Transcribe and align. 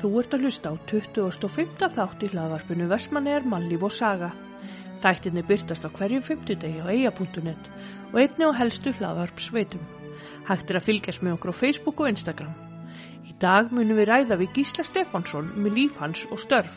Þú 0.00 0.08
ert 0.16 0.32
að 0.32 0.44
hlusta 0.46 0.70
á 0.72 0.74
2005. 0.88 1.72
þátt 1.92 2.22
í 2.24 2.28
hlaðvarpinu 2.32 2.86
Vestmannegar 2.88 3.44
mannlíf 3.44 3.82
og 3.84 3.92
saga. 3.92 4.30
Þættinni 5.02 5.42
byrtast 5.44 5.84
á 5.84 5.92
hverjum 5.92 6.22
50 6.24 6.56
degi 6.62 6.80
á 6.80 6.88
eia.net 6.88 7.66
og 8.08 8.16
einni 8.22 8.48
á 8.48 8.50
helstu 8.56 8.94
hlaðvarp 8.96 9.42
sveitum. 9.44 9.82
Hægt 10.48 10.72
er 10.72 10.78
að 10.80 10.86
fylgjast 10.86 11.20
með 11.20 11.34
okkur 11.36 11.52
á 11.52 11.60
Facebook 11.60 12.00
og 12.00 12.08
Instagram. 12.14 12.54
Í 13.28 13.34
dag 13.44 13.68
munum 13.76 14.00
við 14.00 14.08
ræða 14.08 14.38
við 14.40 14.54
Gísla 14.56 14.86
Stefánsson 14.88 15.52
um 15.52 15.68
líf 15.68 16.00
hans 16.00 16.24
og 16.32 16.40
störf. 16.40 16.72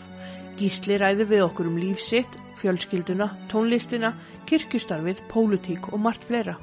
Gísli 0.59 0.99
ræði 0.99 1.29
við 1.31 1.45
okkur 1.45 1.71
um 1.71 1.79
líf 1.79 2.03
sitt, 2.03 2.35
fjölskylduna, 2.59 3.29
tónlistina, 3.47 4.11
kirkjustarfið, 4.51 5.23
pólutík 5.31 5.93
og 5.93 6.03
margt 6.03 6.27
fleira. 6.27 6.57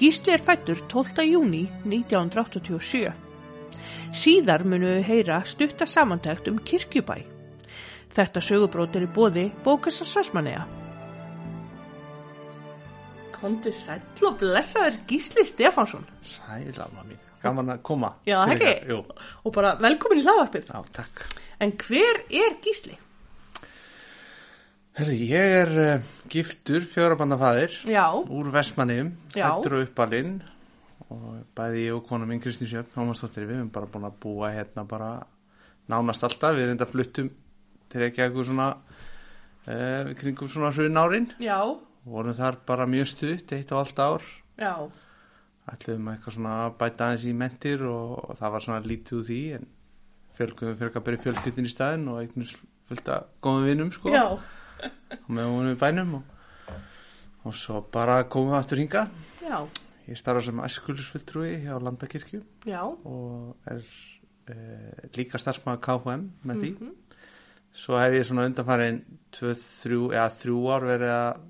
Gísli 0.00 0.32
er 0.32 0.40
fættur 0.40 0.80
12. 0.88 1.28
júni 1.28 1.66
1987. 1.84 3.23
Síðar 4.12 4.64
munum 4.68 4.90
við 4.98 5.06
heyra 5.08 5.40
stutta 5.48 5.86
samantækt 5.88 6.48
um 6.50 6.58
kirkjubæ. 6.58 7.16
Þetta 8.14 8.40
sögubrót 8.44 8.94
er 8.96 9.06
í 9.08 9.10
bóði 9.10 9.48
Bókassa 9.64 10.04
Svarsmanega. 10.06 10.66
Kondi 13.34 13.72
sæll 13.74 14.00
og 14.24 14.36
blessaður 14.40 15.00
Gísli 15.10 15.44
Stefánsson. 15.44 16.04
Sæla 16.24 16.86
mín, 17.04 17.18
gaman 17.42 17.74
að 17.74 17.82
koma 17.84 18.12
Já, 18.28 18.38
ekki? 18.54 18.70
Jú, 18.92 19.00
Og 19.44 19.52
bara 19.52 19.74
velkomin 19.82 20.22
í 20.22 20.24
hlaðvarpið. 20.24 20.70
já, 20.70 20.84
takk 20.92 21.24
En 21.60 21.72
hver 21.80 22.22
er 22.30 22.54
Gísli? 22.64 22.96
Herri, 24.94 25.16
ég 25.26 25.54
er 25.64 25.70
uh, 25.98 26.02
giftur 26.30 26.84
fjórabandafæðir 26.86 27.72
úr 28.30 28.50
Vestmanniðum, 28.54 29.08
Já. 29.34 29.48
fættur 29.50 29.80
og 29.80 29.88
uppalinn 29.88 30.36
og 31.12 31.44
bæði 31.56 31.86
ég 31.88 31.96
og 31.96 32.04
konu 32.08 32.26
mín 32.28 32.42
Kristín 32.42 32.70
Sjöfn 32.70 32.96
Hámarsdóttir, 32.96 33.46
við 33.48 33.60
erum 33.60 33.72
bara 33.74 33.90
búin 33.90 34.08
að 34.08 34.18
búa 34.22 34.50
hérna 34.54 34.86
bara 34.88 35.10
nánast 35.90 36.24
alltaf, 36.24 36.56
við 36.56 36.66
erum 36.66 36.76
enda 36.76 36.88
fluttum 36.88 37.30
til 37.92 38.04
ekki 38.06 38.24
eitthvað 38.24 38.48
svona 38.48 38.68
uh, 38.74 40.12
kringum 40.18 40.50
svona 40.50 40.72
hrun 40.74 41.00
árin. 41.00 41.30
Já, 41.42 41.60
vorum 42.08 42.36
þar 42.36 42.60
bara 42.66 42.88
mjög 42.90 43.10
stutt, 43.12 43.54
eitt 43.56 43.72
og 43.74 43.84
allt 43.84 44.02
ár. 44.02 44.26
Já, 44.60 44.74
ætluðum 45.72 46.10
eitthvað 46.12 46.38
svona 46.38 46.56
bæta 46.80 47.08
aðeins 47.08 47.28
í 47.28 47.36
mentir 47.36 47.86
og, 47.88 48.18
og 48.24 48.40
það 48.40 48.56
var 48.56 48.66
svona 48.66 48.84
lítið 48.84 49.20
úr 49.20 49.28
því 49.28 49.40
en 49.58 49.70
fjölgum 50.34 50.76
fyrir 50.76 50.98
að 50.98 51.06
byrja 51.06 51.24
fjölkyttin 51.28 51.68
í 51.68 51.72
staðin 51.72 52.10
og 52.12 52.20
eignus 52.24 52.56
fullt 52.88 53.08
að 53.14 53.30
góðum 53.44 53.68
vinnum 53.70 53.92
sko. 53.94 54.12
Já, 54.12 54.26
og 55.20 55.30
með 55.32 55.50
honum 55.50 55.72
í 55.72 55.80
bænum 55.80 56.14
og, 56.18 56.78
og 57.44 57.56
svo 57.56 57.80
bara 57.94 58.22
komum 58.30 58.54
við 58.54 58.58
aftur 58.60 58.82
hinga 58.82 59.06
já, 59.44 59.58
ég 60.08 60.18
starfa 60.20 60.42
sem 60.44 60.60
æskulisfulltrúi 60.60 61.54
hjá 61.64 61.78
Landakirkju 61.80 62.42
já, 62.68 62.80
og 62.84 63.56
er 63.70 63.82
e, 64.50 64.56
líka 65.16 65.40
starfsmaður 65.40 65.82
KFM 65.86 66.26
með 66.44 66.62
því. 66.62 66.70
Mhm. 66.74 66.92
svo 67.74 67.98
hef 67.98 68.12
ég 68.14 68.26
svona 68.28 68.46
undanfærin 68.46 69.00
2-3 69.34 70.12
eða 70.14 70.28
3 70.38 70.58
ár 70.74 70.84
verið 70.92 71.14
að 71.14 71.40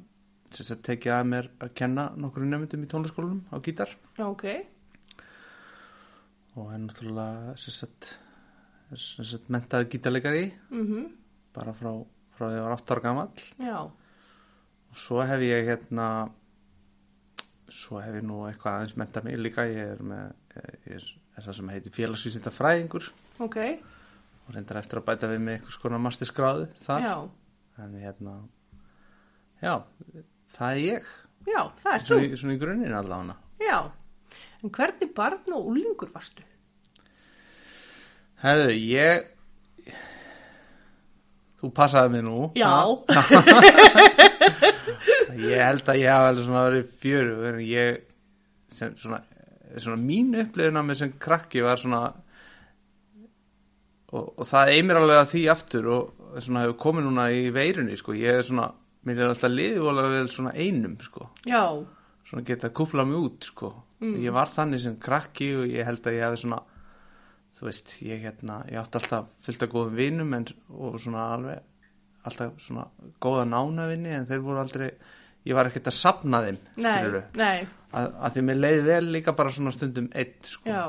sagt, 0.62 0.84
tekið 0.86 1.12
að 1.16 1.27
mér 1.32 1.48
að 1.60 1.75
kenna 1.75 2.05
nokkur 2.16 2.47
nefndum 2.47 2.84
í 2.84 2.91
tónlaskólanum 2.91 3.42
á 3.50 3.56
gítar. 3.64 3.91
Já, 4.16 4.27
ok, 4.28 4.44
og 6.55 6.70
er 6.70 6.78
náttúrulega 6.84 7.56
sagt, 7.58 8.14
mentaði 9.50 9.91
gítarleikari. 9.91 10.44
Mhm, 10.70 11.08
bara 11.55 11.75
frá, 11.75 11.91
frá 12.36 12.47
því 12.47 12.52
að 12.52 12.56
ég 12.58 12.64
var 12.69 12.77
8 12.78 12.94
ára 12.94 13.05
gamall. 13.08 13.44
Já, 13.58 13.78
og 13.82 14.97
svo 14.97 15.20
hef 15.27 15.41
ég 15.42 15.66
hérna 15.66 16.08
svo 17.75 18.00
hef 18.03 18.14
ég 18.19 18.25
nú 18.27 18.44
eitthvað 18.48 18.78
aðeins 18.78 18.94
mentað 19.00 19.27
mig 19.28 19.41
líka. 19.41 19.67
Ég 19.69 19.92
er 19.97 20.03
með 20.06 20.55
ég 20.86 20.97
er, 20.98 21.08
er 21.34 21.47
það 21.47 21.58
sem 21.58 21.72
heitir 21.75 21.94
félagsvísinda 21.97 22.53
fræðingur 22.55 23.11
ok, 23.44 23.58
og 24.44 24.55
reyndar 24.55 24.81
eftir 24.81 25.00
að 25.00 25.06
bæta 25.11 25.31
við 25.33 25.42
með 25.42 25.58
eitthvað 25.58 25.77
skona 25.78 26.00
masterskráðu 26.05 26.70
þar. 26.84 27.04
Já, 27.09 27.15
en 27.84 27.99
hérna 28.04 28.37
já, 29.65 29.75
það 30.56 30.71
er 30.71 30.82
ég. 30.84 31.12
Já, 31.44 31.60
það 31.82 31.93
er 31.93 32.00
þú, 32.00 32.09
svona, 32.09 32.41
svona 32.41 32.56
í 32.56 32.62
grunninn 32.62 32.99
allavega. 33.03 33.38
Já. 33.65 33.78
En 34.65 34.72
hvernig 34.72 35.15
barn 35.15 35.54
og 35.56 35.70
úlingur 35.75 36.12
varstu? 36.15 36.44
Herðu, 38.44 38.72
ég 38.76 39.34
þú 41.64 41.70
passaði 41.75 42.12
mig 42.14 42.26
nú. 42.26 42.50
Já, 42.58 42.72
Ég 45.34 45.58
held 45.64 45.88
að 45.91 46.00
ég 46.00 46.12
hafa 46.12 46.28
alveg 46.30 46.44
svona 46.47 46.66
verið 46.69 46.91
fjöru 47.00 47.38
en 47.48 47.56
ég 47.66 48.04
sem 48.75 48.92
svona, 48.98 49.19
svona 49.76 49.98
mín 50.00 50.34
upplifuna 50.38 50.82
með 50.86 51.00
sem 51.00 51.14
krakki 51.20 51.64
var 51.64 51.80
svona 51.80 52.02
og, 54.14 54.28
og 54.38 54.47
það 54.48 54.72
eimir 54.76 55.00
alveg 55.00 55.20
að 55.20 55.32
því 55.32 55.42
aftur 55.54 55.91
og 55.94 56.38
svona 56.42 56.64
hefur 56.64 56.78
komið 56.84 57.08
núna 57.08 57.26
í 57.34 57.42
veirunni 57.54 57.98
sko, 57.98 58.14
ég 58.19 58.41
er 58.41 58.46
svona 58.46 58.69
mér 59.04 59.20
er 59.25 59.32
alltaf 59.34 59.52
liðið 59.52 59.88
alveg 59.91 60.14
vel 60.14 60.31
svona 60.32 60.54
einum 60.56 60.94
sko, 61.02 61.28
já, 61.48 61.64
svona 62.28 62.46
geta 62.46 62.70
að 62.70 62.76
kúpla 62.78 63.04
mig 63.08 63.19
út 63.20 63.50
sko, 63.50 63.72
ég 64.04 64.34
var 64.34 64.50
þannig 64.52 64.82
sem 64.84 64.96
krakki 65.02 65.50
og 65.58 65.66
ég 65.70 65.86
held 65.88 66.06
að 66.08 66.19
ég 66.19 66.26
hafi 66.28 66.42
svona 66.44 66.62
þú 67.54 67.69
veist, 67.69 67.94
ég 68.03 68.25
hérna 68.26 68.60
ég 68.70 68.81
átti 68.81 68.98
alltaf 69.00 69.28
fullt 69.44 69.62
af 69.66 69.72
góðum 69.75 69.94
vinum 69.98 70.34
en, 70.38 70.47
og 70.75 70.98
svona 71.03 71.28
alveg 71.34 71.60
alltaf 72.25 72.56
svona 72.65 72.87
góða 73.22 73.44
nánavinni 73.50 74.15
en 74.16 74.26
þeir 74.31 74.42
voru 74.44 74.62
aldrei 74.62 74.88
ég 75.44 75.54
var 75.56 75.69
ekkert 75.69 75.91
að 75.93 75.98
sapna 75.98 76.41
þeim 76.47 76.59
skilurðu. 76.78 77.22
nei, 77.37 77.66
að, 77.93 78.14
að 78.16 78.37
því 78.37 78.44
mér 78.48 78.60
leið 78.62 78.82
vel 78.88 79.04
líka 79.12 79.34
bara 79.37 79.53
svona 79.53 79.75
stundum 79.76 80.09
eitt 80.16 80.50
sko. 80.54 80.70
já, 80.72 80.84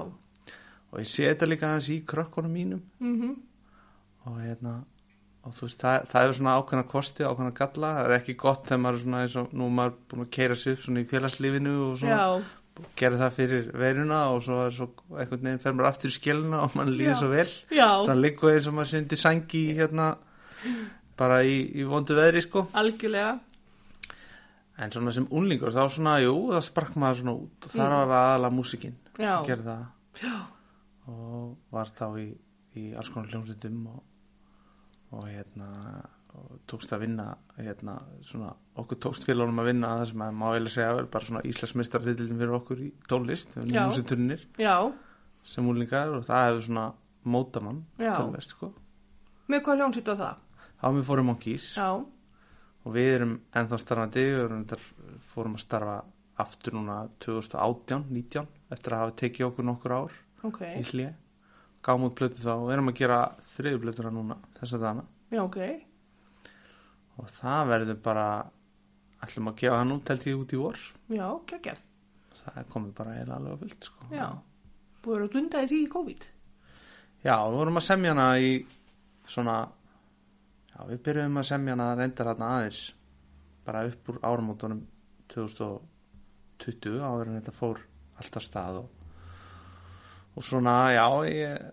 og 0.91 0.99
ég 1.03 1.09
sé 1.11 1.27
þetta 1.27 1.49
líka 1.51 1.69
aðeins 1.69 1.89
í 1.91 2.01
krökkunum 2.07 2.53
mínum. 2.55 2.83
Mhm, 3.03 3.33
og 4.25 4.37
hérna 4.41 4.77
og 5.45 5.53
þú 5.53 5.67
veist, 5.67 5.81
það, 5.83 6.05
það 6.09 6.27
er 6.27 6.31
svona 6.39 6.53
ákveðna 6.57 6.85
kosti 6.89 7.25
ákveðna 7.27 7.53
galla, 7.59 7.89
það 7.99 8.07
er 8.07 8.13
ekki 8.15 8.35
gott 8.41 8.63
þegar 8.65 8.79
maður 8.81 8.95
er 8.97 9.03
svona 9.03 9.19
eins 9.25 9.35
og 9.41 9.51
nú 9.53 9.67
er 9.67 9.75
maður 9.79 9.97
búin 10.09 10.23
að 10.23 10.31
keira 10.39 10.55
sig 10.57 10.73
upp 10.73 10.85
svona 10.87 11.03
í 11.03 11.09
félagslífinu 11.11 11.73
og 11.85 11.99
svona. 12.01 12.15
Já, 12.15 12.55
gera 12.99 13.17
það 13.21 13.35
fyrir 13.37 13.67
veruna 13.79 14.19
og 14.33 14.41
svo 14.43 14.57
er 14.65 14.73
svo 14.75 14.89
einhvern 15.15 15.45
veginn 15.47 15.61
fer 15.63 15.75
maður 15.75 15.89
aftur 15.93 16.11
í 16.11 16.15
skjöluna 16.17 16.61
og 16.65 16.75
mann 16.75 16.91
líður 16.91 17.17
svo 17.21 17.29
vel. 17.31 17.47
Já, 17.71 17.87
svona 18.03 18.19
líku 18.19 18.51
eins 18.51 18.67
og 18.67 18.75
maður 18.77 18.91
syndi 18.91 19.19
sangi 19.19 19.63
hérna 19.77 20.09
bara 21.15 21.41
í, 21.47 21.57
í 21.79 21.85
vondu 21.87 22.17
veðri 22.17 22.41
sko. 22.43 22.65
Algjörlega, 22.75 23.37
en 24.83 24.91
svona 24.91 25.13
sem 25.15 25.27
unlingur 25.31 25.71
þá 25.71 25.85
svona, 25.87 26.17
jú, 26.23 26.35
það 26.51 26.65
sprakk 26.67 26.97
maður 26.99 27.21
svona 27.21 27.35
út. 27.45 27.69
Og 27.69 27.75
þar 27.77 27.95
var 28.11 28.17
aðalega 28.25 28.57
músikinn 28.57 28.97
Mm. 29.15 29.23
Sem 29.23 29.45
gerði 29.47 29.63
það. 29.69 29.83
Já, 30.19 30.33
og 31.07 31.53
var 31.71 31.87
þá 31.95 32.05
í, 32.19 32.25
í 32.75 32.81
alls 32.99 33.07
konar 33.13 33.29
hljómsveitum 33.31 33.77
og, 33.93 34.01
og 35.15 35.29
hérna 35.29 35.69
og 36.35 36.59
tókst 36.69 36.93
að 36.95 37.05
vinna 37.05 37.25
hérna 37.57 37.97
svona, 38.27 38.53
okkur 38.81 39.01
tókst 39.07 39.27
félagunum 39.27 39.63
að 39.63 39.69
vinna 39.71 39.91
það 39.99 40.05
sem 40.11 40.23
að 40.25 40.37
má 40.39 40.45
eiginlega 40.51 40.75
segja 40.75 40.95
vel 40.99 41.09
bara 41.15 41.29
svona 41.29 41.43
Íslandsmeistartitillin 41.51 42.41
fyrir 42.41 42.57
okkur 42.59 42.85
í 42.85 42.89
tónlist 43.09 43.57
músiturnir 43.65 44.47
sem 45.45 45.69
úlingar 45.69 46.15
og 46.17 46.25
það 46.27 46.47
hefur 46.49 46.65
svona 46.69 46.87
mótamann 47.25 47.83
tölvest 47.99 48.55
sko. 48.55 48.73
Með 49.49 49.63
hvað 49.65 49.81
hljómsýtt 49.81 50.11
var 50.11 50.19
það? 50.23 50.41
þá 50.81 50.91
við 50.93 51.07
fórum 51.07 51.31
Monkeys 51.31 51.65
Já, 51.77 51.87
og 52.85 52.93
við 52.95 53.11
erum 53.15 53.33
ennþá 53.55 53.79
starfandi 53.81 54.25
við 54.35 54.75
fórum 55.25 55.57
að 55.57 55.63
starfa 55.63 55.95
aftur 56.43 56.75
núna 56.75 56.97
2018, 57.23 58.05
19 58.11 58.49
eftir 58.75 58.95
að 58.95 59.03
hafa 59.05 59.15
tekið 59.21 59.47
okkur 59.49 59.67
nokkur 59.69 59.95
ár 59.95 60.17
ok, 60.45 60.61
í 60.75 60.83
hlje 60.91 61.11
gáum 61.85 62.07
út 62.09 62.17
plötu 62.17 62.43
þá 62.43 62.53
og 62.57 62.71
erum 62.75 62.91
að 62.91 62.99
gera 62.99 63.19
þriðu 63.55 63.81
plötuna 63.85 64.13
núna 64.13 64.39
þess 64.59 64.77
að 64.77 64.85
dana 64.87 65.05
já, 65.31 65.41
ok, 65.45 65.59
og 67.21 67.31
það 67.31 67.71
verður 67.71 67.99
bara 68.05 68.27
ætlum 69.25 69.51
að 69.51 69.59
gefa 69.61 69.79
hann 69.81 69.93
út 69.95 70.11
held 70.11 70.27
ég 70.29 70.41
út 70.41 70.53
í 70.55 70.59
vor. 70.59 70.81
Já, 71.11 71.27
geggjað, 71.51 71.81
það 72.41 72.69
komið 72.73 72.93
bara 72.97 73.15
eiginlega 73.15 73.37
alveg 73.39 73.55
á 73.55 73.61
fullt 73.63 73.87
sko. 73.89 74.09
já, 74.11 74.27
búið 75.05 75.25
að 75.25 75.31
dundaði 75.35 75.71
því 75.71 75.79
í 75.81 75.89
COVID, 75.95 76.27
já, 77.25 77.35
við 77.35 77.57
vorum 77.61 77.81
að 77.81 77.87
semja 77.87 78.13
hana 78.15 78.27
í 78.41 78.51
svona 79.25 79.57
já, 80.73 80.79
við 80.91 81.01
byrjuðum 81.07 81.41
að 81.41 81.49
semja 81.51 81.75
hana 81.75 81.89
reyndar 81.99 82.31
hana 82.33 82.51
aðeins 82.57 82.81
bara 83.65 83.85
upp 83.89 84.11
úr 84.11 84.19
áramótunum 84.21 84.83
2020 85.33 86.99
áður 87.01 87.31
en 87.31 87.39
þetta 87.39 87.55
fór 87.55 87.81
alltaf 88.21 88.45
stað 88.45 88.83
og, 88.83 88.91
og 90.35 90.45
svona, 90.45 90.75
já 90.93 91.07
ég, 91.31 91.65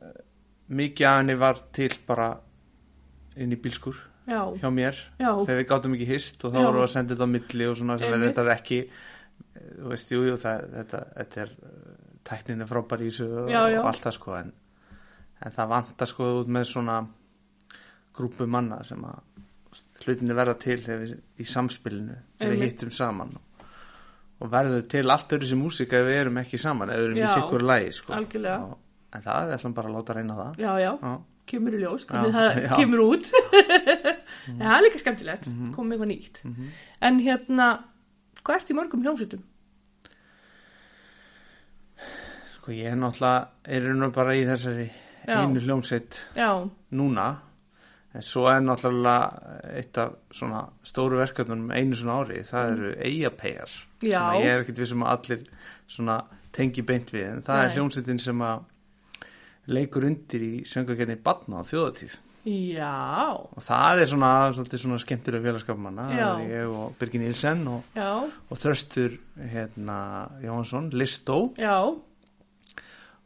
mikið 0.72 1.08
af 1.10 1.20
henni 1.20 1.36
var 1.42 1.60
til 1.74 1.92
bara 2.06 2.30
inn 3.36 3.52
í 3.52 3.60
bílskur 3.60 3.98
já, 4.28 4.40
hjá 4.62 4.68
mér 4.74 4.98
já, 5.18 5.30
þegar 5.30 5.58
við 5.60 5.68
gátum 5.72 5.96
ekki 5.96 6.10
hist 6.12 6.44
og 6.46 6.54
þá 6.54 6.58
vorum 6.60 6.80
við 6.80 6.86
að 6.86 6.94
senda 6.94 7.14
þetta 7.14 7.28
á 7.28 7.34
milli 7.34 7.68
og 7.68 7.78
svona 7.80 7.98
sem 8.00 8.14
er 8.16 8.26
þetta 8.28 8.46
ekki 8.56 8.80
þú 9.52 9.92
veist, 9.92 10.12
jú, 10.12 10.22
jú, 10.28 10.36
það, 10.40 10.66
þetta, 10.76 11.02
þetta 11.16 11.42
er 11.44 11.54
eh, 11.70 11.96
tæknin 12.28 12.64
er 12.64 12.70
frábær 12.70 13.02
í 13.02 13.10
þessu 13.10 13.28
og, 13.42 13.50
og 13.52 13.90
allt 13.90 14.06
það 14.06 14.16
sko 14.18 14.36
en, 14.38 14.52
en 15.42 15.56
það 15.56 15.72
vantar 15.74 16.10
sko 16.12 16.30
út 16.40 16.52
með 16.58 16.68
svona 16.70 17.00
grúpu 18.16 18.46
manna 18.46 18.82
sem 18.86 19.02
að 19.08 19.20
hlutinni 20.02 20.36
verða 20.36 20.54
til 20.60 20.78
við, 20.82 21.16
í 21.40 21.46
samspilinu 21.48 22.18
þegar 22.38 22.54
við 22.54 22.64
hittum 22.66 22.92
saman 22.94 23.34
og, 23.38 23.66
og 24.42 24.50
verður 24.52 24.86
til 24.90 25.04
allt 25.14 25.34
öðru 25.36 25.50
sem 25.52 25.60
músika 25.62 26.00
ef 26.00 26.08
við 26.08 26.20
erum 26.24 26.40
ekki 26.42 26.60
saman, 26.60 26.90
ef 26.92 27.00
við 27.00 27.08
erum 27.08 27.20
Já. 27.20 27.26
í 27.26 27.34
sikkur 27.36 27.64
lægi 27.68 27.92
sko. 27.98 28.16
Og, 28.18 28.74
en 29.12 29.24
það, 29.24 29.46
við 29.48 29.56
ætlum 29.58 29.76
bara 29.76 29.90
að 29.92 29.96
láta 29.98 30.16
reyna 30.18 30.38
það. 30.38 30.58
Já, 30.62 30.72
já, 30.82 30.90
Já. 30.98 31.12
Kemur 31.52 31.76
í 31.76 31.82
ljós, 31.84 32.04
hvernig 32.08 32.32
Já, 32.32 32.36
það 32.38 32.60
já. 32.64 32.72
Kemur 32.80 33.04
út 33.06 33.30
en 34.48 34.58
það 34.64 34.74
er 34.74 34.84
líka 34.86 35.02
skemmtilegt 35.04 35.48
komið 35.76 35.94
eitthvað 35.96 36.10
nýtt 36.12 36.42
en 37.08 37.20
hérna, 37.24 37.68
hvað 38.42 38.58
ert 38.58 38.72
í 38.74 38.78
mörgum 38.80 39.04
hljómsveitum? 39.06 39.44
Sko 42.56 42.74
ég 42.74 42.90
er 42.92 42.98
náttúrulega, 42.98 43.48
er 43.74 43.88
nú 43.98 44.10
bara 44.14 44.34
í 44.38 44.44
þessari 44.46 44.88
Já. 45.26 45.38
einu 45.42 45.62
hljómsveit 45.62 46.20
Já, 46.38 46.50
núna 46.98 47.26
en 48.12 48.24
svo 48.26 48.44
er 48.50 48.60
náttúrulega 48.60 49.62
eitt 49.78 49.98
af 50.02 50.16
svona 50.34 50.64
stóru 50.86 51.20
verkefnum 51.22 51.70
einu 51.72 51.96
svona 51.96 52.18
ári, 52.22 52.42
það 52.46 52.72
eru 52.74 52.90
Mm. 54.02 54.08
Sem 54.12 54.26
að 54.26 54.42
ég 54.42 54.50
er 54.52 54.62
ekkert 54.64 54.80
vissum 54.82 55.04
að 55.06 55.12
allir 55.16 55.44
svona 55.86 56.16
tengi 56.52 56.82
beint 56.84 57.12
við 57.14 57.28
en 57.30 57.42
það 57.46 57.56
Nei. 57.60 57.64
er 57.68 57.76
hljómsveitin 57.76 58.20
sem 58.20 58.42
að 58.44 58.64
leikur 59.70 60.04
undir 60.08 60.42
í 60.42 60.52
söngakenni 60.66 61.16
Batna 61.22 61.62
á 61.62 61.68
þjóðatíð 61.68 62.18
já, 62.42 63.38
og 63.38 63.60
það 63.62 64.00
er 64.02 64.08
svona, 64.10 64.30
svona 64.82 64.96
skemmtilega 64.98 65.44
er 66.42 66.48
ég 66.50 66.72
og 66.74 66.96
Birgir 66.98 67.22
Nílsen 67.22 67.60
og, 67.70 67.84
og 68.50 68.58
Þröstur 68.58 69.14
hérna, 69.52 69.98
Jóhansson, 70.42 70.88
Listó. 70.90 71.36
Já. 71.54 71.76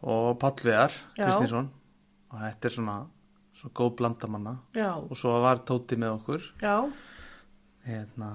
Og 0.06 0.36
Já. 1.16 1.24
Kristinsson. 1.24 1.70
Og 2.28 2.42
þetta 2.42 2.68
er 2.68 2.74
svona, 2.74 2.96
svona 3.56 3.74
góð 3.80 3.94
blandamanna 4.02 4.52
já, 4.76 4.90
og 5.00 5.16
svo 5.16 5.32
var 5.40 5.62
Tóti 5.64 5.96
með 5.96 6.18
okkur. 6.18 6.50
Já. 6.60 6.76
Hérna, 7.86 8.34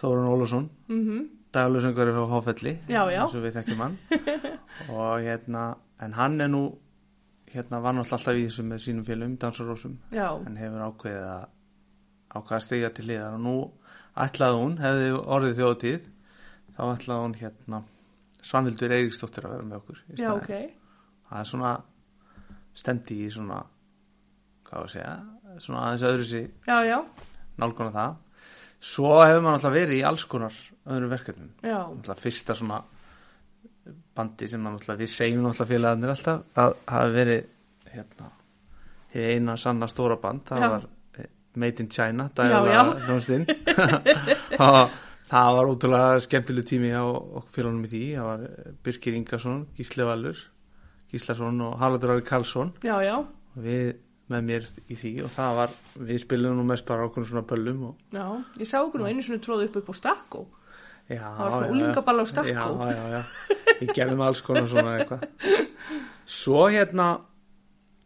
Þórun 0.00 0.30
Ólafsson. 0.32 0.70
Mhm, 0.88 1.26
daglusöngari 1.52 2.14
frá 2.16 2.24
Háfelli 2.32 2.78
eins 2.88 3.36
og 3.36 3.44
við 3.44 3.58
þekkjum 3.58 3.84
hann. 3.84 3.98
Og 4.96 5.20
hérna, 5.20 5.66
en 6.00 6.14
hann 6.16 6.40
er 6.40 6.48
nú 6.48 6.62
hérna 7.52 7.80
var 7.84 7.94
náttúrulega 7.96 8.18
alltaf 8.18 8.38
í 8.40 8.44
þessu 8.46 8.64
með 8.68 8.82
sínum 8.86 9.04
félum, 9.06 9.36
dansarósum 9.40 9.98
en 10.48 10.56
hefur 10.60 10.84
ákveðið 10.88 11.26
að 11.28 11.44
ákveða 12.32 12.58
að 12.58 12.64
stiga 12.66 12.90
til 12.96 13.06
liðar 13.10 13.36
og 13.36 13.42
nú 13.44 13.56
ætlaði 14.26 14.58
hún, 14.60 14.76
hefði 14.80 15.10
orðið 15.36 15.58
þjóðtíð 15.60 16.06
þá 16.76 16.82
ætlaði 16.94 17.26
hún 17.26 17.36
hérna 17.40 17.82
Svanhildur 18.42 18.94
Eiríksdóttir 18.96 19.46
að 19.46 19.52
vera 19.54 19.66
með 19.68 19.78
okkur 19.82 19.98
í 20.02 20.16
já, 20.16 20.24
staðinn. 20.24 20.40
ok. 20.42 21.26
Það 21.28 21.42
er 21.42 21.48
svona 21.52 21.72
stemdi 22.82 23.18
í 23.22 23.28
svona 23.30 23.58
hvað 24.66 24.78
var 24.80 24.88
að 24.88 24.94
segja, 24.96 25.12
svona 25.62 25.82
aðeins 25.86 26.06
öðru 26.08 26.26
sig. 26.32 26.48
Já, 26.66 26.76
já, 26.88 26.96
nálguna 27.62 27.92
það. 27.94 28.16
Svo 28.82 29.12
hefur 29.20 29.44
maður 29.44 29.58
alltaf 29.60 29.76
verið 29.76 30.00
í 30.00 30.02
alls 30.08 30.24
konar 30.26 30.56
öðrum 30.90 31.12
verkefnum. 31.12 31.52
Fyrsta 32.24 32.56
svona 32.58 32.80
bandi 34.16 34.48
sem 34.48 34.66
við 35.00 35.08
segjum 35.08 35.46
alltaf 35.48 35.68
félagarnir 35.70 36.12
alltaf 36.12 36.42
að 36.60 36.74
hafi 36.92 37.14
verið 37.16 37.46
hérna 37.92 38.30
eina 39.14 39.56
sanna 39.60 39.88
stóra 39.90 40.16
band 40.20 40.44
það 40.48 40.62
Já. 40.64 40.68
var 40.74 40.86
eh, 41.18 41.30
Made 41.56 41.82
in 41.84 41.88
China 41.92 42.30
Já, 42.36 42.60
já. 42.68 42.82
það 45.32 45.56
var 45.56 45.70
ótrúlega 45.72 46.20
skemmtileg 46.24 46.64
tími 46.68 46.92
á 46.92 47.04
félagunum 47.52 47.84
í 47.86 47.90
því. 47.92 48.02
Það 48.16 48.26
var 48.28 48.46
eh, 48.48 48.72
Birkir 48.84 49.16
Ingarsson, 49.18 49.66
Gísli 49.76 50.06
Valur 50.08 50.40
Gíslason 51.12 51.60
og 51.60 51.76
Haraldur 51.80 52.14
Ari 52.14 52.24
Karlsson. 52.24 52.72
Já, 52.84 52.96
já, 53.04 53.18
og 53.20 53.60
við 53.66 53.92
með 54.32 54.44
mér 54.48 54.66
í 54.88 54.96
því 54.96 55.10
og 55.26 55.32
það 55.34 55.56
var, 55.58 55.72
við 56.08 56.20
spilum 56.22 56.56
nú 56.56 56.64
mest 56.64 56.86
bara 56.88 57.04
okkur 57.04 57.26
svona 57.28 57.42
böllum 57.44 57.82
og 57.90 58.14
já 58.16 58.24
ég 58.62 58.68
sá 58.70 58.78
okkur 58.80 59.02
nú 59.02 59.08
einu 59.10 59.24
svona 59.24 59.42
tróðu 59.44 59.66
upp 59.68 59.76
upp 59.82 59.90
á 59.92 59.94
stakko. 59.98 60.44
Já, 61.10 61.20
Það 61.20 61.42
var 61.42 61.52
svona 61.52 61.70
unglingaball 61.74 62.22
á 62.22 62.26
Stakkó. 62.30 62.48
já, 62.48 62.94
já, 62.96 63.04
já, 63.12 63.22
við 63.82 63.92
gerðum 63.98 64.24
alls 64.24 64.42
konar 64.46 64.70
svona 64.70 64.96
eitthvað. 65.00 65.28
Svo 66.40 66.64
hérna 66.70 67.10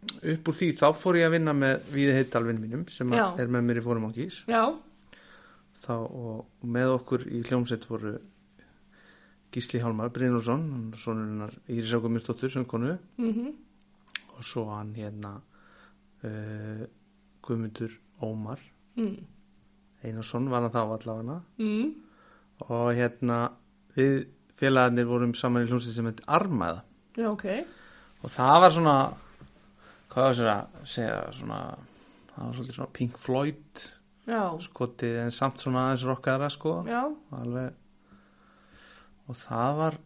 upp 0.06 0.48
úr 0.50 0.56
því 0.56 0.70
þá 0.78 0.86
fór 0.96 1.18
ég 1.20 1.28
að 1.28 1.36
vinna 1.36 1.54
með 1.56 1.90
Víði 1.94 2.16
Heitalvinn 2.16 2.62
mínum 2.62 2.86
sem 2.92 3.10
er 3.16 3.50
með 3.50 3.66
mér 3.66 3.80
í 3.80 3.84
fórum 3.84 4.06
ákís 4.10 4.38
já, 4.46 4.62
þá 5.82 5.94
og, 5.98 6.44
með 6.62 6.92
okkur 6.94 7.26
í 7.26 7.42
hljómsveit 7.42 7.86
voru 7.90 8.14
Gísli 9.54 9.80
Hálmar 9.82 10.12
Brynjólfsson 10.14 10.92
svonunnar 10.98 11.54
Íris 11.72 11.94
Águmistóttur 11.96 12.52
sem 12.52 12.66
konu 12.68 12.94
mhm, 13.18 13.50
og 14.36 14.46
svo 14.46 14.68
hann 14.70 14.92
hérna 14.96 15.36
uh, 16.26 16.84
Guðmundur 17.46 17.92
Ómar. 18.24 18.60
Mm, 18.96 19.16
Einarsson 20.04 20.48
var 20.50 20.64
hann 20.66 20.74
þá 20.74 20.82
allavega. 20.82 21.36
Mm, 21.60 21.92
og 22.66 22.88
hérna 22.96 23.38
við 23.96 24.26
félagarnir 24.56 25.08
vorum 25.08 25.34
saman 25.36 25.66
í 25.66 25.70
hljómsveit 25.70 25.96
sem 25.96 26.08
heitir 26.08 26.26
Armaða. 26.38 26.82
Já, 27.16 27.28
ok. 27.30 27.46
Og 28.24 28.32
það 28.32 28.60
var 28.64 28.74
svona 28.74 28.96
hvað 30.12 30.28
var 30.30 30.36
sér 30.38 30.50
að 30.52 30.76
segja 30.88 31.16
svona, 31.36 31.60
það 32.32 32.42
var 32.42 32.56
svolítið 32.56 32.78
svona 32.78 32.94
Pink 32.96 33.18
Floyd 33.20 33.82
já, 34.26 34.42
skotið 34.64 35.18
en 35.26 35.34
samt 35.36 35.60
svona 35.60 35.86
aðeins 35.86 36.06
rockaðara 36.08 36.52
sko. 36.52 36.76
Já, 36.88 37.02
alveg. 37.36 37.82
Og 39.26 39.36
það 39.36 39.80
var 39.80 39.98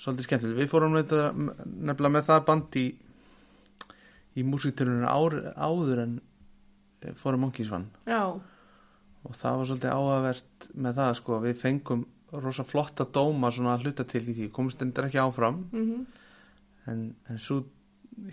svolítið 0.00 0.28
skemmtilegt. 0.28 0.60
Við 0.62 0.70
fórum 0.72 0.96
nefnilega 0.96 2.14
með 2.14 2.30
það 2.30 2.46
band 2.48 2.80
í 2.80 2.86
í 4.36 4.44
músiktörunum 4.44 5.06
áður 5.08 6.02
en 6.02 6.18
eh, 7.04 7.14
fórum 7.16 7.46
Monkísvann 7.46 7.86
já, 8.04 8.36
og 8.36 9.38
það 9.38 9.60
var 9.60 9.70
svolítið 9.70 9.94
áhugavert 9.94 10.66
með 10.74 10.98
það 11.00 11.12
sko. 11.20 11.38
Við 11.44 11.60
fengum 11.62 12.04
rosa 12.32 12.64
flotta 12.66 13.04
dóma 13.06 13.50
svona 13.54 13.76
hluta 13.78 14.04
til 14.08 14.24
í 14.26 14.34
því 14.34 14.50
komst 14.54 14.82
endur 14.82 15.06
ekki 15.08 15.20
áfram. 15.22 15.56
Mhm, 15.72 16.06
en, 16.90 16.98
en 17.30 17.38
svo 17.42 17.56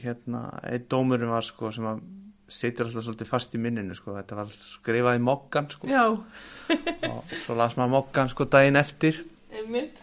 hérna 0.02 0.42
einn 0.64 0.88
dómurinn 0.90 1.34
var 1.34 1.46
sko 1.46 1.72
sem 1.74 1.86
að 1.90 1.98
situr 2.54 2.86
alltaf 2.88 3.04
svolítið 3.06 3.28
fast 3.30 3.54
í 3.56 3.58
minninu 3.62 3.94
sko. 3.98 4.10
Þetta 4.18 4.34
var 4.40 4.48
skrifað 4.54 5.20
í 5.20 5.22
mokkan 5.24 5.66
sko. 5.72 5.84
Og 7.12 7.20
svo 7.46 7.54
las 7.60 7.74
maður 7.80 7.96
mokkan 7.98 8.28
sko 8.32 8.44
daginn 8.52 8.80
eftir. 8.80 9.14
Einmitt, 9.54 9.98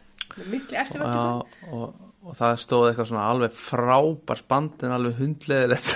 miklu 0.47 0.75
eftirvættu 0.79 1.19
og, 1.19 1.41
og, 1.75 1.87
og 2.23 2.33
það 2.39 2.53
stóð 2.63 2.87
eitthvað 2.91 3.09
svona 3.11 3.31
alveg 3.33 3.53
frábært 3.59 4.47
band 4.51 4.75
en 4.87 4.95
alveg 4.95 5.15
hundleðilegt 5.19 5.89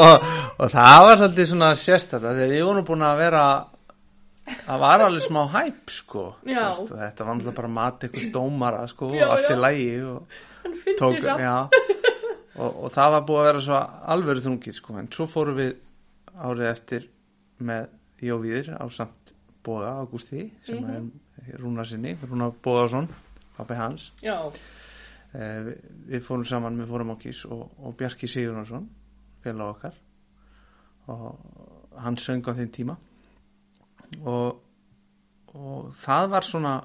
og, 0.00 0.14
og 0.58 0.68
það 0.72 0.98
var 1.06 1.14
svolítið 1.20 1.46
svona 1.52 1.70
sérstætt 1.78 2.24
þegar 2.24 2.54
við 2.56 2.66
vorum 2.66 2.88
búin 2.88 3.06
að 3.06 3.20
vera 3.22 3.44
það 4.46 4.80
var 4.82 5.00
alveg 5.06 5.22
smá 5.26 5.42
hæp 5.52 5.90
sko. 5.90 6.24
Og 6.46 6.90
þetta 6.92 7.24
var 7.26 7.34
náttúrulega 7.36 7.56
bara 7.56 7.68
mat 7.76 8.04
eitthvað 8.06 8.28
stómara 8.30 8.84
sko 8.90 9.10
Já, 9.14 9.26
og 9.26 9.34
allt 9.36 9.48
já. 9.50 9.54
í 9.56 9.60
lægi 9.64 9.88
og 10.06 10.38
tók, 11.00 11.26
og, 12.56 12.78
og 12.84 12.90
það 12.94 13.10
var 13.16 13.24
búið 13.28 13.40
að 13.42 13.48
vera 13.50 13.60
svo 13.66 13.80
alvöru 14.14 14.44
þungið 14.46 14.76
sko. 14.78 14.96
En 15.00 15.10
svo 15.12 15.26
fórum 15.30 15.58
við 15.60 15.74
árið 16.36 16.70
eftir 16.70 17.08
með 17.66 17.88
Jóvíðir 18.26 18.70
á 18.80 18.84
samt 18.92 19.34
Bóða 19.66 19.96
Ágústi 20.00 20.50
sem 20.64 20.78
Mhm. 20.78 21.10
er 21.50 21.58
Rúnar 21.60 21.84
sinni, 21.86 22.14
Rúnar 22.22 22.52
Bóðarsson 22.64 23.08
pappi 23.56 23.74
hans. 23.74 24.10
Já, 24.22 24.38
eh, 25.34 25.60
við, 25.66 25.76
við 26.08 26.22
fórum 26.24 26.44
saman 26.46 26.76
með 26.78 26.86
fórum 26.92 27.10
okkis 27.16 27.44
og, 27.50 27.70
og 27.82 27.96
Bjarki 27.96 28.28
Sigurnarsson 28.28 28.86
félag 29.44 29.74
okkar. 29.76 29.92
Og 31.08 31.38
hann 32.02 32.16
söng 32.16 32.42
á 32.46 32.52
þeim 32.56 32.70
tíma 32.72 32.96
og, 34.24 34.60
og 35.54 35.90
það 36.02 36.30
var 36.34 36.46
svona 36.46 36.76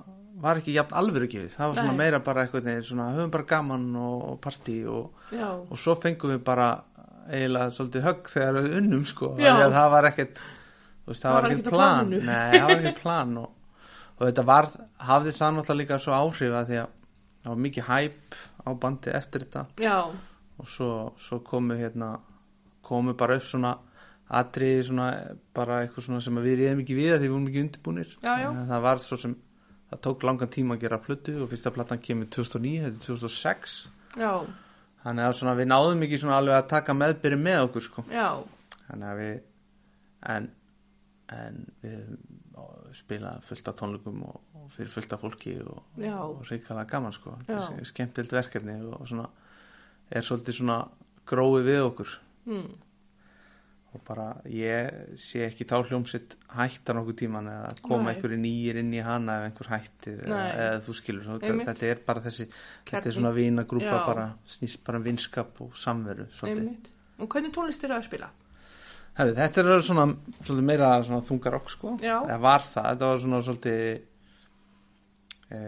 var 0.41 0.57
ekki 0.57 0.73
jafn 0.73 0.95
alvöru 0.97 1.27
gefið 1.29 1.51
það 1.53 1.67
var 1.67 1.77
svona 1.77 1.91
Nei. 1.93 1.99
meira 1.99 2.19
bara 2.25 2.45
eitthvað 2.45 2.69
neginn 2.69 2.87
svona 2.87 3.11
höfum 3.13 3.33
bara 3.33 3.49
gaman 3.49 3.83
og, 3.99 4.21
og 4.31 4.39
partí 4.41 4.77
og, 4.89 5.27
og 5.37 5.75
svo 5.77 5.93
fengum 6.01 6.33
við 6.33 6.41
bara 6.47 6.69
eiginlega 7.29 7.73
svolítið 7.75 8.05
högg 8.07 8.31
þegar 8.31 8.57
við 8.57 8.77
unnum 8.79 9.03
sko. 9.09 9.33
Það 9.37 9.87
var 9.93 10.07
ekkert 10.09 10.41
veist, 11.07 11.23
það, 11.23 11.35
var 11.35 11.47
ekkert 11.49 11.69
plan. 11.73 12.09
nei, 12.11 12.55
það 12.55 12.65
var 12.65 12.73
ekkert 12.77 13.03
plan 13.03 13.37
og, 13.41 13.77
og 14.17 14.25
þetta 14.25 14.47
var, 14.47 14.71
hafði 15.11 15.35
það 15.37 15.55
náttúrulega 15.57 15.81
líka 15.83 16.01
svo 16.01 16.17
áhrif 16.17 16.57
að 16.57 16.71
því 16.71 16.81
að 16.81 16.97
það 17.41 17.53
var 17.53 17.63
mikið 17.67 17.87
hæp 17.89 18.41
á 18.61 18.69
bandi 18.81 19.15
eftir 19.17 19.45
þetta. 19.45 19.63
Já, 19.81 19.97
og 20.61 20.69
svo, 20.69 20.91
svo 21.21 21.41
komu 21.45 21.77
hérna 21.79 22.11
komu 22.85 23.15
bara 23.17 23.39
upp 23.39 23.47
svona 23.47 23.75
atriði 24.31 24.83
svona 24.87 25.07
bara 25.55 25.81
eitthvað 25.83 26.05
svona 26.07 26.21
sem 26.23 26.37
við 26.39 26.59
reyðum 26.61 26.83
ekki 26.83 26.97
við 26.97 27.13
að 27.13 27.17
því 27.19 27.27
við 27.27 27.33
vorum 27.35 27.47
ekki 27.49 27.63
undirbúnir. 27.65 28.11
Já, 28.23 28.33
já. 28.39 28.49
Það 28.71 28.83
var 28.85 29.01
svo 29.03 29.19
sem 29.19 29.35
það 29.91 30.03
tók 30.07 30.25
langan 30.27 30.51
tíma 30.51 30.77
að 30.77 30.85
gera 30.85 31.01
plötu 31.03 31.35
og 31.43 31.49
fyrsta 31.51 31.73
platan 31.75 32.01
kemur 32.03 32.29
2009, 32.31 32.85
þetta 32.85 33.01
er 33.01 33.07
2006 33.09 33.73
já, 34.21 34.31
þannig 35.03 35.27
að 35.27 35.35
svona, 35.41 35.55
við 35.59 35.67
náðum 35.67 36.05
ekki 36.07 36.19
svona 36.21 36.37
alveg 36.39 36.57
að 36.61 36.69
taka 36.71 36.95
meðbyrði 36.95 37.39
með 37.41 37.63
okkur 37.65 37.87
sko. 37.89 38.05
Þannig 38.87 39.09
að 39.09 39.19
við 39.21 39.33
en, 40.31 40.47
en 41.41 41.59
við 41.83 42.05
spila 42.95 43.33
fullt 43.47 43.67
af 43.71 43.77
tónleikum 43.79 44.23
og, 44.27 44.39
og 44.59 44.71
fyrir 44.75 44.91
fullt 44.93 45.13
af 45.15 45.21
fólki 45.23 45.57
og, 45.63 45.83
og 45.99 46.41
ríkala 46.47 46.85
gaman 46.87 47.15
sko. 47.15 47.35
Er 47.51 47.87
skemmtild 47.87 48.31
verkefni 48.35 48.77
og 48.95 49.03
svona 49.09 49.27
er 50.11 50.27
svolítið 50.27 50.57
svona 50.59 50.79
gróið 51.27 51.67
við 51.69 51.83
okkur. 51.85 52.15
Mm, 52.51 52.71
og 53.91 53.99
bara 54.07 54.25
ég 54.47 55.17
sé 55.19 55.41
ekki 55.49 55.65
þá 55.67 55.81
hljómsitt 55.89 56.37
hætta 56.55 56.93
nokkuð 56.95 57.17
tíman 57.19 57.49
eða 57.51 57.71
koma 57.83 58.13
einhverju 58.13 58.37
nýjir 58.39 58.77
inn 58.79 58.93
í 58.95 59.01
hana 59.03 59.39
ef 59.41 59.47
einhver 59.49 59.69
hættir 59.73 60.21
eða, 60.29 60.43
eða 60.65 60.77
þú 60.85 60.95
skilur 60.95 61.25
svo, 61.25 61.39
þetta, 61.43 61.65
þetta 61.71 61.89
er 61.91 61.99
bara 62.07 62.23
þessi 62.23 62.45
þetta 62.47 62.85
Kjarni. 62.91 63.09
er 63.11 63.17
svona 63.17 63.33
vinagrúpa 63.35 63.89
Já. 63.91 64.05
bara 64.07 64.27
snýst 64.47 64.83
bara 64.87 65.01
um 65.01 65.03
vinskap 65.09 65.59
og 65.65 65.75
samveru. 65.75 66.29
Og 67.19 67.27
hvernig 67.27 67.51
tónlist 67.53 67.83
er 67.83 67.91
að 67.97 68.07
spila? 68.07 68.29
Herri, 69.19 69.33
þetta 69.35 69.65
er 69.65 69.81
svona 69.83 70.05
svolítið 70.39 70.63
meira 70.71 70.93
svona 71.03 71.25
þungarokk 71.27 71.69
sko 71.75 71.97
eða 71.99 72.39
var 72.39 72.63
það, 72.63 72.87
þetta 72.93 73.09
var 73.11 73.19
svona 73.25 73.41
svolítið 73.43 73.83
e, 75.51 75.59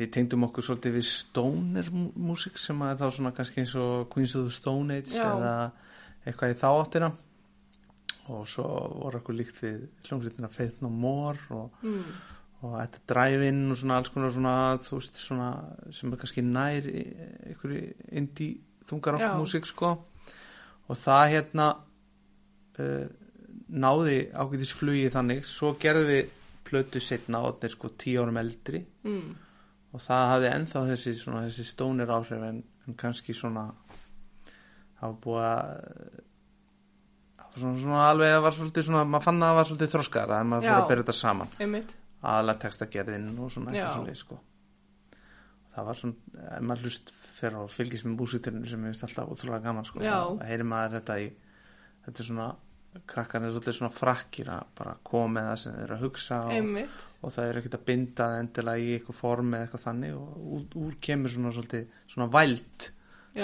við 0.00 0.10
tengdum 0.14 0.46
okkur 0.46 0.64
svolítið 0.64 0.94
við 0.96 1.06
stoner 1.10 1.90
mú- 1.92 2.12
músík 2.30 2.58
sem 2.62 2.78
að 2.86 3.02
þá 3.02 3.06
svona 3.18 3.32
kannski 3.36 3.60
eins 3.64 3.74
og 3.82 4.06
Queens 4.14 4.36
of 4.38 4.46
the 4.46 4.54
Stone 4.54 5.00
Age 5.00 5.10
Já. 5.18 5.26
eða 5.26 5.54
eitthvað 6.26 6.54
í 6.54 6.58
þá 6.60 6.68
áttina 6.70 7.10
og 8.30 8.44
svo 8.46 8.64
voru 9.00 9.18
okkur 9.20 9.34
líkt 9.38 9.58
við 9.64 9.78
hljómsveitina 10.06 10.50
Faith 10.52 10.82
No 10.84 10.90
More 10.92 11.38
og, 11.50 11.70
Mm. 11.82 12.04
og 12.62 12.74
þetta 12.76 13.00
drive-in 13.08 13.70
og 13.72 13.76
svona 13.80 13.96
alls 13.96 14.08
konar 14.12 14.30
svona, 14.34 14.54
þú 14.84 14.98
veist, 15.00 15.14
svona 15.16 15.48
sem 15.96 16.12
er 16.12 16.16
kannski 16.20 16.42
nær 16.44 16.86
einhverju 16.90 17.94
indie 18.12 18.60
þungarokk 18.86 19.20
Já. 19.24 19.32
músík 19.40 19.64
sko 19.66 19.90
og 20.90 20.96
það 20.96 21.30
hérna 21.34 21.68
uh, 22.78 23.06
náði 23.70 24.18
ágætis 24.34 24.72
flugi 24.74 25.10
þannig 25.14 25.44
svo 25.46 25.74
gerðum 25.80 26.08
við 26.10 26.30
plötu 26.66 27.00
setna 27.02 27.40
er 27.62 27.68
sko 27.72 27.88
tíu 27.98 28.22
árum 28.22 28.36
eldri 28.38 28.84
Mm. 29.04 29.34
og 29.92 30.00
það 30.00 30.28
hafði 30.30 30.50
ennþá 30.54 30.84
þessi, 30.92 31.14
svona, 31.18 31.46
þessi 31.48 31.64
stónir 31.66 32.06
áhrif 32.14 32.42
en, 32.46 32.62
en 32.86 32.94
kannski 32.94 33.34
svona 33.34 33.70
það 35.00 35.06
var 35.08 35.18
búið 35.24 35.46
að 35.48 36.28
var 37.50 37.62
svona, 37.62 37.80
svona 37.82 38.04
alveg 38.10 38.34
það 38.34 38.44
var 38.46 38.56
svolítið 38.58 38.86
svona, 38.86 39.06
maður 39.08 39.26
fann 39.26 39.40
að 39.40 39.50
það 39.50 39.58
var 39.58 39.68
svolítið 39.70 39.92
þroskara 39.94 40.36
þegar 40.36 40.48
maður 40.52 40.68
fór 40.68 40.76
að 40.76 40.88
byrja 40.90 41.04
þetta 41.04 41.16
saman 41.18 41.52
Einmitt. 41.58 41.92
aðalega 42.20 42.62
textagerðin 42.64 43.28
og 43.34 43.52
svona 43.54 43.72
eitthvað 43.72 43.94
svolítið 43.96 44.20
sko 44.20 44.40
það 45.74 45.90
var 45.90 46.00
svona, 46.00 46.40
ef 46.56 46.64
maður 46.68 46.86
hlust 46.86 47.12
fyrir 47.40 47.60
að 47.60 47.70
fylgjast 47.74 48.06
með 48.08 48.18
búsiturinn 48.20 48.66
sem 48.68 48.82
ég 48.84 48.94
veist 48.94 49.06
alltaf 49.06 49.30
ótrúlega 49.30 49.64
gaman 49.66 49.86
sko, 49.88 50.02
Já. 50.04 50.16
það 50.26 50.50
heyri 50.50 50.66
maður 50.66 50.96
þetta 50.98 51.18
í 51.22 51.28
þetta 52.04 52.22
er 52.22 52.28
svona, 52.30 52.48
krakkarnir 53.10 53.50
er 53.50 53.54
svolítið 53.54 53.76
svona 53.78 53.94
frakkir 53.94 54.50
að 54.50 54.72
bara 54.80 54.96
koma 55.06 55.32
með 55.36 55.50
það 55.50 55.60
sem 55.62 55.76
þeir 55.76 55.84
eru 55.86 55.96
að 55.96 56.04
hugsa 56.06 56.40
og, 56.50 56.80
og 57.20 57.34
það 57.36 57.50
er 57.50 57.60
ekkert 57.60 57.76
að 57.78 57.84
binda 57.90 58.26
það 58.26 58.40
endilega 58.44 58.84
í 58.84 58.94
eitthvað 58.96 59.20
form 59.20 59.54
eða 59.54 59.66
eitthvað 59.66 59.84
þannig 59.86 60.16
og 60.18 60.40
úr, 60.56 60.64
úr 60.82 60.96
kemur 61.06 61.34
svona 61.34 61.54
svona 61.54 62.30
væld 62.34 62.90
Já. 62.90 62.99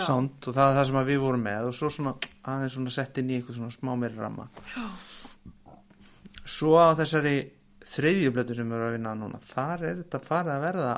Sound 0.06 0.48
og 0.48 0.56
það 0.56 0.70
er 0.70 0.78
það 0.78 0.86
sem 0.88 0.98
að 1.00 1.10
við 1.12 1.20
vorum 1.22 1.44
með 1.46 1.68
og 1.68 1.76
svo 1.78 1.90
svona 1.94 2.14
aðeins 2.52 2.74
svona 2.76 2.94
sett 2.96 3.20
inn 3.22 3.30
í 3.30 3.36
eitthvað 3.38 3.60
svona 3.60 3.76
smá 3.76 3.92
meiri 4.00 4.18
ramma 4.18 4.48
Já. 4.74 4.86
svo 6.46 6.74
á 6.78 6.90
þessari 6.98 7.36
þriðju 7.86 8.32
blötu 8.34 8.56
sem 8.58 8.66
við 8.66 8.78
erum 8.78 8.88
að 8.88 8.96
vinna 8.96 9.14
núna 9.20 9.40
þar 9.46 9.84
er 9.86 10.00
þetta 10.02 10.22
farið 10.26 10.52
að 10.56 10.64
verða 10.66 10.90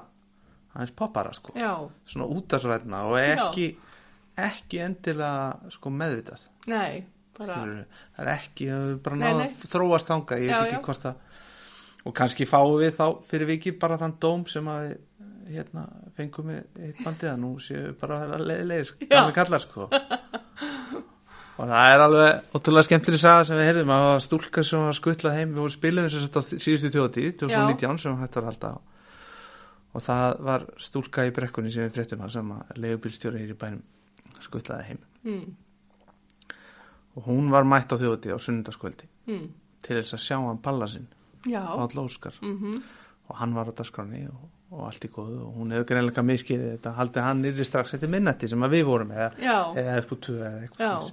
aðeins 0.73 0.97
poppara 0.97 1.35
sko 1.37 1.55
Já. 1.59 1.73
svona 2.09 2.31
útarsvætna 2.39 3.05
og 3.11 3.19
ekki 3.21 3.69
ekki 4.39 4.83
endilega 4.85 5.73
sko 5.75 5.93
meðvitað 5.93 6.45
Nei. 6.69 7.05
Bara. 7.39 7.55
Það 7.55 8.25
er 8.25 8.29
ekki, 8.33 8.67
er 8.75 8.97
bara 9.03 9.17
nei. 9.21 9.29
að 9.47 9.61
þróast 9.71 10.09
þanga 10.11 10.39
ég 10.43 10.49
veit 10.51 10.73
ekki 10.73 10.87
hvort 10.89 11.05
það 11.05 12.09
og 12.09 12.15
kannski 12.17 12.47
fáum 12.49 12.79
við 12.81 12.97
þá 12.97 13.05
fyrir 13.29 13.51
viki 13.53 13.73
bara 13.79 13.99
þann 14.01 14.17
dóm 14.23 14.43
sem 14.51 14.67
að 14.71 14.89
við 14.89 14.97
hérna 15.53 15.85
fengum 16.17 16.51
við 16.53 16.83
eitt 16.89 17.01
bandið 17.05 17.31
að 17.33 17.41
nú 17.43 17.51
séu 17.63 17.81
við 17.89 17.95
bara 18.01 18.19
að 18.27 18.45
leiðilegir 18.49 18.93
gamli 19.11 19.35
kallar 19.37 19.65
sko. 19.65 19.89
Og 21.59 21.67
það 21.67 21.93
er 21.93 22.03
alveg 22.05 22.55
ótrúlega 22.55 22.87
skemmtileg 22.87 23.19
saga 23.23 23.47
sem 23.49 23.59
við 23.59 23.67
heyrðum 23.67 23.91
að 23.91 24.03
það 24.05 24.13
var 24.13 24.23
stúlka 24.23 24.63
sem 24.69 24.85
var 24.87 24.95
skuttlað 24.99 25.39
heim 25.41 25.55
við 25.57 25.63
vorum 25.65 25.75
spiluðum 25.75 26.13
sem 26.15 26.23
sagt 26.23 26.39
á 26.39 26.43
síðustu 26.55 26.91
tjóðtíð 26.95 27.33
2019 27.41 27.99
sem 28.05 28.15
að 28.15 28.45
halda 28.47 28.73
og 29.99 30.05
það 30.05 30.37
var 30.47 30.67
stúlka 30.79 31.25
í 31.27 31.33
brekkunni 31.35 31.73
sem 31.75 31.89
við 31.89 31.97
fréttum 31.97 32.23
að 32.23 32.35
sem 32.37 32.53
að 32.55 32.79
leigubílstjóri 32.85 33.43
hér 33.43 33.55
í 33.57 33.59
bænum 33.59 33.83
skuttlaði 34.45 34.85
heim. 34.93 35.01
Mm. 35.27 35.57
og 37.19 37.25
hún 37.27 37.49
var 37.51 37.67
mætt 37.67 37.91
á 37.91 37.97
þjóðtíð 37.99 38.37
á 38.37 38.39
sunnundaskvöldi 38.39 39.09
Mm. 39.29 39.49
til 39.83 39.97
þess 39.99 40.15
að 40.15 40.23
sjá 40.25 40.37
hann 40.41 40.59
palla 40.63 40.87
sinn. 40.89 41.09
Páll 41.45 41.99
Óskar. 42.05 42.39
Mm 42.43 42.79
og 43.29 43.37
hann 43.37 43.53
var 43.53 43.69
á 43.69 43.73
dagskráni 43.77 44.23
og, 44.31 44.47
og 44.73 44.85
allt 44.89 45.07
í 45.07 45.13
góðu. 45.13 45.39
Og 45.47 45.55
hún 45.61 45.73
hefur 45.73 45.89
greinlega 45.93 46.25
miskið 46.27 46.67
þetta. 46.73 46.93
Haldið 46.99 47.27
hann 47.29 47.41
nýri 47.45 47.65
strax 47.67 47.97
eftir 47.97 48.13
minnati 48.13 48.51
sem 48.51 48.69
við 48.69 48.85
vorum 48.89 49.15
eða, 49.17 49.31
eða 49.79 49.97
úr 50.05 50.23
tvö 50.27 50.39
eða 50.43 50.67
eitthvað 50.67 51.11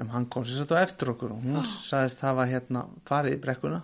en 0.00 0.08
hann 0.14 0.26
kom 0.32 0.44
sér 0.48 0.62
satt 0.62 0.72
á 0.72 0.80
eftir 0.80 1.12
okkur 1.12 1.34
og 1.34 1.42
hún 1.44 1.64
sagðist 1.68 2.22
hafa 2.24 2.46
hérna 2.48 2.86
farið 3.08 3.36
í 3.36 3.40
brekkuna 3.42 3.82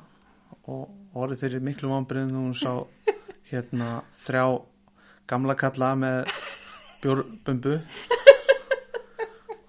og 0.72 1.16
orðið 1.16 1.42
fyrir 1.42 1.64
miklu 1.64 1.90
vombriðum 1.92 2.30
þegar 2.32 2.46
hún 2.46 2.56
sá 2.56 3.12
hérna 3.50 3.90
þrjá 4.24 4.44
gamla 5.28 5.56
kalla 5.58 5.92
með 5.98 6.32
bjórbumbu. 7.02 7.78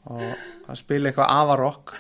Og 0.08 0.24
að 0.72 0.80
spila 0.80 1.10
eitthvað 1.10 1.34
avarokk 1.36 1.96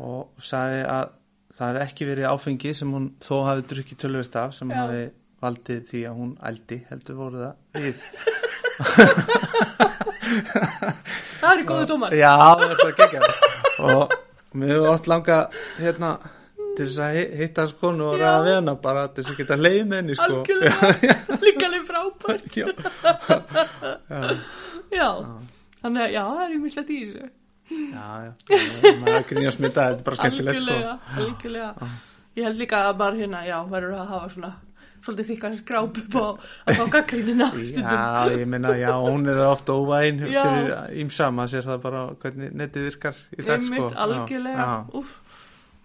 og 0.00 0.40
sagði 0.40 0.84
að 0.88 1.10
það 1.58 1.66
hefði 1.68 1.82
ekki 1.84 2.06
verið 2.08 2.30
áfengi 2.30 2.72
sem 2.76 2.94
hún 2.96 3.10
þó 3.20 3.34
hafi 3.50 3.66
drukkið 3.68 4.00
tölvist 4.00 4.38
af 4.40 4.54
sem 4.56 4.70
Já. 4.72 4.78
hafi 4.80 5.02
valdið 5.42 5.80
því 5.90 6.00
að 6.10 6.14
hún 6.20 6.32
ældi 6.50 6.78
heldur 6.90 7.16
voru 7.20 7.38
það 7.44 7.54
við 7.80 7.96
Það 11.40 11.50
er 11.54 11.60
í 11.62 11.64
góðu 11.68 11.86
dómar. 11.90 12.14
Já, 12.16 12.32
það 12.38 12.66
er 12.66 12.76
það 12.80 12.92
geggjað 12.98 13.24
og 13.90 14.12
mér 14.60 14.70
hefur 14.74 14.90
oft 14.92 15.06
langa 15.10 15.38
hérna 15.80 16.10
til 16.76 16.86
þess 16.86 17.00
að 17.04 17.16
hi- 17.16 17.30
hitta 17.40 17.64
hans 17.64 17.74
konu 17.80 18.02
og 18.10 18.16
Já. 18.18 18.22
ræða 18.24 18.42
við 18.46 18.54
hana 18.58 18.74
bara 18.84 19.02
til 19.08 19.22
þess 19.24 19.32
að 19.34 19.40
geta 19.42 19.56
leið 19.60 19.80
með 19.90 19.96
henni 20.00 20.14
sko. 20.18 20.36
Líka 21.46 21.64
alveg 21.68 21.84
frábært. 21.88 22.46
Já, 22.60 22.66
Já. 25.00 25.08
Þannig 25.80 26.02
að 26.04 26.10
já, 26.12 26.22
það 26.28 26.40
er 26.44 26.50
ímislegt 26.58 26.90
í 26.92 26.96
þessu. 27.00 27.28
já, 27.70 28.06
já, 28.20 28.30
já 28.50 28.90
maður 29.00 29.12
er 29.14 29.18
að 29.20 29.28
grínja 29.30 29.52
smita 29.54 29.84
þetta 29.86 29.96
er 29.96 30.06
bara 30.08 30.18
skemmtilegt 30.18 30.60
sko. 30.60 31.54
Ég 32.36 32.42
held 32.46 32.58
líka 32.60 32.76
að 32.90 32.98
bara 33.00 33.16
hérna, 33.16 33.40
já, 33.48 33.56
verður 33.70 33.94
að 34.02 34.10
hafa 34.12 34.28
svona 34.34 34.50
svolítið 35.04 35.28
þykkan 35.30 35.54
skráp 35.58 35.98
upp 36.02 36.16
á 36.68 36.84
gaggrínina. 36.92 37.46
Já, 37.56 38.28
ég 38.34 38.46
meina, 38.50 38.74
já, 38.76 38.90
hún 39.00 39.24
er 39.32 39.40
ofta 39.46 39.72
óvæn 39.80 40.20
Já. 40.28 40.42
fyrir 40.44 40.74
ímsa, 41.04 41.30
maður 41.32 41.54
sér 41.54 41.68
það 41.70 41.80
bara 41.86 42.02
hvernig 42.20 42.52
netið 42.60 42.86
virkar 42.90 43.16
í 43.32 43.40
dag 43.40 43.64
sko 43.64 43.74
Einmitt, 43.80 43.96
algjörlega. 44.04 44.66
Já, 44.66 45.00
Úf, 45.00 45.14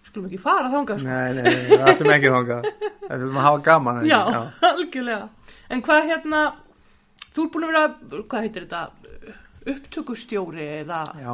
skulum 0.10 0.27
ekki 0.29 0.41
fara 0.43 0.69
þangað, 0.74 1.00
já. 1.00 1.05
sko. 1.05 1.07
Nei, 1.07 1.34
nei, 1.39 1.55
það 1.72 1.88
ætlum 1.93 2.13
ekki 2.17 2.34
þangað 2.36 2.69
Það 3.05 3.15
ætlum 3.19 3.39
að 3.39 3.45
hafa 3.48 3.63
gaman 3.69 4.01
ekki? 4.01 4.12
Já, 4.12 4.22
algjörlega. 4.72 5.29
En 5.69 5.81
hvað 5.86 6.10
hérna, 6.12 6.43
þú 7.36 7.43
er 7.45 7.51
búin 7.55 7.65
að 7.67 7.74
vera, 7.75 8.22
hvað 8.34 8.45
heitir 8.48 8.67
þetta, 8.67 9.34
upptökustjóri 9.65 10.65
eða 10.81 11.01
Já, 11.19 11.34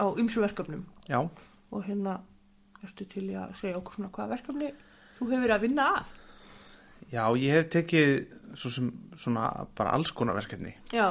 á 0.00 0.06
ymsu 0.22 0.40
verkefnum 0.44 0.84
já, 1.10 1.18
og 1.70 1.84
hérna, 1.86 2.18
ertu 2.86 3.04
til 3.10 3.26
að 3.36 3.52
segja 3.60 3.76
okkur 3.80 3.98
svona 3.98 4.10
hvað 4.14 4.30
verkefni 4.36 4.70
þú 5.18 5.26
hefur 5.28 5.42
verið 5.42 5.56
að 5.56 5.64
vinna 5.66 5.88
að? 5.98 6.12
Já, 7.12 7.24
ég 7.36 7.56
hef 7.56 7.70
tekið 7.74 8.10
svo 8.58 8.72
sem 8.74 8.90
svona 9.18 9.50
bara 9.78 9.94
alls 9.94 10.12
konar 10.16 10.38
verkefni. 10.38 10.74
Já, 10.94 11.10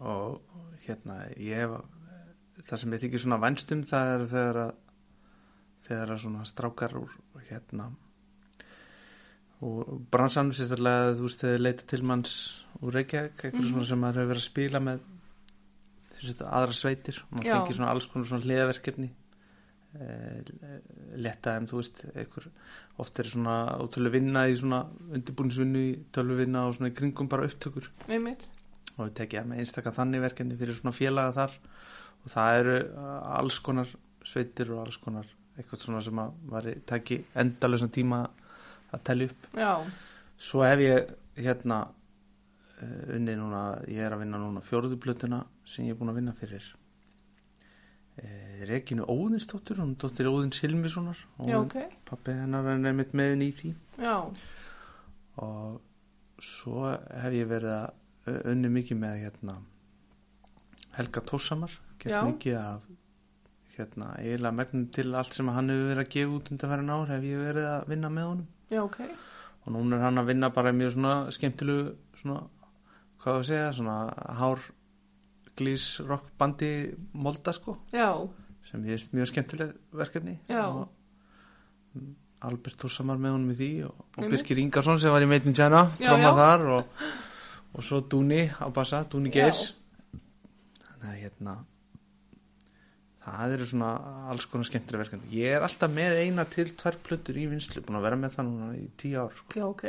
og 0.00 0.40
hérna 0.84 1.22
ég 1.36 1.64
hef 1.64 1.74
það 2.66 2.82
sem 2.82 2.94
ég 2.94 3.02
þykir 3.04 3.24
svona 3.24 3.40
vænstum 3.42 3.84
það 3.88 4.12
er 4.14 4.26
þegar 4.34 4.60
að 4.66 4.72
þegar 5.80 6.14
að 6.14 6.22
svona 6.24 6.46
strákar 6.48 6.96
úr 7.00 7.12
hérna 7.48 7.86
og 9.64 9.88
bransanum 10.12 10.52
sérstaklega 10.56 11.14
þú 11.16 11.24
veist 11.26 11.44
þegar 11.44 11.64
leita 11.64 11.86
til 11.88 12.02
manns 12.08 12.34
úr 12.80 12.96
Reykjavík 12.96 13.46
eitthvað 13.46 13.70
svona 13.70 13.88
sem 13.88 14.00
maður 14.00 14.20
hefur 14.20 14.30
verið 14.32 14.42
að 14.42 14.48
spila 14.48 14.82
með 14.84 15.02
þú 16.10 16.28
veist 16.28 16.44
aðra 16.44 16.76
sveitir. 16.76 17.22
Og 17.26 17.34
maður 17.38 17.50
fengið 17.54 17.78
svona 17.78 17.90
alls 17.94 18.08
konar 18.12 18.28
svona 18.30 18.46
hliðaverkefni 18.46 19.10
letta 19.94 21.56
þeim, 21.56 21.66
þú 21.66 21.80
veist 21.80 22.04
einhver, 22.12 22.46
oft 23.02 23.18
er 23.18 23.30
svona 23.30 23.56
ótrúlega 23.82 24.14
vinna 24.14 24.44
í 24.46 24.54
svona 24.58 24.84
undirbúinsvinnu 25.10 25.82
í 25.82 25.92
tölvuvinna 26.14 26.66
og 26.68 26.76
svona 26.76 26.92
í 26.92 26.96
kringum 26.96 27.30
bara 27.30 27.48
upptökur. 27.48 27.90
Einmitt. 28.08 28.46
og 28.96 29.08
við 29.08 29.14
tekja 29.22 29.42
með 29.48 29.62
einstakka 29.62 29.94
þannig 29.96 30.22
verkefni 30.22 30.58
fyrir 30.60 30.76
svona 30.76 30.94
félaga 30.94 31.32
þar. 31.34 31.58
Og 32.20 32.32
það 32.34 32.58
eru 32.60 32.74
uh, 32.84 33.38
alls 33.38 33.58
konar 33.64 33.94
sveitir 34.28 34.70
og 34.74 34.82
alls 34.84 34.98
konar 35.00 35.28
eitthvað 35.56 35.86
svona 35.86 36.02
sem 36.04 36.20
að 36.20 36.34
var 36.52 36.68
taki 36.86 37.22
endalösa 37.40 37.88
tíma 37.88 38.20
að 38.92 39.06
telja 39.08 39.30
upp. 39.30 39.48
Já, 39.56 39.72
svo 40.36 40.66
hef 40.66 40.84
ég 40.84 41.14
hérna 41.40 41.80
uh, 41.88 43.16
unni 43.16 43.38
núna, 43.40 43.64
ég 43.88 44.04
er 44.04 44.14
að 44.14 44.26
vinna 44.26 44.42
núna 44.42 44.62
fjóruðublötuna 44.68 45.42
sem 45.64 45.88
ég 45.88 45.96
er 45.96 45.98
búin 45.98 46.12
að 46.12 46.20
vinna 46.20 46.36
fyrir 46.36 46.68
uh, 48.20 48.62
Reginu 48.70 49.06
Óðinsdóttur, 49.08 49.80
hún 49.82 49.94
er 49.94 50.00
dóttir 50.04 50.30
Óðins 50.30 50.60
Hilmissonar. 50.62 51.20
Já, 51.48 51.58
ok. 51.60 51.76
pappi 52.08 52.36
hennar 52.36 52.68
er 52.74 52.82
nefnitt 52.82 53.16
meðin 53.16 53.46
í 53.46 53.50
því. 53.56 53.74
Já, 54.00 54.16
og 55.40 55.80
svo 56.44 56.88
hef 56.92 57.36
ég 57.36 57.48
verið 57.50 57.74
að 57.76 58.48
unni 58.50 58.70
mikið 58.72 58.98
með 59.00 59.18
hérna 59.24 59.56
Helga 60.96 61.22
Tósamar 61.26 61.72
gett 62.00 62.24
mikið 62.26 62.56
af 62.60 62.86
hérna, 63.76 64.10
eiginlega 64.20 64.56
megnum 64.56 64.86
til 64.92 65.14
allt 65.16 65.36
sem 65.36 65.48
hann 65.54 65.70
hefur 65.72 65.90
verið 65.92 66.02
að 66.04 66.14
gefa 66.14 66.36
út 66.36 66.50
undan 66.52 66.72
færin 66.72 66.92
ár 66.92 67.12
hef 67.12 67.26
ég 67.26 67.44
verið 67.44 67.68
að 67.70 67.86
vinna 67.92 68.10
með 68.12 68.28
honum. 68.30 68.48
Já, 68.70 68.80
ok. 68.84 68.98
og 69.64 69.72
núna 69.74 69.96
er 69.96 70.04
hann 70.06 70.20
að 70.20 70.30
vinna 70.32 70.50
bara 70.54 70.72
mjög 70.72 70.98
skemmtilegu 71.36 71.94
svona, 72.20 72.42
hvað 73.22 73.38
að 73.38 73.46
segja, 73.48 73.72
svona 73.78 73.96
hár 74.40 74.66
glís 75.60 75.86
rockbandi 76.02 76.72
molda 77.12 77.54
sko, 77.56 77.76
Já, 77.94 78.08
sem 78.70 78.84
ég 78.88 78.96
veist 78.96 79.14
mjög 79.16 79.30
skemmtileg 79.32 79.76
verkefni 80.00 80.38
Já. 80.50 80.64
og 80.66 80.88
Albert 82.40 82.86
Húsamar 82.86 83.18
með 83.20 83.36
honum 83.36 83.52
í 83.52 83.58
því 83.58 83.72
og, 83.88 84.06
og. 84.16 84.30
Birgir 84.32 84.62
Ingarsson 84.62 85.00
sem 85.02 85.12
var 85.12 85.22
í 85.22 85.28
Meitin 85.28 85.56
Tjana, 85.56 85.90
Já, 86.00 86.08
tróma 86.08 86.30
já. 86.30 86.38
þar 86.40 86.70
og, 86.78 87.02
og 87.76 87.84
svo 87.84 88.00
Dúni 88.00 88.46
á 88.48 88.66
bassa, 88.72 89.04
Dúni. 89.04 89.32
Geirs 89.34 89.74
þannig 91.00 91.10
að 91.10 91.20
hérna 91.24 91.56
það 93.20 93.54
eru 93.56 93.66
svona 93.68 93.90
alls 94.32 94.46
konar 94.50 94.68
skemmtileg 94.68 95.04
verkefni 95.04 95.40
ég 95.40 95.56
er 95.56 95.64
alltaf 95.64 95.92
með 95.92 96.22
eina 96.24 96.46
til 96.48 96.70
tvær 96.76 96.96
plötur 97.04 97.38
í 97.40 97.46
vinslu, 97.50 97.82
búin 97.84 98.00
að 98.00 98.06
vera 98.08 98.18
með 98.20 98.36
það 98.36 98.48
núna 98.48 98.70
í 98.78 98.86
tíu 99.00 99.20
ár 99.20 99.36
sko. 99.36 99.52
já, 99.56 99.66
ok. 99.68 99.84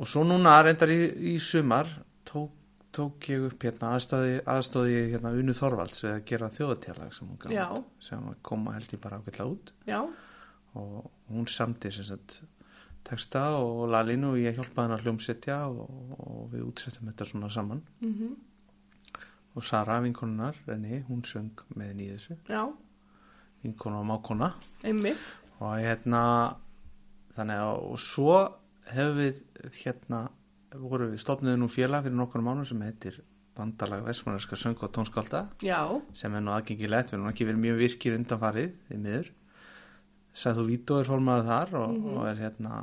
og 0.00 0.08
svo 0.08 0.24
núna 0.26 0.56
reyndar 0.64 0.92
í, 0.92 1.00
í 1.32 1.36
sumar 1.42 1.90
tók, 2.28 2.52
tók 2.92 3.28
ég 3.32 3.46
upp 3.48 3.64
hérna 3.64 3.94
aðstóði, 3.96 4.38
aðstóði 4.52 4.98
hérna 5.14 5.32
Unu 5.38 5.54
Þorvalds 5.56 6.02
við 6.04 6.12
að 6.12 6.24
gera 6.28 6.50
þjóðatjálag 6.52 7.14
sem 7.16 7.30
hún 7.30 7.40
gaf 7.42 7.54
sem 8.04 8.26
koma 8.44 8.74
held 8.76 8.92
ég 8.92 9.02
bara 9.02 9.20
ágætla 9.20 9.48
út. 9.48 9.72
Já, 9.88 10.00
og 10.76 11.10
hún 11.32 11.48
samti 11.48 11.92
texta 13.02 13.42
og 13.58 13.88
lalinu 13.90 14.34
og 14.34 14.40
ég 14.40 14.56
hjálpaði 14.56 14.84
hann 14.84 14.96
að 14.96 15.06
hljómsetja 15.06 15.58
og, 15.66 16.16
og 16.22 16.42
við 16.52 16.66
útsettum 16.68 17.10
þetta 17.10 17.28
svona 17.28 17.50
saman. 17.50 17.82
Mhm, 18.04 18.32
og 19.52 19.64
Sara 19.64 19.98
vinkonunar, 20.00 20.56
Renni, 20.66 21.02
hún 21.08 21.24
söng 21.28 21.64
með 21.76 21.98
já, 22.48 22.62
vinkonu 23.62 23.98
og 24.00 24.06
mákona 24.06 24.52
og 25.60 25.74
hérna 25.78 26.22
þannig 27.36 27.60
að 27.62 27.82
og 27.90 27.98
svo 28.00 28.38
hefur 28.90 29.18
við 29.18 29.42
hérna 29.82 30.22
voru 30.80 31.10
við 31.12 31.22
stofnuðu 31.22 31.60
nú 31.60 31.68
félag 31.70 32.06
fyrir 32.06 32.18
nokkur 32.18 32.44
mánu 32.44 32.64
sem 32.68 32.80
heitir 32.84 33.20
Bandalag 33.56 34.06
Vestmannarska 34.06 34.56
söng 34.56 34.80
og 34.80 34.92
tónskálda 34.96 35.44
Já, 35.60 35.84
sem 36.16 36.34
er 36.34 36.44
nú 36.44 36.54
aðgengilegt, 36.54 37.12
við 37.12 37.18
erum 37.18 37.26
nú 37.28 37.32
ekki 37.34 37.46
verið 37.48 37.64
mjög 37.66 37.80
virkir 37.82 38.16
undanfarið 38.16 38.94
í 38.94 39.00
miður. 39.02 39.28
Sæðu 40.32 40.64
Vító 40.70 40.98
er 41.02 41.10
formaður 41.10 41.48
þar 41.50 41.74
og, 41.82 41.96
og 42.14 42.28
er 42.30 42.40
hérna 42.40 42.78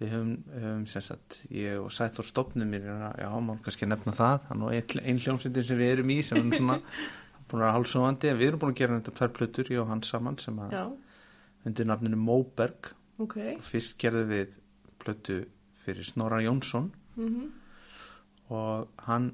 við 0.00 0.14
höfum, 0.14 0.32
höfum 0.56 0.86
sagt 0.90 1.38
ég 1.52 1.76
og 1.78 1.92
Sæþór 1.92 2.26
stopnum 2.26 2.70
mér 2.72 2.88
já, 3.20 3.28
má 3.44 3.52
kannski 3.62 3.86
nefna 3.86 4.14
það, 4.16 4.46
hann 4.48 4.64
og 4.64 4.74
ein, 4.74 5.02
ein 5.04 5.20
hljómsveitin 5.20 5.68
sem 5.68 5.80
við 5.80 5.92
erum 5.94 6.12
í 6.14 6.18
sem 6.24 6.40
er 6.40 6.56
svona 6.56 6.78
búin 7.50 7.60
að 7.60 7.66
vera 7.66 7.74
hálsóðandi, 7.76 8.34
við 8.40 8.48
erum 8.48 8.62
búin 8.64 8.74
að 8.74 8.80
gera 8.80 8.98
þetta 8.98 9.16
tvær 9.20 9.32
plötur, 9.36 9.72
ég 9.74 9.82
og 9.82 9.90
hann 9.92 10.02
saman 10.06 10.40
sem 10.40 10.58
að 10.64 10.74
já, 10.74 10.82
undir 11.68 11.90
nafninu 11.90 12.20
Móberg. 12.20 12.94
Ok. 13.20 13.36
og 13.58 13.64
fyrst 13.66 13.98
gerðum 14.00 14.30
við 14.32 14.54
plötu 15.02 15.42
fyrir 15.84 16.04
Snorra 16.06 16.40
Jónsson. 16.44 16.90
Mhm, 17.16 17.50
og 18.50 18.88
hann 19.06 19.32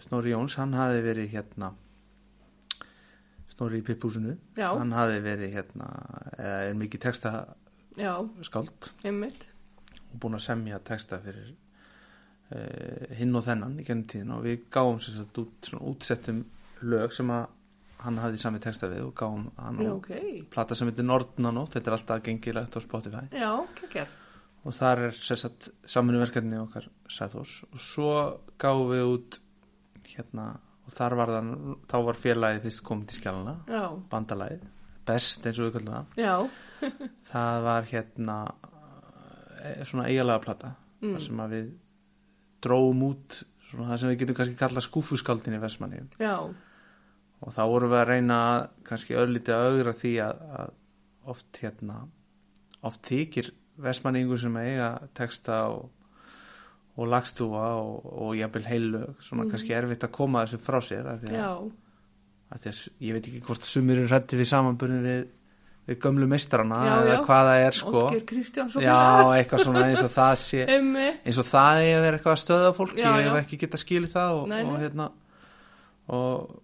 Snorri 0.00 0.32
Jóns, 0.34 0.54
hann 0.60 0.74
hafi 0.76 1.00
verið 1.04 1.30
hérna 1.32 1.72
Snorri 3.54 3.80
í 3.80 3.84
Pippúsinu. 3.86 4.34
Hann 4.80 4.92
hafi 4.92 5.20
verið 5.24 5.54
hérna 5.56 5.86
eða 6.36 6.56
er 6.70 6.74
mikið 6.76 7.00
texta 7.06 7.30
einmitt. 9.04 9.46
og 10.12 10.18
búin 10.20 10.36
að 10.36 10.44
semja 10.44 10.78
texta 10.84 11.18
fyrir 11.24 11.54
uh, 12.52 13.14
hinn 13.16 13.32
og 13.34 13.44
þennan 13.46 13.78
í 13.80 13.86
gennum 13.86 14.04
tíðin 14.12 14.34
og 14.36 14.44
við 14.44 14.66
gáum 14.74 15.00
sagt 15.00 15.38
út, 15.40 15.54
svona 15.64 15.88
útsettum 15.88 16.42
lög 16.84 17.14
sem 17.16 17.30
að 17.32 17.46
hann 18.04 18.20
hafði 18.20 18.38
sami 18.42 18.60
texta 18.60 18.90
við 18.92 19.06
og 19.06 19.14
gáum 19.16 19.48
hann 19.56 19.80
Já, 19.80 19.88
og 19.94 20.04
ok. 20.04 20.44
plata 20.52 20.76
sem 20.76 20.90
heitir 20.90 21.08
Nordnanótt, 21.08 21.72
þetta 21.78 21.90
er 21.90 21.96
alltaf 21.96 22.22
gengilegt 22.28 22.76
á 22.76 22.80
Spotify. 22.84 23.24
Já, 23.32 23.50
kekkjar. 23.80 24.12
Og 24.66 24.74
þar 24.74 25.02
er 25.08 25.18
sérsagt 25.22 25.68
samanverkefni 25.88 26.58
okkar 26.58 26.88
Sæþós 27.12 27.52
og 27.70 27.82
svo 27.82 28.08
gáum 28.60 28.88
við 28.90 29.04
út 29.14 29.38
hérna 30.10 30.46
og 30.86 30.94
þar 30.96 31.16
var 31.18 31.32
það, 31.36 31.50
þá 31.90 31.96
var 32.08 32.18
félagið 32.22 32.64
fyrst 32.66 32.82
komið 32.86 33.10
til 33.12 33.20
skjálana, 33.20 33.54
Já, 33.70 33.84
bandalagið 34.12 34.64
best 35.06 35.44
eins 35.46 35.58
og 35.62 35.68
við 35.68 35.76
kallum 35.76 35.94
það. 35.94 36.24
Það 37.30 37.60
var 37.66 37.84
hérna 37.92 38.36
eh, 39.62 39.84
svona 39.86 40.08
eigalega 40.10 40.42
plata 40.46 40.74
Mm. 40.96 41.10
þar 41.12 41.20
sem 41.26 41.40
að 41.44 41.50
við 41.52 41.66
dróum 42.64 43.02
út 43.04 43.34
svona 43.68 43.90
það 43.90 43.98
sem 44.00 44.08
við 44.08 44.20
getum 44.22 44.36
kannski 44.38 44.54
kallað 44.62 44.84
skúfuskáldin 44.86 45.56
í 45.58 45.60
Vestmanni 45.60 45.98
og 47.44 47.52
þá 47.52 47.58
vorum 47.68 47.90
við 47.92 47.98
að 48.00 48.06
reyna 48.08 48.38
kannski 48.88 49.18
örlítið 49.20 49.52
að 49.58 49.66
augra 49.74 49.92
því 50.00 50.12
að, 50.24 50.40
að 50.62 50.70
oft 51.34 51.60
hérna 51.60 51.98
oft 52.88 53.02
þykir 53.10 53.50
Vestmanningu 53.82 54.38
sem 54.40 54.56
eiga 54.60 54.90
texta 55.16 55.62
og, 55.72 55.88
og 56.96 57.08
lagstúfa 57.12 57.64
og, 57.80 58.04
og 58.26 58.36
jafnvel 58.38 58.68
heillög 58.70 59.24
svona 59.24 59.48
kannski 59.50 59.74
erfitt 59.76 60.06
að 60.06 60.14
koma 60.16 60.44
þessu 60.46 60.60
frá 60.64 60.78
sér 60.84 61.08
af 61.12 61.24
því 61.24 61.40
að, 61.40 61.66
að 62.54 62.62
því 62.62 62.72
að 62.72 62.84
ég 63.08 63.16
veit 63.18 63.30
ekki 63.30 63.42
hvort 63.48 63.68
sumir 63.68 64.00
eru 64.00 64.10
hrætti 64.12 64.38
við 64.40 64.50
samanbörnum 64.52 65.04
við, 65.04 65.26
við 65.90 66.00
gömlu 66.06 66.28
meistrana 66.30 66.80
Já, 66.86 66.94
eða 66.94 67.12
já. 67.12 67.20
hvað 67.28 67.50
það 67.50 67.66
er 67.66 67.78
sko. 67.80 68.06
Já, 68.82 68.96
eitthvað 69.36 69.64
svona 69.66 69.84
eins 69.90 70.04
og 70.06 70.14
það 70.16 70.32
sé 70.44 70.64
eins 70.72 71.42
og 71.42 71.50
það 71.50 71.82
er 71.82 71.98
að 71.98 72.06
vera 72.06 72.20
eitthvað 72.20 72.38
að 72.38 72.42
stöða 72.46 72.72
fólk 72.80 72.96
Já, 73.02 73.10
já. 73.22 73.30
ekki 73.42 73.60
getað 73.66 73.84
skilið 73.84 74.16
það 74.16 74.40
og, 74.40 74.48
Nei, 74.54 74.62
og 74.64 74.80
hérna. 74.80 75.10
Og 76.16 76.56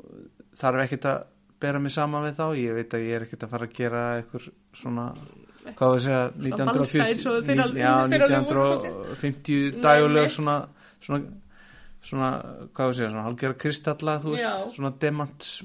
þarf 0.59 0.85
ekkert 0.87 1.07
að 1.11 1.22
bera 1.62 1.79
mig 1.83 1.94
saman 1.94 2.27
við 2.27 2.38
þá, 2.40 2.44
ég 2.59 2.77
veit 2.77 2.94
að 2.96 3.07
ég 3.07 3.16
er 3.16 3.25
ekkert 3.27 3.46
að 3.46 3.53
fara 3.55 3.68
að 3.68 3.77
gera 3.77 4.03
eitthvað 4.18 4.48
svona 4.75 5.07
hvað 5.62 5.88
var 5.88 5.96
að 5.96 6.03
segja, 6.03 6.22
valsa 6.66 7.05
eins 7.07 7.27
og 7.27 7.37
þau 7.37 7.46
fyrra- 7.48 7.68
ní- 7.72 7.81
já, 7.83 7.92
fyrra 8.09 8.29
lög 8.29 8.46
voru 8.48 8.64
1950 8.83 9.72
Nei, 9.72 9.81
dagulög 9.83 10.27
nei. 10.27 10.35
svona, 10.37 10.57
svona 11.01 11.22
svona, 12.03 12.31
hvað 12.75 12.83
var 12.83 12.92
að 12.92 12.96
segja, 12.98 13.22
halgera 13.29 13.55
kristalla, 13.62 14.16
þú 14.18 14.31
veist, 14.35 14.44
Já. 14.48 14.70
svona 14.75 14.90
demant 14.98 15.62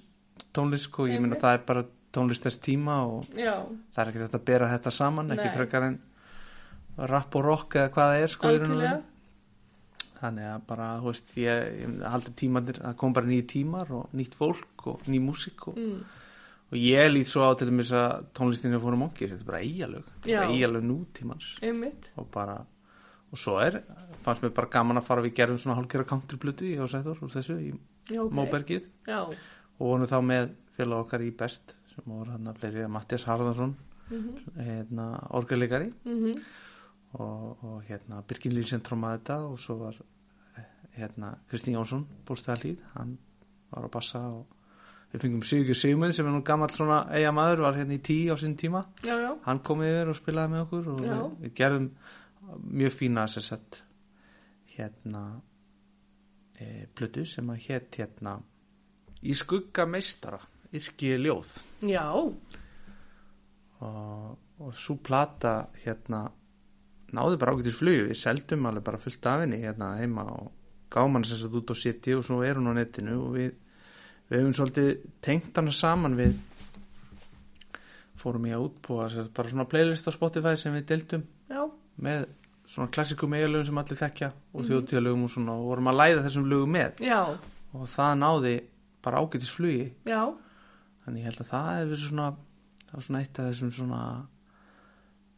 tónlist 0.53 0.99
og 0.99 1.07
ég 1.09 1.17
Einmitt. 1.17 1.41
það 1.41 1.53
er 1.57 1.63
bara 1.65 1.83
tónlist 2.13 2.43
þess 2.45 2.59
tíma 2.61 2.97
og 3.07 3.25
Já, 3.33 3.55
það 3.95 4.01
er 4.03 4.11
ekkert 4.11 4.21
hægt 4.27 4.35
að 4.41 4.45
bera 4.45 4.69
þetta 4.77 4.91
saman, 4.93 5.31
ekki 5.33 5.45
Nei. 5.49 5.55
frekar 5.57 5.83
en 5.87 5.99
rap 6.97 7.35
og 7.35 7.43
rock 7.45 7.73
eða 7.75 7.89
hvað 7.89 8.11
það 8.13 8.21
er 8.23 8.27
sko. 8.27 8.47
Þannig 10.17 10.47
að 10.49 10.61
bara, 10.67 10.85
þú 11.01 11.11
veist, 11.11 11.33
ég, 11.37 11.65
ég 11.81 11.97
haldi 12.09 12.31
tímanir, 12.39 12.79
það 12.81 12.95
kom 12.97 13.13
bara 13.13 13.27
nýjir 13.29 13.45
tímar 13.51 13.91
og 13.93 14.07
nýtt 14.17 14.33
fólk 14.39 14.87
og 14.89 15.03
ný 15.05 15.19
músík 15.21 15.67
og, 15.67 15.75
Mm. 15.77 15.99
Og 16.67 16.77
ég 16.79 17.11
lít 17.11 17.29
svo 17.29 17.45
á 17.47 17.51
til 17.55 17.69
dæmis 17.69 17.91
að 17.95 18.27
tónlistinni 18.35 18.79
fórum 18.83 19.05
okkir, 19.07 19.31
þetta 19.33 19.45
er 19.45 19.51
bara 19.51 19.61
eigalög, 19.63 20.09
Já. 20.27 20.41
eigalög 20.51 20.83
nútímans. 20.83 21.53
Og 22.19 22.27
bara, 22.33 22.57
og 23.31 23.39
svo 23.39 23.57
er, 23.63 23.81
fannst 24.25 24.43
mér 24.43 24.55
bara 24.57 24.71
gaman 24.71 24.99
að 24.99 25.07
fara 25.07 25.23
við 25.23 25.37
gerðum 25.39 25.61
svona 25.63 25.77
hálfgerða 25.79 26.09
countryblutu 26.11 26.67
í 26.67 26.77
Ásæður 26.83 27.23
úr 27.23 27.31
þessu 27.31 27.59
í 27.63 27.71
Já, 28.11 28.21
ok. 28.23 28.33
Móbergið. 28.35 28.87
Já, 29.07 29.21
og 29.23 29.83
vorum 29.83 30.09
þá 30.09 30.19
með 30.23 30.49
félag 30.77 31.05
okkar 31.05 31.23
í 31.25 31.31
best 31.35 31.75
sem 31.93 32.07
voru 32.07 32.33
hann 32.33 32.49
að 32.51 32.61
fleiri 32.61 32.87
Mattias 32.91 33.25
Harðarsson, 33.27 33.75
mhm, 34.09 34.51
hérna, 34.59 35.07
orgelegari 35.39 35.89
mhm, 36.05 36.43
og, 37.17 37.63
og 37.63 37.79
hérna 37.87 38.21
Birkin 38.27 38.55
Lýsen 38.55 38.83
trómaði 38.85 39.21
þetta 39.21 39.39
og 39.47 39.57
svo 39.61 39.79
var 39.81 39.97
eh, 40.57 40.67
hérna 40.99 41.33
Kristín 41.49 41.77
Jónsson 41.77 42.05
bústæðalíð, 42.27 42.83
hann 42.95 43.17
var 43.71 43.87
á 43.87 43.89
bassa 43.91 44.21
og 44.35 44.56
við 45.11 45.23
fengum 45.23 45.43
Sigur 45.47 45.77
Sigmund 45.77 46.15
sem 46.15 46.27
er 46.27 46.35
nú 46.35 46.43
gammal 46.45 46.69
svona 46.75 47.01
eiga 47.15 47.31
maður, 47.35 47.65
var 47.67 47.77
hérna 47.79 47.97
í 47.97 48.03
tí 48.03 48.17
á 48.27 48.35
sinn 48.39 48.57
tíma, 48.59 48.83
já, 49.05 49.15
já, 49.23 49.31
hann 49.45 49.61
kom 49.65 49.83
yfir 49.85 50.11
og 50.11 50.17
spilaði 50.19 50.53
með 50.53 50.63
okkur 50.65 50.89
og 50.93 51.03
Já. 51.05 51.17
við, 51.41 51.53
gerðum 51.57 51.87
mjög 52.81 52.95
fína 52.95 53.27
sér 53.31 53.45
sett 53.47 53.81
hérna 54.75 55.23
e, 56.59 56.85
plötu 56.95 57.25
sem 57.27 57.49
að 57.51 57.63
hétt 57.67 58.01
hérna 58.01 58.37
í 59.23 59.33
skugga 59.35 59.87
meistara 59.89 60.39
yrki 60.75 61.15
ljóð. 61.17 61.53
Já, 61.87 62.05
og, 63.79 64.37
og 64.59 64.75
svo 64.75 64.97
plata 65.03 65.53
hérna 65.83 66.25
náði 67.15 67.39
bara 67.39 67.53
ágættis 67.55 67.77
flug 67.79 68.09
við 68.09 68.19
seldum 68.19 68.67
alveg 68.67 68.83
bara 68.83 68.99
fullt 68.99 69.27
af 69.31 69.43
henni 69.45 69.61
hérna 69.61 69.93
heima 70.01 70.27
og 70.33 70.51
gáum 70.91 71.15
hann 71.15 71.25
sem 71.27 71.39
sagt 71.39 71.55
út 71.55 71.71
á 71.71 71.75
City 71.77 72.15
og 72.15 72.25
svo 72.27 72.41
er 72.43 72.59
hún 72.59 72.71
á 72.71 72.73
netinu 72.75 73.15
og 73.23 73.37
við, 73.37 73.53
við 74.29 74.39
hefum 74.41 74.55
svolítið 74.57 74.89
tengt 75.23 75.57
hana 75.57 75.71
saman 75.75 76.17
við 76.19 76.35
fórum 78.17 78.47
í 78.49 78.53
að 78.55 78.65
útbúa 78.67 79.07
bara 79.35 79.51
svona 79.51 79.67
playlist 79.69 80.07
á 80.09 80.11
Spotify 80.15 80.55
sem 80.59 80.73
við 80.75 80.87
deildum 80.89 81.23
já, 81.51 81.61
með 82.01 82.25
svona 82.67 82.89
klassikum 82.91 83.35
eigalögum 83.37 83.69
sem 83.69 83.77
allir 83.83 83.99
þekkja 84.01 84.31
og 84.33 84.59
mm 84.61 84.67
þjóðtíðalögum 84.67 85.23
og 85.27 85.31
svona 85.31 85.53
og 85.55 85.69
vorum 85.69 85.91
að 85.91 85.99
læða 86.01 86.25
þessum 86.25 86.49
lögum 86.51 86.73
með. 86.75 86.99
Já, 87.07 87.21
og 87.77 87.85
það 87.93 88.17
náði 88.23 88.55
bara 89.05 89.21
ágættis 89.23 89.53
flugi. 89.53 89.85
Já, 90.09 90.21
Þannig 91.07 91.23
ég 91.23 91.29
held 91.29 91.39
að 91.39 91.47
það 91.53 91.67
hefur 91.71 91.91
verið 91.93 92.01
svona, 92.03 92.23
það 92.81 92.95
var 92.97 93.03
svona 93.05 93.19
eitt 93.23 93.37
af 93.39 93.45
þessum 93.47 93.69
svona, 93.77 93.99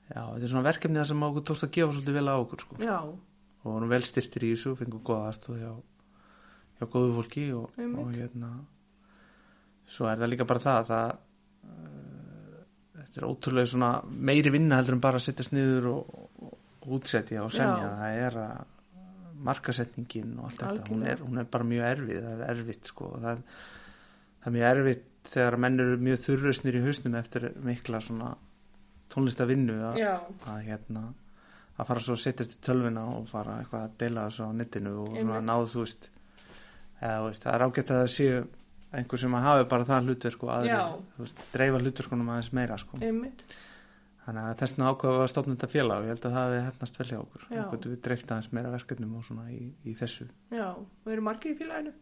já, 0.10 0.22
þetta 0.24 0.48
er 0.48 0.52
svona 0.54 0.64
verkefni 0.66 0.98
það 0.98 1.10
sem 1.12 1.26
okkur 1.28 1.44
tókst 1.46 1.66
að 1.68 1.72
gefa 1.76 1.94
svolítið 1.94 2.18
vel 2.18 2.32
á 2.34 2.36
okkur, 2.40 2.64
sko. 2.66 2.78
já, 2.82 2.98
Og 3.60 3.68
vorum 3.76 3.92
vel 3.92 4.02
styrtir 4.08 4.46
í 4.48 4.50
þessu, 4.56 4.72
fengum 4.80 5.04
góða 5.06 5.28
aðstóð 5.30 5.60
hjá, 5.62 5.72
hjá 6.80 6.86
góðu 6.96 7.12
fólki 7.20 7.44
og, 7.54 7.78
og 7.78 8.14
hérna, 8.16 8.50
svo 9.90 10.10
er 10.10 10.22
það 10.22 10.32
líka 10.34 10.48
bara 10.50 10.64
það 10.64 10.92
að 10.96 11.14
uh, 11.14 12.58
þetta 13.00 13.22
er 13.22 13.28
ótrúlega 13.30 13.72
svona 13.74 13.92
meiri 14.10 14.54
vinna 14.54 14.80
heldur 14.80 14.98
en 14.98 15.06
bara 15.06 15.22
að 15.22 15.28
setjast 15.28 15.56
niður 15.56 15.90
og, 15.94 16.20
og, 16.46 16.58
útsetja 17.00 17.44
og 17.46 17.54
semja. 17.54 17.86
Já. 17.86 17.96
það 18.00 18.20
er 18.26 18.38
að 18.44 18.76
markasetningin 19.50 20.32
og 20.40 20.50
allt 20.50 20.58
þetta, 20.60 20.86
hún 20.90 21.04
Algjörlega. 21.04 21.12
er, 21.14 21.26
hún 21.28 21.40
er 21.40 21.50
bara 21.54 21.68
mjög 21.70 21.86
erfið 21.90 22.26
það 22.26 22.34
er 22.34 22.50
erfitt 22.54 22.92
sko. 22.92 23.10
Það, 23.24 23.42
það 24.40 24.50
er 24.50 24.56
mjög 24.58 24.70
erfitt 24.74 25.08
þegar 25.30 25.58
menn 25.64 25.84
eru 25.84 25.98
mjög 26.08 26.22
þurrusnir 26.26 26.78
í 26.80 26.84
hausnum 26.84 27.18
eftir 27.20 27.48
mikla 27.64 28.02
svona 28.04 28.34
tónlistavinnu 29.14 29.78
að, 29.90 30.00
að 30.50 30.62
hérna 30.68 31.06
að 31.80 31.88
fara 31.88 32.04
svo 32.04 32.16
að 32.18 32.24
setja 32.26 32.48
til 32.50 32.60
tölvina 32.66 33.06
og 33.16 33.28
fara 33.32 33.60
eitthvað 33.62 33.86
að 33.86 33.98
deila 34.02 34.26
þessu 34.28 34.48
á 34.48 34.52
netinu 34.60 34.96
og 35.06 35.14
svona 35.16 35.42
náðu 35.46 35.70
þú 35.74 35.84
veist. 35.86 36.10
Eða 37.00 37.20
þú 37.20 37.28
veist, 37.30 37.46
það 37.46 37.54
er 37.54 37.66
ágætt 37.66 37.94
að 37.94 38.02
það 38.02 38.10
séu 38.16 38.40
einhver 38.96 39.22
sem 39.22 39.36
að 39.38 39.46
hafi 39.46 39.66
bara 39.70 39.88
það 39.90 40.08
hlutverk 40.10 40.46
og 40.46 40.54
aðri, 40.56 41.32
dreifa 41.54 41.82
hlutverkunum 41.84 42.32
aðeins 42.34 42.52
meira 42.58 42.78
sko. 42.82 43.00
þannig 44.26 44.46
að 44.46 44.60
þessna 44.62 44.90
ákveða 44.92 45.24
að 45.24 45.32
stofna 45.34 45.56
þetta 45.56 45.72
félag 45.74 45.98
og 46.02 46.08
ég 46.08 46.14
held 46.14 46.26
að 46.28 46.36
það 46.38 46.48
hefði 46.48 46.66
hefnast 46.68 47.00
vel 47.00 47.08
hjá 47.10 47.20
okkur. 47.20 47.46
Við 47.86 48.00
dreift 48.06 48.32
aðeins 48.34 48.52
meira 48.54 48.74
verkefnum 48.74 49.16
og 49.18 49.26
svona 49.26 49.50
í, 49.54 49.60
í 49.86 49.96
þessu. 49.98 50.30
Já, 50.54 50.68
og 50.78 51.12
eru 51.14 51.26
margir 51.26 51.56
í 51.56 51.60
félaginu? 51.60 51.94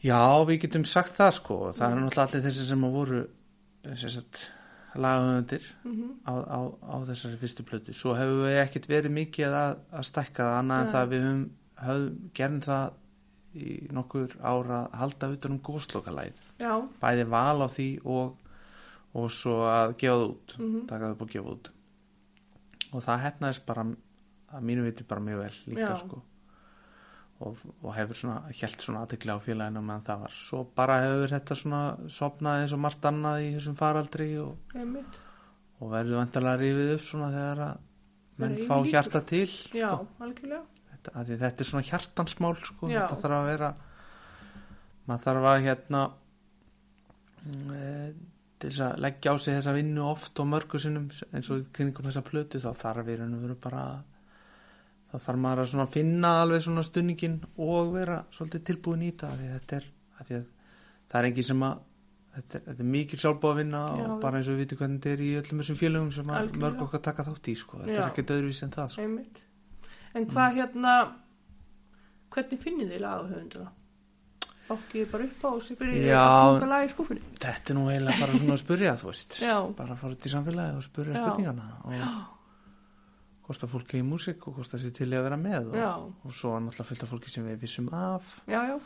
Já, 0.00 0.20
við 0.48 0.62
getum 0.64 0.86
sagt 0.88 1.16
það 1.16 1.34
sko. 1.36 1.58
Það 1.76 1.86
er 1.86 2.00
náttúrulega 2.00 2.26
allir 2.28 2.44
þessi 2.48 2.66
sem 2.70 2.88
að 2.88 2.96
voru 2.96 3.20
lagahöfundir 5.00 5.66
Mm 5.84 6.16
á, 6.26 6.32
á, 6.34 6.60
á 6.82 6.96
þessari 7.06 7.38
fyrstu 7.40 7.64
plötu. 7.64 7.92
Svo 7.94 8.14
hefur 8.14 8.46
við 8.46 8.58
ekkert 8.60 8.88
verið 8.90 9.12
mikið 9.14 9.54
að, 9.54 9.76
að 9.92 10.06
stækka 10.08 10.44
það 10.44 10.58
annað 10.58 10.80
en 10.80 10.90
það 10.92 11.00
að 11.00 11.12
við 11.12 11.22
höfum, 11.26 11.44
gerðum 12.34 12.60
það 12.66 12.92
í 13.54 13.88
nokkur 13.92 14.36
ára 14.42 14.84
að 14.86 14.94
halda 15.00 15.28
utan 15.34 15.52
um 15.56 15.60
góðslokalæð 15.66 16.40
bæði 17.02 17.24
val 17.32 17.62
á 17.64 17.68
því 17.72 17.88
og, 18.04 18.36
og 19.14 19.30
svo 19.34 19.56
að 19.66 19.96
gefa 19.98 20.16
það 20.20 20.28
út 20.30 20.56
Mhm. 20.58 20.86
taka 20.86 21.04
það 21.04 21.12
upp 21.16 21.22
og 21.22 21.30
gefa 21.34 21.54
út. 21.56 21.70
Og 22.92 23.02
það 23.02 23.22
hefnaðist 23.24 23.66
bara 23.66 23.84
að 24.52 24.62
mínu 24.66 24.82
viti 24.84 25.04
bara 25.04 25.20
mjög 25.20 25.38
vel 25.44 25.56
líka 25.66 25.96
sko. 25.98 26.22
Og, 27.40 27.56
og 27.82 27.94
hefur 27.96 28.14
svona, 28.18 28.40
helt 28.52 28.82
svona 28.84 29.02
aðtekla 29.06 29.38
á 29.38 29.40
félaginu 29.40 29.80
meðan 29.80 30.02
það 30.04 30.18
var. 30.20 30.32
Svo 30.36 30.64
bara 30.76 30.98
hefur 31.00 31.30
þetta 31.32 31.56
svona 31.56 31.82
sopnað 32.12 32.62
eins 32.62 32.72
og 32.76 32.82
margt 32.84 33.06
annað 33.08 33.44
í 33.46 33.54
þessum 33.56 33.76
faraldri 33.78 34.26
og 34.42 34.56
og 35.80 35.88
verður 35.94 36.18
vantarlega 36.20 36.60
rífið 36.60 36.90
upp 36.98 37.04
svona 37.08 37.30
þegar 37.32 37.62
að 37.64 37.78
menn 38.42 38.56
fá 38.68 38.74
hjarta 38.90 39.22
til 39.26 39.46
Já, 39.72 39.88
sko. 39.96 40.06
algjörlega. 40.20 40.62
Þetta, 41.00 41.14
að 41.18 41.32
þetta 41.44 41.64
er 41.64 41.68
svona 41.70 41.86
hjartansmál 41.88 42.52
sko. 42.60 42.90
Já. 42.90 43.02
þetta 43.04 43.20
þarf 43.22 43.38
að 43.38 43.48
vera 43.50 43.70
maður 45.08 45.24
þarf 45.26 45.48
að 45.50 45.64
hérna 45.66 46.04
e, 47.40 47.82
til 48.60 48.70
þess 48.70 48.84
að 48.86 49.02
leggja 49.06 49.32
á 49.32 49.36
sig 49.40 49.58
þessa 49.58 49.76
vinnu 49.76 50.06
oft 50.06 50.40
og 50.42 50.48
mörgu 50.52 50.80
sinnum 50.82 51.10
eins 51.32 51.50
og 51.50 51.68
kringum 51.74 52.08
þessa 52.08 52.24
plötu 52.26 52.62
þá 52.62 52.70
þarf 52.84 53.06
við 53.08 53.24
og 53.26 53.36
veru 53.40 53.58
bara 53.60 53.84
þá 55.10 55.18
þarf 55.18 55.42
maður 55.42 55.64
að 55.64 55.70
svona 55.72 55.90
finna 55.90 56.32
alveg 56.44 56.64
svona 56.64 56.86
stunningin 56.86 57.38
og 57.58 57.94
vera 57.96 58.20
svolítið 58.34 58.66
tilbúin 58.68 59.06
í 59.06 59.12
þetta 59.14 59.30
þetta 59.40 59.78
er, 59.80 59.86
að 60.20 60.34
það 61.10 61.20
er 61.20 61.30
engin 61.30 61.48
sem 61.48 61.64
að 61.66 61.86
þetta 62.34 62.58
er, 62.58 62.64
þetta 62.68 62.84
er 62.84 62.90
mikil 62.94 63.20
sjálfbóð 63.20 63.52
að 63.52 63.60
vinna 63.64 63.82
Já. 63.88 64.02
og 64.06 64.18
bara 64.22 64.40
eins 64.40 64.48
og 64.48 64.54
við 64.56 64.64
vitum 64.64 64.80
hvernig 64.80 65.00
þetta 65.00 65.14
er 65.16 65.22
í 65.24 65.30
öllum 65.40 65.62
þessum 65.62 65.78
félögum 65.80 66.10
sem 66.14 66.34
að 66.34 66.58
mörg 66.62 66.84
okkar 66.86 67.02
taka 67.08 67.26
þátt 67.26 67.50
í 67.50 67.54
sko. 67.58 67.80
þetta 67.82 67.96
Já. 67.96 68.02
er 68.02 68.10
ekkert 68.12 68.34
öðruvís 68.36 68.62
en 68.66 68.74
það 68.76 68.92
sko. 68.94 69.06
Einmitt. 69.06 69.40
En 70.14 70.26
hvað 70.26 70.56
hérna, 70.58 70.94
hvernig 72.34 72.62
finnir 72.62 72.90
þið 72.90 73.04
lagahöfunduna? 73.04 73.70
Bakkið 74.70 75.06
bara 75.10 75.26
upp 75.26 75.44
á 75.46 75.48
og 75.50 75.62
sér 75.66 75.78
byrjið 75.80 76.04
Já. 76.06 76.18
að 76.22 76.48
punga 76.54 76.68
lag 76.70 76.84
í 76.86 76.90
skúfunni? 76.92 77.22
þetta 77.42 77.72
er 77.72 77.76
nú 77.78 77.86
eiginlega 77.90 78.20
bara 78.22 78.38
svona 78.38 78.54
að 78.54 78.60
spurja 78.62 78.92
þú 79.00 79.08
veist 79.08 79.38
Já. 79.42 79.56
bara 79.80 79.96
að 79.96 80.02
fara 80.04 80.18
í 80.30 80.32
samfélagi 80.34 80.76
og 80.78 80.84
spurja 80.86 81.14
Já. 81.16 81.22
spurningana 81.24 81.66
og 81.82 83.48
hvort 83.50 83.64
að 83.66 83.72
fólki 83.74 83.98
í 83.98 84.06
músík 84.06 84.46
og 84.46 84.54
hvort 84.54 84.70
það 84.70 84.84
sé 84.84 84.92
til 84.94 85.10
að 85.10 85.26
vera 85.26 85.38
með 85.42 85.74
Já. 85.74 85.90
og, 85.98 86.12
og 86.22 86.36
svo 86.38 86.54
er 86.54 86.62
náttúrulega 86.62 86.90
fullt 86.92 87.06
af 87.06 87.14
fólki 87.14 87.34
sem 87.34 87.48
við 87.50 87.62
vissum 87.64 87.90
af 87.98 88.34
Já, 88.46 88.60
já, 88.70 88.76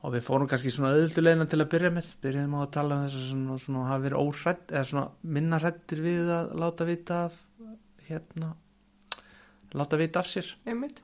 og 0.00 0.14
við 0.16 0.24
fórum 0.24 0.48
kannski 0.48 0.72
svona 0.72 0.94
auðvöldulegina 0.94 1.48
til 1.52 1.60
að 1.60 1.72
byrja 1.76 1.90
með 1.92 2.12
byrjuðum 2.24 2.56
á 2.56 2.60
að 2.62 2.72
tala 2.78 2.96
um 2.96 3.04
þess 3.04 3.20
að 3.20 3.28
svona, 3.34 3.58
svona 3.66 3.88
hafa 3.90 4.04
verið 4.06 4.22
óhrætt 4.24 4.72
eða 4.72 4.88
svona 4.92 5.34
minna 5.36 5.60
hrættir 5.60 6.04
við 6.04 6.32
að 6.40 6.56
láta 6.62 6.88
vita 6.88 7.24
af 7.26 7.42
hérna 8.08 8.54
láta 9.80 10.00
vita 10.00 10.22
af 10.22 10.30
sér. 10.30 10.50
Einmitt. 10.66 11.02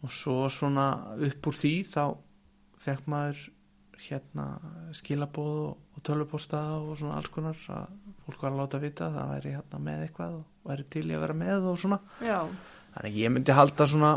og 0.00 0.12
svo 0.16 0.48
svona 0.48 0.86
upp 1.12 1.46
úr 1.50 1.56
því 1.56 1.72
þá 1.84 2.04
fekk 2.80 3.08
maður 3.12 3.40
hérna 4.00 4.46
skilabóð 4.96 5.56
og, 5.66 5.80
og 5.96 6.04
tölvuposta 6.08 6.60
og 6.78 6.94
svona 6.96 7.18
alls 7.18 7.28
konar 7.34 7.58
að 7.68 7.90
fólk 8.24 8.44
var 8.46 8.54
að 8.54 8.60
láta 8.62 8.80
vita 8.80 9.08
að 9.10 9.18
það 9.18 9.32
væri 9.34 9.54
hérna 9.58 9.80
með 9.84 10.04
eitthvað 10.06 10.36
og 10.38 10.70
væri 10.70 10.86
til 10.94 11.04
í 11.04 11.16
að 11.16 11.24
vera 11.26 11.36
með 11.42 11.66
og 11.68 11.80
svona. 11.82 11.98
Já, 12.24 12.38
þannig 12.94 13.18
ég 13.20 13.34
myndi 13.34 13.56
halda 13.58 13.88
svona 13.92 14.12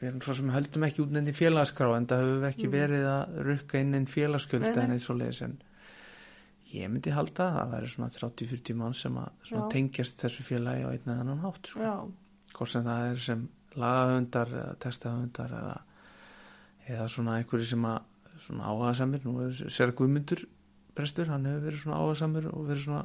við 0.00 0.08
erum 0.08 0.24
svo 0.24 0.34
sem 0.40 0.50
höldum 0.50 0.88
ekki 0.88 1.04
út 1.04 1.14
nefndi 1.14 1.36
félagskrá 1.36 1.92
en 1.96 2.08
það 2.10 2.24
höfum 2.24 2.42
við 2.42 2.48
ekki 2.50 2.72
verið 2.72 3.06
að 3.12 3.38
rukka 3.46 3.80
inn 3.80 3.94
einn 3.94 4.08
nei. 4.10 4.84
en 4.84 4.96
eitt 4.96 5.04
svo 5.04 5.14
leiðis 5.14 5.42
en 5.46 5.54
ég 6.74 6.90
myndi 6.90 7.14
halda 7.14 7.46
að 7.46 7.56
það 7.58 7.72
væri 7.76 7.90
svona 7.92 8.10
30-40 8.16 8.78
mann 8.80 8.96
sem 8.98 9.18
að 9.22 9.62
tengjast 9.70 10.24
þessu 10.24 10.46
félagi 10.48 10.82
á 10.82 10.90
einn 10.90 11.06
eða 11.06 11.20
annan 11.22 11.44
hátt 11.44 11.70
sko. 11.70 11.84
Já, 11.84 11.94
hvort 12.54 12.70
sem 12.70 12.84
það 12.86 13.06
er 13.12 13.18
sem 13.24 13.44
lagahöndar 13.74 14.48
eða 14.54 14.74
textahöndar 14.84 15.54
eða, 15.60 15.76
eða 16.88 17.06
svona 17.10 17.38
einhverju 17.40 17.66
sem 17.72 17.86
að 17.90 18.02
svona 18.44 18.68
áhugasamir, 18.70 19.22
nú 19.24 19.38
er 19.46 19.54
sér 19.72 19.92
Guðmundur 19.96 20.44
prestur, 20.94 21.26
hann 21.32 21.46
hefur 21.48 21.64
verið 21.68 21.80
svona 21.82 21.98
áhugasamur 22.02 22.46
og 22.52 22.66
verið 22.68 22.84
svona 22.84 23.04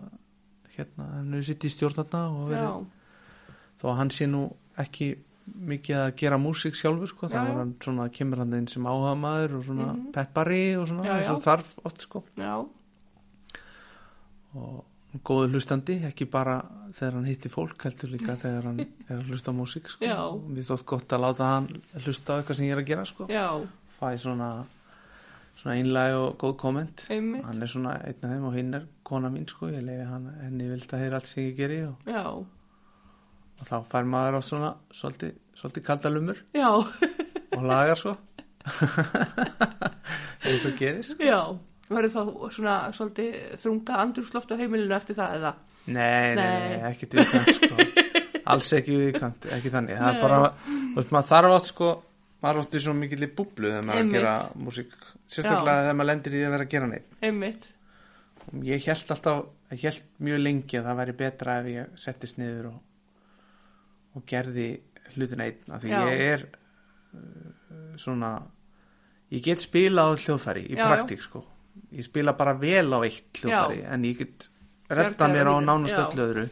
hérna, 0.75 1.07
hann 1.15 1.33
hefur 1.33 1.47
sitt 1.49 1.65
í 1.65 1.71
stjórnarna 1.73 2.21
og 2.35 2.49
verið 2.51 2.85
þó 3.79 3.85
að 3.93 3.97
hann 4.01 4.11
sé 4.13 4.27
nú 4.29 4.43
ekki 4.83 5.07
mikið 5.49 5.95
að 5.97 6.11
gera 6.19 6.37
músík 6.37 6.75
sjálfur 6.77 7.09
sko, 7.09 7.27
já. 7.31 7.39
er 7.41 7.55
hann 7.57 7.71
svona, 7.81 8.09
kemur 8.13 8.37
hann 8.43 8.53
inn 8.53 8.67
sem 8.69 8.83
áhuga 8.85 9.15
maður 9.17 9.55
og 9.57 9.63
svona 9.65 9.87
Mhm. 9.95 10.11
peppari 10.13 10.75
og 10.77 10.85
svona, 10.87 11.05
Já, 11.07 11.15
og 11.33 11.39
já. 11.39 11.43
þarf 11.47 11.71
oft 11.85 12.01
sko 12.05 12.23
já, 12.37 12.53
og 14.55 14.85
góður 15.25 15.55
hlustandi, 15.55 15.95
ekki 16.05 16.27
bara 16.29 16.59
þegar 16.93 17.15
hann 17.17 17.29
hitti 17.29 17.49
fólk, 17.49 17.85
heldur 17.87 18.11
líka 18.13 18.35
þegar 18.43 18.67
hann 18.69 18.81
er 18.85 19.15
að 19.17 19.29
hlusta 19.31 19.53
á 19.53 19.57
músík 19.57 19.89
sko. 19.89 20.09
Mér 20.49 20.67
þótt 20.69 20.85
gott 20.89 21.15
að 21.15 21.23
láta 21.25 21.53
hann 21.55 21.69
hlusta 22.05 22.35
á 22.35 22.37
eitthvað 22.39 22.59
sem 22.59 22.69
ég 22.69 22.75
er 22.75 22.83
að 22.83 22.91
gera 22.91 23.07
sko. 23.09 23.29
já, 23.31 23.47
fæ 23.99 24.11
svona 24.21 24.51
svona 25.59 25.75
einlæg 25.75 26.13
og 26.15 26.37
góð 26.39 26.53
komment 26.61 27.05
einmitt. 27.11 27.43
hann 27.43 27.61
er 27.61 27.67
svona 27.67 27.97
einn 28.07 28.23
af 28.23 28.31
þeim 28.31 28.45
og 28.47 28.53
hinn 28.55 28.77
er 28.77 28.85
kona 29.03 29.31
mín 29.33 29.47
sko, 29.49 29.67
ég 29.73 29.83
leiði 29.83 30.05
hann 30.07 30.29
henni 30.39 30.69
vilt 30.69 30.93
að 30.93 31.03
heyra 31.03 31.19
allt 31.19 31.27
sem 31.27 31.43
ég 31.49 31.57
geri 31.57 31.81
og, 31.83 31.95
og 33.59 33.67
þá 33.67 33.75
fær 33.91 34.07
maður 34.07 34.39
á 34.39 34.41
svona 34.45 34.69
svolítið, 34.95 35.33
svolítið 35.59 35.85
kaldalumur 35.89 36.39
já, 36.55 36.69
og 36.71 37.65
lagar 37.67 37.99
svo 37.99 38.15
eins 40.47 40.65
og 40.69 40.79
gerist 40.79 41.17
sko. 41.17 41.27
já. 41.27 41.41
Verður 41.89 42.11
þá 42.13 42.51
svona 42.53 42.73
svolítið 42.93 43.37
þrunga 43.63 43.95
andrúsloft 44.03 44.51
á 44.53 44.55
heimilinu 44.59 44.93
eftir 44.97 45.17
það 45.17 45.37
eða? 45.39 45.51
Nei, 45.89 46.35
nei, 46.35 46.35
nei, 46.37 46.75
Nei. 46.75 46.91
ekkert 46.91 47.15
viðkvæmt 47.17 47.55
sko. 47.55 47.87
alls 48.53 48.67
ekki 48.77 48.97
viðkvæmt, 48.99 49.47
ekki 49.57 49.71
þannig 49.73 49.97
það 49.97 50.05
Nei. 50.05 50.17
er 50.19 50.21
bara, 50.21 50.37
þú 50.67 50.99
veist, 50.99 51.11
maður 51.15 51.29
þarf 51.31 51.55
átt 51.57 51.69
sko 51.71 51.89
maður 52.43 52.61
átt 52.63 52.77
í 52.77 52.81
svo 52.85 52.93
mikill 52.97 53.25
í 53.25 53.29
búblu 53.39 53.71
þegar 53.73 53.87
maður 53.89 54.03
er 54.05 54.11
gera 54.13 54.33
músík 54.67 54.93
sérstaklega 55.29 55.81
þegar 55.87 55.97
maður 55.99 56.09
lendir 56.11 56.37
í 56.37 56.43
að 56.45 56.53
vera 56.55 56.67
að 56.67 56.71
gera 56.75 56.89
neitt 56.93 57.17
Einmitt. 57.29 57.67
ég 58.69 58.85
held 58.89 59.11
alltaf, 59.15 59.41
ég 59.73 59.83
held 59.89 60.05
mjög 60.29 60.39
lengi 60.45 60.79
að 60.79 60.87
það 60.91 60.99
væri 61.01 61.17
betra 61.23 61.57
ef 61.63 61.69
ég 61.73 61.97
settist 62.05 62.39
niður 62.39 62.69
og, 62.71 62.79
og 64.17 64.25
gerði 64.29 64.69
hlutin 65.15 65.43
einn, 65.45 65.59
af 65.73 65.81
því 65.83 65.91
Já. 65.93 65.99
ég 66.13 66.23
er 66.29 66.45
uh, 67.17 67.95
svona 67.99 68.31
ég 69.33 69.43
get 69.45 69.61
spilað 69.65 70.13
á 70.13 70.21
hljóðfæri 70.21 70.63
í 70.69 70.77
Já, 70.77 70.83
já. 70.85 70.89
praktík 70.93 71.25
sko 71.25 71.43
ég 71.91 72.05
spila 72.05 72.33
bara 72.37 72.53
vel 72.59 72.87
á 72.93 72.99
eitt 73.03 73.41
hljóðfæri 73.43 73.83
en 73.89 74.07
ég 74.09 74.23
get 74.23 74.49
Bjargaði 74.89 75.35
mér 75.35 75.51
á 75.53 75.55
nánast 75.61 75.99
öllu 76.01 76.25
öðru 76.25 76.47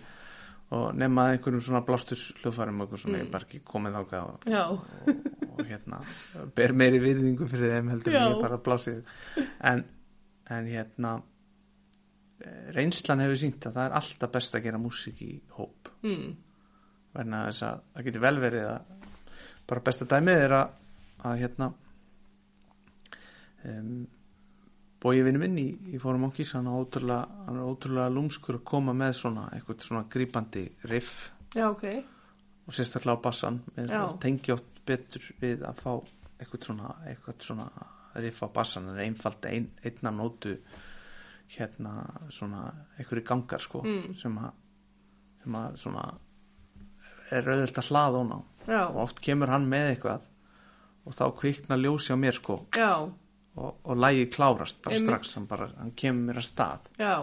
og 0.78 0.90
nema 1.00 1.30
einhverjum 1.32 1.64
svona 1.64 1.82
blástus 1.88 2.28
hljóðfærum 2.42 2.82
og 2.82 2.88
eitthvað 2.88 3.02
svona 3.04 3.18
Mm. 3.18 3.24
ég 3.26 3.32
bara 3.32 3.46
ekki 3.48 3.62
komið 3.64 3.94
þákað 3.98 4.24
og, 4.28 4.36
og, 4.52 5.54
og 5.54 5.62
hérna 5.66 6.02
ber 6.56 6.74
meiri 6.74 7.00
virðingu 7.00 7.48
fyrir 7.48 7.78
þeim 7.78 7.90
heldur 7.94 8.14
en 8.14 8.22
Já. 8.22 8.28
ég 8.34 8.42
bara 8.42 8.58
blásið 8.58 9.00
en, 9.72 9.86
en 10.50 10.68
hérna 10.68 11.14
eh, 12.44 12.68
reynslan 12.76 13.24
hefur 13.24 13.40
sínt 13.42 13.70
að 13.70 13.80
það 13.80 13.86
er 13.86 13.98
alltaf 14.02 14.36
best 14.36 14.60
að 14.60 14.68
gera 14.68 14.82
músík 14.84 15.24
í 15.24 15.32
hóp 15.56 15.94
mm. 16.04 16.36
verna 17.16 17.46
þess 17.48 17.64
að 17.70 17.82
það 17.94 18.10
getur 18.10 18.26
vel 18.28 18.36
verið 18.44 18.70
að 18.74 19.10
bara 19.68 19.86
besta 19.88 20.06
dæmið 20.06 20.44
er 20.44 20.58
að, 20.60 20.78
að 21.32 21.42
hérna 21.46 21.72
um, 23.64 24.08
bói 25.02 25.22
vinnu 25.24 25.40
minn 25.40 25.58
í, 25.62 25.68
í 25.94 26.00
fórum 26.02 26.24
okkis 26.30 26.54
hann 26.58 26.68
er 26.68 26.78
ótrúlega, 26.80 27.28
hann 27.48 27.60
er 27.62 27.68
ótrúlega 27.70 28.10
lúmskur 28.14 28.58
að 28.60 28.64
koma 28.72 28.94
með 28.98 29.14
svona 29.20 29.48
eitthvað 29.54 29.84
svona 29.86 30.06
grípandi 30.10 30.64
riff. 30.90 31.32
Já, 31.56 31.68
ok. 31.70 31.84
og 32.68 32.74
sérstaklega 32.76 33.16
á 33.16 33.24
bassan 33.24 33.62
tengi 34.20 34.52
oft 34.52 34.82
betur 34.86 35.24
við 35.42 35.62
að 35.64 35.78
fá 35.80 35.92
eitthvað 36.40 36.66
svona, 36.68 36.90
eitthvað 37.08 37.46
svona 37.46 37.68
riff 38.18 38.42
á 38.44 38.48
bassan 38.54 38.90
en 38.92 39.00
einfald 39.06 39.46
ein, 39.46 39.70
einna 39.86 40.12
nótu 40.12 40.58
hérna 41.56 41.94
svona 42.34 42.66
einhverju 42.98 43.24
gangar 43.24 43.62
sko 43.64 43.84
Mm. 43.86 44.16
sem 44.20 44.36
að 44.38 44.52
sem 45.44 45.54
að 45.56 45.78
svona 45.78 46.06
er 47.32 47.44
auðvitað 47.48 47.78
að 47.84 47.88
hlaða 47.92 48.18
hún 48.22 48.34
á. 48.36 48.40
Já, 48.68 48.82
og 48.90 48.98
oft 49.06 49.22
kemur 49.24 49.48
hann 49.52 49.70
með 49.70 49.94
eitthvað 49.96 50.22
og 51.08 51.16
þá 51.16 51.24
kvikna 51.40 51.78
ljósi 51.80 52.12
á 52.12 52.18
mér 52.20 52.36
sko. 52.36 52.66
Já, 52.76 53.08
og, 53.58 53.78
og 53.84 54.00
lægi 54.00 54.28
klárast 54.34 54.82
bara 54.84 54.96
Einmitt. 54.96 55.10
strax, 55.12 55.36
hann, 55.38 55.48
bara, 55.50 55.70
hann 55.80 55.94
kemur 55.98 56.30
mér 56.30 56.42
að 56.42 56.48
stað. 56.48 56.90
Já, 57.02 57.14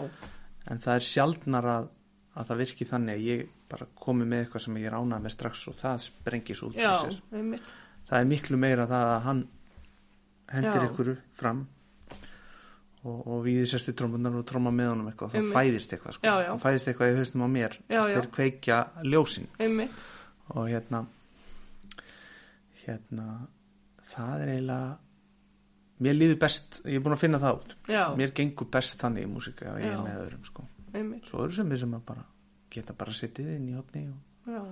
en 0.71 0.81
það 0.85 0.99
er 0.99 1.07
sjaldnar 1.09 1.69
að, 1.75 1.91
að 2.35 2.49
það 2.51 2.63
virki 2.65 2.89
þannig 2.91 3.19
að 3.19 3.29
ég 3.29 3.45
bara 3.75 3.89
komi 3.99 4.27
með 4.29 4.45
eitthvað 4.45 4.65
sem 4.67 4.81
ég 4.81 4.89
er 4.91 4.97
ánað 4.99 5.25
með 5.25 5.35
strax 5.35 5.69
og 5.71 5.77
það 5.79 6.01
sprengis 6.05 6.65
út 6.67 6.79
já, 6.79 6.91
það 7.31 8.19
er 8.19 8.27
miklu 8.29 8.59
meira 8.61 8.87
það 8.91 9.13
að 9.15 9.23
hann 9.29 9.45
hendir 10.55 10.85
Já. 10.85 10.89
ykkur 10.91 11.11
fram 11.35 11.63
og, 13.05 13.19
og 13.19 13.39
við 13.45 13.65
sérstu 13.69 13.95
trómunar 13.97 14.37
og 14.39 14.47
tróma 14.49 14.73
með 14.75 14.91
honum 14.93 15.09
eitthvað 15.11 15.37
og 15.41 15.49
þá 15.49 15.57
fæðist 15.59 15.95
eitthvað 15.97 16.17
sko. 16.19 16.35
Þá 16.45 16.63
fæðist 16.63 16.91
eitthvað 16.91 17.13
í 17.13 17.17
haustum 17.19 17.45
á 17.45 17.49
mér 17.55 17.79
þeir 17.89 18.29
kveikja 18.37 18.79
ljósin. 19.09 19.49
Einmitt, 19.61 20.05
og 20.55 20.69
hérna 20.73 21.05
hérna 22.85 23.29
það 24.05 24.45
er 24.45 24.53
eiginlega 24.55 25.04
mér 26.03 26.17
líður 26.17 26.39
best, 26.43 26.81
ég 26.85 26.99
er 26.99 27.05
búin 27.05 27.17
að 27.17 27.23
finna 27.23 27.41
það 27.43 27.59
út. 27.61 27.75
Já, 27.93 28.05
mér 28.19 28.33
gengur 28.35 28.71
best 28.75 29.01
þannig 29.03 29.27
í 29.27 29.31
músika 29.31 29.73
og 29.73 29.83
ég 29.83 29.93
er 29.93 30.01
með 30.03 30.23
öðrum 30.25 30.49
sko. 30.49 30.67
einmitt, 30.95 31.29
svo 31.29 31.45
eru 31.45 31.55
sem 31.55 31.71
við 31.71 31.85
sem 31.85 31.95
að 31.95 32.05
bara 32.07 32.25
geta 32.75 32.95
bara 32.99 33.15
sittið 33.15 33.53
inn 33.57 33.69
í 33.71 33.77
hotni 33.77 34.05
og, 34.11 34.51
já, 34.51 34.63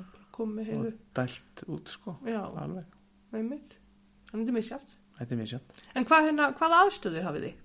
og 0.42 0.88
dælt 1.14 1.64
út 1.68 1.88
sko, 1.90 2.16
já, 2.26 2.40
alveg, 2.62 2.86
einmitt, 3.34 3.76
þannig 4.30 4.54
misjátt. 4.58 4.96
þetta 5.18 5.34
er 5.34 5.40
mér 5.42 5.50
sjátt 5.52 5.84
En 5.94 6.06
hvað 6.08 6.28
hérna, 6.28 6.48
hvað 6.58 6.78
aðstöðu 6.78 7.26
hafið 7.26 7.46
þið? 7.48 7.60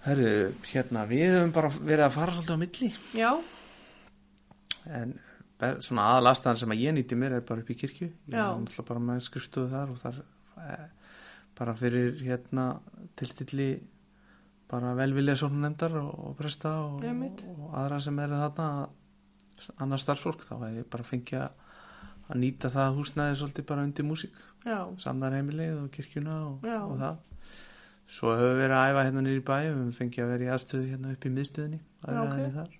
Herru, 0.00 0.28
hérna, 0.64 1.02
við 1.08 1.34
höfum 1.34 1.50
bara 1.52 1.70
verið 1.76 2.06
að 2.06 2.14
fara 2.14 2.32
svolítið 2.32 2.56
á 2.56 2.62
milli. 2.62 2.86
Já, 3.18 3.30
en 5.00 5.18
svona 5.84 6.06
aðalastaðan 6.14 6.60
sem 6.62 6.72
að 6.72 6.82
ég 6.86 6.94
nýti 6.96 7.18
mér 7.20 7.36
er 7.36 7.44
bara 7.44 7.60
upp 7.60 7.72
í 7.72 7.76
kirkju. 7.76 8.08
Ég 8.30 8.32
er 8.32 8.40
náttúrulega 8.40 8.86
bara 8.88 9.02
með 9.10 9.20
skrifstofu 9.26 9.68
þar 9.68 9.92
og 9.92 10.00
þar 10.00 10.20
e, 10.22 10.78
bara 11.60 11.76
fyrir 11.76 12.16
hérna 12.24 12.66
tilstilli 13.20 13.70
bara 14.70 14.94
velvilja 14.96 15.36
svona 15.36 15.66
nefndar 15.66 15.96
og, 16.00 16.10
og 16.30 16.36
presta 16.38 16.72
og, 16.86 17.04
og 17.04 17.74
aðra 17.76 17.98
sem 18.00 18.18
eru 18.22 18.38
þarna 18.40 18.68
annars 19.82 20.06
starfsfólk 20.06 20.46
þá 20.46 20.54
hef 20.62 20.78
ég 20.80 20.88
bara 20.92 21.04
fengið 21.06 21.44
að 21.44 21.58
að 22.30 22.38
nýta 22.44 22.70
það 22.70 22.96
húsnæði 22.98 23.38
svolítið 23.40 23.66
bara 23.66 23.84
undir 23.86 24.06
músík. 24.06 24.36
Já, 24.66 24.78
samdarheimilið 25.02 25.78
og 25.80 25.90
kirkjuna 25.94 26.36
og, 26.46 26.66
og 26.66 26.96
það. 27.00 27.16
Svo 28.10 28.34
höfum 28.34 28.54
við 28.54 28.60
verið 28.64 28.76
að 28.76 28.90
æfa 28.90 29.04
hérna 29.06 29.24
nýri 29.26 29.42
bæ 29.46 29.54
við 29.56 29.70
höfum 29.70 29.92
fengið 29.96 30.24
að 30.24 30.32
vera 30.34 30.46
í 30.46 30.50
aðstöðu 30.54 30.90
hérna 30.90 31.14
upp 31.14 31.26
í 31.26 31.32
miðstöðinni 31.34 31.78
Já, 31.80 31.86
ok. 32.00 32.10
aðraðinni 32.12 32.52
þar. 32.56 32.76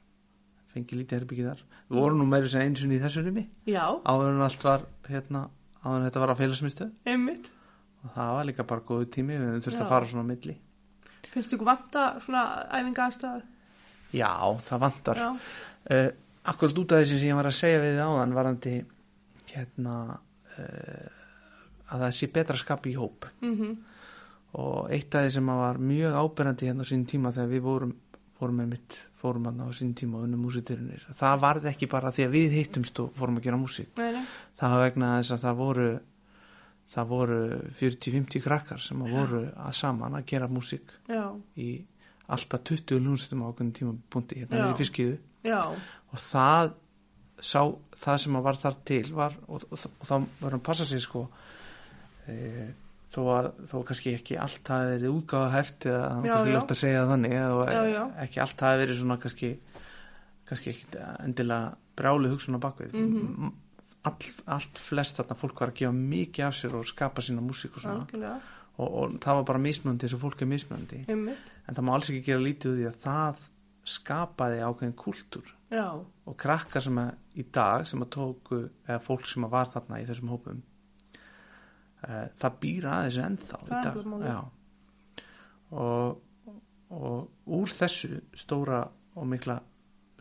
Fengið 0.70 1.00
lítið 1.00 1.18
herbyggi 1.18 1.46
þar. 1.46 1.62
Við 1.90 2.00
vorum 2.00 2.20
nú 2.20 2.26
meiri 2.30 2.50
sem 2.50 2.66
eins 2.66 2.84
og 2.86 2.94
í 2.94 3.00
þessu 3.02 3.24
rými. 3.26 3.46
Áður 3.74 4.28
en 4.30 4.44
allt 4.46 4.66
var 4.66 4.86
hérna 5.10 5.44
áður 5.82 5.96
en 5.96 6.06
þetta 6.08 6.22
var 6.24 6.34
á 6.34 6.40
félagsmiðstöð. 6.40 6.92
Einmitt. 7.10 7.50
Og 8.04 8.14
það 8.14 8.32
var 8.36 8.48
líka 8.48 8.66
bara 8.70 8.84
góðu 8.88 9.08
tími 9.12 9.36
við 9.36 9.46
höfum 9.50 9.64
þurft 9.66 9.78
Já. 9.78 9.84
að 9.84 9.92
fara 9.94 10.10
svona 10.10 10.24
á 10.24 10.30
milli. 10.30 10.56
Finnst 11.30 11.52
ykkur 11.54 11.68
vanta 11.68 12.04
svona 12.24 12.44
æfinga 12.74 13.06
aðstöðu? 13.06 13.42
já, 14.10 14.30
það 14.66 14.80
vantar. 14.82 15.20
Uh, 15.90 16.08
akkurat 16.50 16.80
út 16.82 16.92
af 16.96 17.04
þessi 17.04 17.20
sem 17.20 17.30
ég 17.30 17.38
var 17.38 17.46
að 17.46 17.54
segja 17.60 17.82
við 17.84 17.92
þið 17.94 18.02
áðan 18.08 18.34
varandi 18.34 18.72
hérna 19.52 19.94
uh, 20.58 21.12
að 21.90 22.02
það 22.06 22.16
sé 22.18 22.30
betra 22.34 22.58
skapi 22.58 22.90
í 22.90 22.98
hóp. 22.98 23.28
Mhm, 23.44 23.76
og 24.60 24.90
eitt 24.90 25.14
af 25.14 25.28
því 25.28 25.30
sem 25.36 25.50
að 25.52 25.60
var 25.62 25.78
mjög 25.78 26.16
áberandi 26.24 26.66
hérna 26.66 26.82
á 26.82 26.90
sín 26.90 27.04
tíma 27.06 27.30
þegar 27.36 27.52
við 27.52 27.62
vorum, 27.68 27.92
vorum 28.40 28.56
með 28.58 28.72
mitt 28.72 28.96
fórum 29.20 29.44
hann 29.46 29.60
á 29.62 29.68
sín 29.76 29.92
tíma 29.94 30.18
og 30.18 30.24
unnum 30.26 30.40
músityrunir 30.42 31.04
það 31.20 31.40
varði 31.44 31.68
ekki 31.70 31.86
bara 31.92 32.10
því 32.16 32.24
að 32.26 32.34
við 32.34 32.54
hittumst 32.56 32.98
og 33.04 33.12
fórum 33.14 33.36
að 33.38 33.46
gera 33.46 33.60
músík. 33.60 33.92
Það 33.94 34.74
var 34.74 34.82
vegna 34.88 35.10
þess 35.20 35.34
að 35.36 35.44
það 35.44 35.60
voru 35.60 35.86
það 36.90 37.08
voru 37.12 37.38
40-50 37.78 38.42
krakkar 38.44 38.80
sem 38.82 39.02
að 39.06 39.12
voru 39.14 39.40
að 39.54 39.72
saman 39.78 40.16
að 40.18 40.26
gera 40.32 40.48
músík 40.50 40.90
í 41.56 41.70
alltaf 42.30 42.62
20 42.70 43.00
lúnsettum 43.04 43.42
á 43.46 43.50
okkur 43.50 43.70
tíma 43.74 43.94
búndi 44.10 44.40
hérna 44.40 44.68
við 44.70 44.80
fiskiðu 44.84 45.16
já, 45.46 45.60
og 45.70 46.18
það 46.22 46.72
sá, 47.40 47.62
það 47.96 48.18
sem 48.24 48.36
að 48.36 48.44
var 48.44 48.58
þar 48.60 48.76
til 48.90 49.02
var, 49.16 49.34
og, 49.48 49.64
og, 49.70 49.78
og 50.00 50.06
þá 50.06 50.14
verðum 50.42 50.60
að 50.60 50.66
passa 50.68 50.84
sig 50.90 51.00
sko 51.02 51.22
e, 52.28 52.36
þó 53.10 53.20
að 53.34 53.48
þó 53.70 53.76
kannski 53.88 54.12
ekki 54.18 54.36
allt 54.38 54.70
hafi 54.70 54.90
verið 54.94 55.14
útgáða 55.16 55.48
heft 55.56 55.86
eða 55.90 56.10
já. 56.28 56.34
ljótt 56.52 56.74
að 56.74 56.80
segja 56.82 57.06
þannig 57.10 57.34
eða 57.40 57.64
Já, 57.74 57.80
já. 57.94 58.02
ekki 58.26 58.42
allt 58.44 58.60
hafi 58.66 58.82
verið 58.84 59.00
svona 59.00 59.16
kannski 59.24 59.50
kannski 60.50 60.74
ekki 60.74 61.02
endilega 61.24 61.72
brjálið 61.98 62.34
hugsun 62.36 62.58
á 62.58 62.64
bakvið 62.66 62.94
Mhm. 62.98 63.50
All, 64.08 64.30
allt 64.56 64.80
flest 64.80 65.20
þarna 65.20 65.36
fólk 65.38 65.62
var 65.62 65.72
að 65.72 65.80
gefa 65.82 65.92
mikið 65.96 66.46
af 66.46 66.56
sér 66.56 66.76
og 66.78 66.88
skapa 66.88 67.24
sína 67.24 67.44
músík 67.44 67.76
og 67.76 67.84
svona. 67.84 68.34
Og, 68.80 68.86
og 68.88 69.16
það 69.20 69.40
var 69.40 69.46
bara 69.50 69.62
mismunandi 69.62 70.06
þess 70.06 70.16
að 70.16 70.22
fólk 70.24 70.44
er 70.44 70.50
einmitt, 71.12 71.50
en 71.68 71.76
það 71.76 71.86
má 71.86 71.90
alls 71.94 72.10
ekki 72.12 72.26
gera 72.30 72.44
lítið 72.44 72.70
úr 72.70 72.78
því 72.78 72.86
að 72.88 73.00
það 73.02 73.42
skapaði 73.90 74.62
ákveðin 74.64 74.96
kúltúr 75.00 75.50
já, 75.72 75.86
og 76.00 76.36
krakkar 76.40 76.84
sem 76.84 77.00
að 77.02 77.40
í 77.40 77.44
dag 77.52 77.84
sem 77.88 78.04
að 78.04 78.10
tóku, 78.16 78.60
eða 78.86 79.02
fólk 79.04 79.28
sem 79.28 79.46
að 79.46 79.54
var 79.54 79.70
þarna 79.74 80.00
í 80.00 80.06
þessum 80.08 80.32
hópum 80.32 80.62
uh, 82.06 82.26
það 82.40 82.58
býra 82.64 82.96
að 82.96 83.06
þessu 83.08 83.24
ennþá 83.26 83.60
Það 83.60 83.76
í 83.76 83.84
dag. 83.84 84.00
og, 85.84 86.22
og 87.00 87.54
úr 87.60 87.74
þessu 87.80 88.22
stóra 88.44 88.84
og 89.16 89.28
mikla 89.28 89.58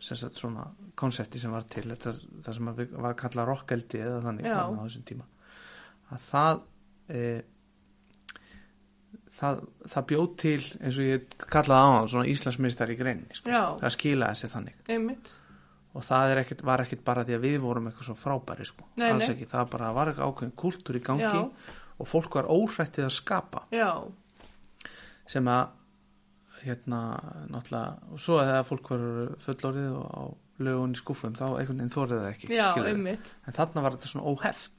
sem 0.00 0.16
sagt 0.18 0.38
svona 0.40 0.66
konsepti 0.98 1.40
sem 1.40 1.52
var 1.52 1.66
til 1.70 1.86
þetta, 1.90 2.14
það 2.44 2.56
sem 2.56 2.70
var 3.04 3.16
kallað 3.18 3.50
rockeldi 3.50 4.00
eða 4.02 4.20
þannig 4.26 4.48
á 4.50 4.64
þessum 4.82 5.06
tíma. 5.10 5.26
Að 6.10 6.22
það 6.26 6.62
e, 7.14 7.24
það, 9.40 9.60
það 9.92 10.06
bjóð 10.12 10.30
til 10.42 10.56
eins 10.60 11.00
og 11.00 11.08
ég 11.08 11.36
kallaði 11.52 11.82
á 11.84 11.88
hann 11.96 12.08
svona 12.14 12.30
Íslandsmeistar 12.32 12.92
í 12.92 12.96
greinni 12.98 13.36
sko. 13.36 13.52
það 13.82 13.94
skilaði 13.96 14.40
sér 14.40 14.54
þannig. 14.54 14.80
Einmitt, 14.96 15.32
og 15.96 16.06
það 16.06 16.36
ekkit, 16.44 16.64
var 16.66 16.84
ekkit 16.84 17.04
bara 17.06 17.26
því 17.26 17.36
að 17.36 17.44
við 17.46 17.58
vorum 17.64 17.90
eitthvað 17.90 18.10
svo 18.10 18.16
frábæri 18.18 18.66
sko, 18.68 18.86
Nei, 19.00 19.10
alls 19.10 19.30
nei. 19.32 19.44
það 19.50 19.70
bara 19.74 19.92
var 19.96 20.10
eitthvað 20.12 20.32
ákveðin 20.32 20.56
kultúr 20.64 20.98
í 21.00 21.04
gangi 21.06 21.26
Já. 21.26 21.42
og 22.00 22.08
fólk 22.08 22.38
var 22.38 22.50
óhrættið 22.52 23.08
að 23.08 23.14
skapa. 23.16 23.64
Já, 23.74 23.90
sem 25.30 25.50
að 25.50 25.76
hérna 26.64 27.00
náttúrulega 27.50 28.12
og 28.14 28.20
svo 28.20 28.38
þegar 28.42 28.66
fólk 28.68 28.90
var 28.92 29.04
fullorðið 29.46 29.90
og 29.96 30.06
á 30.10 30.22
lögun 30.60 30.92
í 30.92 30.98
skúfum 31.00 31.36
þá 31.38 31.44
einhvern 31.48 31.78
veginn 31.80 31.94
þórið 31.94 32.18
það 32.20 32.30
ekki 32.34 32.50
já, 32.52 32.66
en 33.48 33.56
þarna 33.56 33.84
var 33.86 33.96
þetta 33.96 34.10
svona 34.10 34.32
óheft. 34.34 34.72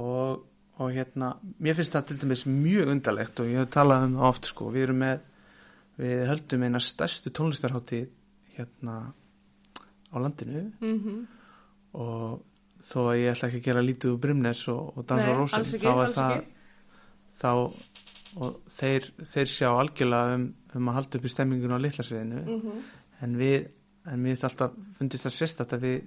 Og, 0.00 0.42
og 0.80 0.92
hérna 0.94 1.30
mér 1.58 1.78
finnst 1.78 1.96
það 1.96 2.06
til 2.10 2.18
dæmis 2.24 2.44
mjög 2.46 2.92
undarlegt 2.92 3.40
og 3.40 3.48
ég 3.50 3.62
hef 3.64 3.72
talað 3.74 4.04
um 4.10 4.18
það 4.18 4.28
oft 4.28 4.50
sko 4.52 4.68
við 4.74 4.84
erum 4.88 5.00
með, 5.02 5.24
við 6.00 6.22
höldum 6.28 6.66
eina 6.68 6.82
stærstu 6.84 7.32
tónlistarhátti 7.34 8.02
hérna 8.58 8.98
á 10.12 10.16
landinu. 10.20 10.66
Mhm, 10.84 11.18
og 12.00 12.40
þó 12.86 12.98
að 13.10 13.18
ég 13.20 13.32
ætla 13.32 13.48
ekki 13.48 13.60
að 13.60 13.66
gera 13.70 13.82
lítið 13.84 14.12
úr 14.14 14.20
Brimnes 14.22 14.62
og, 14.72 14.92
og 14.96 15.06
Dans 15.08 15.24
Nei, 15.24 15.32
og 15.32 15.40
Rósum 15.40 15.64
þá 15.64 15.90
er 15.90 16.14
það 16.14 16.36
ekki. 16.36 16.52
þá 17.40 17.50
og 18.38 18.60
þeir, 18.76 19.08
þeir 19.26 19.48
sjá 19.50 19.68
algjörlega 19.72 20.36
um, 20.38 20.44
um 20.78 20.88
að 20.92 20.98
halda 21.00 21.18
upp 21.18 21.24
í 21.26 21.32
stemmingun 21.32 21.74
á 21.74 21.82
litlasviðinu 21.82 22.42
mhm, 22.46 22.80
en 23.26 23.36
við 23.40 23.58
en 24.10 24.22
mér 24.22 24.32
finnst 24.36 24.46
alltaf 24.48 24.76
fundist 24.98 25.26
það 25.26 25.34
sérstætt 25.36 25.74
að 25.76 25.84
við 25.88 25.98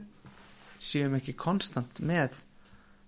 séum 0.84 1.18
ekki 1.20 1.36
konstant 1.40 2.00
með 2.04 2.38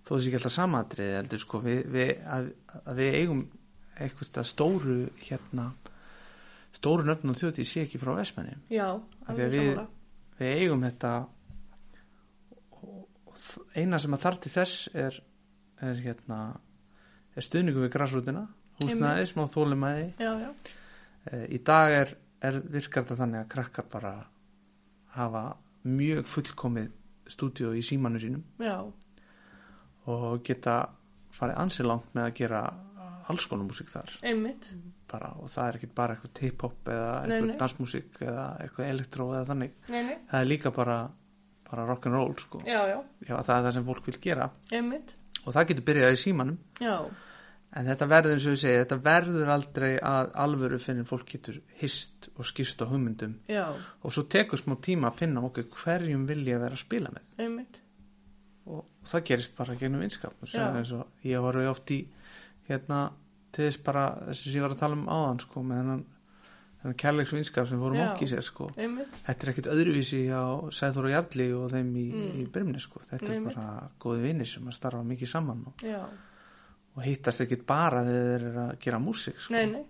þó 0.06 0.12
þessi 0.14 0.28
ekki 0.30 0.38
alltaf 0.38 0.54
samatriði 0.54 1.16
heldur 1.16 1.40
sko. 1.42 1.58
Við, 1.64 1.80
við, 1.90 2.12
að, 2.30 2.50
að 2.84 3.00
við 3.00 3.16
eigum 3.22 3.40
eitthvað 3.96 4.46
stóru 4.46 4.98
hérna 5.24 5.70
stóru 6.76 7.06
nöfn 7.08 7.32
og 7.32 7.38
þjóti 7.40 7.64
sé 7.66 7.86
ekki 7.86 7.98
frá 8.02 8.12
Vestmenni 8.18 8.54
já, 8.70 8.86
alveg 9.26 9.46
að 9.48 9.56
við- 9.56 10.50
eigum 10.60 10.84
þetta 10.84 11.12
og, 12.76 13.40
eina 13.76 13.98
sem 14.02 14.14
að 14.16 14.22
þarf 14.26 14.40
til 14.44 14.52
þess 14.54 14.88
er, 14.94 15.18
er 15.88 16.00
hérna 16.04 16.40
er 17.36 17.44
stuðningu 17.44 17.82
við 17.86 17.92
græsrútina 17.96 18.44
húsnæði, 18.80 19.26
smá 19.30 19.42
þólumæði 19.52 20.06
e, 20.20 21.40
í 21.56 21.60
dag 21.66 21.94
er, 22.02 22.14
er 22.44 22.60
virkar 22.62 23.04
þetta 23.04 23.20
þannig 23.22 23.42
að 23.42 23.50
krakkar 23.54 23.88
bara 23.92 24.14
hafa 25.16 25.44
mjög 25.86 26.26
fullkomið 26.30 26.90
stúdíu 27.30 27.72
í 27.74 27.82
símanu 27.84 28.20
sínum. 28.22 28.42
Já, 28.62 28.84
og 30.06 30.42
geta 30.46 30.82
farið 31.34 31.62
ansi 31.62 31.86
langt 31.86 32.12
með 32.14 32.28
að 32.28 32.36
gera 32.40 32.62
alls 33.30 33.46
konar 33.50 33.66
músík 33.66 33.90
þar. 33.90 34.12
Bara, 35.10 35.32
og 35.40 35.50
það 35.50 35.68
er 35.68 35.78
ekki 35.78 35.90
bara 35.96 36.16
eitthvað 36.16 36.42
hip-hop 36.44 36.90
eða 36.92 37.12
eitthvað 37.20 37.48
nei. 37.50 37.58
dansmúsík 37.60 38.18
eða 38.22 38.46
eitthvað 38.62 38.90
elektró 38.92 39.28
eða 39.34 39.48
þannig. 39.50 39.76
Nei, 39.90 40.00
nei, 40.08 40.16
það 40.30 40.40
er 40.40 40.50
líka 40.50 40.72
bara, 40.74 40.96
bara 41.68 41.86
rock'n'roll 41.90 42.34
sko. 42.42 42.62
það 43.46 43.54
er 43.58 43.66
það 43.66 43.72
sem 43.78 43.86
fólk 43.86 44.10
vil 44.10 44.18
gera. 44.28 44.48
Einmitt, 44.74 45.14
og 45.44 45.56
það 45.56 45.70
getur 45.70 45.88
byrjað 45.90 46.16
í 46.16 46.20
símanum. 46.22 46.58
Já, 46.82 46.96
en 47.76 47.86
þetta 47.90 48.06
verður 48.08 48.32
eins 48.36 48.46
og 48.48 48.54
við 48.54 48.60
segja 48.62 48.82
þetta 48.84 48.98
verður 49.04 49.50
aldrei 49.52 49.90
að 50.00 50.30
alvöru 50.46 50.78
fyrir 50.80 51.04
fólk 51.08 51.26
getur 51.34 51.58
hist 51.82 52.28
og 52.36 52.46
skýrst 52.48 52.80
á 52.80 52.86
hugmyndum. 52.88 53.34
Já, 53.52 53.66
og 54.02 54.12
svo 54.16 54.24
tekur 54.32 54.58
smá 54.60 54.76
tíma 54.80 55.10
að 55.10 55.18
finna 55.22 55.42
okkur 55.44 55.68
hverjum 55.82 56.24
vilja 56.28 56.58
vera 56.62 56.74
að 56.78 56.82
spila 56.86 57.12
með? 57.12 57.26
Einmitt. 57.44 57.80
Og 58.66 58.82
það 59.06 59.24
gerist 59.28 59.52
bara 59.58 59.76
gennum 59.78 60.00
vinskap. 60.02 60.34
Ég 61.22 61.40
var 61.44 61.60
oft 61.70 61.90
í 61.94 62.00
hérna 62.68 63.04
til 63.54 63.68
þess 63.68 63.82
bara 63.86 64.06
þessu 64.26 64.50
sem 64.50 64.58
ég 64.58 64.64
var 64.66 64.74
að 64.74 64.80
tala 64.82 64.96
um 64.98 65.06
áðan 65.08 65.38
sko 65.44 65.62
með 65.62 65.78
hennan, 65.82 66.00
hennan 66.82 66.96
kærleiks 67.00 67.32
vinskap 67.36 67.68
sem 67.70 67.78
fórum 67.80 67.96
Já. 68.00 68.08
okki 68.10 68.26
sér 68.32 68.42
sko. 68.44 68.66
Þetta 68.76 69.36
er 69.46 69.52
ekkit 69.52 69.68
öðruvísi 69.72 70.22
á 70.34 70.44
Sæður 70.74 71.06
og 71.08 71.14
Jarli 71.14 71.46
og 71.56 71.70
þeim 71.72 71.92
í, 71.96 72.06
Mm. 72.12 72.32
í 72.42 72.46
Brimni 72.52 72.80
sko. 72.82 73.00
Þetta 73.10 73.32
Einmitt. 73.32 73.56
er 73.56 73.60
bara 73.62 73.90
góði 74.00 74.22
vinnir 74.26 74.46
sem 74.50 74.66
að 74.66 74.74
starfa 74.80 75.04
mikið 75.06 75.28
saman 75.28 75.62
og, 75.66 75.84
og 76.96 77.02
hittast 77.04 77.44
ekkit 77.44 77.66
bara 77.68 78.02
þegar 78.06 78.30
þeir 78.30 78.46
eru 78.50 78.62
að 78.64 78.78
gera 78.86 79.02
músík 79.02 79.40
sko. 79.40 79.54
Nei, 79.56 79.66
nei. 79.70 79.84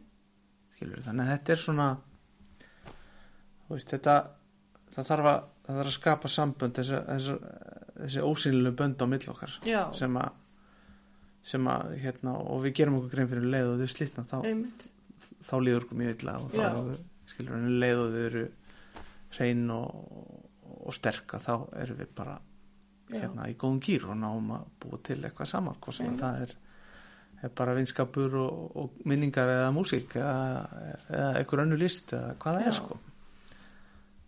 Skilur, 0.77 1.05
þannig 1.05 1.27
að 1.27 1.33
þetta 1.33 1.55
er 1.55 1.63
svona 1.63 1.87
veist, 3.71 3.93
þetta 3.93 4.17
það 4.97 5.11
þarf 5.11 5.31
að, 5.31 5.39
það 5.67 5.79
þarf 5.79 5.93
að 5.93 5.97
skapa 5.97 6.33
sambönd 6.33 6.81
þessi, 6.81 6.99
þessi, 7.07 7.37
þessi 8.01 8.27
ósynlegu 8.27 8.77
bönd 8.81 9.05
á 9.05 9.07
mill 9.11 9.25
okkar 9.33 9.57
já, 9.67 9.81
sem 9.97 10.19
að 10.21 10.43
sem 11.47 11.69
að, 11.71 11.95
hérna, 12.03 12.35
og 12.43 12.65
við 12.65 12.73
gerum 12.81 12.99
okkur 12.99 13.13
grein 13.13 13.31
fyrir 13.31 13.49
leið 13.53 13.69
og 13.71 13.83
þau 13.83 13.91
slitna, 13.93 14.25
þá, 14.27 14.37
einmitt. 14.49 14.81
þá 15.47 15.55
líður 15.63 15.85
okkur 15.87 16.01
mjög 16.01 16.17
illa 16.17 16.37
og 16.43 16.49
þá, 16.51 16.63
Já. 16.65 16.97
skilur, 17.31 17.55
en 17.61 17.77
leið 17.83 18.03
og 18.03 18.15
þau 18.15 18.23
eru 18.25 18.43
hrein 19.37 19.65
og, 19.77 20.01
og 20.81 20.97
sterka, 20.97 21.39
þá 21.43 21.53
erum 21.85 22.01
við 22.01 22.11
bara 22.19 22.37
Já. 22.41 23.21
hérna 23.21 23.47
í 23.47 23.55
góðum 23.55 23.79
gýr 23.87 24.09
og 24.11 24.19
náum 24.19 24.51
að 24.57 24.67
búa 24.83 24.99
til 25.07 25.21
eitthvað 25.21 25.53
saman, 25.53 25.79
hvað 25.85 25.99
sem 26.01 26.19
það 26.19 26.41
er 26.49 26.57
bara 27.57 27.75
vinskapur 27.77 28.37
og, 28.41 28.77
og 28.81 29.01
minningar 29.09 29.51
eða 29.53 29.73
músík 29.77 30.17
eða, 30.19 30.93
eða 31.11 31.31
einhver 31.41 31.63
önnu 31.67 31.79
list 31.81 32.15
eða 32.17 32.35
hvað 32.43 32.59
það 32.61 32.69
er 32.71 32.77
sko. 32.79 32.99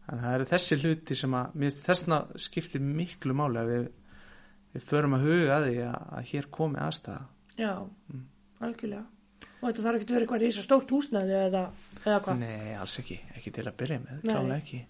En 0.08 0.22
það 0.22 0.34
eru 0.38 0.48
þessi 0.48 0.78
hluti 0.82 1.16
sem 1.18 1.36
að 1.36 1.54
mér 1.54 1.68
finnst 1.70 1.86
þessna 1.88 2.18
skiptir 2.40 2.84
miklu 2.84 3.36
máli 3.36 3.60
að 3.60 3.72
við, 3.74 3.86
við 4.76 4.86
förum 4.88 5.16
að 5.18 5.26
huga 5.28 5.58
að 5.58 5.68
því 5.68 5.78
að, 5.84 6.02
að 6.18 6.26
hér 6.32 6.50
komi 6.58 6.82
aðstæða 6.84 7.24
já, 7.58 7.72
Mm. 8.08 8.26
algjörlega. 8.64 9.04
Og 9.58 9.64
þetta 9.66 9.82
þarf 9.82 9.96
ekki 9.98 10.06
að 10.06 10.14
vera 10.14 10.24
eitthvað 10.24 10.42
reysa 10.44 10.62
stórt 10.62 10.92
húsnæði 10.94 11.34
eða, 11.48 11.62
eða 12.04 12.18
hvað? 12.24 12.38
Nei, 12.44 12.74
alls 12.78 12.98
ekki, 13.02 13.16
ekki 13.36 13.52
til 13.56 13.64
að 13.66 13.76
byrja 13.80 13.98
með, 14.04 14.20
klálega 14.22 14.58
ekki. 14.62 14.80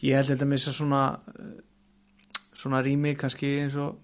Ég 0.00 0.16
held 0.16 0.30
þetta 0.32 0.48
að 0.56 0.78
svona 0.78 1.00
uh, 1.20 1.50
svona 2.56 2.80
rými 2.84 3.12
kannski 3.20 3.50
eins 3.64 3.76
og 3.80 3.98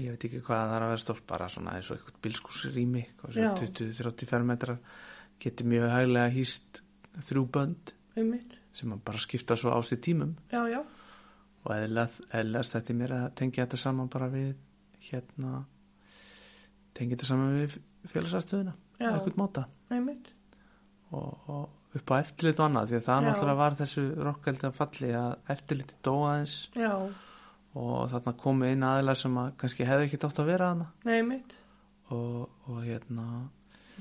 ég 0.00 0.14
veit 0.14 0.26
ekki 0.28 0.42
hvað 0.44 0.62
það 0.64 0.76
er 0.76 0.86
að 0.86 0.92
vera 0.92 1.02
stórt 1.04 1.26
bara 1.28 1.50
svona 1.52 1.76
eins 1.78 1.90
og 1.90 1.98
eitthvað 1.98 2.20
bilskúsrými 2.26 3.04
Já. 3.34 3.50
20-30 3.60 4.30
fermetrar 4.30 4.80
geti 5.42 5.66
mjög 5.68 5.92
hæglega 5.92 6.32
hýst 6.34 6.80
þrjú 7.28 7.44
bönd 7.54 7.94
einmitt, 8.18 8.58
sem 8.74 8.92
að 8.94 9.04
bara 9.06 9.22
skipta 9.22 9.56
svo 9.58 9.74
á 9.74 9.78
sér 9.86 10.00
tímum. 10.02 10.34
Já, 10.50 10.62
já, 10.70 10.80
og 11.64 11.72
eðlast 11.74 12.76
þetta 12.76 12.92
er 12.92 12.98
mér 12.98 13.14
að 13.16 13.26
tengja 13.40 13.66
þetta 13.66 13.80
saman 13.80 14.10
bara 14.12 14.28
við 14.32 14.54
hérna 15.08 15.64
tengja 16.94 17.16
þetta 17.16 17.30
saman 17.30 17.54
við 17.58 17.78
félagsastöðuna 18.12 18.74
eitthvað 18.98 19.38
einmitt. 19.94 20.30
Og, 21.14 21.50
og 21.50 21.98
upp 21.98 22.10
á 22.10 22.14
eftirlit 22.18 22.58
og 22.60 22.66
annað 22.68 22.90
því 22.90 22.98
að 22.98 23.06
það 23.06 23.26
náttúrulega 23.28 23.60
var 23.60 23.76
þessu 23.78 24.04
rockelda 24.26 24.70
falli 24.74 25.10
að 25.14 25.52
eftirliti 25.54 25.98
dóaðins 26.04 26.56
já, 26.74 26.92
og 27.74 28.08
þarna 28.12 28.32
komu 28.38 28.70
inn 28.70 28.86
aðilar 28.86 29.18
sem 29.18 29.36
að 29.40 29.52
kannski 29.60 29.86
hefði 29.88 30.08
ekki 30.08 30.20
átt 30.22 30.40
að 30.40 30.50
vera 30.52 30.70
þarna. 30.70 30.88
Nei, 31.04 31.14
einmitt. 31.18 31.54
Og, 32.14 32.44
og 32.70 32.80
hérna. 32.84 33.26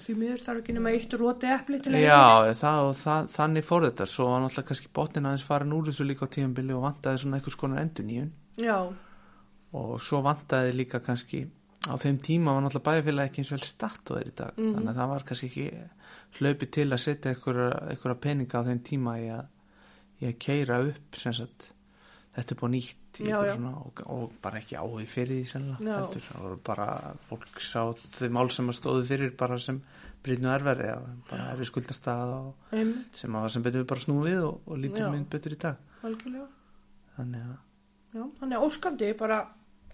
Því 0.03 0.15
miður 0.19 0.43
þarf 0.43 0.61
ekki 0.63 0.75
nema 0.75 0.91
eitt 0.93 1.13
róti 1.17 1.49
epli 1.53 1.79
til 1.81 1.93
að 1.93 2.03
já, 2.03 2.53
það, 2.59 2.79
og 2.89 2.95
það, 2.99 3.27
þannig 3.37 3.65
fór 3.67 3.87
þetta. 3.87 4.07
Svo 4.09 4.29
var 4.31 4.41
náttúrulega 4.43 4.69
kannski 4.69 4.93
botnin 4.99 5.29
aðeins 5.29 5.45
farin 5.47 5.75
úr 5.77 5.89
þessu 5.89 6.07
líka 6.07 6.27
á 6.27 6.33
tíðanbili 6.33 6.75
og 6.75 6.85
vantaði 6.87 7.21
svona 7.23 7.39
einhvers 7.39 7.59
konar 7.61 7.83
endur 7.83 8.07
nýjun 8.07 8.31
já, 8.59 8.77
og 9.73 9.93
svo 10.03 10.21
vantaði 10.25 10.73
líka 10.75 11.01
kannski 11.05 11.45
á 11.87 11.93
þeim 11.99 12.17
tíma 12.25 12.55
var 12.55 12.65
náttúrulega 12.65 12.89
bæjarfélag 12.89 13.29
ekki 13.29 13.43
eins 13.43 13.53
vel 13.53 13.63
statt 13.67 14.11
á 14.11 14.13
þeir 14.17 14.27
í 14.29 14.35
dag. 14.41 14.57
Mhm. 14.57 14.73
þannig 14.75 14.91
að 14.91 14.99
það 14.99 15.13
var 15.13 15.27
kannski 15.29 15.49
ekki 15.51 15.67
hlaupi 16.39 16.71
til 16.73 16.89
að 16.89 17.03
setja 17.05 17.33
einhverja 17.33 18.19
peninga 18.25 18.59
á 18.59 18.67
þeim 18.67 18.83
tíma 18.89 19.15
í 19.21 19.29
að, 19.29 19.45
í 20.21 20.27
að 20.29 20.37
keira 20.39 20.81
upp 20.89 21.21
sem 21.21 21.37
sagt 21.37 21.71
þetta 22.33 22.55
er 22.55 22.59
búið 22.59 22.73
nýtt 22.73 23.19
Já, 23.23 23.35
svona 23.53 23.73
og, 23.83 23.99
og 24.09 24.31
bara 24.41 24.59
ekki 24.61 24.77
áhugi 24.79 25.05
fyrir 25.09 25.41
því 25.41 25.49
sennilega 25.51 25.97
heldur, 25.99 26.25
það 26.29 26.45
voru 26.47 26.59
bara 26.69 26.87
fólk 27.29 27.61
sá 27.61 27.81
þau 28.17 28.29
mál 28.33 28.49
sem 28.53 28.71
að 28.71 28.79
stóðu 28.79 29.05
fyrir 29.09 29.35
bara 29.37 29.59
sem 29.61 29.81
brýtnu 30.23 30.49
erfæri 30.53 30.89
bara 31.29 31.49
erfi 31.53 31.69
skuldastað 31.69 32.35
og 32.37 32.73
einmitt, 32.73 33.19
sem 33.19 33.35
að 33.35 33.45
var 33.45 33.55
sem 33.55 33.65
betur 33.65 33.83
við 33.83 33.89
bara 33.91 34.05
snúið 34.05 34.29
við 34.31 34.45
og, 34.47 34.61
og 34.65 34.79
lítur 34.81 35.11
mynd 35.13 35.29
betur 35.33 35.55
í 35.55 35.59
dag. 35.61 35.83
Algjörlega. 36.03 36.47
Þannig 37.17 37.43
að 37.43 37.57
já, 38.13 38.23
þannig 38.39 38.57
að 38.57 38.65
óskandi 38.69 39.11
bara 39.19 39.41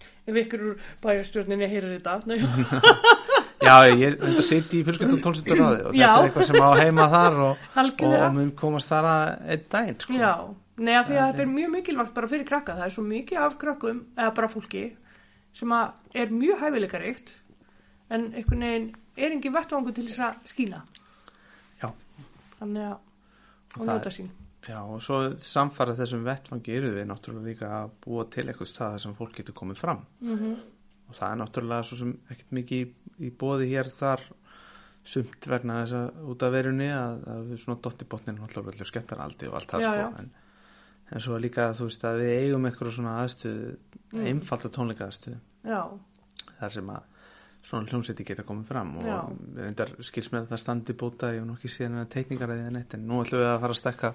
ef 0.00 0.38
ykkur 0.44 0.66
úr 0.70 0.86
bæjastjórninni 1.02 1.68
heyrir 1.68 1.98
þetta. 1.98 2.20
Já, 3.60 3.74
ég 3.92 4.14
þetta 4.16 4.42
sitt 4.44 4.72
í 4.72 4.78
fjölskyldum 4.86 5.20
tónlistarráði 5.20 5.82
og 5.84 5.90
þetta 5.92 6.00
Já. 6.00 6.10
er 6.14 6.26
eitthvað 6.26 6.46
sem 6.48 6.62
á 6.64 6.70
heima 6.80 7.06
þar 7.12 7.34
og, 7.44 7.64
og, 7.82 8.04
og 8.08 8.30
mun 8.38 8.52
komast 8.56 8.88
þar 8.88 9.08
að 9.10 9.24
einn 9.52 9.66
daginn 9.74 9.98
sko. 10.00 10.16
Já, 10.16 10.32
neða 10.80 11.04
því 11.06 11.14
Það 11.14 11.22
að 11.22 11.30
þetta 11.30 11.44
er 11.44 11.52
mjög 11.52 11.70
mikilvægt 11.74 12.16
bara 12.16 12.30
fyrir 12.32 12.48
krakka, 12.48 12.76
það 12.78 12.86
er 12.86 12.96
svo 12.96 13.04
mikið 13.06 13.44
af 13.44 13.56
krakkum 13.60 14.02
eða 14.16 14.34
bara 14.38 14.50
fólki 14.52 14.84
sem 15.60 15.76
að 15.76 16.18
er 16.22 16.34
mjög 16.34 16.64
hæfileikaríkt 16.64 17.32
en 18.10 18.26
einhvern 18.32 18.66
veginn 18.66 18.90
er 19.20 19.36
engin 19.36 19.54
vettvangur 19.54 19.94
til 19.94 20.06
þess 20.08 20.24
að 20.26 20.52
skína. 20.52 20.82
Já. 21.82 21.90
þannig 22.58 22.90
að 22.90 23.86
njóta 23.86 24.12
sín. 24.14 24.30
Já, 24.68 24.76
og 24.82 25.00
svo 25.02 25.22
samfara 25.40 25.96
þessum 25.96 26.26
vettfangi 26.26 26.74
eru 26.76 26.90
við 26.94 27.08
náttúrulega 27.08 27.48
líka 27.48 27.70
að 27.78 27.94
búa 28.04 28.26
til 28.28 28.44
eitthvað 28.44 28.68
stað 28.68 28.92
þar 28.94 29.02
sem 29.06 29.16
fólk 29.16 29.38
getur 29.38 29.56
komið 29.56 29.80
fram. 29.80 30.04
Mm 30.20 30.58
og 31.10 31.16
það 31.18 31.32
er 31.32 31.40
náttúrulega 31.40 31.86
svo 31.86 31.96
sem 31.98 32.12
ekkert 32.30 32.52
mikið 32.54 32.82
í, 32.84 32.90
í 33.26 33.30
bóði 33.34 33.66
hér 33.72 33.90
þar 33.98 34.22
sumt 35.10 35.48
vegna 35.50 35.80
þess 35.80 35.96
að 35.98 36.28
út 36.30 36.44
af 36.46 36.52
verunni 36.54 36.86
að, 36.94 37.24
að 37.34 37.50
svona 37.58 37.82
dottibotnin 37.82 38.38
náttúrulega 38.38 38.76
allir 38.76 38.90
skemmtaraldi 38.90 39.48
og 39.50 39.56
allt 39.58 39.74
það 39.74 39.86
sko 39.88 40.04
en, 40.20 40.30
en 41.12 41.20
svo 41.20 41.38
líka 41.42 41.70
þú 41.74 41.88
veist 41.88 42.04
að 42.04 42.20
við 42.22 42.32
eigum 42.40 42.66
eitthvað 42.70 42.92
svona 42.98 43.16
aðstöðu 43.24 43.76
Mm. 44.10 44.24
einfalda 44.26 44.68
tónleika 44.74 45.06
aðstöðu. 45.06 45.36
Já, 45.62 45.80
þar 46.58 46.72
sem 46.74 46.88
að 46.90 47.02
svona 47.62 47.86
hljómsveiti 47.86 48.24
geta 48.26 48.42
komið 48.42 48.64
fram 48.66 48.96
og 48.98 49.04
Já. 49.06 49.18
reyndar 49.54 49.92
skils 50.02 50.30
mér 50.32 50.40
að 50.42 50.48
það 50.50 50.58
standi 50.64 50.92
bóta 50.98 51.28
ég 51.30 51.38
hef 51.38 51.46
nokkið 51.46 51.70
síðan 51.76 52.00
að 52.00 52.08
teikningar 52.16 52.50
eða 52.56 52.72
neitt 52.74 52.94
en 52.96 53.04
nú 53.06 53.20
ætlum 53.22 53.38
við 53.44 53.50
að 53.52 53.60
fara 53.60 53.76
að 53.76 53.78
stekka 53.78 54.10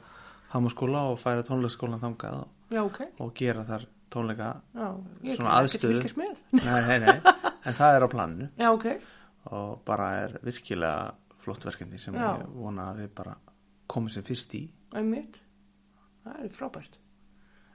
hámaskóla 0.51 1.03
og 1.13 1.19
færa 1.21 1.43
tónleikaskólan 1.47 2.01
þangað 2.03 2.39
og, 2.41 2.49
já, 2.75 2.81
ok. 2.84 2.99
og 3.23 3.31
gera 3.39 3.63
þar 3.69 3.86
tónleika 4.12 4.49
já, 4.75 4.89
Svona 5.38 5.55
aðstöðu. 5.62 6.03
með. 6.19 6.36
Nei, 6.51 6.99
nei, 6.99 7.15
en 7.65 7.73
það 7.79 7.95
er 7.95 8.03
á 8.03 8.08
planinu. 8.12 8.49
Já, 8.60 8.69
ok, 8.75 8.86
og 9.55 9.79
bara 9.88 10.10
er 10.25 10.38
virkilega 10.43 11.13
flott 11.45 11.63
verkefni 11.71 11.97
sem 12.01 12.13
ég 12.19 12.45
vona 12.51 12.91
að 12.91 13.05
við 13.05 13.10
bara 13.15 13.38
komum 13.88 14.10
sem 14.10 14.23
fyrst 14.27 14.55
í. 14.60 14.65
Einmitt 14.91 15.39
það 16.26 16.42
er 16.44 16.54
frábært. 16.58 16.98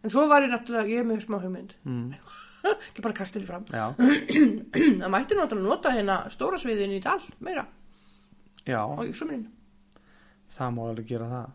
En 0.01 0.13
svo 0.13 0.27
var 0.31 0.45
ég 0.45 0.53
náttúrulega, 0.53 0.91
ég 0.91 1.03
er 1.03 1.09
með 1.09 1.23
smá 1.27 1.39
hugmynd. 1.39 1.77
Mm. 1.87 2.11
ekki 2.91 3.05
bara 3.07 3.17
kastur 3.17 3.45
því 3.45 3.49
fram. 3.49 3.65
Það 5.01 5.15
mætti 5.15 5.39
náttúrulega 5.39 5.69
nota 5.69 5.95
hérna 5.95 6.21
stóra 6.33 6.61
sviðin 6.61 6.99
í 6.99 7.01
dal 7.05 7.21
meira. 7.41 7.65
Já, 8.69 8.85
á 8.85 9.01
sumrin 9.17 9.49
það 10.61 10.75
má 10.77 10.83
alveg 10.91 11.09
gera 11.09 11.29
það. 11.31 11.49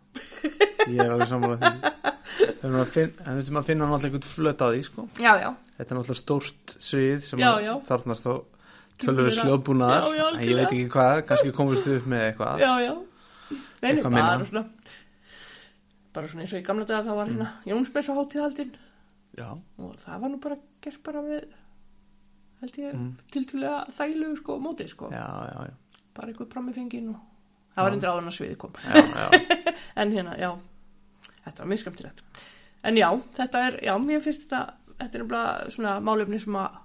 Ég 0.86 1.00
er 1.02 1.14
alveg 1.14 1.30
sammála 1.32 1.58
því. 1.62 1.72
Við 2.36 2.58
þurfum 2.62 2.82
að 2.82 2.92
finna, 2.96 3.26
en 3.26 3.38
við 3.38 3.46
þurfum 3.46 3.60
að 3.60 3.68
finna 3.70 3.88
náttúrulega 3.90 4.10
einhvern 4.10 4.32
flöt 4.32 4.62
á 4.66 4.68
því 4.68 4.80
sko. 4.88 5.04
Já, 5.22 5.32
já, 5.40 5.50
Þetta 5.78 5.94
er 5.94 5.98
náttúrulega 6.00 6.20
stórt 6.20 6.74
svið 6.82 7.20
sem 7.28 7.44
þarnast 7.86 8.26
þá 8.26 8.32
tölvur 9.04 9.30
sljóðbúnaðar 9.36 10.08
Já, 10.08 10.16
já, 10.18 10.26
en 10.32 10.42
ég 10.42 10.58
veit 10.58 10.66
ekki 10.66 10.88
hvað, 10.96 11.22
kannski 11.30 11.54
komist 11.56 11.88
við 11.88 12.00
upp 12.00 12.10
með 12.12 12.26
eitthvað. 12.30 12.64
Já, 12.64 12.72
já. 12.82 12.94
Nei, 12.96 13.60
nei, 13.60 13.90
Eitthvað 13.92 14.18
minna. 14.18 14.64
Bara 16.16 16.28
svona 16.32 16.46
eins 16.46 16.54
og 16.56 16.62
í 16.62 16.66
gamla 16.68 16.86
daga 16.90 17.06
þá 17.10 17.16
var 17.20 17.30
hérna 17.32 17.48
Jónsmessa 17.70 18.16
hátíðaldin 18.18 18.74
Já, 19.36 19.50
og 19.84 19.96
það 20.00 20.20
var 20.24 20.32
nú 20.32 20.38
bara 20.44 20.58
gert 20.82 21.02
bara 21.04 21.22
með 21.26 21.46
held 22.62 22.78
ég 22.80 22.94
Mm. 22.96 23.10
tiltúlega 23.34 23.82
þægilegu 23.92 24.38
sko 24.40 24.56
móti 24.64 24.88
sko. 24.88 25.10
Já, 25.12 25.26
já, 25.52 25.66
já, 25.68 25.74
bara 26.16 26.28
einhver 26.32 26.48
frammi 26.54 26.74
fengin 26.74 27.10
og 27.12 27.20
það 27.76 27.84
var 27.84 27.92
endur 27.98 28.10
áður 28.14 28.22
en 28.24 28.30
að 28.32 28.38
sviði 28.38 28.56
kom. 28.58 28.72
Já, 28.80 28.96
já. 28.96 29.28
en 30.02 30.12
hérna, 30.16 30.38
já, 30.40 30.52
þetta 31.44 31.60
var 31.60 31.68
mjög 31.74 31.82
skemmtilegt. 31.84 32.24
En 32.86 32.96
já, 33.02 33.10
þetta 33.36 33.64
er, 33.68 33.78
já, 33.84 33.94
mér 34.00 34.24
finnst 34.24 34.46
þetta 34.48 34.62
þetta 34.96 35.18
er 35.20 35.24
nefnilega 35.26 35.70
svona 35.76 35.94
málefni 36.00 36.40
sem 36.40 36.56
að 36.56 36.80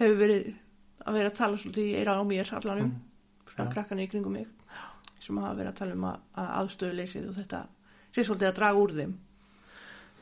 hefur 0.00 0.16
verið 0.22 0.46
að 1.04 1.18
vera 1.18 1.28
að 1.32 1.36
tala 1.42 1.56
svolítið 1.60 1.90
í 1.92 1.94
eira 2.00 2.16
á 2.16 2.22
mér 2.24 2.52
allanum 2.56 2.88
Mm. 2.88 3.52
svona 3.52 3.72
krakkan 3.74 4.00
í 4.00 4.08
kringum 4.08 4.32
mig 4.32 4.46
sem 5.20 5.36
hafa 5.36 5.54
verið 5.60 5.72
að 5.74 5.78
tala 5.82 5.92
um 5.98 6.04
að, 6.08 6.18
að 6.40 6.48
aðstöðuleysið 6.62 7.28
og 7.28 7.34
þetta 7.36 7.66
sé 8.12 8.24
svolítið 8.26 8.48
að 8.50 8.56
draga 8.60 8.82
úr 8.84 8.94
þeim. 9.00 9.12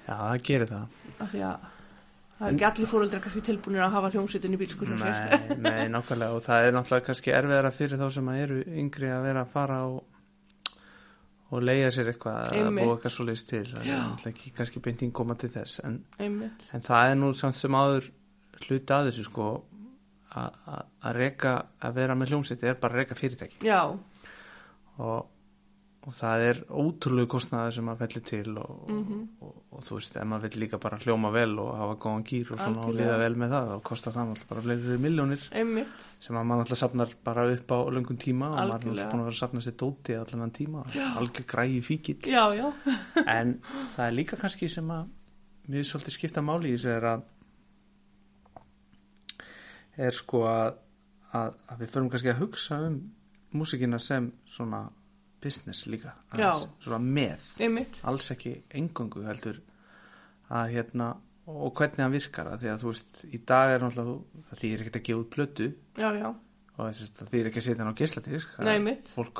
Já, 0.06 0.14
það 0.16 0.42
gerir 0.48 0.70
það. 0.74 0.96
Því 1.34 1.44
að 1.50 1.68
Það 2.40 2.48
er 2.48 2.54
ekki 2.56 2.64
allir 2.70 2.88
fóreldrar 2.88 3.20
kannski 3.20 3.40
tilbúinir 3.44 3.82
að 3.84 3.90
hafa 3.98 4.08
hljómsveitin 4.14 4.54
í 4.56 4.58
sér. 4.62 5.42
Nei, 5.58 5.58
nei, 5.66 5.88
nákvæmlega. 5.92 6.36
Og 6.38 6.44
það 6.46 6.62
er 6.68 6.72
náttúrulega 6.72 7.04
kannski 7.10 7.34
erfiðara 7.36 7.70
fyrir 7.76 8.00
þá 8.00 8.06
sem 8.14 8.30
að 8.32 8.38
eru 8.46 8.60
yngri 8.80 9.10
að 9.12 9.26
vera 9.26 9.42
að 9.44 9.50
fara 9.52 9.80
og, 9.90 10.78
og 11.50 11.66
leiða 11.68 11.90
sér 11.92 12.08
eitthvað 12.14 12.38
að 12.48 12.70
búa 12.78 12.94
eitthvað 12.94 13.12
svo 13.18 13.26
leiðist 13.28 13.50
til. 13.50 13.60
Það 13.74 13.82
er 13.82 13.90
Já. 13.90 13.98
náttúrulega 14.06 14.32
ekki 14.32 14.52
kannski 14.56 14.82
beinting 14.86 15.12
koma 15.20 15.36
til 15.42 15.50
þess 15.52 15.82
en, 15.84 15.98
en 16.24 16.86
það 16.88 17.10
er 17.12 17.20
nú 17.20 17.30
samt 17.36 17.60
sem 17.60 17.76
áður 17.76 18.08
hluti 18.64 18.96
að 18.96 19.10
þessu 19.10 19.26
sko 19.28 19.50
að- 20.40 20.56
að 21.04 21.20
að 21.90 21.94
vera 22.00 22.16
með 22.16 22.32
hljómsveiti 22.32 22.72
er 22.72 22.80
bara 22.80 22.96
að 22.96 23.02
reka 23.04 23.20
fyrirtæki. 23.20 23.60
Já, 23.68 23.82
og, 24.96 25.28
og 26.08 26.14
það 26.16 26.42
er 26.48 26.58
ótrúlegu 26.80 27.28
kostnaði 27.28 27.72
sem 27.76 27.84
maður 27.84 27.98
fellir 28.06 28.22
til 28.24 28.52
og, 28.58 28.76
Mhm. 28.88 29.16
og, 29.44 29.56
og, 29.70 29.82
þú 29.84 29.98
veist, 29.98 30.14
ef 30.16 30.24
maður 30.30 30.46
vil 30.48 30.60
líka 30.62 30.78
bara 30.80 30.96
hljóma 31.02 31.30
vel 31.34 31.58
og 31.60 31.74
hafa 31.76 31.96
góðan 32.00 32.24
gýr 32.24 32.52
og 32.54 32.58
svona 32.62 32.86
og 32.86 32.94
liða 32.96 33.18
vel 33.20 33.34
með 33.36 33.50
það, 33.52 33.68
þá 33.74 33.82
kostar 33.90 34.12
það 34.16 34.30
náttúrulega 34.30 34.48
bara 34.48 34.60
fleiri 34.64 34.96
miljónir 35.04 35.42
sem 36.20 36.36
að 36.40 36.46
maður 36.48 36.64
alltaf 36.64 36.78
safnar 36.80 37.12
bara 37.24 37.44
upp 37.52 37.68
á 37.76 37.78
löngum 37.92 38.16
tíma 38.18 38.48
og 38.48 38.56
maður 38.56 38.64
er 38.64 38.72
alltaf 38.72 39.12
búin 39.12 39.20
að 39.20 39.28
vera 39.28 39.34
að 39.36 39.42
safna 39.42 39.60
sér 39.60 39.76
dóti 39.76 40.16
allan 40.16 40.50
tíma, 40.56 40.84
algjör 41.20 41.46
græði 41.52 41.82
fíkill. 41.84 42.20
Já, 42.24 42.44
já. 42.56 42.72
en 43.36 43.60
það 43.96 44.06
er 44.06 44.16
líka 44.16 44.36
kannski 44.40 44.68
sem 44.72 44.88
að 44.88 45.06
mér 45.68 45.84
svolítið 45.84 46.16
skipta 46.16 46.40
máli 46.42 46.72
í 46.72 46.78
þessu 46.78 46.96
er 46.96 47.04
að 47.12 47.22
er 50.00 50.16
sko 50.16 50.44
að, 50.48 50.78
að, 51.36 51.54
að 51.68 51.82
við 51.84 51.92
förum 51.92 52.08
kannski 52.12 52.32
að 52.32 52.40
hugsa 52.40 52.78
um 52.88 52.96
músikina 53.52 53.98
sem 54.00 54.30
svona 54.48 54.86
business 55.42 55.86
líka 55.90 56.14
svona 56.34 57.00
með, 57.00 57.48
Einmitt. 57.62 58.00
alls 58.04 58.30
ekki 58.34 58.54
engungu 58.80 59.24
heldur 59.26 59.60
að 60.50 60.76
hérna 60.76 61.14
og 61.50 61.72
hvernig 61.78 62.04
hann 62.04 62.14
virkar 62.14 62.52
það 62.52 62.62
því 62.62 62.70
að 62.70 62.84
þú 62.84 62.92
veist 62.92 63.24
í 63.26 63.40
dag 63.48 63.72
er 63.74 63.82
náttúrulega 63.82 64.44
það 64.50 64.62
þýr 64.62 64.84
ekkert 64.84 64.98
að 65.00 65.04
gefa 65.08 65.22
út 65.22 65.30
plötu. 65.34 65.68
Já, 65.98 66.08
já. 66.14 66.28
og 66.76 66.84
að 66.86 67.00
það 67.18 67.32
þýr 67.34 67.48
ekki 67.50 67.60
að 67.60 67.66
setja 67.66 67.84
hann 67.84 67.92
á 67.92 68.00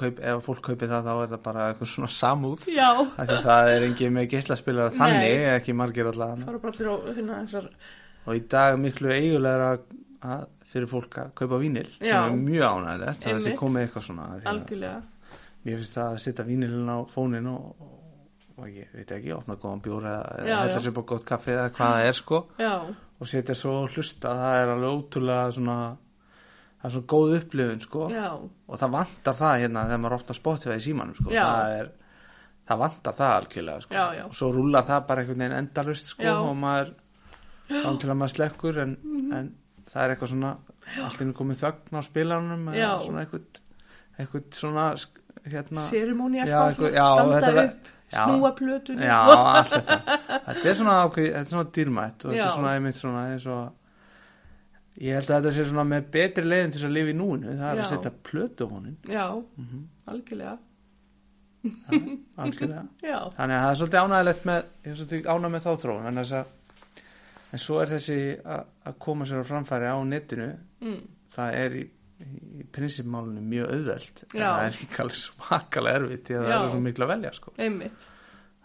kaup, 0.01 0.20
ef 0.20 0.44
fólk 0.46 0.62
kaupir 0.66 0.90
það 0.90 1.07
þá 1.07 1.12
er 1.14 1.30
það 1.34 1.42
bara 1.46 1.66
eitthvað 1.70 1.92
svona 1.94 2.11
samúð. 2.18 2.66
Að 3.20 3.34
það 3.46 3.72
er 3.74 3.86
engin 3.88 4.16
með 4.16 4.28
geislaspilara 4.34 4.94
þannig, 4.96 5.46
ekki 5.55 5.76
margir 5.78 6.11
allavega. 6.11 6.61
Hérna 7.20 7.40
og 8.26 8.36
í 8.36 8.42
dag 8.53 8.74
er 8.74 8.82
miklu 8.82 9.14
eigulegra 9.14 9.70
að, 10.20 10.44
fyrir 10.70 10.90
fólk 10.90 11.16
að 11.22 11.30
kaupa 11.40 11.59
vínil 11.62 11.86
sem 11.94 12.11
er 12.11 12.36
mjög 12.36 12.66
ánægilegt 12.66 13.24
að 13.24 13.38
þessi 13.38 13.55
komið 13.59 13.86
eitthvað 13.86 14.07
svona 14.11 14.26
að 14.34 14.51
algjörlega. 14.53 15.01
Mér 15.64 15.76
finnst 15.80 15.96
það 15.98 16.12
að 16.14 16.20
setja 16.24 16.44
vínilin 16.48 16.88
á 16.92 16.98
fónin 17.11 17.46
og, 17.52 17.86
og, 18.56 18.66
ég 18.72 18.88
veit 18.94 19.11
ekki, 19.16 19.32
opna 19.36 19.56
góðan 19.61 19.82
bjór 19.84 20.06
eða, 20.11 20.44
hella 20.46 20.80
sér 20.84 20.94
bara 20.96 21.06
gott 21.12 21.24
kaffi 21.28 21.52
eða 21.54 21.70
hvað 21.76 21.94
það 21.96 22.08
er 22.11 22.18
sko. 22.20 22.40
Já, 22.61 22.72
og 23.20 23.28
setja 23.28 23.54
svo 23.56 23.74
hlusta, 23.88 24.34
það 24.40 24.58
er 24.62 24.72
alveg 24.74 24.96
ótrúlega 24.98 25.52
svona 25.56 25.76
það 26.80 26.88
er 26.88 26.94
svona 26.96 27.11
góð 27.12 27.34
upplifun 27.38 27.80
sko. 27.84 28.06
Já, 28.14 28.26
og 28.40 28.80
það 28.80 28.94
vantar 28.96 29.36
það 29.40 29.58
hérna 29.64 29.84
þegar 29.88 30.02
maður 30.04 30.18
opna 30.20 30.34
Spotify 30.40 30.76
í 30.78 30.84
símanum 30.88 31.18
sko. 31.18 31.30
Já. 31.34 31.44
það 31.44 31.76
er 31.80 31.90
það 32.70 32.78
vantar 32.84 33.16
það 33.18 33.32
algjörlega 33.36 33.84
sko. 33.84 34.02
Og 34.30 34.34
svo 34.38 34.50
rúla 34.54 34.82
það 34.86 35.06
bara 35.08 35.22
einhvern 35.24 35.40
veginn 35.44 35.58
endalust 35.58 36.12
sko, 36.14 36.34
og 36.46 36.56
maður 36.56 36.92
án 37.70 37.98
til 38.02 38.11
að 38.11 38.16
maður 38.20 38.34
slekkur 38.36 38.78
en, 38.82 38.96
Mhm. 39.04 39.32
en 39.34 39.54
það 39.90 40.02
er 40.04 40.14
eitthvað 40.14 40.30
svona 40.32 40.52
allt 41.04 41.20
inn 41.20 41.34
komið 41.34 41.61
þögn 41.64 41.98
á 41.98 42.00
spilanum 42.06 42.68
eða 42.72 43.00
svona 43.04 43.24
eitthvað, 43.24 43.61
eitthvað 44.18 44.54
svona 44.54 44.84
hérna 45.47 45.84
Já, 46.49 46.57
já, 46.95 47.07
standa 47.16 47.41
þetta 47.41 47.64
upp, 47.64 47.91
já. 48.12 48.24
snúa 48.24 48.51
plötunni. 48.59 49.05
já, 49.07 49.18
allt 49.30 49.74
þetta 49.74 49.99
þetta 50.47 50.70
er 50.72 50.78
svona 50.80 50.97
ákveð, 51.05 51.28
þetta 51.32 51.41
er 51.47 51.53
svona 51.55 51.70
dýrmætt 51.78 52.24
og 52.24 52.30
þetta 52.32 52.41
Já. 52.41 52.47
er 52.49 52.57
svona 52.57 52.72
einmitt 52.76 52.99
svona 53.01 53.24
og 53.47 53.76
ég 55.01 55.14
held 55.16 55.30
að 55.30 55.36
þetta 55.41 55.53
sé 55.57 55.64
svona 55.70 55.84
með 55.88 56.09
betri 56.16 56.45
leiðin 56.45 56.72
til 56.76 56.84
að 56.86 56.95
lifa 56.99 57.12
í 57.14 57.18
núinu 57.20 57.55
það 57.57 57.70
er 57.70 57.80
Já. 57.80 57.84
að 57.84 57.93
setja 57.95 58.12
plötu 58.30 58.68
honin 58.70 58.97
Já, 59.09 59.26
Mhm. 59.57 59.84
algjörlega. 60.07 60.59
algjörlega 62.36 62.86
Já, 63.12 63.18
Þannig 63.36 63.57
að 63.57 63.62
það 63.64 63.70
er 63.70 63.78
svolítið 63.80 64.01
ánægilegt 64.05 64.45
með, 64.49 64.64
ég 64.84 64.91
er 64.93 64.99
svolítið 65.01 65.30
ánæg 65.34 65.55
með 65.55 65.64
þá 65.66 65.70
þróun, 65.84 66.07
en 66.11 66.24
en 67.53 67.59
svo 67.59 67.80
er 67.82 67.91
þessi 67.91 68.16
að 68.47 68.99
koma 69.03 69.26
sér 69.26 69.43
á 69.43 69.47
framfæri 69.49 69.88
á 69.91 69.99
netinu, 70.07 70.51
mm. 70.84 71.01
það 71.34 71.57
er 71.59 71.72
í, 71.80 71.82
í 72.20 72.66
prinsipmálunum 72.74 73.46
mjög 73.50 73.74
auðveld, 73.74 74.22
en 74.28 74.42
það 74.42 74.64
er 74.66 74.78
líka 74.78 75.02
alveg 75.04 75.20
svakalega 75.20 76.00
erfitt 76.00 76.24
því 76.28 76.36
að 76.36 76.46
það 76.46 76.54
Já. 76.54 76.58
er 76.60 76.72
svo 76.74 76.80
miklu 76.84 77.06
að 77.06 77.12
velja, 77.14 77.32
sko. 77.36 77.52
einmitt. 77.56 78.06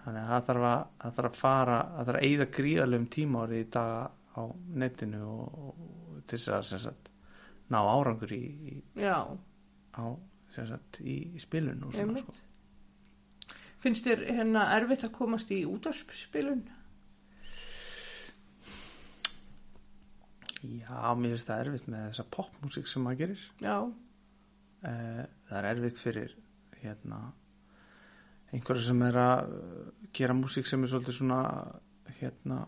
Þannig 0.05 0.21
að 0.21 0.31
það 0.31 0.47
þarf 0.49 0.67
að, 0.69 0.81
það 1.01 1.15
þarf 1.17 1.29
að 1.29 1.39
fara, 1.41 1.77
það 1.95 2.09
þarf 2.09 2.19
að 2.19 2.27
eyða 2.29 2.47
gríðalegum 2.57 3.07
tíma 3.15 3.43
árið 3.45 3.61
í 3.61 3.67
dag 3.75 3.93
á 4.35 4.43
netinu 4.83 5.21
og, 5.31 5.59
og 5.65 6.17
til 6.29 6.41
þess 6.43 6.89
að, 6.91 7.11
ná 7.73 7.79
árangur 7.81 8.35
í, 8.35 8.43
í 8.69 9.07
á, 9.09 10.05
sagt, 10.53 10.99
í, 11.01 11.15
í 11.33 11.41
spilun 11.41 11.87
og 11.87 11.95
svona, 11.95 12.21
sko. 12.21 12.35
Finnst 13.85 14.07
þér 14.07 14.23
hérna 14.33 14.67
erfitt 14.75 15.05
að 15.05 15.15
komast 15.15 15.51
í 15.53 15.63
útvarpsspilun? 15.69 16.63
Já, 20.81 21.15
mér 21.19 21.33
finnst 21.35 21.49
það 21.49 21.63
erfitt 21.65 21.87
með 21.91 22.03
þessa 22.09 22.25
popmusík 22.35 22.87
sem 22.91 23.05
maður 23.05 23.21
gerir. 23.25 23.45
Já, 23.63 23.77
Eh, 24.85 25.23
það 25.49 25.57
er 25.57 25.65
erfitt 25.71 25.97
fyrir 26.03 26.33
hérna 26.83 27.19
einhverja 28.53 28.83
sem 28.85 28.99
er 29.07 29.15
að 29.17 29.53
uh, 29.55 29.87
gera 30.13 30.35
músík 30.37 30.67
sem 30.69 30.83
er 30.85 30.91
svolítið 30.91 31.15
svona 31.17 31.39
hérna 32.19 32.59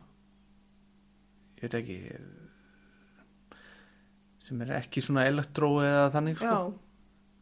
ég 1.60 1.68
veit 1.68 1.76
ekki 1.78 1.98
sem 4.48 4.62
er 4.66 4.72
ekki 4.80 5.04
svona 5.04 5.28
elektró 5.30 5.70
eða 5.84 6.08
þannig 6.16 6.40
sko. 6.42 6.50
já, 6.50 6.58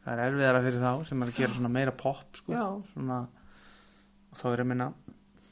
það 0.06 0.14
er 0.18 0.24
erfiðara 0.28 0.62
fyrir 0.66 0.84
þá 0.84 0.92
sem 1.10 1.24
er 1.26 1.32
að 1.32 1.40
gera 1.40 1.58
svona 1.58 1.72
meira 1.78 1.94
pop 2.04 2.40
sko. 2.42 2.62
Svona 2.94 3.20
og 3.24 4.40
þá 4.40 4.46
er 4.52 4.56
ég 4.60 4.66
að 4.66 4.72
minna 4.74 4.90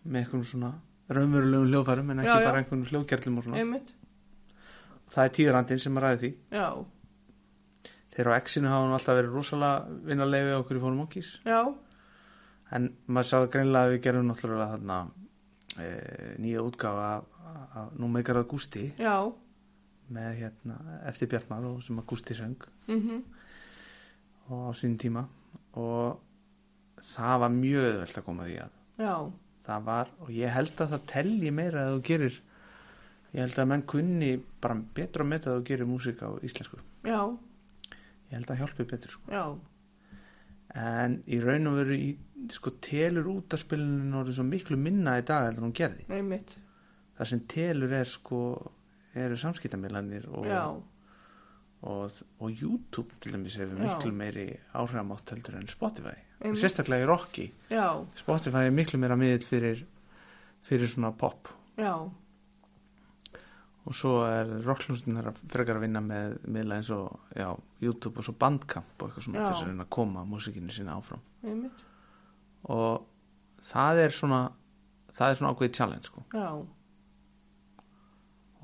með 0.03 0.19
einhvern 0.25 0.47
svona 0.51 0.71
raunverulegum 1.13 1.69
hljóðfærum 1.71 2.11
en 2.13 2.23
ekki 2.23 2.31
Já, 2.33 2.39
já. 2.41 2.47
bara 2.49 2.61
einhvern 2.63 2.85
hljóðgerlum 2.91 3.37
og 3.39 3.47
svona 3.47 3.61
einmitt. 3.63 3.93
Það 5.13 5.27
er 5.29 5.33
tíðrandinn 5.37 5.81
sem 5.83 5.97
er 5.99 6.05
ræði 6.07 6.19
því. 6.23 6.31
Já, 6.57 6.67
þeir 8.13 8.29
á 8.29 8.33
X-inu 8.39 8.69
hafa 8.71 8.87
nú 8.89 8.97
alltaf 8.97 9.17
verið 9.19 9.35
rosalega 9.37 9.99
vinnarleifi 10.09 10.55
okkur 10.59 10.79
í 10.79 10.83
fórum 10.83 11.03
okkis 11.07 11.31
já, 11.47 11.59
En 12.73 12.87
maður 13.05 13.27
sá 13.29 13.37
greinlega 13.53 13.85
að 13.85 13.91
við 13.93 13.99
gerum 14.07 14.29
náttúrulega 14.31 14.71
þarna 14.71 14.95
e, 15.77 15.87
nýja 16.41 16.63
útgáfa 16.65 17.07
af, 17.19 17.25
af 17.77 17.91
Nú 18.01 18.07
meikar 18.09 18.39
það 18.39 18.47
Gústi 18.53 18.85
já, 18.97 19.15
með 20.13 20.29
hérna 20.39 20.77
eftir 21.09 21.29
Bjartmar 21.29 21.67
og 21.69 21.83
sem 21.85 21.99
að 22.01 22.07
Gústi 22.09 22.37
söng. 22.37 22.65
Mhm, 22.89 23.19
og 24.49 24.63
á 24.67 24.71
sínum 24.77 24.97
tíma. 25.01 25.25
Og 25.77 26.17
það 27.13 27.37
var 27.45 27.53
mjög 27.59 27.85
öðvöld 27.91 28.17
að 28.19 28.25
koma 28.25 28.47
því 28.49 28.57
að. 28.63 28.73
Já, 29.03 29.13
það 29.67 29.85
var 29.91 30.11
og 30.19 30.33
ég 30.37 30.53
held 30.57 30.73
að 30.83 30.91
það 30.95 31.05
telji 31.13 31.53
meira 31.53 31.85
að 31.85 31.93
þú 31.95 32.01
gerir 32.09 32.41
ég 33.33 33.41
held 33.41 33.59
að 33.59 33.69
menn 33.71 33.85
kunni 33.89 34.31
bara 34.61 34.77
betra 34.95 35.25
að 35.25 35.31
meta 35.33 35.51
að 35.51 35.59
þú 35.59 35.67
gerir 35.69 35.89
músík 35.89 36.21
á 36.21 36.29
íslensku. 36.45 36.79
Já, 37.07 37.19
ég 38.29 38.35
held 38.37 38.51
að 38.53 38.61
hjálpi 38.61 38.87
betur 38.89 39.15
sko. 39.15 39.33
Já, 39.33 39.45
en 40.83 41.19
í 41.29 41.39
raun 41.41 41.69
og 41.69 41.79
veru 41.81 41.97
í 41.97 42.13
sko 42.53 42.73
telur 42.83 43.29
út 43.31 43.53
af 43.55 43.61
spilinu 43.61 44.19
orðið 44.21 44.39
svo 44.39 44.45
miklu 44.47 44.77
minna 44.79 45.17
í 45.19 45.25
dag 45.25 45.47
heldur 45.47 45.63
en 45.63 45.69
hún 45.69 45.77
gerði. 45.77 46.07
Einmitt. 46.09 46.57
það 47.17 47.29
sem 47.29 47.43
telur 47.53 47.93
er 47.93 48.09
sko 48.09 48.39
eru 49.13 49.37
samskiptamillanir 49.37 50.25
og, 50.33 50.47
og, 51.85 52.21
og 52.41 52.49
YouTube 52.49 53.19
til 53.21 53.35
dæmis 53.35 53.57
hefur 53.61 53.77
miklu 53.77 54.13
meiri 54.17 54.47
áhrifamátt 54.73 55.35
heldur 55.35 55.59
en 55.59 55.69
Spotify. 55.69 56.15
Einmitt. 56.41 56.61
sérstaklega 56.63 57.05
í 57.05 57.07
rocki 57.07 57.45
já, 57.71 57.85
Spotify 58.17 58.65
er 58.67 58.75
miklu 58.75 58.99
meira 58.99 59.17
miðill 59.19 59.45
fyrir 59.45 59.85
fyrir 60.63 60.89
svona 60.89 61.13
pop. 61.15 61.51
Já, 61.77 62.09
og 63.83 63.95
svo 63.97 64.13
er 64.23 64.51
rockljónstinnar 64.63 65.31
frekar 65.51 65.79
að 65.79 65.85
vinna 65.87 66.01
með 66.03 66.37
miðla 66.55 66.77
eins 66.79 66.91
og 66.95 67.17
já, 67.35 67.49
YouTube 67.83 68.21
og 68.21 68.27
svo 68.27 68.35
Bandcamp 68.39 68.93
og 69.01 69.09
eitthvað 69.09 69.25
svona 69.27 69.47
þess 69.49 69.63
að 69.65 69.71
reyna 69.71 69.83
að 69.87 69.95
koma 69.97 70.23
músikinni 70.27 70.71
sinna 70.75 70.95
áfram. 70.95 71.23
Einmitt. 71.43 71.83
og 72.71 73.03
það 73.63 73.99
er 74.05 74.15
svona 74.15 74.39
það 75.13 75.29
er 75.29 75.39
svona 75.39 75.51
ákveðið 75.53 75.75
challenge 75.77 76.09
sko. 76.09 76.23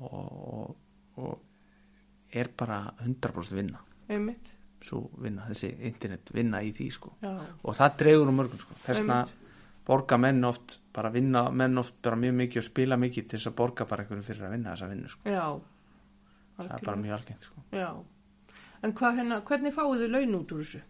Og, 0.00 0.08
og, 0.08 1.20
og 1.20 2.32
er 2.32 2.48
bara 2.56 2.80
100% 3.04 3.54
vinna. 3.58 3.82
Einmitt. 4.10 4.56
svo 4.80 5.02
vinna, 5.20 5.44
þessi 5.50 5.74
internet 5.84 6.30
vinna 6.32 6.62
í 6.64 6.70
því 6.72 6.86
sko. 6.94 7.12
Og 7.20 7.76
það 7.76 7.96
dregur 8.00 8.30
um 8.32 8.38
mörgum 8.40 8.60
sko. 8.62 8.78
Þessna 8.86 9.20
Einmitt. 9.26 9.36
Borga 9.86 10.18
menn 10.20 10.44
oft 10.44 10.78
bara 10.94 11.10
vinna 11.14 11.46
menn 11.50 11.78
oft 11.80 11.96
bara 12.02 12.18
mjög 12.20 12.34
mikið 12.42 12.62
og 12.62 12.66
spila 12.68 12.98
mikið 13.00 13.28
til 13.28 13.38
þess 13.38 13.50
að 13.50 13.58
borga 13.60 13.86
bara 13.90 14.04
einhverju 14.04 14.26
fyrir 14.26 14.46
að 14.46 14.54
vinna 14.56 14.74
þessa 14.74 14.88
vinnu 14.90 15.10
sko 15.12 15.30
já. 15.30 15.44
það 16.56 16.64
er 16.64 16.68
bara 16.68 16.76
algjörlega. 16.76 17.02
mjög 17.04 17.18
algengt 17.18 17.48
sko 17.48 17.66
Já. 17.76 17.90
En 18.80 18.94
hvað 18.96 19.18
hérna, 19.20 19.36
hvernig 19.44 19.74
fáið 19.76 20.00
þið 20.00 20.12
laun 20.14 20.36
út 20.38 20.52
úr 20.56 20.64
þessu? 20.64 20.80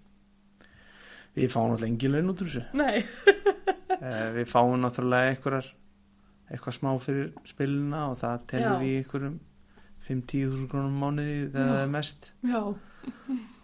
við 1.35 1.53
fáum 1.53 1.73
náttúrulega 1.73 1.91
engin 1.93 2.15
laun 2.15 2.33
út 2.33 2.43
úr 2.45 2.51
þessu 2.51 2.65
Nei. 2.81 3.05
Eh, 4.01 4.31
við 4.33 4.47
fáum 4.49 4.79
náttúrulega 4.81 5.35
einhverjar 5.35 5.67
eitthvað 6.49 6.77
smá 6.79 6.91
fyrir 7.03 7.27
spiluna 7.45 8.07
og 8.09 8.15
það 8.17 8.45
telur 8.49 8.85
í 8.87 8.93
einhverjum 9.01 9.35
5-10 10.07 10.47
þúsund 10.51 10.71
krónum 10.73 10.95
á 10.97 11.01
mánuði 11.03 11.35
þegar 11.51 11.69
það 11.69 11.83
er 11.83 11.91
mest 11.93 12.31
Já, 12.49 12.63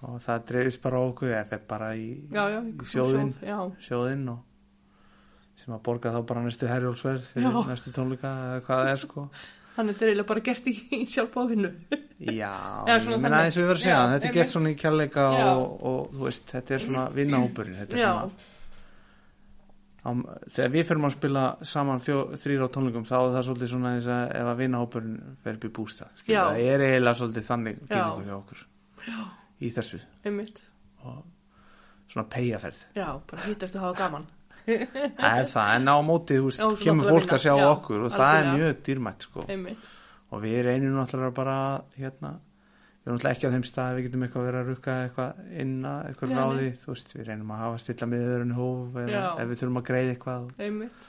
og 0.06 0.18
það 0.26 0.44
dreifist 0.50 0.82
bara 0.84 1.00
okkur 1.06 1.32
eða 1.32 1.46
fer 1.50 1.62
bara 1.70 1.88
í, 1.96 2.04
í 2.28 2.90
sjóðinn 2.90 3.32
sjóð, 3.32 3.48
Já, 3.48 3.58
sjóðinn 3.88 4.28
og 4.34 4.44
sem 5.62 5.74
að 5.76 5.84
borga 5.88 6.12
þá 6.14 6.18
bara 6.28 6.42
næstu 6.46 6.68
herjólfsverð 6.70 7.30
fyrir 7.34 7.54
Já. 7.54 7.62
næstu 7.70 7.92
tónleika 7.96 8.32
eða 8.48 8.64
hvað 8.66 8.82
það 8.82 8.90
er 8.94 9.02
sko 9.04 9.28
hann 9.76 9.92
er 9.92 9.96
eiginlega 10.00 10.28
bara 10.30 10.40
gert 10.40 10.68
í, 10.70 10.72
í 10.96 11.02
sjálfbóðinu. 11.12 11.70
Já, 12.32 12.52
ég 12.88 13.24
þannig. 13.26 13.46
eins 13.46 13.57
og 13.59 13.62
við 13.62 13.66
verðum 13.68 13.76
að 13.76 13.82
segja 13.82 13.96
Já, 13.96 14.11
þetta 14.14 14.28
er 14.30 14.36
gert 14.38 14.52
svona 14.54 14.70
í 14.72 14.76
kærleika 14.80 15.24
Já. 15.36 15.48
og, 15.52 15.72
og 15.90 16.14
þú 16.16 16.22
veist, 16.30 16.46
þetta 16.54 16.76
er 16.78 16.84
svona 16.86 17.02
vinnahópurinn 17.16 17.80
þetta 17.82 17.96
er 17.98 18.00
Já, 18.00 18.12
svona 18.14 18.54
á, 20.07 20.11
þegar 20.54 20.72
við 20.76 20.86
fyrir 20.88 21.02
að 21.11 21.14
spila 21.16 21.44
saman 21.66 22.00
þrýra 22.40 22.68
á 22.70 22.74
tónleikum 22.76 23.07
þá 23.09 23.16
er 23.18 23.34
það 23.36 23.46
svolítið 23.50 23.72
svona 23.74 23.92
eins 23.96 24.09
að 24.16 24.34
ef 24.40 24.50
að 24.52 24.61
í 25.68 25.72
bústað 25.76 26.09
Já. 26.12 26.20
skilur, 26.22 26.46
það 26.46 26.70
er 26.72 26.84
eiginlega 26.86 27.20
svolítið 27.20 27.48
þannig 27.50 27.80
hjá 28.30 28.36
okkur 28.38 28.64
Já. 29.11 29.18
í 29.61 29.72
þessu 29.76 30.00
einmitt. 30.24 30.62
og 31.04 31.20
svona 32.12 32.26
peiaferð 32.32 32.80
Já, 32.96 33.09
bara 33.28 33.44
hýttast 33.50 33.76
að 33.76 33.84
hafa 33.88 33.98
gaman. 34.04 34.26
Það 34.66 35.38
er 35.40 35.46
það, 35.52 35.68
en 35.76 35.88
á 35.92 35.96
mótið 36.06 36.40
þú 36.40 36.48
veist, 36.48 36.60
Já, 36.62 36.68
kemur 36.82 37.08
fólk 37.12 37.32
að 37.36 37.42
sjá. 37.44 37.52
Já, 37.60 37.66
okkur 37.70 38.04
og 38.06 38.12
það 38.16 38.38
er 38.40 38.48
mjög 38.56 38.80
dýrmætt 38.88 39.26
sko. 39.28 39.44
Einmitt. 39.52 39.88
og 40.34 40.42
við 40.42 40.56
reynum 40.66 40.96
náttúrulega 40.98 41.34
bara 41.36 41.56
hérna, 41.96 42.32
við 42.36 43.06
erum 43.06 43.18
náttúrulega 43.18 43.34
ekki 43.36 43.46
á 43.46 43.54
þeim 43.54 43.66
stað 43.68 43.90
að 43.90 43.98
við 44.00 44.06
getum 44.08 44.24
eitthvað 44.26 44.46
verið 44.48 44.60
að 44.62 44.70
rukka 44.72 44.96
eitthvað 45.04 45.60
inn 45.62 45.74
að 45.86 46.00
eitthvað 46.08 46.32
Nei, 46.32 46.38
ráði, 46.40 46.70
þú 46.82 46.90
veist, 46.92 47.14
við 47.14 47.28
reynum 47.30 47.52
að 47.54 47.62
hafa 47.62 47.78
stilla 47.84 48.08
miðurinn 48.10 48.56
hóf 48.56 48.98
eða 49.04 49.12
Já. 49.14 49.26
ef 49.44 49.52
við 49.52 49.60
þurfum 49.62 49.80
að 49.82 49.86
greiða 49.90 50.16
eitthvað 50.16 50.48
Einmitt. 50.66 51.06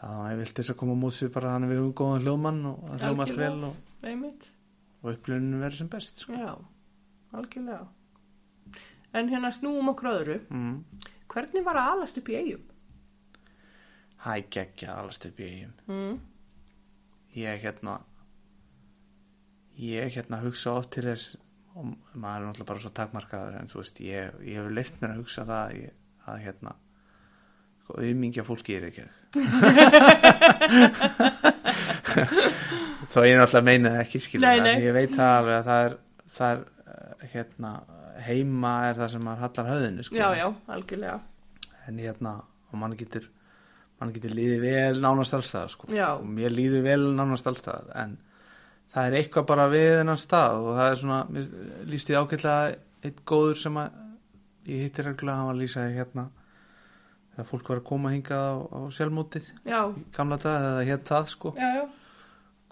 þá 0.00 0.08
er 0.30 0.40
vilt 0.40 0.54
þess 0.62 0.72
að 0.72 0.78
koma 0.80 0.96
á 0.96 1.02
mótsvið 1.04 1.34
bara 1.36 1.52
þannig 1.54 1.72
við 1.74 1.80
höfum 1.82 1.92
góðan 2.00 2.24
hljóðmann 2.24 2.64
og 2.72 2.80
það 2.88 3.04
hljóma 3.04 3.26
allt 3.28 3.42
vel 3.42 3.68
og, 3.68 4.48
og 5.02 5.12
upplunum 5.12 5.60
verður 5.62 5.78
sem 5.82 5.92
best 5.92 6.24
sko. 6.24 6.32
Já, 6.38 6.54
algjörlega. 7.36 7.86
En 9.18 9.28
hérna 9.32 9.52
snúum 9.52 9.92
okkur 9.92 10.10
öðru. 10.14 10.40
mm. 10.48 10.74
Hvernig 11.28 11.64
var 11.66 11.76
að 11.76 11.90
alast 11.92 12.18
upp 12.20 12.28
í 12.32 12.36
eigum? 12.38 12.64
Hæ 14.24 14.34
geggja 14.50 14.96
alast 15.00 15.26
upp 15.28 15.38
í 15.40 15.42
eigum 15.52 15.74
Mm. 15.88 16.16
ég 17.36 17.60
hérna 17.62 17.94
ég 19.78 20.10
hérna 20.16 20.40
hugsa 20.42 20.70
oft 20.80 20.90
til 20.96 21.04
þess 21.06 21.36
og 21.78 21.84
maður 22.18 22.40
er 22.42 22.46
náttúrulega 22.48 22.70
bara 22.72 22.82
svo 22.82 22.90
takmarkaður 22.90 23.54
en 23.60 23.68
þú 23.70 23.76
veist, 23.82 24.00
ég, 24.02 24.32
ég 24.42 24.54
hefur 24.58 24.74
leift 24.74 24.96
mér 25.00 25.10
að 25.14 25.20
hugsa 25.22 25.42
það 25.46 25.62
að, 25.68 25.72
ég, 25.84 25.92
að 26.26 26.36
hérna 26.46 26.72
sko, 27.84 27.92
auðmingja 28.02 28.44
fólki 28.48 28.72
er 28.80 28.84
ekki 28.88 29.06
þó 33.12 33.18
ég 33.24 33.38
náttúrulega 33.38 33.64
meina 33.68 33.92
ekki 34.02 34.18
skilur 34.22 34.46
Nei, 34.48 34.58
en 34.58 34.64
nei. 34.66 34.76
ég 34.88 34.94
veit 34.96 35.14
það 35.14 35.32
alveg 35.38 35.56
að 35.60 35.66
það 35.68 35.80
er, 35.86 35.94
það 36.34 36.50
er 36.50 36.58
eh, 36.92 37.24
hérna, 37.34 37.70
heima 38.26 38.72
er 38.90 38.94
það 38.98 39.12
sem 39.14 39.22
maður 39.28 39.42
hallar 39.46 39.70
höfðinu 39.72 40.02
sko. 40.06 40.14
Já, 40.18 40.28
já, 40.40 40.46
algjörlega. 40.74 41.18
en 41.88 41.96
hérna, 42.02 42.32
og 42.72 42.76
mann 42.82 42.96
getur 43.00 43.24
mann 43.98 44.14
getur 44.14 44.34
líðið 44.38 44.64
vel 44.64 45.02
nánast 45.02 45.34
allstað 45.34 45.70
sko. 45.74 45.90
Og 45.90 46.26
mér 46.38 46.54
líður 46.54 46.84
vel 46.86 47.00
nánast 47.18 47.48
allstað 47.50 47.92
en 47.98 48.16
það 48.92 49.08
er 49.08 49.16
eitthvað 49.20 49.48
bara 49.50 49.68
við 49.72 49.88
þennan 49.98 50.20
stað 50.22 50.58
og 50.62 50.76
það 50.78 50.90
er 50.90 51.00
svona, 51.02 51.20
líst 51.92 52.12
ég 52.12 52.22
ágætlega 52.22 52.76
eitt 53.08 53.22
góður 53.28 53.60
sem 53.60 53.78
að 53.80 54.04
ég 54.68 54.84
hitti 54.86 55.04
reglulega, 55.04 55.38
hann 55.38 55.48
var 55.50 55.56
að 55.56 55.62
lýsa 55.62 55.86
hérna 55.92 56.26
þegar 57.34 57.48
fólk 57.52 57.70
var 57.70 57.80
að 57.80 57.88
koma 57.88 58.12
hingað 58.12 58.44
á, 58.48 58.54
á 58.74 58.78
sjálfmótið 58.96 59.48
Já, 59.68 59.80
í 59.94 60.04
gamla 60.16 60.38
dag 60.42 60.68
eða 60.72 60.84
hétt 60.88 61.08
það 61.08 61.32
sko 61.32 61.54
já, 61.54 61.68
já. 61.78 61.84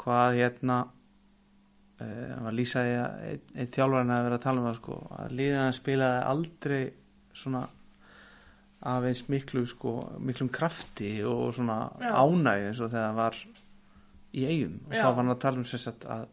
hvað 0.03 0.39
hérna 0.41 0.79
uh, 0.83 2.27
hann 2.33 2.45
var 2.47 2.53
að 2.53 2.59
lýsa 2.59 2.83
að 2.83 3.07
einn 3.31 3.47
ein 3.55 3.73
þjálfarinn 3.77 4.15
að 4.17 4.27
vera 4.27 4.41
að 4.41 4.45
tala 4.47 4.63
um 4.63 4.69
það 4.69 4.79
sko 4.81 4.99
að 5.21 5.37
liðan 5.41 5.77
spilaði 5.77 6.25
aldrei 6.33 6.81
svona 7.37 7.63
af 8.87 9.05
eins 9.09 9.25
miklu 9.33 9.65
sko 9.67 9.93
miklum 10.21 10.49
krafti 10.53 11.19
og 11.25 11.55
svona 11.57 11.79
Já. 12.01 12.13
ánægð 12.21 12.67
eins 12.69 12.81
og 12.81 12.91
þegar 12.93 13.07
það 13.07 13.21
var 13.21 13.39
í 14.37 14.47
eigum 14.47 14.81
og 14.87 14.93
Já. 14.93 15.01
þá 15.01 15.07
var 15.07 15.21
hann 15.23 15.33
að 15.33 15.45
tala 15.45 15.63
um 15.63 15.69
sess 15.69 15.89
að, 15.91 16.05
að 16.13 16.27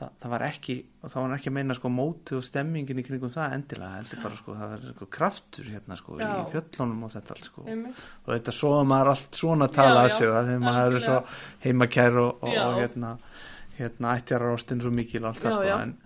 það, 0.00 0.10
það 0.20 0.32
var 0.34 0.44
ekki 0.46 0.76
og 1.00 1.12
þá 1.12 1.16
var 1.16 1.24
hann 1.26 1.36
ekki 1.38 1.50
að 1.50 1.56
meina 1.56 1.76
sko 1.78 1.92
mótið 1.94 2.38
og 2.38 2.44
stemmingin 2.46 3.00
í 3.00 3.04
kringum 3.06 3.32
það 3.32 3.54
endilega 3.56 4.00
heldur 4.00 4.22
bara 4.24 4.40
sko 4.40 4.56
það 4.58 4.74
var 4.74 4.84
sko 4.90 5.08
kraftur 5.16 5.70
hérna 5.74 5.98
sko 6.00 6.18
Já. 6.20 6.28
í 6.28 6.44
fjöllunum 6.52 7.06
og 7.06 7.14
þetta 7.14 7.36
allt 7.36 7.48
sko 7.50 7.64
Einmitt. 7.66 8.02
og 8.24 8.34
þetta 8.34 8.54
svo 8.56 8.74
að 8.76 8.90
maður 8.92 9.12
allt 9.14 9.40
svona 9.40 9.70
tala 9.78 10.04
að 10.04 10.12
sig 10.18 10.28
að 10.34 10.52
þegar 10.52 10.66
maður 10.66 10.98
er 10.98 11.06
svo 11.06 11.18
heimakær 11.64 12.20
og, 12.20 12.44
og, 12.44 12.60
og 12.66 12.78
hérna, 12.82 13.14
hérna 13.78 14.14
ættjararástin 14.20 14.84
svo 14.84 14.92
mikil 14.94 15.24
og 15.24 15.32
allt 15.32 15.46
það 15.46 15.58
sko 15.58 15.72
en, 15.78 15.96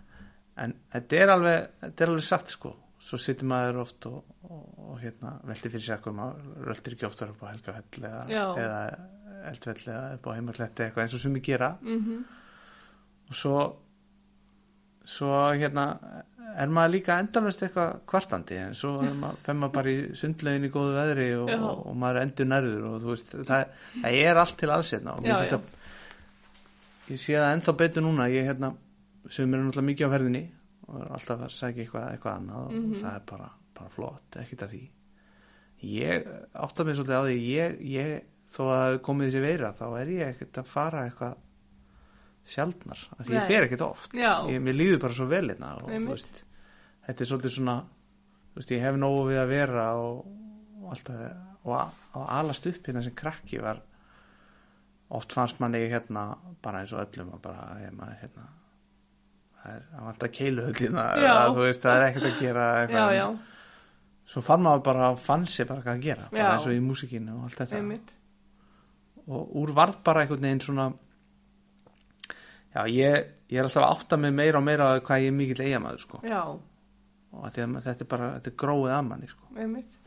en 0.62 0.78
þetta 0.94 1.20
er 1.20 1.34
alveg 1.34 1.68
þetta 1.82 2.06
er 2.06 2.14
alveg 2.14 2.28
satt 2.30 2.54
sko 2.54 2.76
svo 3.04 3.20
situr 3.20 3.50
maður 3.50 3.82
oft 3.84 4.08
og, 4.10 4.22
og, 4.44 4.62
og 4.90 5.00
hérna 5.02 5.34
velti 5.48 5.72
fyrir 5.72 5.86
sér 5.86 6.02
hvað 6.04 6.16
maður 6.20 6.68
röltir 6.68 6.96
ekki 6.96 7.08
oftar 7.08 7.32
upp 7.34 7.44
á 7.44 7.52
helgafell 7.52 8.08
eða, 8.10 8.24
eða 8.64 8.80
eldfell 9.50 9.80
eða 9.84 10.14
upp 10.18 10.28
á 10.28 10.34
heimakletti 10.36 10.86
eitthvað 10.86 11.06
eins 11.06 11.16
og 11.18 11.24
sem 11.24 11.38
við 11.38 11.46
gera. 11.52 11.74
Mm 11.82 12.24
og 13.24 13.36
svo 13.38 13.58
svo 15.04 15.30
hérna 15.56 15.84
er 16.54 16.70
maður 16.72 16.92
líka 16.94 17.16
endalvest 17.20 17.62
eitthvað 17.66 17.94
kvartandi 18.08 18.58
en 18.62 18.76
svo 18.78 18.98
er 19.04 19.14
maður, 19.18 19.70
bara 19.74 19.92
í 19.92 19.96
sundlegin 20.16 20.68
í 20.68 20.70
góðu 20.72 20.94
veðri 20.96 21.26
og, 21.36 21.50
og, 21.56 21.80
og 21.90 21.96
maður 22.00 22.20
endur 22.22 22.48
nærður 22.48 22.86
og 22.90 22.98
þú 23.02 23.10
veist, 23.10 23.34
það, 23.48 23.64
það 24.04 24.18
er 24.20 24.40
allt 24.42 24.56
til 24.60 24.70
aðsetna 24.70 25.16
og 25.16 25.24
mér 25.24 25.34
Já, 25.34 25.38
þetta 25.42 27.10
ég 27.10 27.20
sé 27.20 27.36
það 27.36 27.50
ennþá 27.56 27.76
betur 27.82 28.06
núna 28.06 28.30
ég 28.32 28.48
hérna, 28.48 28.72
sem 29.28 29.50
er 29.50 29.64
náttúrulega 29.64 29.88
mikið 29.90 30.08
á 30.08 30.14
ferðinni 30.14 30.44
og 30.84 30.96
er 31.00 31.12
alltaf 31.18 31.44
að 31.44 31.54
segja 31.58 31.84
eitthvað, 31.84 32.08
eitthvað 32.14 32.38
annað 32.38 32.70
og 32.70 32.96
það 33.02 33.10
er 33.18 33.26
bara, 33.32 33.50
bara 33.78 33.92
flott, 33.94 34.38
ekkert 34.40 34.66
að 34.66 34.74
því 34.74 34.82
ég 35.84 36.28
átta 36.64 36.86
mig 36.86 36.96
svolítið 36.96 37.18
á 37.18 37.22
því 37.26 37.38
ég, 37.50 37.80
ég, 37.94 38.12
þó 38.54 38.60
að 38.64 38.70
það 38.70 38.84
hafi 38.84 39.00
komið 39.08 39.30
þessi 39.30 39.42
veira 39.44 39.72
þá 39.76 39.84
er 40.00 40.12
ég 40.14 40.30
ekkert 40.32 40.60
að 40.62 40.70
fara 40.70 41.04
eitthvað 41.08 41.40
sjaldnar, 42.54 43.02
af 43.16 43.24
því 43.24 43.34
ég 43.34 43.40
Nei. 43.40 43.48
fer 43.48 43.66
ekkert 43.66 43.86
oft 43.86 44.16
Já. 44.16 44.32
ég, 44.52 44.60
mér 44.64 44.76
líður 44.76 45.02
bara 45.06 45.16
svo 45.16 45.26
vel 45.30 45.46
hérna 45.48 45.74
og 45.80 45.90
veist, 46.10 46.42
þetta 47.06 47.24
er 47.24 47.30
svolítið 47.30 47.54
svona 47.56 47.76
veist, 48.54 48.72
ég 48.74 48.84
hef 48.84 48.98
nógu 49.00 49.26
við 49.30 49.40
að 49.40 49.52
vera 49.54 49.86
og, 50.00 50.26
og 50.82 50.90
alltaf 50.92 51.22
og, 51.64 52.02
og 52.20 52.26
alast 52.36 52.68
upp 52.68 52.88
hérna 52.90 53.04
sem 53.04 53.16
krakki 53.16 53.62
var 53.64 53.80
oft 55.14 55.32
fannst 55.32 55.60
manni 55.62 55.86
hérna 55.88 56.34
bara 56.64 56.82
eins 56.82 56.92
og 56.92 57.00
öllum 57.04 57.32
að 57.36 57.42
bara 57.46 57.80
ég 57.80 57.96
maður 57.96 58.20
hérna 58.20 58.46
það 59.64 59.74
er 59.74 59.82
að 59.96 60.06
vanta 60.10 60.30
keilu 60.36 60.68
öll 60.68 60.76
hérna 60.78 61.04
Já. 61.16 61.32
að, 61.32 61.56
þú 61.56 61.66
veist, 61.66 61.84
það 61.84 61.96
er 61.96 62.06
ekkert 62.10 62.28
að 62.28 62.40
gera 62.42 62.64
Já, 62.64 62.78
eitthvað, 62.82 63.16
já, 63.16 63.26
svo 64.28 64.42
fann 64.44 64.62
maður 64.64 64.84
bara 64.88 65.08
fann 65.20 65.46
sér 65.50 65.68
bara 65.68 65.84
hvað 65.84 65.96
að 65.98 66.04
gera, 66.08 66.28
bara 66.32 66.52
eins 66.54 66.68
og 66.68 66.76
í 66.76 66.82
músikinu 66.84 67.38
og 67.38 67.48
allt 67.48 67.60
þetta 67.60 67.80
einmitt. 67.80 68.14
og 69.28 69.56
úr 69.60 69.72
varð 69.76 69.98
bara 70.04 70.24
einhvern 70.24 70.46
veginn 70.46 70.62
svona 70.64 70.86
já, 72.74 72.86
ég, 72.90 73.26
ég 73.52 73.58
er 73.58 73.66
alltaf 73.68 73.84
að 73.84 73.90
átta 73.90 74.20
mig 74.20 74.32
meira 74.36 74.60
og 74.60 74.66
meira 74.66 74.94
hvað 75.00 75.26
ég 75.26 75.32
er 75.32 75.36
mikill 75.36 75.66
eigamæður 75.66 76.04
sko. 76.04 76.22
Já, 76.26 76.40
og 77.34 77.44
að 77.48 77.60
að 77.66 77.76
þetta 77.88 78.06
er 78.06 78.10
bara, 78.14 78.30
þetta 78.38 78.50
er 78.50 78.56
gróið 78.64 78.94
að 78.94 79.04
manni 79.10 79.30
sko. 79.30 79.50
einmitt. 79.56 80.00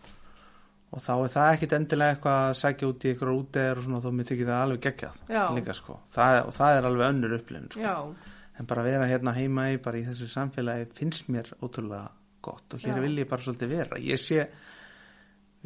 og 0.88 1.04
þá 1.04 1.14
er 1.14 1.32
það 1.36 1.52
ekkit 1.54 1.78
endilega 1.78 2.16
eitthvað 2.16 2.42
að 2.48 2.58
sækja 2.62 2.90
út 2.90 3.06
í 3.06 3.12
eitthvað 3.12 3.40
útegar 3.42 3.80
og 3.80 3.86
svona 3.86 4.02
þó 4.04 4.10
mér 4.16 4.30
þykir 4.32 4.50
það 4.50 4.62
alveg 4.66 4.84
geggjað 4.86 5.18
líka 5.58 5.76
sko, 5.76 6.00
það, 6.16 6.42
og 6.48 6.54
það 6.58 6.78
er 6.78 6.90
alveg 6.90 7.12
önnur 7.12 7.38
upplifin 7.38 7.72
sko. 7.76 7.82
Já, 7.84 8.36
en 8.58 8.70
bara 8.70 8.84
að 8.84 8.90
vera 8.92 9.10
hérna 9.12 9.34
heima 9.36 9.68
í 9.74 9.82
bara 9.84 10.00
í 10.00 10.06
þessu 10.08 10.30
samfélagi 10.32 10.88
finnst 10.98 11.28
mér 11.30 11.52
ótrúlega 11.60 12.08
gott 12.48 12.74
og 12.78 12.84
hér 12.84 12.96
Já. 12.96 13.04
vil 13.06 13.18
ég 13.22 13.30
bara 13.30 13.46
svolítið 13.46 13.72
vera. 13.76 14.00
Ég 14.02 14.22
sé 14.24 14.48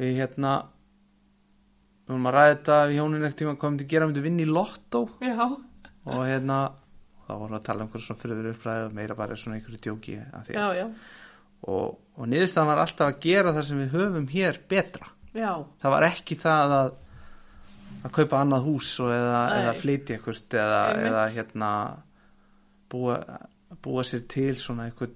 við 0.02 0.14
hérna 0.20 0.52
við 2.02 2.12
vorum 2.12 2.28
að 2.30 2.36
ræða 2.36 2.52
þetta 2.54 2.78
við 2.90 2.96
hjónin 2.98 3.24
ekkert 3.26 3.40
tíma 3.42 3.56
hvað 3.56 3.72
myndi 3.74 3.88
gera 3.92 4.08
myndi 4.10 4.24
vinna 4.24 4.42
í 4.44 4.48
lottó 4.50 5.02
já, 5.22 5.46
og 5.46 6.22
hérna 6.26 6.56
þá 7.22 7.32
vorum 7.38 7.52
við 7.54 7.58
að 7.60 7.66
tala 7.68 7.78
um 7.78 7.86
einhverjum 7.86 8.06
svona 8.08 8.22
fyrir 8.22 8.48
uppræðu 8.52 8.88
meira 8.98 9.14
bara 9.18 9.36
svona 9.38 9.58
einhverju 9.60 9.82
djóki 9.86 10.16
að- 10.18 10.50
og, 11.62 11.98
og 12.18 12.26
niðurstaðan 12.26 12.70
var 12.72 12.80
alltaf 12.82 13.12
að 13.12 13.20
gera 13.22 13.52
það 13.54 13.68
sem 13.68 13.78
við 13.84 13.92
höfum 13.94 14.26
hér 14.32 14.58
betra. 14.68 15.06
Já, 15.32 15.52
það 15.80 15.94
var 15.94 16.08
ekki 16.10 16.36
það 16.42 16.74
að 16.80 16.90
að 18.02 18.10
kaupa 18.16 18.40
annað 18.42 18.64
hús 18.66 18.88
eða, 19.04 19.40
eða 19.60 19.72
flytja 19.78 20.16
eitthvað 20.16 20.56
eða, 20.58 20.80
eða 21.06 21.22
hérna 21.36 21.68
búa, 22.90 23.18
búa 23.84 24.02
sér 24.06 24.24
til 24.32 24.54
svona 24.58 24.88
eitthvað 24.90 25.12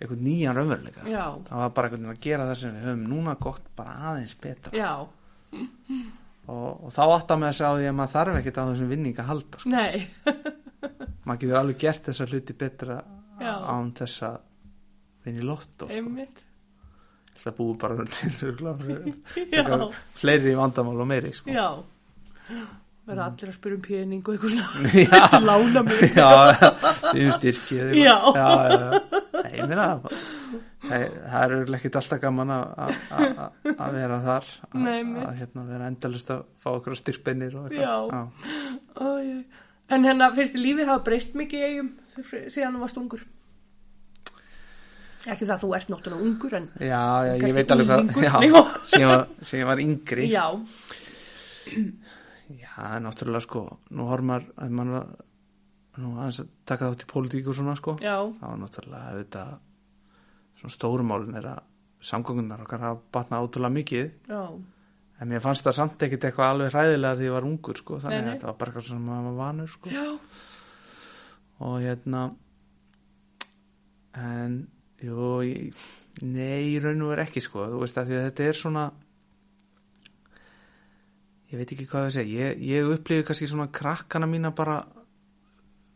eitthvað 0.00 0.22
nýjan 0.24 0.56
raunveruleika 0.56 1.06
já, 1.12 1.24
það 1.46 1.62
var 1.62 1.72
bara 1.76 1.90
eitthvað 1.90 2.10
að 2.14 2.20
gera 2.24 2.46
það 2.48 2.58
sem 2.62 2.76
við 2.76 2.86
höfum 2.88 3.02
núna 3.12 3.34
gott 3.46 3.66
bara 3.76 3.96
aðeins 4.10 4.34
betra 4.40 4.72
og, 6.50 6.84
og 6.86 6.92
þá 6.96 7.00
átt 7.04 7.34
að 7.34 7.40
með 7.42 7.50
að 7.50 7.56
segja 7.58 7.70
á 7.70 7.76
því 7.78 7.88
að 7.90 7.96
maður 8.00 8.14
þarf 8.16 8.38
ekkert 8.40 8.60
á 8.60 8.64
þessum 8.70 8.92
vinning 8.94 9.18
að 9.20 9.28
halda 9.30 9.60
sko. 9.60 9.72
nei, 9.74 9.96
maður 11.28 11.40
getur 11.44 11.58
alveg 11.60 11.80
gert 11.84 12.08
þessa 12.08 12.28
hluti 12.30 12.56
betra 12.64 13.00
Já. 13.40 13.52
án 13.72 13.92
þess 13.96 14.24
að 14.28 14.38
vinna 15.26 15.42
í 15.42 15.48
lotto 15.48 15.88
sko. 15.90 16.26
það 17.40 17.56
búið 17.60 17.76
bara 17.84 18.08
til 18.10 18.32
fleiri 20.20 20.56
vandamál 20.58 20.96
og 21.04 21.08
meiri 21.12 21.32
sko. 21.36 21.52
já, 21.52 21.68
verða 23.10 23.26
allir 23.30 23.50
að 23.50 23.56
spyrja 23.58 23.76
um 23.78 23.84
pening 23.86 24.22
og 24.22 24.34
eitthvað 24.34 24.52
svona 24.54 24.66
Já. 25.00 25.10
Viltu 25.14 25.40
lána 25.46 25.82
mig 25.86 26.02
já, 26.16 26.28
erum 27.14 27.34
styrkið 27.36 27.94
Já. 28.00 28.16
já, 28.36 28.48
já. 28.74 29.00
Nei, 29.40 29.54
ég 29.58 29.70
meina 29.70 29.86
það, 29.90 30.20
það 30.90 31.40
er 31.40 31.54
örugglega 31.56 31.80
ekkert 31.80 31.98
alltaf 32.00 32.20
gaman 32.22 32.52
að- 32.54 32.70
að 32.84 32.92
að- 33.24 33.74
að 33.76 33.96
vera 33.98 34.20
þar 34.28 34.46
að, 34.70 34.86
að 35.26 35.34
hérna, 35.42 35.66
vera 35.74 35.90
endalist 35.92 36.30
að 36.34 36.44
fá 36.62 36.70
okkur 36.76 36.96
styrkbeinir 37.02 37.58
og 37.60 37.68
eitthvað 37.68 38.14
Já. 38.14 38.22
Æ, 39.00 39.42
En 39.90 40.04
hérna, 40.06 40.28
finnst 40.36 40.52
þið 40.54 40.60
lífið 40.62 40.86
hafa 40.86 41.02
breyst 41.08 41.32
mikið 41.34 41.60
í 41.60 41.68
eigum 41.72 41.86
síðan 42.54 42.76
þú 42.76 42.82
varst 42.84 42.98
ungur? 43.00 43.22
Ekki 45.26 45.44
það 45.48 45.54
að 45.56 45.62
þú 45.64 45.70
ert 45.76 45.88
náttúrulega 45.90 46.26
ungur 46.28 46.54
en 46.56 46.68
já, 46.78 47.00
já, 47.26 47.32
ég 47.42 47.56
veit 47.58 47.72
alveg 47.74 47.90
hvað 47.90 48.44
já, 48.46 48.60
sem, 48.92 49.02
ég 49.02 49.08
var, 49.10 49.24
sem 49.42 49.58
ég 49.60 49.66
var 49.68 49.82
yngri 49.82 50.28
já, 50.30 50.44
Já, 52.58 52.98
náttúrulega 53.04 53.44
sko 53.46 53.64
nú 53.94 54.06
horfum 54.10 54.30
maður 54.32 54.48
að 54.58 54.74
mann 54.78 54.92
var 54.96 55.08
nú 56.00 56.12
aðeins 56.16 56.40
að 56.42 56.50
taka 56.70 56.90
þátt 56.90 57.04
í 57.04 57.10
pólitík 57.10 57.50
og 57.50 57.56
svona 57.58 57.76
sko 57.78 57.96
já, 58.02 58.16
það 58.40 58.46
var 58.48 58.60
náttúrulega 58.64 59.14
þetta 59.20 59.44
svona 60.60 60.74
stórumálin 60.74 61.38
er 61.40 61.48
að 61.52 61.62
samgöngunar 62.10 62.62
okkar 62.64 62.80
hafa 62.84 63.00
batnað 63.12 63.44
átrúlega 63.44 63.76
mikið. 63.76 64.06
Já, 64.30 64.42
en 65.20 65.28
mér 65.28 65.42
fannst 65.44 65.66
það 65.66 65.76
samt 65.76 66.04
ekkit 66.06 66.26
eitthvað 66.30 66.52
alveg 66.54 66.72
hræðilega 66.74 67.18
því 67.18 67.26
ég 67.28 67.34
var 67.36 67.48
ungur 67.48 67.80
sko 67.80 67.98
þannig 68.00 68.22
að 68.22 68.30
þetta 68.30 68.48
var 68.48 68.58
bara 68.60 68.72
eitthvað 68.72 68.86
sem 68.88 69.02
maður 69.04 69.26
var 69.28 69.36
vanur 69.40 69.72
sko. 69.74 69.92
Já, 69.92 70.06
og 71.60 71.76
hérna 71.84 72.22
en 74.16 74.56
jú 75.00 75.34
nei, 76.24 76.80
raun 76.82 77.04
og 77.06 77.14
er 77.14 77.22
ekki 77.26 77.42
sko 77.44 77.68
þú 77.70 77.82
veist 77.84 78.00
að 78.00 78.14
að 78.16 78.26
þetta 78.30 78.48
er 78.48 78.58
svona 78.58 78.86
ég 81.50 81.58
veit 81.58 81.72
ekki 81.74 81.86
hvað 81.90 82.04
það 82.06 82.14
segja 82.16 82.46
ég, 82.50 82.60
ég 82.70 82.92
upplifi 82.94 83.24
kannski 83.26 83.46
svona 83.50 83.66
krakkana 83.74 84.26
mína 84.30 84.50
bara 84.54 84.78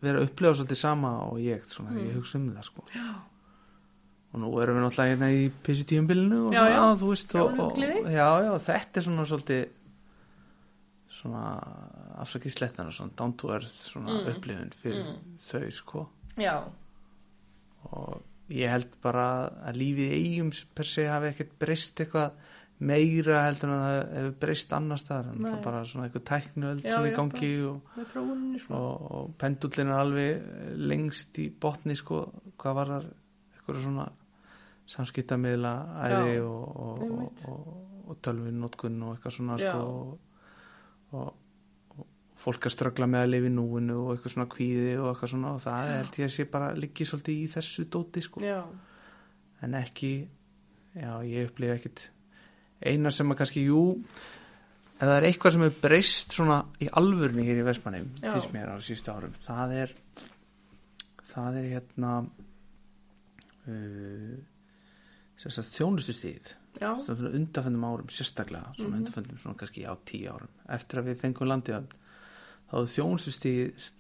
vera 0.04 0.18
að 0.20 0.26
upplifa 0.28 0.54
svolítið 0.58 0.80
sama 0.80 1.12
og 1.28 1.38
ég 1.40 1.62
svona, 1.70 1.90
Mm. 1.94 2.08
ég 2.08 2.14
hugsa 2.18 2.38
um 2.38 2.50
það 2.56 2.64
sko 2.68 2.84
já. 2.94 3.06
og 4.34 4.40
nú 4.42 4.50
erum 4.60 4.76
við 4.76 4.82
náttúrulega 4.84 5.12
hérna 5.14 5.28
í 5.30 5.50
pissi 5.62 5.84
tíumbilinu 5.84 6.46
og 6.48 6.52
Já, 6.52 6.58
svona, 6.58 6.74
já. 6.74 6.98
þú 7.00 7.08
veist 7.12 7.32
Já, 7.32 7.42
og, 7.42 7.58
og, 7.60 7.78
já, 8.10 8.28
já, 8.44 8.52
þetta 8.66 8.96
er 9.00 9.02
svona 9.06 9.24
svolítið 9.30 9.64
svona 11.14 11.42
afsakið 12.24 12.54
slettan 12.56 12.88
og 12.90 12.96
svona 12.96 13.14
down 13.16 13.32
to 13.38 13.50
earth 13.54 13.70
svona 13.90 14.10
Mm. 14.20 14.28
upplifun 14.34 14.72
fyrir 14.74 15.06
þau 15.38 15.70
sko 15.72 16.08
já, 16.36 16.56
og 17.92 18.22
ég 18.50 18.68
held 18.68 18.88
bara 19.02 19.50
að 19.66 19.76
lífið 19.78 20.10
eigum 20.18 20.50
per 20.74 20.84
se 20.84 21.06
hafi 21.08 21.30
ekkert 21.30 21.58
breyst 21.58 21.94
eitthvað 22.00 22.32
meira 22.82 23.44
heldur 23.46 23.70
en 23.70 23.74
að 23.76 23.84
það 23.84 24.16
hefur 24.18 24.34
breyst 24.42 24.72
annar 24.74 25.00
staðar. 25.00 25.30
En 25.30 25.44
það 25.46 25.52
er 25.54 25.62
bara 25.64 25.84
svona 25.86 26.08
eitthvað 26.08 26.24
tæknuöld 26.30 26.82
Já, 26.82 26.90
sem 26.90 27.06
já, 27.06 27.14
gangi 27.16 27.52
og, 27.68 27.92
þróuninni 28.10 28.62
svo. 28.64 28.80
og, 28.80 29.04
og 29.18 29.30
pendullin 29.40 29.92
er 29.92 30.00
alveg 30.00 30.48
lengst 30.90 31.38
í 31.40 31.46
botni 31.64 31.96
sko 31.98 32.24
hvað 32.60 32.78
var 32.80 32.92
það 32.94 33.08
eitthvað 33.54 33.80
svona 33.86 34.08
samskiptamiðla 34.94 35.72
æði 36.04 36.34
Já, 36.34 36.44
og, 36.44 36.76
og, 36.84 37.04
og, 37.06 37.46
og, 37.48 38.04
og 38.10 38.20
tölvin 38.24 38.60
notkun 38.60 39.00
og 39.06 39.14
eitthvað 39.14 39.36
svona 39.38 39.58
Já. 39.62 39.70
sko 39.70 39.86
og, 39.94 40.18
og, 41.14 41.30
og 41.94 42.08
fólk 42.44 42.68
að 42.68 42.74
ströggla 42.74 43.08
með 43.08 43.24
að 43.24 43.30
lifa 43.36 43.48
í 43.48 43.54
núinu 43.54 44.00
og 44.02 44.10
eitthvað 44.16 44.34
svona 44.34 44.50
kvíði 44.52 44.90
og 44.98 45.12
eitthvað 45.12 45.32
svona 45.36 45.54
og 45.54 45.62
það 45.64 45.92
held 45.94 46.18
ég 46.20 46.28
að 46.28 46.34
sé 46.34 46.48
bara 46.58 46.72
liggi 46.76 47.06
svolítið 47.08 47.38
í 47.38 47.46
þessu 47.54 47.86
dóti 47.94 48.24
sko. 48.26 48.42
Já, 48.44 48.58
en 49.64 49.78
ekki 49.78 50.12
já, 50.98 51.12
ég 51.24 51.48
upplifi 51.48 51.72
ekkit 51.78 52.04
eina 52.84 53.10
sem 53.10 53.30
að 53.32 53.38
kannski, 53.40 53.64
jú 53.68 53.82
ef 54.94 55.04
það 55.08 55.16
er 55.18 55.26
eitthvað 55.28 55.52
sem 55.56 55.62
er 55.66 55.74
breyst 55.82 56.32
svona 56.36 56.58
í 56.80 56.88
alvörni 57.00 57.44
hér 57.46 57.60
í 57.62 57.66
Vestmannheim 57.66 58.10
fyrst 58.22 58.52
mér 58.54 58.70
á 58.72 58.76
sísta 58.84 59.14
árum, 59.16 59.32
það 59.44 59.72
er 59.82 59.94
það 61.34 61.56
er 61.60 61.68
hérna 61.74 62.12
uh, 63.68 64.36
það 67.04 67.18
fyrir 67.20 67.34
undanfendum 67.40 67.84
árum 67.88 68.08
sérstaklega 68.10 68.72
svona 68.76 68.88
Mhm. 68.94 68.98
undanfendum 69.00 69.38
svona 69.38 69.56
kannski 69.58 69.84
á 69.86 69.94
tíu 70.06 70.30
árum. 70.30 70.48
Eftir 70.68 70.98
að 71.00 71.08
við 71.10 71.20
fengum 71.20 71.48
landið 71.48 71.74
þá 72.70 72.74
er 72.80 72.92
þjónustustíð 72.94 73.90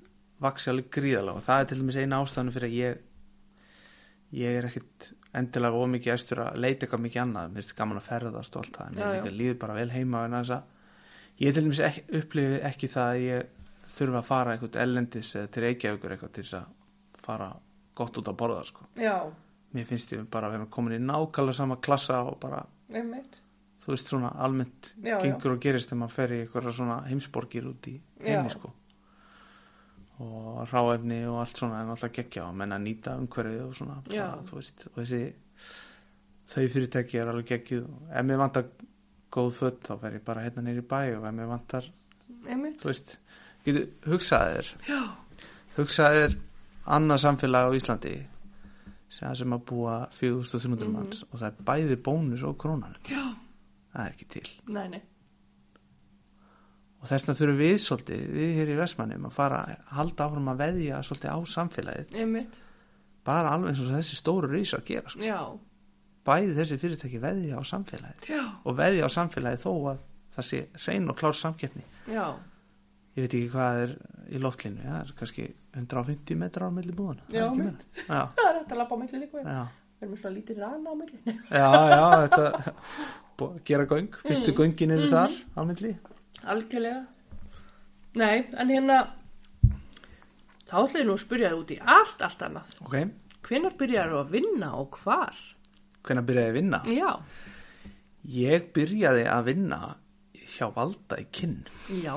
vaksi 0.40 0.70
alveg 0.70 0.88
gríðalega 0.90 1.36
og 1.38 1.42
það 1.46 1.60
er 1.60 1.64
til 1.70 1.78
dæmis 1.80 1.96
eina 1.96 2.20
ástæðan 2.22 2.52
fyrir 2.54 2.68
að 2.68 2.78
ég 2.78 2.98
ég 4.34 4.58
er 4.58 4.64
ekkit 4.70 5.12
endilega 5.40 5.80
ómikið 5.84 6.14
æstur 6.14 6.40
að 6.44 6.56
leita 6.62 6.86
eitthvað 6.86 7.04
mikið 7.06 7.22
annað 7.24 7.50
mér 7.54 7.62
finnst 7.62 7.76
gaman 7.78 8.00
að 8.00 8.08
ferðast 8.08 8.56
og 8.56 8.62
allt 8.64 8.76
það 8.78 8.88
en 8.88 8.98
Já, 8.98 9.04
ég 9.04 9.14
já. 9.14 9.22
líka 9.24 9.36
líður 9.40 9.58
bara 9.64 9.76
vel 9.78 9.90
heima 9.94 10.24
ég 11.40 11.54
til 11.54 11.64
dæmis 11.64 11.80
ekki, 11.82 12.02
upplifi 12.20 12.58
ekki 12.68 12.88
það 12.92 13.08
að 13.12 13.22
ég 13.24 13.46
þurfa 13.94 14.20
að 14.20 14.28
fara 14.28 14.52
eitthvað 14.54 14.76
ellendis 14.84 15.32
eða 15.38 15.50
til 15.54 15.64
Reykjavíkur 15.64 16.14
eitthvað 16.14 16.34
til 16.36 16.44
þess 16.44 16.58
að 16.60 17.24
fara 17.24 17.48
gott 17.98 18.20
út 18.20 18.28
að 18.30 18.36
borða 18.42 18.64
sko 18.68 18.86
já, 19.00 19.16
mér 19.74 19.88
finnst 19.88 20.12
ég 20.14 20.28
bara 20.30 20.50
að 20.50 20.56
vera 20.58 20.68
komin 20.76 20.96
í 20.98 21.00
nákvæmlega 21.02 21.58
sama 21.58 21.76
klassa 21.82 22.20
og 22.28 22.38
bara 22.42 22.62
einmitt. 22.92 23.40
þú 23.84 23.92
veist 23.94 24.10
svona 24.12 24.30
almennt 24.46 24.92
Já, 25.02 25.16
já. 25.16 25.20
gengur 25.26 25.56
og 25.56 25.60
gerist 25.60 25.90
þegar 25.90 26.02
maður 26.04 26.16
fer 26.18 26.34
í 26.36 26.40
eitthvað 26.44 26.70
svona 26.78 27.00
heimsborgir 27.10 27.66
út 27.70 27.90
í 27.90 27.96
heimi 28.22 28.48
Já. 28.48 28.54
sko 28.54 28.72
og 30.20 30.68
ráefni 30.70 31.22
og 31.26 31.40
allt 31.42 31.56
svona 31.58 31.80
en 31.82 31.90
alltaf 31.90 32.12
geggja 32.12 32.44
og 32.48 32.54
menna 32.56 32.78
nýta 32.78 33.16
umhverfið 33.18 33.62
og 33.66 33.74
svona 33.74 33.96
bara, 34.06 34.42
veist, 34.52 34.86
og 34.86 35.00
þessi 35.02 35.22
þau 36.54 36.68
fyrirtæki 36.74 37.18
er 37.18 37.30
alveg 37.32 37.46
geggjuð. 37.48 37.84
Og 37.88 38.12
ef 38.14 38.24
mér 38.28 38.38
vantar 38.38 38.64
góð 39.34 39.50
föt 39.58 39.80
þá 39.88 39.98
fer 40.00 40.12
ég 40.18 40.24
bara 40.24 40.44
hérna 40.44 40.62
neyri 40.62 40.82
bæ 40.86 41.00
og 41.18 41.24
ef 41.26 41.34
mér 41.34 41.48
vantar 41.50 41.88
Einmitt. 42.46 42.78
þú 42.82 42.90
veist, 42.92 43.16
getur 43.64 43.88
hugsaðir 44.06 44.70
Já, 44.88 45.00
hugsaðir 45.76 46.36
annað 46.86 47.22
samfélag 47.24 47.66
á 47.66 47.76
Íslandi 47.78 48.14
sem 49.14 49.52
að 49.54 49.64
búa 49.64 50.08
4300 50.12 50.84
Mhm. 50.88 50.92
manns 50.92 51.22
og 51.32 51.38
það 51.40 51.46
er 51.46 51.64
bæði 51.64 51.96
bónus 52.02 52.42
og 52.44 52.56
krónan. 52.58 52.94
Já, 53.08 53.34
það 53.94 54.06
er 54.06 54.10
ekki 54.12 54.28
til. 54.28 54.48
Nei, 54.66 54.88
nei. 54.88 55.02
Og 57.04 57.10
þess 57.10 57.26
vegna 57.26 57.36
þurfum 57.36 57.58
við 57.60 57.74
svolítið, 57.84 58.20
við 58.32 58.52
hér 58.56 58.70
í 58.72 58.76
Vestmannum 58.78 59.26
að 59.28 59.34
fara 59.36 59.58
að 59.68 59.90
halda 59.98 60.24
áfram 60.24 60.46
að 60.54 60.62
veðja 60.62 61.00
svolítið 61.04 61.34
á 61.36 61.38
samfélagið, 61.52 62.14
Einmitt. 62.22 62.56
bara 63.28 63.50
alveg 63.52 63.74
eins 63.74 63.82
og 63.84 63.90
þessi 63.92 64.16
stóru 64.16 64.48
rísa 64.54 64.78
að 64.80 64.86
gera, 64.88 65.12
sko. 65.12 65.26
Bæði 66.24 66.54
þessi 66.56 66.78
fyrirtæki 66.80 67.20
veðja 67.20 67.60
á 67.60 67.62
samfélagið. 67.68 68.28
Já, 68.32 68.42
og 68.64 68.78
veðja 68.80 69.04
á 69.04 69.10
samfélagið 69.12 69.62
þó 69.66 69.72
að 69.92 69.98
það 70.38 70.46
sé 70.48 70.60
reyn 70.86 71.10
og 71.12 71.18
klár 71.20 71.36
samkeppni. 71.36 71.84
Já, 72.08 72.24
ég 73.14 73.26
veit 73.26 73.36
ekki 73.36 73.50
hvað 73.52 73.82
er 73.84 73.92
í 74.32 74.40
loftlínu 74.40 74.80
það 74.88 75.00
er 75.02 75.12
kannski 75.20 75.44
150 75.76 76.40
metrar 76.40 76.72
á 76.72 76.76
það 77.28 77.36
er 77.36 77.76
Já, 78.08 78.20
það 78.40 78.48
er 78.48 78.56
þetta 78.62 78.74
að 78.74 78.80
lappa 78.80 78.96
á 78.96 79.00
milli 79.04 79.20
líka. 79.20 79.44
Við. 79.44 79.52
Erum 80.04 80.16
svona 80.20 80.34
lítið 80.38 80.58
rana 80.64 80.90
á 80.90 80.94
milli. 80.98 81.36
já, 81.52 81.68
já 81.92 82.06
þetta 82.24 82.74
gera 83.68 83.86
göng, 83.92 84.08
fyrstu 84.24 84.56
göngin 84.56 84.96
eru 84.96 85.12
þar 85.12 85.36
á 85.52 85.60
milli 85.68 85.92
Algjörlega. 86.42 87.04
Nei, 88.14 88.44
en 88.58 88.68
hérna, 88.70 88.98
þá 90.68 90.76
ætla 90.84 91.00
ég 91.00 91.06
nú 91.08 91.14
að 91.16 91.22
spyrja 91.24 91.50
þig 91.52 91.60
út 91.62 91.72
í 91.74 91.78
allt, 91.82 92.22
allt 92.22 92.42
annað. 92.46 92.76
ok, 92.86 92.96
Hvenær 93.44 93.74
byrjar 93.80 94.08
þú 94.12 94.18
að 94.22 94.30
vinna 94.38 94.70
og 94.80 94.98
hvar? 95.02 95.34
hvenær 96.04 96.24
byrjaði 96.28 96.46
ég 96.46 96.52
að 96.52 96.56
vinna 96.58 96.78
Já, 96.92 97.10
ég 98.38 98.66
byrjaði 98.76 99.24
að 99.32 99.44
vinna 99.50 99.78
hjá 100.54 100.66
Valda 100.76 101.16
í 101.20 101.26
kinn 101.32 101.58
já. 102.04 102.14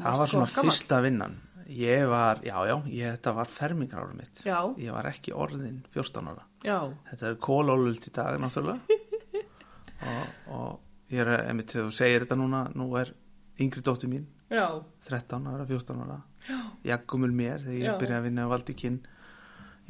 Það 0.00 0.18
var 0.20 0.30
svona 0.30 0.48
fyrsta 0.50 1.00
vinnan. 1.04 1.38
Ég 1.70 2.02
var, 2.10 2.40
já, 2.42 2.56
já, 2.66 2.74
ég, 2.90 3.12
þetta 3.14 3.32
var 3.36 3.46
fermingarárum 3.50 4.16
mitt. 4.18 4.40
Já, 4.46 4.58
Ég 4.80 4.90
var 4.94 5.06
ekki 5.06 5.32
orðin 5.38 5.80
14 5.94 6.30
ára. 6.32 6.44
já, 6.66 6.78
Þetta 7.10 7.28
er 7.30 7.36
kólólult 7.46 8.06
í 8.08 8.12
dag, 8.16 8.38
náttúrulega. 8.42 8.98
og, 10.10 10.32
og 10.50 10.89
ég 11.10 11.22
er, 11.24 11.30
emitt, 11.50 11.72
þegar 11.72 11.88
þú 11.88 11.94
segir 11.96 12.24
þetta 12.24 12.38
núna, 12.38 12.60
nú 12.78 12.90
er 13.00 13.12
yngri 13.60 13.82
dóttir 13.84 14.10
mín, 14.12 14.26
já, 14.50 14.66
13 15.06 15.48
ára, 15.50 15.66
14 15.68 16.04
ára. 16.04 16.18
já, 16.48 16.58
Jaggumul 16.92 17.32
mér, 17.36 17.64
þegar 17.66 17.80
ég 17.80 17.98
byrjaði 18.00 18.18
að 18.20 18.28
vinna 18.28 18.46
á 18.46 18.52
Valdíkinn 18.52 19.00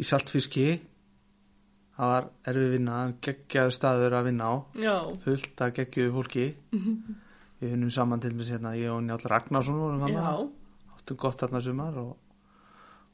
í 0.01 0.07
Saltfiski. 0.07 0.69
Það 2.01 2.11
var 2.15 2.29
erfið 2.49 2.71
vinna, 2.73 2.99
geggjaðu 3.21 3.73
staður 3.77 4.15
að 4.17 4.29
vinna 4.31 4.47
á, 4.49 4.55
já, 4.81 4.95
fullt 5.25 5.61
að 5.67 5.75
geggjuðu 5.81 6.15
fólki. 6.17 6.47
Við 7.61 7.75
vinnum 7.75 7.91
saman 7.93 8.23
til 8.25 8.33
með 8.33 8.55
hérna, 8.55 8.73
ég 8.81 8.89
og 8.95 9.03
Njáll 9.05 9.27
Ragnarsson 9.29 9.77
vorum 9.77 10.07
já, 10.09 10.31
áttum 10.97 11.19
gott 11.21 11.43
þarna 11.43 11.61
sumar 11.61 11.99
og, 12.01 12.15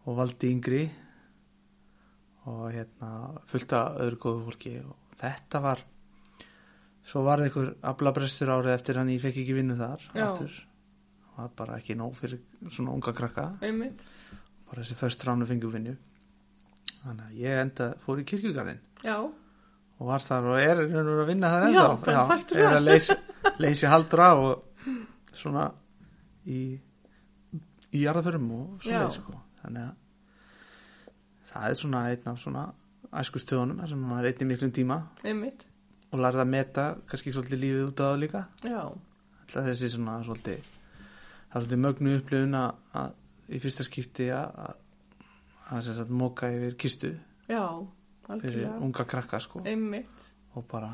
og 0.06 0.16
valdi 0.20 0.52
yngri. 0.54 0.84
Og 2.46 2.68
hérna 2.70 3.10
fullt 3.50 3.72
af 3.74 3.96
öðru 4.04 4.20
góðu 4.22 4.44
fólki. 4.46 4.76
Og 4.86 5.18
þetta 5.18 5.60
var 5.64 5.82
svo 7.06 7.22
var 7.26 7.38
það 7.42 7.48
einhver 7.48 7.68
aflabrestur 7.92 8.50
árið 8.50 8.72
eftir 8.74 8.98
hann 9.00 9.10
ég 9.12 9.20
fekk 9.22 9.40
ekki 9.44 9.54
vinnu 9.60 9.76
þar 9.78 10.02
Já. 10.16 10.26
það 10.34 11.36
var 11.36 11.50
bara 11.60 11.76
ekki 11.80 11.94
nóg 11.98 12.14
fyrir 12.18 12.40
svona 12.72 12.94
unga 12.96 13.12
krakka. 13.14 13.44
Einmitt. 13.62 14.02
bara 14.66 14.82
þessi 14.82 14.96
först 14.98 15.22
ránu 15.28 15.46
fengur 15.46 15.70
vinnu. 15.76 15.92
Þannig 17.04 17.26
að 17.28 17.36
ég 17.38 17.60
enda 17.62 17.86
fór 18.02 18.18
í 18.18 18.24
kirkjugarðin 18.26 18.80
Já, 19.04 19.16
og 19.22 20.08
var 20.08 20.24
þar 20.24 20.48
og 20.50 20.58
er, 20.58 20.80
er 20.90 21.10
að 21.12 21.26
vinna 21.28 21.50
þar 21.52 21.68
Já, 21.76 21.84
bara 22.02 22.24
fastur 22.32 22.58
er 22.64 22.74
að 22.80 22.88
leysi, 22.88 23.14
leysi 23.62 23.86
haldur 23.86 24.22
af 24.26 24.42
og 24.48 24.88
svona 25.36 25.68
í 26.46 26.58
í 27.94 28.02
jarðaförum 28.02 28.50
og 28.56 28.82
Já. 28.82 28.98
svona 28.98 29.12
sko. 29.14 29.36
þannig 29.62 29.86
að 29.86 29.94
það 31.52 31.68
er 31.70 31.78
svona 31.80 32.02
einn 32.10 32.26
af 32.32 32.40
svona 32.42 32.64
æskustöðunum 33.22 33.86
sem 33.88 34.02
maður 34.02 34.26
einnig 34.32 34.48
miklum 34.50 34.72
tíma. 34.74 34.98
Einmitt, 35.24 35.62
og 36.16 36.22
lærði 36.24 36.42
að 36.46 36.50
meta 36.54 36.86
kannski 37.10 37.34
svolítið 37.34 37.62
lífið 37.62 37.84
út 37.90 38.00
af 38.00 38.10
það 38.14 38.22
líka. 38.24 38.42
Alltaf 39.42 39.68
þessi 39.68 39.92
svona 39.92 40.16
svolítið 40.26 40.72
það 41.46 41.56
er 41.60 41.64
svolítið 41.66 41.82
mögnu 41.84 42.14
upplifun 42.20 42.56
að, 42.60 43.12
í 43.54 43.60
fyrsta 43.62 43.86
skipti 43.86 44.26
að 44.34 46.14
móka 46.16 46.50
yfir 46.52 46.76
kistu 46.80 47.12
já, 47.50 47.62
fyrir 48.28 48.66
unga 48.82 49.06
krakka 49.08 49.40
sko. 49.42 49.62
Og 50.56 50.64
bara 50.70 50.90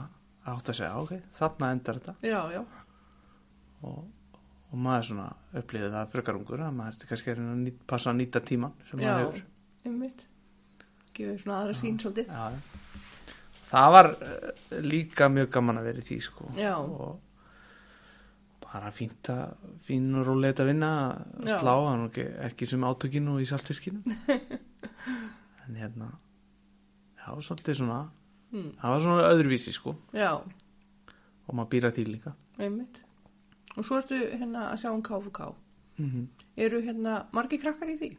átt 0.48 0.72
að 0.72 0.78
segja 0.80 0.98
ok, 0.98 1.14
þarna 1.38 1.70
endar 1.76 2.00
þetta. 2.00 2.14
Já, 2.26 2.40
já, 2.50 2.62
og, 3.86 4.04
og 4.72 4.78
maður 4.82 5.08
svona 5.12 5.28
upplifið 5.60 5.94
það 5.96 6.12
frekar 6.16 6.38
ungur 6.40 6.64
að 6.66 6.76
maður 6.80 6.98
er 6.98 7.10
kannski 7.12 7.36
reyna 7.38 7.56
að 7.56 7.72
passa 7.92 8.10
að 8.10 8.18
nýta 8.20 8.42
tíman 8.42 8.74
sem 8.90 9.02
maður 9.02 9.22
hefur. 9.22 9.44
einmitt, 9.86 10.24
gefur 11.14 11.42
svona 11.44 11.60
aðra 11.62 11.78
sín 11.78 12.00
svolítið, 12.02 12.32
Já, 12.32 12.56
já. 12.56 12.81
Það 13.72 13.90
var 13.96 14.08
eh, 14.12 14.80
líka 14.84 15.28
mjög 15.32 15.50
gaman 15.56 15.80
að 15.80 15.86
vera 15.90 16.02
í 16.02 16.06
því 16.10 16.18
sko. 16.28 16.48
Já. 16.58 16.74
og 16.78 17.20
bara 18.72 18.88
fínt 18.94 19.28
að 19.32 19.52
fín 19.84 20.06
og 20.16 20.24
róleit 20.30 20.60
að 20.62 20.70
vinna 20.72 20.90
að 21.12 21.48
Já. 21.50 21.58
slá 21.60 21.72
hann 21.90 22.06
ekki, 22.08 22.24
ekki 22.48 22.68
sem 22.70 22.84
átökinu 22.88 23.34
og 23.36 23.42
í 23.44 23.48
saltfiskinu 23.50 24.00
en 25.66 25.76
hérna 25.76 26.08
já, 27.18 27.28
svolítið 27.40 27.80
svona 27.82 28.02
Mm. 28.52 28.74
það 28.76 28.90
var 28.92 28.98
svona 29.00 29.28
öðruvísi 29.32 29.72
sko. 29.72 29.94
Já, 30.12 30.34
og 31.48 31.54
maður 31.56 31.68
býra 31.72 31.88
því 31.96 32.02
líka. 32.04 32.32
Einmitt, 32.60 32.98
og 33.78 33.86
svo 33.88 33.96
ertu 33.96 34.18
hérna 34.28 34.66
að 34.74 34.82
sjá 34.82 34.90
um 34.92 35.00
KFK, 35.06 35.46
mm 35.96 36.26
eru 36.60 36.82
hérna 36.84 37.14
margi 37.32 37.56
krakkar 37.62 37.88
í 37.88 37.96
því? 37.96 38.10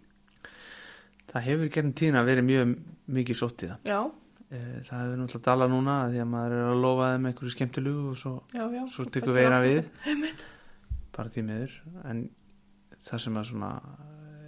það 1.30 1.46
hefur 1.52 1.70
gernum 1.76 1.94
tíðina 1.94 2.24
verið 2.26 2.48
mjög 2.50 2.74
mikið 3.14 3.38
sótt 3.44 3.62
í 3.62 3.70
það. 3.70 3.86
Já, 3.94 4.00
það 4.54 5.02
hefur 5.04 5.20
náttúrulega 5.24 5.46
dala 5.50 5.68
núna 5.72 5.96
því 6.12 6.20
að 6.24 6.30
maður 6.34 6.56
er 6.60 6.68
að 6.72 6.82
lofa 6.84 7.10
þeim 7.14 7.28
einhverju 7.32 7.54
skemmtilegu 7.56 8.04
og 8.12 8.18
svo, 8.22 8.34
já, 8.54 8.64
já, 8.78 8.84
svo 8.94 9.06
tekur 9.10 9.34
veira 9.38 9.60
við. 9.64 9.84
Bara 11.16 11.30
því 11.34 11.44
miður. 11.48 11.76
En 12.10 12.24
það 13.04 13.24
sem 13.26 13.38
að 13.42 13.50
svona 13.52 13.72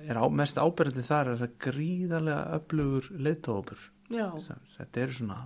er 0.05 0.19
á, 0.21 0.25
mest 0.29 0.57
áberandi 0.61 1.01
þar 1.05 1.31
er 1.33 1.39
það 1.41 1.55
gríðarlega 1.65 2.59
öflugur 2.59 3.07
leiðtófur 3.25 3.85
já, 4.13 4.27
þetta 4.77 5.01
eru 5.01 5.15
svona 5.17 5.37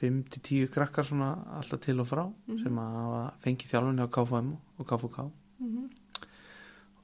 5-10 0.00 0.70
krakkar 0.74 1.06
svona 1.06 1.28
alltaf 1.58 1.80
til 1.84 2.00
og 2.00 2.08
frá 2.08 2.24
Mhm. 2.48 2.62
sem 2.62 2.78
að 2.80 2.94
hafa 2.98 3.20
fengið 3.44 3.70
þjálfun 3.74 4.00
hjá 4.00 4.08
KFM 4.16 4.48
og 4.80 4.86
KFK 4.90 5.18
mhm, 5.60 5.84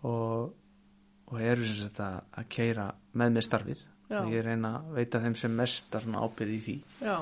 og, 0.08 0.54
og 1.30 1.40
eru 1.40 1.64
sem 1.68 1.76
sagt 1.84 2.00
að, 2.00 2.16
að 2.40 2.48
keira 2.56 2.88
með 3.14 3.32
með 3.36 3.46
starfið 3.46 3.84
Já. 4.10 4.20
og 4.24 4.30
ég 4.34 4.44
reyna 4.44 4.74
að 4.80 4.92
veita 4.98 5.22
þeim 5.22 5.36
sem 5.38 5.52
mesta 5.54 6.02
svona 6.02 6.24
ábyrð 6.26 6.54
í 6.56 6.60
því. 6.66 6.76
Já, 7.06 7.16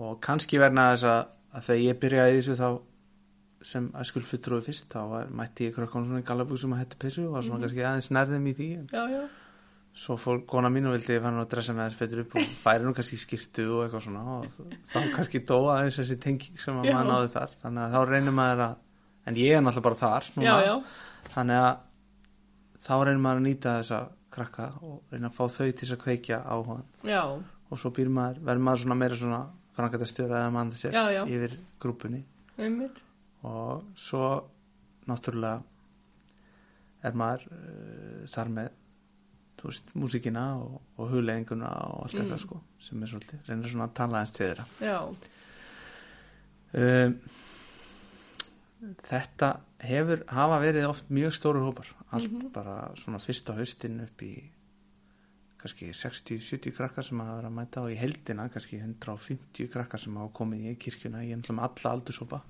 og 0.00 0.20
kannski 0.24 0.60
verna 0.60 0.90
þess 0.94 1.08
að, 1.12 1.32
að 1.52 1.66
þegar 1.70 1.82
ég 1.84 1.98
byrjaði 2.04 2.38
þessu 2.40 2.58
þá 2.60 2.68
sem 3.66 3.88
æskul 3.98 4.22
fulltrúi 4.26 4.62
fyrst 4.62 4.92
þá 4.92 5.00
var, 5.10 5.32
mætti 5.32 5.66
ég 5.68 5.74
krökkunum 5.74 6.10
svona 6.10 6.22
í 6.22 6.26
gallabuxum 6.28 6.74
að 6.76 6.84
hætti 6.84 7.00
pissu 7.02 7.24
og 7.26 7.34
var 7.36 7.46
svona 7.46 7.64
kannski 7.64 7.82
aðeins 7.82 8.08
nærðum 8.14 8.46
í 8.46 8.52
því 8.54 8.68
já, 8.92 9.02
já, 9.10 9.22
svo 9.96 10.16
fór 10.20 10.42
kona 10.48 10.70
mín 10.70 10.86
og 10.90 10.94
vildi 10.94 11.16
fann 11.24 11.40
að 11.40 11.48
dressa 11.54 11.74
með 11.74 11.88
þess 11.88 12.00
betur 12.02 12.22
upp 12.22 12.36
og 12.36 12.50
færi 12.60 12.86
nú 12.86 12.92
kannski 12.96 13.18
skýrtu 13.18 13.64
og 13.72 13.86
eitthvað 13.86 14.04
svona 14.06 14.24
og 14.36 14.60
þá 14.92 14.98
kannski 15.16 15.40
dóa 15.48 15.78
aðeins 15.78 15.98
þessi 16.02 16.18
tenging 16.22 16.60
sem 16.62 16.78
að 16.82 16.90
maður 16.92 17.10
náði 17.10 17.32
þar. 17.32 17.56
Þannig 17.64 17.82
að 17.86 17.96
þá 17.96 18.12
reynir 18.12 18.36
maður 18.36 18.64
að 18.66 18.76
en 19.26 19.40
ég 19.40 19.56
er 19.56 19.64
náttúrulega 19.64 19.88
bara 19.88 20.00
þar 20.04 20.28
núna, 20.36 20.46
já, 20.46 20.56
já, 20.68 21.30
þannig 21.34 21.62
að 21.64 21.72
þá 22.86 22.94
reynir 23.08 23.24
maður 23.24 23.40
að 23.42 23.46
nýta 23.48 23.76
þessa 23.80 24.02
krakka 24.36 24.66
og 24.84 25.02
reyna 25.12 25.30
að 25.32 25.36
fá 25.38 25.44
þau 25.56 25.68
til 25.80 25.88
að 25.96 26.02
kveikja 26.04 26.38
á 26.44 26.56
hann 26.68 26.84
já, 27.08 27.22
og 27.26 27.80
svo 27.80 27.90
býr 27.96 28.08
maður, 28.12 28.42
verður 28.46 28.64
maður 28.68 28.82
svona 28.84 28.98
meira 29.02 29.18
svona 29.20 29.40
frangæta 29.76 30.06
stjóra 30.08 30.40
eða 30.44 30.52
mann 30.54 30.70
sér 30.76 30.94
Já, 30.96 31.04
já. 31.12 31.22
yfir 31.28 31.56
grúpunni. 31.82 32.22
Einmitt, 32.56 33.02
og 33.44 33.82
svo 34.00 34.28
náttúrulega 35.06 35.60
er 37.06 37.12
maður 37.20 37.42
uh, 37.52 38.22
þar 38.32 38.48
með 38.56 38.70
þú 39.60 39.68
veist, 39.70 39.90
músíkina 39.96 40.44
og, 40.60 40.78
og 41.00 41.10
huglegginguna 41.12 41.68
og 41.90 42.02
allt 42.06 42.14
Mm. 42.16 42.24
þetta 42.26 42.38
sko 42.42 42.60
sem 42.86 43.02
er 43.02 43.08
svolítið, 43.12 43.38
reynir 43.48 43.70
svona 43.72 43.86
að 43.90 43.94
tala 44.00 44.20
eins 44.22 44.32
til 44.36 44.46
þeirra. 44.46 44.64
Já, 44.80 44.96
um, 46.76 47.14
þetta 48.80 49.48
hefur 49.80 50.24
hafa 50.28 50.58
verið 50.62 50.88
oft 50.88 51.08
mjög 51.10 51.32
stóru 51.32 51.62
hópar. 51.64 51.86
Allt 52.12 52.30
Mhm. 52.32 52.52
bara 52.52 52.92
svona 52.96 53.18
fyrsta 53.18 53.54
haustin 53.56 54.00
upp 54.04 54.22
í 54.22 54.50
kannski 55.58 55.88
60-70 55.92 56.72
krakkar 56.76 57.02
sem 57.04 57.18
hafa 57.18 57.40
verið 57.40 57.48
að 57.50 57.54
mæta 57.56 57.82
og 57.82 57.90
í 57.90 57.96
heldina 57.96 58.48
kannski 58.52 58.78
150 58.78 59.68
krakkar 59.72 59.98
sem 60.00 60.14
hafa 60.16 60.32
komið 60.32 60.66
í 60.70 60.76
kirkjuna 60.78 61.24
í 61.24 61.32
með 61.56 61.64
alla 61.68 61.90
aldurshópa. 61.96 62.42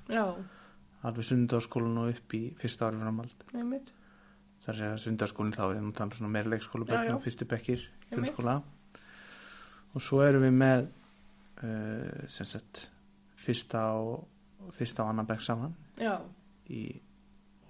Alveg 1.07 1.24
sundarskólan 1.24 1.99
og 1.99 2.09
upp 2.16 2.35
í 2.35 2.55
fyrsta 2.59 2.89
ári 2.91 2.99
framald 2.99 3.45
einmitt, 3.55 3.93
þar 4.64 4.74
er 4.81 4.95
að 4.97 5.03
sundarskólinn 5.05 5.53
þá 5.55 5.64
er 5.70 5.83
það 5.93 6.12
svona 6.18 6.31
meira 6.33 6.51
leikskóla 6.51 6.87
Já, 6.89 7.05
já. 7.05 7.14
og 7.14 7.22
fyrstu 7.22 7.45
bekkir 7.47 7.89
grunnskóla. 8.11 8.62
Og 9.95 10.03
svo 10.03 10.20
erum 10.27 10.43
við 10.43 10.57
með 10.59 10.89
uh, 11.62 12.27
sem 12.29 12.47
sagt 12.47 12.89
fyrsta 13.37 13.93
og 13.95 14.27
fyrsta 14.77 15.05
og 15.05 15.13
annan 15.13 15.29
bekk 15.29 15.45
saman 15.45 15.75
já, 16.01 16.17
í, 16.71 16.83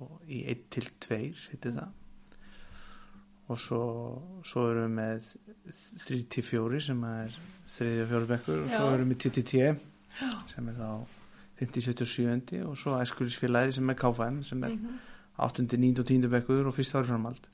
og, 0.01 0.19
í 0.29 0.43
1 0.53 0.67
til 0.75 0.89
2 1.07 1.19
heitir 1.51 1.77
það 1.77 1.95
og 3.47 3.61
svo, 3.63 3.83
svo 4.47 4.65
erum 4.73 4.97
við 4.97 4.97
með 4.97 5.29
3 6.07 6.23
til 6.35 6.47
4 6.47 6.81
sem 6.89 7.05
er 7.11 7.37
3 7.77 7.93
og 8.05 8.09
4 8.15 8.31
bekkur 8.33 8.65
og 8.65 8.73
svo 8.73 8.89
erum 8.95 9.13
við 9.13 9.21
TTT 9.27 9.61
sem 10.53 10.73
er 10.73 10.81
þá 10.81 10.91
50, 11.61 11.87
77 11.89 12.65
og 12.67 12.75
svo 12.77 12.97
æskulisfélagi 13.01 13.79
sem 13.79 13.91
er 13.91 13.99
KFM 14.01 14.43
sem 14.45 14.65
er 14.65 14.75
mhm, 14.75 14.99
8. 15.37 15.69
9. 15.77 15.93
og 16.01 16.07
10. 16.07 16.29
bekkur 16.33 16.67
og 16.67 16.75
fyrsta 16.75 17.01
ári 17.01 17.11
framhald 17.13 17.49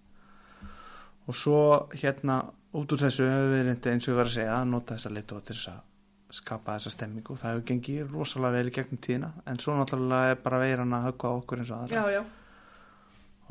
og 1.27 1.37
svo 1.39 1.59
hérna 1.93 2.41
út 2.73 2.93
úr 2.93 3.05
þessu 3.05 3.29
hefur 3.29 3.53
við 3.53 3.89
eins 3.93 4.09
og 4.09 4.15
við 4.15 4.19
varum 4.19 4.33
að 4.33 4.37
segja 4.39 4.59
að 4.59 4.71
nota 4.73 4.97
þessa 4.97 5.13
litu 5.13 5.41
til 5.41 5.57
þess 5.57 5.73
að 5.75 5.81
skapa 6.33 6.77
þessa 6.79 6.95
stemmingu 6.95 7.37
það 7.37 7.53
hefur 7.53 7.67
gengið 7.71 8.15
rosalega 8.15 8.57
vel 8.57 8.71
í 8.71 8.75
gegnum 8.79 9.01
tíðina. 9.05 9.33
En 9.47 9.61
svo 9.61 9.77
náttúrulega 9.77 10.33
er 10.33 10.41
bara 10.45 10.63
veiran 10.63 10.97
að 10.97 11.07
höggva 11.11 11.35
okkur 11.41 11.63
eins 11.63 11.73
og 11.73 11.85
aðra. 11.85 12.01
Já, 12.01 12.17
já, 12.17 12.23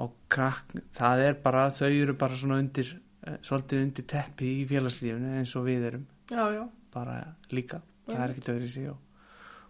og 0.01 0.17
krakk, 0.33 0.75
það 0.97 1.23
er 1.27 1.39
bara 1.43 1.67
þau 1.77 1.89
eru 1.91 2.17
bara 2.17 2.39
svona 2.41 2.57
undir 2.63 2.89
eh, 2.95 3.37
svolítið 3.45 3.85
undir 3.85 4.07
teppi 4.09 4.53
í 4.61 4.67
félagslífinu 4.69 5.35
eins 5.41 5.55
og 5.59 5.67
við 5.67 5.87
erum. 5.91 6.07
Já, 6.31 6.43
já, 6.55 6.63
bara 6.93 7.19
líka, 7.51 7.81
það 8.09 8.23
er 8.23 8.33
ekki 8.33 8.45
döður 8.47 8.65
í 8.65 8.71
sig 8.71 8.89
og, 8.91 8.97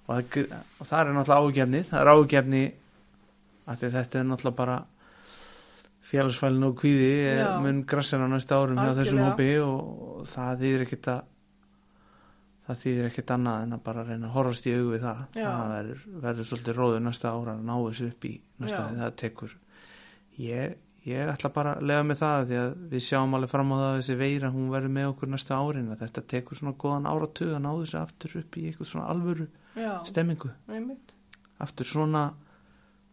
og, 0.05 0.13
það, 0.15 0.55
og 0.79 0.89
það 0.89 1.01
er 1.01 1.13
náttúrulega 1.17 1.49
ágefni 1.49 1.83
það 1.89 2.01
er 2.01 2.11
ágefni 2.15 2.63
að 3.71 3.85
þetta 3.85 4.19
er 4.21 4.27
náttúrulega 4.29 4.59
bara 4.61 4.77
félagsfælinu 6.11 6.71
og 6.71 6.77
kvíði 6.81 7.11
Já. 7.39 7.49
mun 7.63 7.83
grassina 7.87 8.27
næsta 8.27 8.57
árum 8.59 8.79
hjá 8.81 8.95
þessum 8.97 9.21
hópi 9.25 9.49
og, 9.63 10.23
það 10.31 10.63
þýðir 10.63 10.85
ekkit 10.85 11.11
að 11.13 11.27
það 12.71 12.83
þýðir 12.83 13.09
ekkit 13.09 13.33
annað 13.35 13.65
en 13.65 13.75
að 13.75 13.83
bara 13.87 14.05
reyna 14.07 14.29
að 14.29 14.35
horfast 14.37 14.67
í 14.69 14.75
augu 14.75 14.93
við 14.93 15.03
það. 15.05 15.23
Já. 15.35 15.47
það 15.49 15.73
verður, 15.75 16.05
verður 16.25 16.49
svolítið 16.51 16.79
róður 16.79 17.03
næsta 17.07 17.33
ára 17.35 17.57
að 17.57 17.67
ná 17.67 17.73
þessu 17.75 18.07
upp 18.11 18.27
í 18.27 18.33
næsta 18.63 18.81
því 18.87 19.01
það 19.01 19.15
tekur. 19.21 19.55
Ég, 20.41 20.75
ég 21.07 21.31
ætla 21.33 21.51
bara 21.55 21.73
að 21.77 21.87
lega 21.91 22.05
með 22.07 22.21
það 22.21 22.45
því 22.51 22.59
að 22.61 22.75
við 22.93 23.05
sjáum 23.07 23.35
alveg 23.37 23.53
fram 23.53 23.73
á 23.73 23.75
það 23.75 23.87
að 23.89 23.97
þessi 24.01 24.19
veira 24.21 24.53
hún 24.53 24.69
verður 24.73 24.95
með 24.97 25.09
okkur 25.11 25.33
næsta 25.33 25.57
árin 25.59 25.91
að 25.91 26.05
þetta 26.05 26.25
tekur 26.35 26.61
svona 26.61 26.77
góðan 26.83 27.09
áratug 27.11 27.55
að 27.55 27.65
ná 27.65 27.71
þessu 27.71 27.99
aftur 28.01 28.37
upp 28.41 28.57
í 28.57 28.67
eitthvað 28.69 28.91
svona 28.93 29.09
alvöru 29.11 29.49
já, 29.75 29.91
stemmingu. 30.07 30.53
Einmitt, 30.71 31.13
aftur 31.61 31.89
svona 31.89 32.29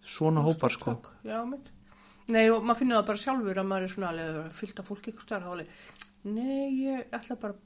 svona 0.08 0.40
hópar 0.40 0.72
sko. 0.72 0.96
já, 1.26 1.40
nei, 2.28 2.44
og 2.50 2.64
maður 2.64 2.82
finnur 2.82 3.00
það 3.00 3.08
bara 3.10 3.22
sjálfur 3.22 3.60
að 3.60 3.70
maður 3.70 3.86
er 3.86 3.92
svona 3.92 4.12
alveg 4.12 4.52
fyllt 4.56 4.82
af 4.82 4.92
stær, 5.24 5.42
þá 5.44 5.50
alveg, 5.52 5.72
nei, 6.24 6.68
ég 6.84 7.16
ætla 7.18 7.36
bara 7.40 7.56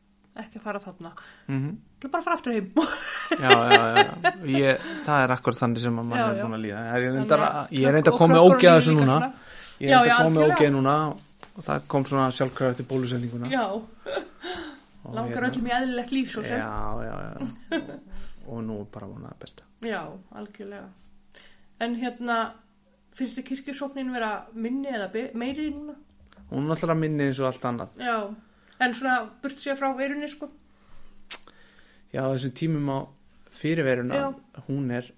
ekki 0.41 0.59
að 0.61 0.64
fara 0.64 0.80
þarna, 0.80 1.11
mm 1.49 1.72
ég 2.03 2.09
ætla 2.09 2.11
bara 2.11 2.20
að 2.20 2.24
fara 2.26 2.37
aftur 2.39 2.55
heim, 2.57 2.68
já, 3.45 3.51
já, 3.53 3.83
já. 3.99 4.30
Ég, 4.51 4.87
það 5.07 5.24
er 5.24 5.33
akkur 5.37 5.55
þannig 5.59 5.83
sem 5.85 5.95
mann 5.95 6.14
er 6.18 6.41
búin 6.41 6.57
að 6.57 6.62
líða. 6.64 6.80
Ég 7.70 7.85
er 7.87 7.95
reyndar 7.95 8.12
að 8.12 8.18
koma 8.18 8.41
ógeð 8.43 8.72
þessu 8.78 8.95
núna. 8.97 9.18
ég 9.78 9.93
er 9.93 10.01
reyndar 10.01 10.09
já, 10.09 10.14
að 10.16 10.24
koma 10.24 10.47
ógeð 10.49 10.72
núna 10.74 10.95
og 11.53 11.66
það 11.68 11.85
kom 11.95 12.07
svona 12.09 12.26
sjálfkrafa 12.35 12.74
eftir 12.74 12.89
bólusendinguna. 12.91 13.51
Já, 13.53 13.66
langar 15.05 15.37
hérna- 15.37 15.51
öllum 15.53 15.68
í 15.68 15.74
eðlilegt 15.78 16.16
líf 16.16 16.33
svo 16.33 16.43
sem, 16.43 16.59
já, 16.59 16.74
já, 17.07 17.14
já. 17.28 17.83
Og, 18.49 18.59
nú 18.66 18.80
bara 18.91 19.07
vonaði 19.07 19.39
besta. 19.45 19.68
Já, 19.87 20.01
algjörlega, 20.35 20.89
en 21.87 21.95
hérna, 22.01 22.39
finnst 23.14 23.39
þið 23.39 23.47
kirkjusóknin 23.53 24.11
vera 24.14 24.33
minni 24.55 24.91
eða 24.91 25.11
meiri 25.39 25.70
núna? 25.70 25.95
hún 26.53 26.66
er 26.66 26.74
alltaf 26.74 26.99
minni 26.99 27.28
eins 27.30 27.39
og 27.41 27.47
allt 27.49 27.64
annað. 27.70 27.95
Já, 28.03 28.16
en 28.85 28.95
svona 28.99 29.16
burt 29.43 29.61
sér 29.62 29.78
frá 29.78 29.91
veirunni 29.97 30.28
sko, 30.30 30.49
já, 32.12 32.22
þessum 32.26 32.55
tímum 32.59 32.91
á 32.93 32.99
fyrirveruna 33.53 34.14
Já. 34.18 34.28
hún 34.68 34.91
er 34.95 35.11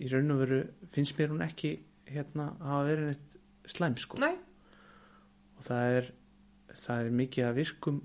í 0.00 0.08
raun 0.12 0.32
og 0.34 0.42
veru 0.44 0.62
finnst 0.94 1.16
mér 1.18 1.32
hún 1.32 1.44
ekki 1.44 1.74
hérna 2.12 2.50
hafa 2.60 2.82
verið 2.88 3.10
neitt 3.12 3.72
slæm 3.72 3.94
sko. 4.00 4.18
Nei, 4.20 4.34
og 5.58 5.64
það 5.68 5.96
er, 5.98 6.08
það 6.82 7.04
er 7.06 7.14
mikið 7.22 7.46
að 7.48 7.60
virkum 7.60 8.00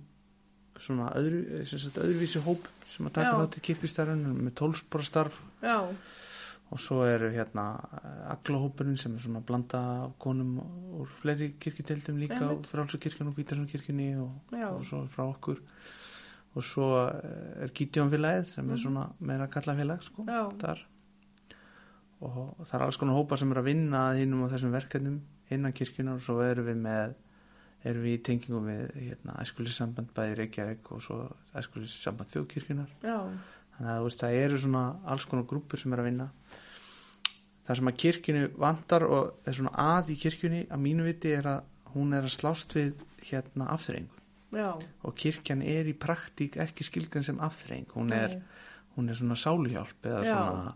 svona 0.78 1.10
öðru, 1.18 1.64
sagt, 1.66 1.98
öðruvísi 1.98 2.44
hóp 2.46 2.68
sem 2.88 3.08
að 3.10 3.16
taka 3.18 3.32
Já. 3.34 3.40
þátt 3.42 3.58
í 3.58 3.64
kirkjustarfinu 3.68 4.34
með 4.38 4.54
tólsporastarf 4.62 5.40
já, 5.66 5.78
og 6.72 6.80
svo 6.84 7.04
eru 7.08 7.30
hérna 7.32 7.64
aglahópurinn 8.34 8.98
sem 9.00 9.14
er 9.16 9.20
svona 9.24 9.40
blanda 9.46 9.80
af 10.06 10.18
konum 10.20 10.58
úr 11.00 11.08
fleiri 11.22 11.54
kirkjudeldum 11.60 12.18
líka 12.20 12.42
Einmitt. 12.42 12.66
og 12.66 12.66
frálsakirkjun 12.72 13.28
og 13.32 13.36
Bítarsson 13.38 13.68
og, 14.20 14.32
Já. 14.52 14.68
og 14.70 14.84
svo 14.86 15.06
frá 15.08 15.24
okkur 15.30 15.62
og 16.56 16.64
svo 16.64 17.08
eh, 17.08 17.64
er 17.64 17.70
Gítjónfélagið 17.70 18.46
sem 18.46 18.70
er 18.72 18.76
svona 18.78 19.10
meira 19.20 19.48
kallafélag 19.48 20.02
sko, 20.04 20.24
Mhm. 20.24 20.60
Þar 20.60 20.80
og 22.22 22.58
það 22.66 22.74
er 22.80 22.84
alls 22.88 22.98
konar 22.98 23.14
hópar 23.16 23.38
sem 23.38 23.52
er 23.52 23.58
að 23.62 23.64
vinna 23.70 24.02
hinnum 24.18 24.44
á 24.50 24.52
þessum 24.52 24.72
verkefnum 24.74 25.20
innan 25.54 25.74
kirkjunar 25.74 26.16
og 26.18 26.22
svo 26.26 26.40
erum 26.42 26.66
við 26.66 26.80
með 26.82 27.14
erum 27.86 28.04
við 28.04 28.16
í 28.18 28.24
tengingum 28.26 28.66
við 28.66 28.96
hérna, 28.98 29.36
æskulissamband 29.44 30.10
bæði 30.18 30.36
Reykjavík 30.40 30.92
og 30.92 31.02
svo 31.06 31.20
æskulissamband 31.56 32.32
þjóðkirkjunar 32.34 32.90
já, 33.06 33.18
þannig 33.78 33.94
að 33.94 34.04
veist, 34.08 34.22
það 34.24 34.40
eru 34.42 34.60
svona 34.62 34.84
alls 35.06 35.26
konar 35.30 35.48
grúpur 35.50 35.82
sem 35.82 35.94
er 35.94 36.02
að 36.02 36.10
vinna. 36.10 36.28
Það 37.68 37.80
sem 37.80 37.90
að 37.92 37.98
kirkjunu 38.04 38.44
vantar 38.64 39.06
og 39.08 39.48
er 39.48 39.58
svona 39.58 39.74
að 39.98 40.14
í 40.14 40.20
kirkjunni 40.22 40.62
að 40.72 40.84
mínu 40.86 41.08
viti 41.08 41.34
er 41.36 41.50
að 41.52 41.92
hún 41.94 42.16
er 42.16 42.28
að 42.28 42.36
slást 42.38 42.76
við 42.78 42.94
hérna 43.28 43.68
afþreyingu. 43.76 44.22
Og 45.04 45.16
kirkjan 45.20 45.62
er 45.68 45.90
í 45.90 45.96
praktík 45.98 46.56
ekki 46.64 46.86
skilgrann 46.88 47.26
sem 47.28 47.42
afþreying. 47.44 47.90
Hún 47.94 48.14
er, 48.16 48.38
hún 48.96 49.12
er 49.12 49.20
svona 49.20 49.38
sáluhjálp 49.40 50.08
eða 50.08 50.24
Já. 50.24 50.32
svona 50.38 50.76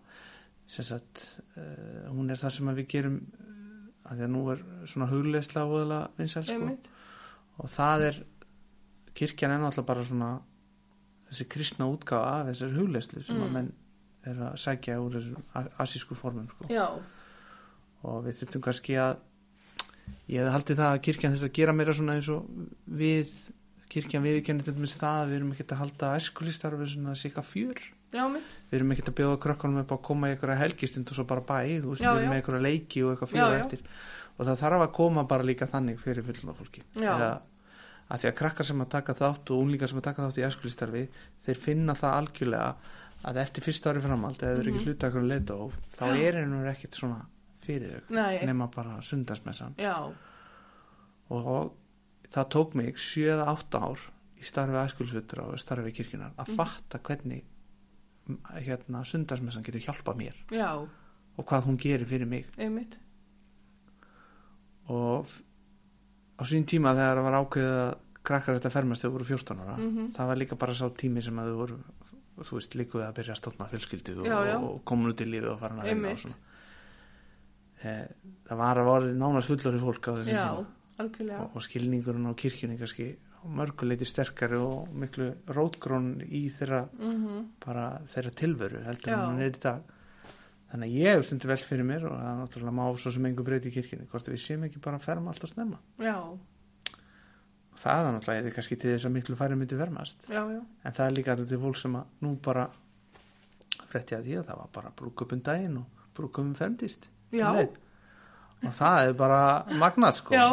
sagt, 0.72 1.24
uh, 1.60 2.12
hún 2.12 2.32
er 2.32 2.39
það 2.39 2.56
sem 2.58 2.74
við 2.78 2.89
gerum 2.91 3.18
uh, 3.20 4.12
að 4.12 4.20
því 4.20 4.28
að 4.28 4.34
nú 4.36 4.43
er 4.54 4.62
svona 4.88 5.10
hugleisla 5.12 5.66
og 5.68 5.95
vinsæl 6.20 6.45
sko. 6.47 6.76
Og 7.62 7.72
það 7.72 8.06
er 8.10 8.22
kirkjan 9.16 9.56
er 9.56 9.64
náttúrulega 9.64 9.89
bara 9.89 10.06
svona 10.08 10.32
þessi 11.32 11.48
kristna 11.50 11.88
útgáfa 11.88 12.34
af 12.42 12.48
þessari 12.52 12.78
hugleislu 12.78 13.24
sem 13.24 13.38
að 13.42 13.48
Mm. 13.48 13.54
menn 13.54 13.72
er 14.28 14.36
að 14.52 14.58
sækja 14.62 15.00
úr 15.02 15.16
þessum 15.18 15.44
a- 15.56 15.70
asísku 15.84 16.16
formum 16.16 16.48
sko. 16.50 16.66
og 18.04 18.24
við 18.26 18.38
þurftum 18.42 18.62
kannski 18.66 18.96
að 18.98 19.18
ég 20.30 20.42
hefði 20.42 20.54
haldið 20.56 20.78
það 20.82 20.92
að 20.96 21.02
kirkjan 21.08 21.34
þurfti 21.36 21.50
að 21.50 21.58
gera 21.60 21.74
meira 21.78 21.94
svona 21.94 22.16
eins 22.18 22.30
og 22.30 22.46
við 22.90 23.34
kirkjan 23.92 24.24
viðkennir 24.24 24.64
þetta 24.66 24.82
með 24.82 24.94
stað 24.96 25.28
við 25.30 25.36
erum 25.40 25.52
ekkert 25.56 25.74
að 25.76 25.82
halda 25.84 26.12
æskulistarfi 26.18 26.88
svona 26.94 27.16
sika 27.20 27.42
fjör 27.46 27.78
já, 28.12 28.24
við 28.72 28.78
erum 28.80 28.92
ekkert 28.96 29.12
að 29.12 29.18
bjóða 29.20 29.40
krökkunum 29.46 29.82
upp 29.84 29.92
að 29.92 30.02
koma 30.08 30.28
í 30.28 30.36
einhverja 30.36 30.58
helgistund 30.64 31.08
og 31.12 31.16
svo 31.20 31.26
bara 31.28 31.42
bæ, 31.42 31.60
þú 31.84 31.92
veist, 31.94 32.02
Já, 32.04 32.14
við 32.14 32.22
erum 32.22 32.32
með 32.34 32.40
einhverja 32.42 32.66
leiki 32.66 33.04
og 33.06 33.14
eitthvað 33.16 33.32
fyrir 33.36 33.54
já. 33.54 33.62
eftir 33.66 33.80
og 34.40 34.46
það 34.48 34.62
þarf 34.64 34.82
að 34.88 34.94
koma 34.94 35.24
bara 35.28 35.44
líka 35.44 35.68
þannig 35.70 36.00
fyrir 36.00 36.24
fullna 36.26 36.54
fólki. 36.58 36.82
Eða, 36.98 37.42
að 38.12 38.20
því 38.24 38.28
að 38.32 38.38
krakkar 38.41 38.68
sem 38.68 38.82
að 38.84 38.89
taka 38.95 39.14
þátt 39.22 39.51
og 39.55 39.62
unlingar 39.64 39.89
sem 39.91 39.97
að 40.01 40.07
taka 40.09 40.26
þátt 40.28 40.39
í 40.41 40.45
æskulistarfi 40.49 41.03
þeir 41.45 41.59
finna 41.66 41.93
það 41.95 42.16
algjörlega 42.22 42.76
að 43.32 43.38
eftir 43.43 43.64
fyrsta 43.64 43.91
ári 43.93 44.01
framhald 44.03 44.41
eða 44.41 44.55
þeir 44.57 44.64
eru 44.66 44.72
ekki 44.76 44.86
hluta 44.89 45.07
ekkur 45.12 45.28
leita 45.30 45.53
og 45.55 45.74
þá 45.95 46.01
Mhm. 46.05 46.18
Já. 46.18 46.28
er 46.28 46.39
einhvern 46.41 46.72
ekkert 46.74 46.95
svona 46.99 47.20
fyrir 47.62 48.01
þau 48.09 48.45
nema 48.49 48.68
bara 48.76 48.97
sundarsmessan 49.01 49.76
og 51.30 51.72
það 52.32 52.49
tók 52.55 52.74
mig 52.76 52.95
7-8 52.97 53.80
ár 53.80 53.99
í 54.41 54.43
starfi 54.43 54.74
æskulisvöldur 54.82 55.39
og 55.45 55.59
starfi 55.59 55.91
kirkjunar 55.91 56.32
Mhm. 56.32 56.39
að 56.39 56.55
fatta 56.55 56.99
hvernig 56.99 57.43
hérna 58.66 59.03
sundarsmessan 59.05 59.64
getur 59.64 59.80
hjálpað 59.82 60.18
mér 60.18 60.36
já, 60.51 60.88
og 61.38 61.45
hvað 61.45 61.64
hún 61.66 61.78
gerir 61.78 62.05
fyrir 62.05 62.26
mig 62.28 62.45
einmitt, 62.57 62.97
og 64.89 65.28
á 66.42 66.44
sín 66.50 66.66
tíma 66.66 66.96
þegar 66.98 67.18
það 67.22 67.28
var 67.30 67.38
ákveðið 67.42 67.78
að 67.86 67.96
krakkar 68.24 68.58
þetta 68.60 68.72
fermast 68.74 69.02
þegar 69.06 69.14
voru 69.18 69.26
14 69.30 69.62
ára 69.62 69.76
Mhm. 69.78 70.08
það 70.18 70.28
var 70.32 70.38
líka 70.42 70.58
bara 70.58 70.74
sá 70.74 70.86
tími 70.89 71.22
sem 71.24 71.38
að 71.42 71.52
þau 71.52 71.58
voru 71.62 71.78
þú 72.42 72.56
veist 72.58 72.76
líkuð 72.76 73.02
að 73.06 73.16
byrja 73.20 73.34
að 73.36 73.42
stofna 73.42 73.68
fjölskyldu 73.70 74.20
og, 74.22 74.26
Já, 74.26 74.38
já. 74.50 74.56
og 74.58 74.84
komin 74.86 75.12
út 75.14 75.22
í 75.22 75.26
lífið 75.30 75.52
og 75.54 75.60
farin 75.60 75.80
að 75.82 75.89
vinna 75.92 76.12
og 76.12 76.18
svona 76.18 76.36
e, 77.84 77.94
það 78.50 78.58
var 78.62 78.80
að 78.82 78.89
vorið 78.92 79.18
nánast 79.22 79.52
fullori 79.52 79.82
fólk 79.82 80.08
á 80.10 80.12
þessum 80.18 80.38
já, 80.38 80.46
tíma 81.18 81.39
og, 81.42 81.56
og 81.58 81.66
skilningurinn 81.66 82.30
á 82.30 82.34
kirkjunni 82.38 82.78
kannski 82.80 83.08
mörguleiti 83.42 84.06
sterkari 84.06 84.58
og 84.62 84.89
miklu 84.94 85.32
rótgrón 85.50 86.12
í 86.30 86.44
þeirra 86.54 86.84
mhm, 86.94 87.48
bara 87.66 87.88
þeirra 88.12 88.34
tilveru 88.38 88.84
heldur 88.86 89.10
Já. 89.14 89.18
en 89.18 89.32
hún 89.32 89.42
er 89.42 89.50
í 89.56 89.62
dag 89.64 89.82
þannig 90.72 90.88
að 90.88 90.95
ég 91.01 91.15
hef 91.17 91.26
stundu 91.28 91.49
velt 91.51 91.67
fyrir 91.67 91.88
mér 91.88 92.05
og 92.07 92.15
það 92.15 92.30
er 92.32 92.39
náttúrulega 92.41 92.78
má 92.80 92.86
svo 93.03 93.11
sem 93.11 93.26
engu 93.30 93.43
breyti 93.47 93.72
í 93.72 93.76
kirkjunni 93.76 94.07
hvort 94.11 94.32
við 94.32 94.41
séum 94.45 94.65
ekki 94.67 94.82
bara 94.84 94.99
að 95.01 95.05
ferma 95.09 95.34
alltaf 95.34 95.51
snemma. 95.51 95.80
Já, 95.99 96.15
og 97.72 97.80
það 97.82 98.07
er 98.07 98.15
náttúrulega 98.15 98.51
er 98.51 98.55
kannski 98.57 98.78
til 98.80 98.93
þess 98.95 99.07
að 99.09 99.15
miklu 99.17 99.38
færi 99.39 99.57
myndi 99.59 99.78
já, 100.32 100.41
en 100.47 100.95
það 100.95 101.05
er 101.05 101.15
líka 101.17 101.36
allir 101.36 101.47
til 101.51 101.61
fólk 101.61 101.78
sem 101.82 101.95
að 101.95 102.05
nú 102.22 102.34
bara 102.43 102.67
frétti 103.91 104.15
að 104.15 104.28
því 104.28 104.39
að 104.39 104.49
það 104.49 104.59
var 104.61 104.74
bara 104.76 104.91
brúkupun 105.01 105.43
daginn 105.43 105.78
og 105.82 106.07
brúkupun 106.15 106.55
fermdist 106.55 107.09
Já. 107.32 107.47
Um 107.51 108.67
og 108.67 108.74
það 108.78 109.07
er 109.07 109.13
bara 109.17 109.65
magnað 109.74 110.17
sko. 110.19 110.36
Já, 110.36 110.45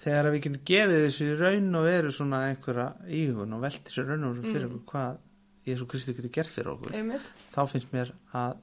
þegar 0.00 0.30
við 0.32 0.42
getum 0.46 0.62
gefið 0.70 1.02
þessu 1.06 1.26
raun 1.40 1.74
og 1.76 1.86
veru 1.88 2.12
svona 2.14 2.42
einhverja 2.50 2.86
íhugun 3.18 3.56
og 3.56 3.64
velti 3.66 3.90
þessu 3.90 4.06
raun 4.06 4.24
og 4.28 4.36
veru 4.38 4.52
fyrir 4.54 4.70
Mm. 4.70 4.84
hvað 4.92 5.18
Jésu 5.66 5.86
Kristi 5.90 6.14
getur 6.14 6.30
gert 6.30 6.46
fyrir 6.52 6.70
okkur 6.72 6.94
einmitt, 6.94 7.26
þá 7.52 7.60
finnst 7.68 7.92
mér 7.92 8.12
að 8.32 8.56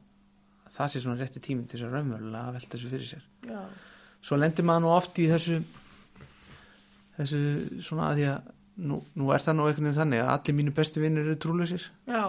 það 0.73 0.91
sé 0.91 1.03
svona 1.03 1.19
rétti 1.19 1.43
tíminn 1.43 1.67
til 1.69 1.79
þess 1.79 1.87
að 1.87 1.95
raunverulega 1.97 2.49
að 2.49 2.57
velta 2.57 2.77
þessu 2.77 2.91
fyrir 2.91 3.09
sér. 3.09 3.23
Já, 3.49 3.61
svo 4.23 4.39
lendir 4.39 4.67
maður 4.67 4.85
nú 4.85 4.91
oft 4.93 5.21
í 5.21 5.29
þessu 5.29 5.59
þessu 7.17 7.39
svona 7.85 8.09
að 8.09 8.19
því 8.19 8.27
að 8.31 8.51
nú, 8.89 8.99
nú 9.19 9.29
er 9.33 9.43
það 9.43 9.57
nú 9.57 9.67
einhvern 9.67 9.87
veginn 9.87 9.99
þannig 9.99 10.23
að 10.23 10.33
allir 10.33 10.57
mínu 10.59 10.75
bestu 10.79 11.03
vinnir 11.03 11.27
eru 11.27 11.39
trúlausir. 11.41 11.87
Já, 12.09 12.23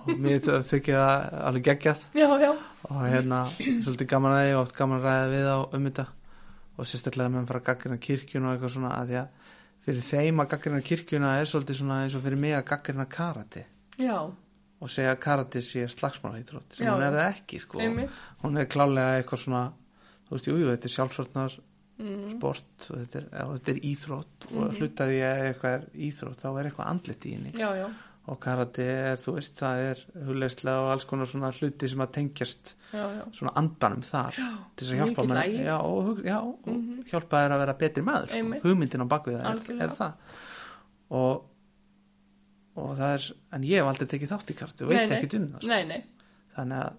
og 0.00 0.10
mér 0.22 0.40
þykja 0.44 1.00
það 1.00 1.36
alveg 1.48 1.66
geggjað. 1.70 2.06
Já, 2.20 2.28
já, 2.44 2.50
og 2.88 3.02
hérna 3.06 3.42
svolítið 3.56 4.10
gaman 4.12 4.36
að 4.36 4.44
því 4.44 4.56
og 4.56 4.62
oft 4.64 4.76
gaman 4.78 5.00
að 5.00 5.08
ræða 5.08 5.30
við 5.34 5.50
á 5.50 5.58
um 5.60 5.88
þetta. 5.88 6.06
Og 6.80 6.88
sérstaklega 6.88 7.40
að 7.40 7.48
fara 7.50 7.60
að 7.60 7.66
gaggrina 7.66 8.00
kirkjuna 8.00 8.48
og 8.48 8.54
eitthvað 8.54 8.74
svona 8.76 8.92
að 8.96 9.10
því 9.10 9.18
að 9.20 9.56
fyrir 9.84 10.06
þeim 10.06 10.40
að 10.40 10.52
gaggrina 10.52 10.84
kirkjuna 10.84 11.32
er 11.40 11.50
svolítið 11.50 11.80
svona 11.80 11.98
eins 12.04 12.16
og 12.16 12.24
fyrir 12.24 12.40
mig 12.40 12.54
að 12.56 12.68
gaggrina 12.70 13.08
karate. 13.10 13.66
Já, 14.00 14.16
og 14.80 14.88
segja 14.90 15.12
að 15.14 15.20
karate 15.20 15.60
sé 15.64 15.86
slagsmálhýtrótt 15.92 16.72
sem 16.78 16.86
Já, 16.86 16.92
hún 16.94 17.02
er 17.04 17.12
það 17.18 17.32
ekki 17.34 17.58
sko. 17.60 17.80
Einmitt, 17.84 18.10
hún 18.42 18.56
er 18.62 18.68
klálega 18.72 19.18
eitthvað 19.22 19.42
svona 19.44 19.64
þú 20.28 20.36
veist, 20.36 20.46
jú, 20.48 20.54
jú, 20.60 20.68
þetta 20.70 20.88
er 20.88 20.94
sjálfsvarnar 20.96 21.56
mm, 22.00 22.28
sport 22.36 22.86
þetta 22.86 23.18
er, 23.20 23.26
já, 23.32 23.42
þetta 23.56 23.74
er 23.74 23.80
íþrótt 23.90 24.46
og 24.54 24.60
Mhm. 24.62 24.76
hlutaði 24.78 25.18
að 25.26 25.42
eitthvað 25.50 25.74
er 25.74 25.84
íþrótt 26.08 26.40
þá 26.44 26.48
er 26.60 26.70
eitthvað 26.70 26.86
andlit 26.94 27.26
í 27.26 27.34
henni. 27.34 27.52
Já, 27.58 27.68
já, 27.76 27.88
og 28.30 28.38
karate 28.40 28.84
er, 28.86 29.16
þú 29.18 29.32
veist, 29.34 29.54
það 29.58 29.78
er 29.90 30.00
hugleislega 30.26 30.80
og 30.84 30.90
alls 30.92 31.04
konar 31.04 31.26
svona 31.26 31.50
hluti 31.52 31.88
sem 31.88 31.98
að 32.04 32.12
tengjast 32.14 32.74
já, 32.92 33.04
já, 33.18 33.22
svona 33.34 33.52
andanum 33.56 34.02
þar 34.06 34.32
til 34.76 34.86
þess 34.86 34.92
að 34.92 35.00
hjálpa 35.00 35.24
mér 35.26 35.80
og, 35.82 36.08
og 36.08 36.68
Mhm. 36.70 37.04
hjálpa 37.10 37.40
þér 37.42 37.52
að 37.56 37.58
vera 37.64 37.74
betri 37.74 38.02
maður 38.06 38.28
sko. 38.30 38.60
Hugmyndin 38.64 39.02
á 39.04 39.08
bakvið 39.12 39.40
það 39.42 39.70
er, 39.80 39.82
er 39.82 39.94
það. 39.98 40.12
Og 41.10 41.42
og 42.80 42.96
það 42.98 43.14
er, 43.16 43.28
en 43.56 43.66
ég 43.68 43.80
hef 43.80 43.90
aldrei 43.90 44.10
tekið 44.14 44.32
þátt 44.34 44.52
í 44.52 44.58
karate 44.58 44.86
og 44.86 44.92
veit 44.92 45.14
ekkert 45.16 45.38
um 45.38 45.48
það 45.52 45.64
sko. 45.64 45.70
nei, 45.70 45.84
nei, 45.90 46.30
þannig 46.56 46.84
að 46.84 46.98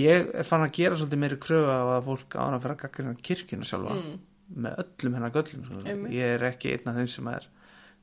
ég 0.00 0.34
er 0.40 0.46
fann 0.46 0.66
að 0.66 0.74
gera 0.78 0.98
svolítið 0.98 1.22
meiri 1.24 1.40
kröfu 1.42 1.70
á 1.70 1.82
að 1.96 2.10
fólk 2.10 2.36
ára 2.36 2.58
að 2.58 2.64
fyrir 2.66 2.76
að 2.76 2.82
gaggrina 2.84 3.14
kirkjuna 3.30 3.70
sjálfa 3.70 3.96
mm, 3.96 4.12
með 4.60 4.84
öllum 4.84 5.16
hennar 5.18 5.34
göllum. 5.34 5.66
Einmitt. 5.80 6.14
ég 6.14 6.36
er 6.36 6.46
ekki 6.50 6.74
einn 6.74 6.92
af 6.92 7.00
þeim 7.00 7.10
sem 7.10 7.32
er 7.32 7.48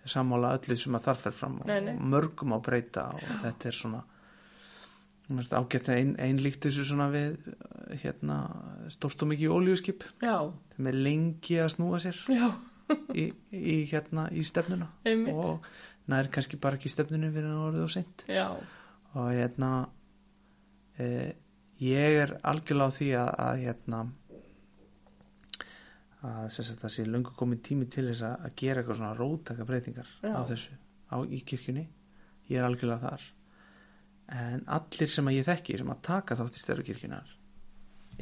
sammála 0.08 0.54
öllu 0.56 0.78
sem 0.80 0.96
að 0.96 1.08
þarf 1.10 1.26
fer 1.26 1.36
fram 1.36 1.58
og, 1.62 1.68
Nei, 1.68 1.96
mörgum 2.00 2.56
á 2.56 2.60
breyta 2.64 3.10
og 3.16 3.26
þetta 3.44 3.70
er 3.70 3.76
svona 3.76 4.04
ágætt 5.28 5.90
ein, 5.92 6.14
ein 6.24 6.40
líkt 6.40 6.64
þessu 6.64 6.86
svona 6.88 7.10
við 7.12 7.36
hérna 8.04 8.38
stórt 8.94 9.24
og 9.26 9.32
mikið 9.34 9.56
ólíuskip 9.58 10.06
já, 10.24 10.48
þeim 10.76 10.90
er 10.92 11.00
lengi 11.08 11.60
að 11.60 11.74
snúa 11.76 12.00
sér 12.00 12.22
já, 12.32 12.48
í, 13.22 13.28
í 13.52 13.78
hérna 13.92 14.30
í 14.32 14.46
stefnuna. 14.48 14.88
Einmitt, 15.08 15.36
og 15.36 15.68
nær 16.12 16.30
kannski 16.34 16.60
bara 16.62 16.80
ekki 16.80 16.92
stefnunu 16.92 17.32
fyrir 17.34 17.52
að 17.52 17.66
orðið 17.68 17.86
og 17.86 17.92
seint. 17.94 18.24
Já, 18.32 18.48
og 19.14 19.28
hérna 19.32 19.72
e, 20.98 21.08
ég 21.84 22.22
er 22.24 22.38
algjörlega 22.48 22.94
á 22.94 22.98
því 22.98 23.10
að, 23.20 23.32
að 23.48 23.62
hérna 23.66 24.02
að 26.28 26.60
það 26.82 26.92
sé 26.92 27.06
löngu 27.06 27.34
komin 27.38 27.62
tími 27.64 27.88
til 27.92 28.08
þess 28.10 28.26
að, 28.26 28.52
gera 28.58 28.82
eitthvað 28.82 29.00
svona 29.00 29.16
rótaka 29.18 29.66
breytingar 29.68 30.10
Já. 30.24 30.34
á 30.34 30.42
þessu 30.50 30.76
á, 31.14 31.18
í 31.24 31.42
kirkjunni. 31.46 31.86
Ég 32.50 32.60
er 32.60 32.68
algjörlega 32.68 33.12
þar. 33.12 33.26
En 34.38 34.64
allir 34.76 35.12
sem 35.12 35.30
að 35.30 35.38
ég 35.38 35.48
þekki 35.48 35.78
sem 35.80 35.92
að 35.94 36.02
taka 36.08 36.36
þátt 36.40 36.58
í 36.58 36.64
stærri 36.64 36.88
kirkjunar 36.88 37.36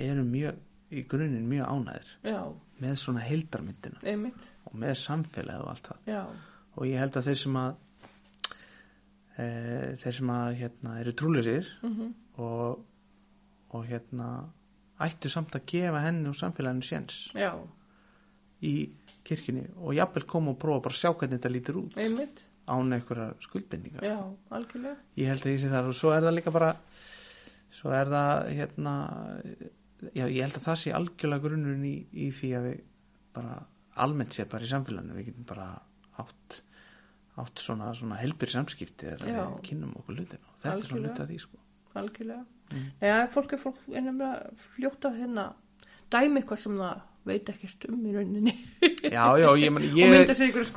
eru 0.06 0.26
mjög 0.28 0.60
í 0.94 1.06
grunninn 1.10 1.48
mjög 1.50 1.72
ánæðir 1.72 2.12
já, 2.28 2.42
með 2.84 2.98
svona 3.02 3.24
heildarmyndina 3.26 4.04
einmitt, 4.06 4.50
og 4.70 4.76
með 4.82 4.98
samfélagi 5.02 5.64
og 5.64 5.72
allt 5.72 5.90
það. 5.90 6.12
Já, 6.12 6.22
og 6.76 6.88
ég 6.90 7.00
held 7.02 7.18
að 7.20 7.30
þeir 7.30 7.40
sem 7.42 7.58
að 7.62 7.72
e, 9.38 9.48
þeir 10.02 10.18
sem 10.20 10.34
að 10.36 10.50
hérna 10.62 11.00
eru 11.02 11.16
trúleysir 11.22 11.72
mhm, 11.86 12.12
og, 12.44 12.84
og 13.76 13.88
hérna 13.90 14.30
ættu 15.06 15.32
samt 15.32 15.56
að 15.58 15.66
gefa 15.72 16.04
henni 16.06 16.32
og 16.32 16.38
samfélaginu 16.40 16.88
séns 16.88 17.26
í 18.64 18.76
kirkjunni 19.26 19.66
og 19.82 19.96
jafnvel 19.98 20.28
koma 20.30 20.54
og 20.54 20.60
prófa 20.62 20.86
bara 20.88 20.96
að 20.96 21.02
sjá 21.02 21.12
hvernig 21.12 21.40
þetta 21.40 21.52
lítur 21.52 21.80
út 21.82 21.98
einmitt. 22.00 22.44
án 22.66 22.96
einhverja 22.96 23.34
skuldbindingar 23.44 24.06
já, 24.06 24.18
algjörlega. 24.56 24.96
Ég 25.20 25.32
held 25.32 25.46
að 25.46 25.54
ég 25.56 25.64
sé 25.64 25.72
það 25.74 25.90
og 25.92 25.98
svo 26.00 26.14
er 26.16 26.26
það 26.26 26.38
líka 26.38 26.54
bara 26.56 26.72
svo 27.76 27.92
er 27.96 28.12
það 28.14 28.52
hérna 28.60 28.96
já, 30.14 30.26
ég 30.26 30.42
held 30.44 30.60
að 30.60 30.68
það 30.70 30.80
sé 30.82 30.94
algjörlega 30.96 31.46
grunnurinn 31.48 31.90
í, 31.90 31.96
í 32.26 32.30
því 32.36 32.52
að 32.60 32.70
við 32.70 32.80
bara 33.36 33.60
almennt 34.06 34.36
séð 34.36 34.50
bara 34.54 34.68
í 34.68 34.72
samfélaginu 34.72 35.18
við 35.18 35.30
getum 35.32 35.50
bara 35.50 35.68
átt 36.22 36.62
átt 37.36 37.60
svona, 37.60 37.92
svona 37.98 38.18
helbir 38.20 38.52
samskipti 38.52 39.16
við 39.20 39.40
kynnum 39.66 39.96
okkur 40.00 40.22
hlutin 40.22 40.40
og 40.40 40.62
þetta 40.62 40.76
er 40.76 40.88
svona 40.88 41.10
Algjörlega. 41.10 41.26
að 41.26 41.32
því 41.34 41.40
sko. 41.44 41.60
Algjörlega. 42.02 42.46
Mm. 42.66 42.86
já, 43.06 43.16
fólk 43.34 43.52
er 43.54 43.62
fólk 43.62 43.82
að 45.10 45.20
hérna 45.20 45.44
dæmi 46.16 46.42
eitthvað 46.42 46.62
sem 46.64 46.80
það 46.80 47.04
veit 47.26 47.50
ekkert 47.50 47.86
um 47.90 48.02
í 48.06 48.14
rauninni. 48.14 48.54
Já, 49.10 49.26
já, 49.42 49.48
ég, 49.58 49.72
man, 49.74 49.86
og 49.90 49.98
ég 49.98 50.28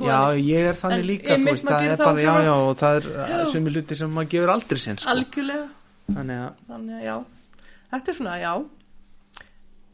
já, 0.09 0.19
ég 0.41 0.69
er 0.71 0.79
þannig 0.79 1.03
En 1.03 1.07
líka, 1.07 1.37
veist, 1.45 1.67
það 1.67 1.85
er 1.85 2.01
bara, 2.01 2.23
já, 2.23 2.31
já, 2.47 2.53
og 2.57 2.71
það 2.79 2.99
er 2.99 3.09
er 3.45 3.69
hluti 3.73 3.99
sem 3.99 4.15
maður 4.15 4.31
gefur 4.33 4.53
aldrei 4.55 4.81
sinn, 4.81 4.99
sko. 4.99 5.13
Algjörlega. 5.13 5.67
Þannig 6.09 6.41
að, 6.43 6.63
þannig 6.71 6.97
að 6.97 7.05
já, 7.05 7.15
þetta 7.93 8.11
er 8.11 8.19
svona 8.19 8.39
já. 8.41 8.53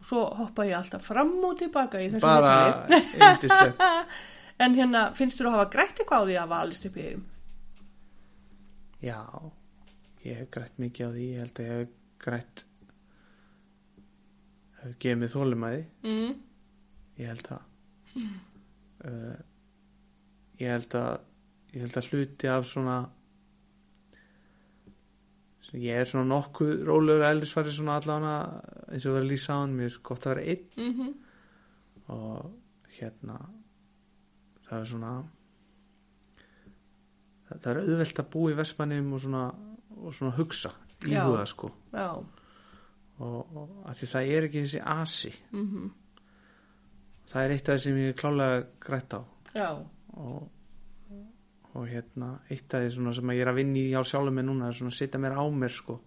Svo 0.05 0.21
hoppa 0.37 0.65
ég 0.69 0.77
alltaf 0.77 1.05
fram 1.09 1.33
og 1.43 1.57
tilbaka 1.59 1.99
í 2.01 2.11
þessu 2.13 2.25
bara 2.25 2.55
viðtali. 2.87 3.75
en 4.63 4.77
hérna 4.77 5.07
finnst 5.17 5.39
þú 5.39 5.49
að 5.49 5.57
hafa 5.57 5.71
grætt 5.73 5.99
eitthvað 6.01 6.23
á 6.23 6.27
því 6.27 6.37
að 6.41 6.53
valist 6.53 6.87
upp 6.89 6.99
í 6.99 7.07
eigum 7.09 7.25
Já, 9.05 9.19
ég 10.23 10.39
hef 10.39 10.49
grætt 10.55 10.79
mikið 10.81 11.05
á 11.05 11.11
því, 11.13 11.25
ég 11.25 11.43
held 11.43 11.59
að 11.59 11.67
ég 11.67 11.81
hef 11.81 11.97
grætt 12.25 12.63
hef 14.81 14.95
gefið 15.01 15.19
mig 15.21 15.33
þólumæði, 15.33 15.83
mm. 16.05 16.31
ég 17.21 17.33
held 17.33 17.51
að 17.55 18.23
uh, 19.09 19.35
ég 20.61 20.71
held 20.71 20.97
að 21.01 21.13
ég 21.75 21.83
held 21.83 21.99
að 21.99 22.09
hluti 22.11 22.51
af 22.51 22.65
svona 22.69 22.97
ég 25.75 25.99
er 25.99 26.07
svona 26.07 26.29
nokkuð 26.29 26.85
rólegur 26.87 27.27
eldisfæri 27.27 27.73
svona 27.75 27.99
allavega 27.99 28.35
eins 28.87 29.05
og 29.05 29.17
verið 29.17 29.25
að 29.25 29.31
lýsa 29.33 29.55
á 29.55 29.59
hann, 29.59 29.75
mér 29.75 29.91
er 29.91 30.01
gott 30.07 30.25
að 30.25 30.35
vera 30.35 30.49
einn. 30.53 30.67
Mm 30.79 31.13
og 32.05 32.51
hérna 32.99 33.39
það 34.69 34.79
er 34.79 34.87
svona 34.91 35.11
það, 37.49 37.67
er 37.71 37.81
auðvelt 37.83 38.23
að 38.23 38.31
búa 38.33 38.53
í 38.53 38.57
Vestmannum 38.61 39.13
og 39.15 39.21
svona, 39.25 39.43
og 40.01 40.17
svona 40.17 40.37
hugsa 40.39 40.73
í 41.05 41.13
huga 41.13 41.45
sko. 41.49 41.69
Já. 41.93 42.09
Og, 43.15 43.55
og 43.55 43.85
það 44.01 44.33
er 44.33 44.47
ekki 44.49 44.65
þessi 44.65 44.81
asi. 44.81 45.31
Mm 45.53 45.93
það 47.29 47.45
er 47.45 47.53
eitt 47.55 47.69
af 47.69 47.73
það 47.75 47.81
sem 47.83 48.01
ég 48.01 48.11
er 48.11 48.19
klálega 48.19 48.57
grætt 48.85 49.15
á. 49.17 49.21
Já, 49.55 49.69
og, 50.21 50.49
og 51.73 51.87
hérna 51.89 52.31
eitt 52.53 52.75
af 52.75 52.83
því 52.83 52.91
svona 52.93 53.15
sem 53.17 53.31
ég 53.33 53.41
er 53.43 53.51
að 53.51 53.61
vinna 53.61 53.81
í 53.81 53.87
hjá 53.93 54.03
sjálfum 54.05 54.37
mér 54.37 54.47
núna 54.49 54.69
er 54.69 54.77
svona 54.77 54.93
að 54.93 54.99
setja 54.99 55.21
mér 55.23 55.39
á 55.39 55.43
mér 55.49 55.73
sko. 55.75 55.97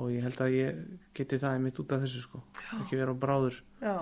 Og 0.00 0.10
ég 0.14 0.24
held 0.24 0.40
að 0.40 0.56
ég 0.56 0.82
geti 1.16 1.38
það 1.40 1.62
mitt 1.66 1.78
út 1.82 1.94
af 1.94 2.02
þessu 2.04 2.24
sko. 2.24 2.42
Já. 2.56 2.74
ekki 2.80 3.00
vera 3.00 3.14
á 3.14 3.22
bráður, 3.22 3.62
já 3.84 3.96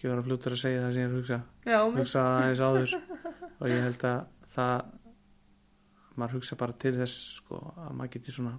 ekki 0.00 0.08
vera 0.08 0.24
fljótur 0.24 0.54
að 0.56 0.60
segja 0.62 0.80
það 0.80 0.94
sem 0.96 1.02
ég 1.02 1.14
hugsa 1.18 1.36
já, 1.68 1.78
hugsa 1.92 2.20
það 2.24 2.38
aðeins 2.40 2.60
áður. 2.64 2.92
Og 3.60 3.68
ég 3.68 3.82
held 3.84 4.04
að 4.08 4.20
það 4.54 4.76
maður 6.16 6.36
hugsa 6.38 6.56
bara 6.60 6.76
til 6.80 6.92
þess 6.96 7.24
sko, 7.36 7.58
að 7.76 7.90
maður 7.98 8.12
geti 8.14 8.32
svona 8.34 8.54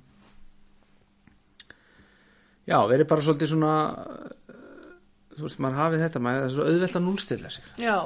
já, 2.70 2.78
verið 2.92 3.08
bara 3.10 3.26
svolítið 3.26 3.52
svona 3.56 3.72
uh, 3.90 4.60
þú 5.34 5.48
veist, 5.48 5.62
maður 5.66 5.80
hafið 5.80 6.04
þetta 6.06 6.22
maður, 6.28 6.46
er 6.46 6.54
svo 6.54 6.68
auðvelt 6.68 7.00
að 7.00 7.06
núlstilla 7.08 7.54
sig. 7.56 7.72
Já, 7.82 7.98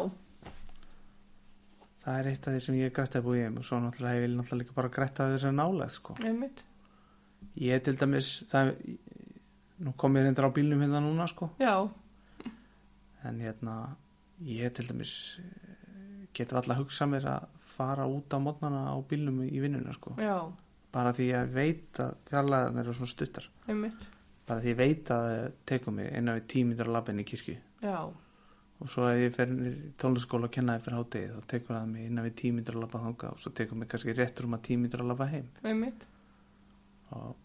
það 2.06 2.22
er 2.22 2.32
eitt 2.32 2.48
af 2.48 2.56
því 2.56 2.64
sem 2.68 2.80
ég 2.80 2.96
grætti 2.96 3.20
að 3.20 3.28
búið 3.28 3.42
í 3.42 3.50
og 3.52 3.68
svo 3.68 3.82
náttúrulega 3.84 4.22
ég 4.22 4.26
vil 4.26 4.38
náttúrulega 4.38 4.62
líka 4.64 4.80
bara 4.80 4.94
grætta 4.96 5.28
þess 5.34 5.50
að 5.50 5.60
nálega 5.60 5.90
sko. 5.98 6.16
einmitt. 6.24 6.64
Ég 7.60 7.84
til 7.84 7.98
dæmis 8.00 8.32
það, 8.52 8.74
nú 9.84 9.96
kom 10.00 10.16
ég 10.16 10.26
reyndar 10.26 10.48
á 10.48 10.56
bílnum 10.56 10.88
hérna 10.88 11.04
núna 11.04 11.28
sko. 11.28 11.52
Já, 11.60 11.84
en 13.30 13.40
hérna 13.44 13.76
ég 14.46 14.74
til 14.76 14.88
dæmis 14.90 15.14
eh, 15.42 16.26
get 16.36 16.54
alltaf 16.54 16.82
hugsað 16.82 17.12
mér 17.14 17.30
að 17.32 17.48
fara 17.76 18.08
út 18.08 18.34
á 18.36 18.40
mótnana 18.40 18.88
á 18.92 18.96
bílnum 19.10 19.44
í 19.46 19.62
vinnuna 19.64 19.94
sko. 19.96 20.16
bara 20.96 21.12
því 21.16 21.32
að 21.36 21.56
veit 21.56 22.00
að 22.00 22.14
fjarlæðan 22.30 22.78
eru 22.80 22.94
svona 22.96 23.12
stuttar. 23.12 23.50
Einmitt. 23.68 24.06
Bara 24.48 24.62
því 24.64 24.70
ég 24.72 24.78
veit 24.80 25.10
að 25.12 25.26
það 25.26 25.48
tekur 25.72 25.96
mig 25.98 26.12
innan 26.16 26.38
við 26.40 26.46
tímítur 26.54 26.88
að 26.88 26.96
labba 26.96 27.12
inn 27.12 27.20
í 27.20 27.26
kirkju. 27.28 27.56
Já, 27.84 27.98
og 28.80 28.92
svo 28.92 29.08
ef 29.08 29.22
ég 29.22 29.36
fer 29.36 29.52
í 29.52 29.72
tónlaskóla 30.00 30.50
að 30.50 30.56
kenna 30.58 30.76
eftir 30.80 30.96
hátegi 30.96 31.32
þá 31.32 31.48
tekur 31.52 31.76
það 31.78 31.88
mig 31.94 32.10
innan 32.10 32.28
við 32.28 32.36
tímítur 32.42 32.78
að 32.78 32.86
labba 32.86 33.02
þanga 33.06 33.32
og 33.32 33.42
svo 33.42 33.52
tekur 33.56 33.80
mig 33.80 33.90
kannski 33.92 34.16
rétt 34.16 34.44
rúma 34.44 34.60
tímítur 34.64 35.04
að 35.04 35.12
labba 35.12 35.30
heim. 35.32 35.48
Einmitt. 35.64 36.06
Og 37.16 37.36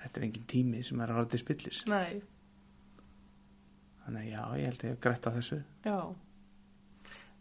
þetta 0.00 0.20
er 0.20 0.26
engin 0.28 0.48
tími 0.50 0.82
sem 0.86 1.00
er 1.02 1.12
að 1.12 1.20
ráða 1.20 1.32
til 1.34 1.42
spillis. 1.42 1.82
Nei, 1.90 2.20
þannig 4.06 4.28
já, 4.30 4.42
ég 4.56 4.68
held 4.70 4.84
ég 4.86 5.00
grætt 5.02 5.26
að 5.26 5.40
þessu. 5.40 5.58
Já. 5.86 5.98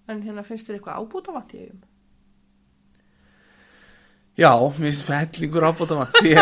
En 0.09 0.23
hérna 0.25 0.43
finnst 0.45 0.67
þér 0.67 0.79
eitthvað 0.79 1.01
ábúta 1.01 1.33
vant 1.33 1.53
í 1.55 1.61
eigum 1.65 1.83
Já, 4.35 4.51
mér 4.51 4.91
finnst 4.91 5.07
hellingur 5.07 5.63
ábúta 5.63 5.95
vant 5.95 6.17
ég, 6.27 6.39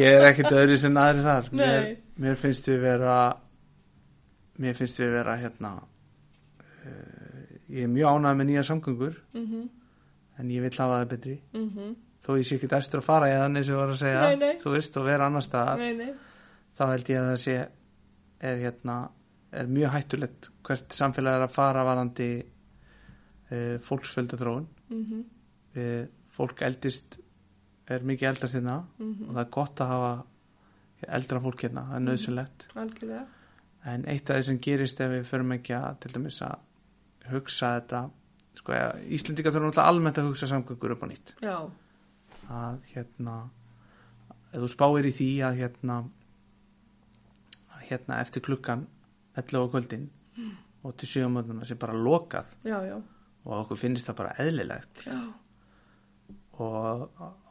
ég 0.00 0.06
er 0.08 0.26
ekkert 0.30 0.54
öðru 0.56 0.78
sem 0.80 0.96
aðri 0.96 1.24
þar. 1.26 1.50
Mér, 1.52 1.88
mér 2.24 2.38
finnst 2.40 2.68
við 2.70 2.78
vera 2.86 3.16
mér 4.62 4.78
finnst 4.78 5.00
við 5.02 5.12
vera 5.18 5.34
hérna 5.40 5.74
uh, 5.82 7.50
ég 7.68 7.84
er 7.84 7.92
mjög 7.92 8.16
ánægð 8.16 8.40
með 8.40 8.48
nýja 8.48 8.64
samgöngur. 8.70 9.20
Mhm, 9.36 9.68
en 10.40 10.54
ég 10.56 10.64
vil 10.64 10.72
hafa 10.72 11.02
það 11.02 11.12
betri. 11.12 11.36
Mhm. 11.52 11.92
Þó 12.22 12.30
ég 12.38 12.46
sé 12.46 12.56
ekki 12.56 12.70
eftir 12.78 13.02
að 13.02 13.08
fara 13.10 13.28
í 13.28 13.34
þannig 13.34 13.64
sem 13.66 13.74
ég 13.74 13.80
var 13.82 13.92
að 13.92 14.00
segja. 14.00 14.20
Nei, 14.22 14.36
nei. 14.38 14.58
þú 14.62 14.74
veist 14.76 14.96
og 14.96 15.06
vera 15.10 15.26
annar 15.26 15.44
staðar. 15.44 15.80
Nei, 15.82 15.92
nei, 15.98 16.12
þá 16.78 16.82
held 16.94 17.08
ég 17.12 17.20
að 17.20 17.30
það 17.32 17.40
sé 17.44 17.56
er 18.42 18.60
hérna 18.62 18.96
er 19.52 19.68
mjög 19.68 19.94
hættulegt 19.96 20.50
hvert 20.66 20.96
samfélag 20.96 21.38
er 21.38 21.46
að 21.46 21.54
fara 21.54 21.84
varandi 21.84 22.28
uh, 22.40 23.76
fólksfjöldaþróun. 23.84 24.66
Mhm, 24.92 25.22
uh, 25.76 26.02
fólk 26.32 26.62
eldist 26.64 27.18
er 27.92 28.04
mikið 28.08 28.28
eldast 28.30 28.56
hérna 28.56 28.78
og 28.80 29.02
mhm 29.04 29.34
það 29.34 29.42
er 29.42 29.54
gott 29.58 29.80
að 29.82 29.90
hafa 29.92 30.12
eldra 31.18 31.40
fólk 31.42 31.64
hérna, 31.66 31.82
það 31.88 31.96
er 31.96 32.04
nöðsynlegt 32.06 32.66
algjörlega. 32.78 33.22
En 33.92 34.04
eitt 34.06 34.30
af 34.30 34.38
því 34.38 34.42
sem 34.46 34.58
gerist 34.62 35.00
ef 35.02 35.10
við 35.10 35.24
förum 35.26 35.54
ekki 35.56 35.74
að 35.74 35.96
til 36.04 36.12
dæmis 36.14 36.38
að 36.46 37.32
hugsa 37.32 37.72
þetta 37.80 38.02
sko, 38.60 38.76
Íslendinga 39.16 39.50
þurfum 39.50 39.70
náttúrulega 39.70 39.88
almennt 39.90 40.20
að 40.22 40.28
hugsa 40.30 40.48
samgöngur 40.50 40.94
upp 40.94 41.02
á 41.02 41.06
nýtt. 41.10 41.34
Já, 41.42 41.56
að 42.52 42.78
hérna 42.92 43.36
ef 44.52 44.60
þú 44.60 44.70
spáir 44.70 45.08
í 45.08 45.14
því 45.16 45.28
að 45.48 45.58
hérna 45.62 45.98
að 47.72 47.86
hérna 47.90 48.20
eftir 48.22 48.44
klukkan 48.46 48.86
11 49.36 49.64
á 49.64 49.68
kvöldin 49.72 50.08
og 50.82 50.96
til 50.98 51.08
7 51.08 51.26
á 51.26 51.30
mönduna 51.32 51.66
sé 51.68 51.76
bara 51.78 51.94
lokað. 51.96 52.56
Já, 52.66 52.78
já, 52.86 52.96
og 53.44 53.52
okkur 53.60 53.78
finnst 53.80 54.08
það 54.08 54.18
bara 54.22 54.34
eðlilegt. 54.42 55.04
Já. 55.06 55.20
Og, 56.62 57.04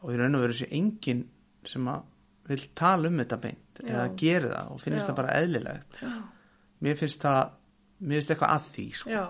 og 0.04 0.12
í 0.14 0.18
raun 0.20 0.38
og 0.38 0.44
veru 0.46 0.56
sé 0.56 0.68
enginn 0.72 1.24
sem 1.68 1.88
að 1.90 2.04
vil 2.52 2.66
tala 2.78 3.10
um 3.10 3.18
þetta 3.22 3.38
beint 3.42 3.82
eða 3.86 4.06
gera 4.18 4.52
það 4.52 4.72
og 4.74 4.82
finnst 4.82 5.02
Já. 5.02 5.08
það 5.10 5.18
bara 5.22 5.36
eðlilegt. 5.42 6.02
Já, 6.02 6.14
mér 6.82 7.00
finnst 7.00 7.22
það 7.26 7.42
mér 8.02 8.18
finnst 8.20 8.34
eitthvað 8.34 8.56
að 8.56 8.70
því 8.76 8.88
sko. 8.98 9.26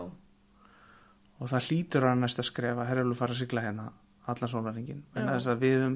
og 1.41 1.49
það 1.51 1.67
hlýtur 1.67 2.07
að 2.07 2.19
næsta 2.21 2.45
skrefa 2.45 2.87
herjálfu 2.87 3.17
fara 3.19 3.35
að 3.35 3.41
sigla 3.41 3.65
hérna 3.65 3.87
allan 4.31 4.51
sólaringin 4.51 5.03
en 5.17 5.29
þess 5.31 5.49
að 5.51 5.63
við 5.65 5.77
höfum 5.79 5.95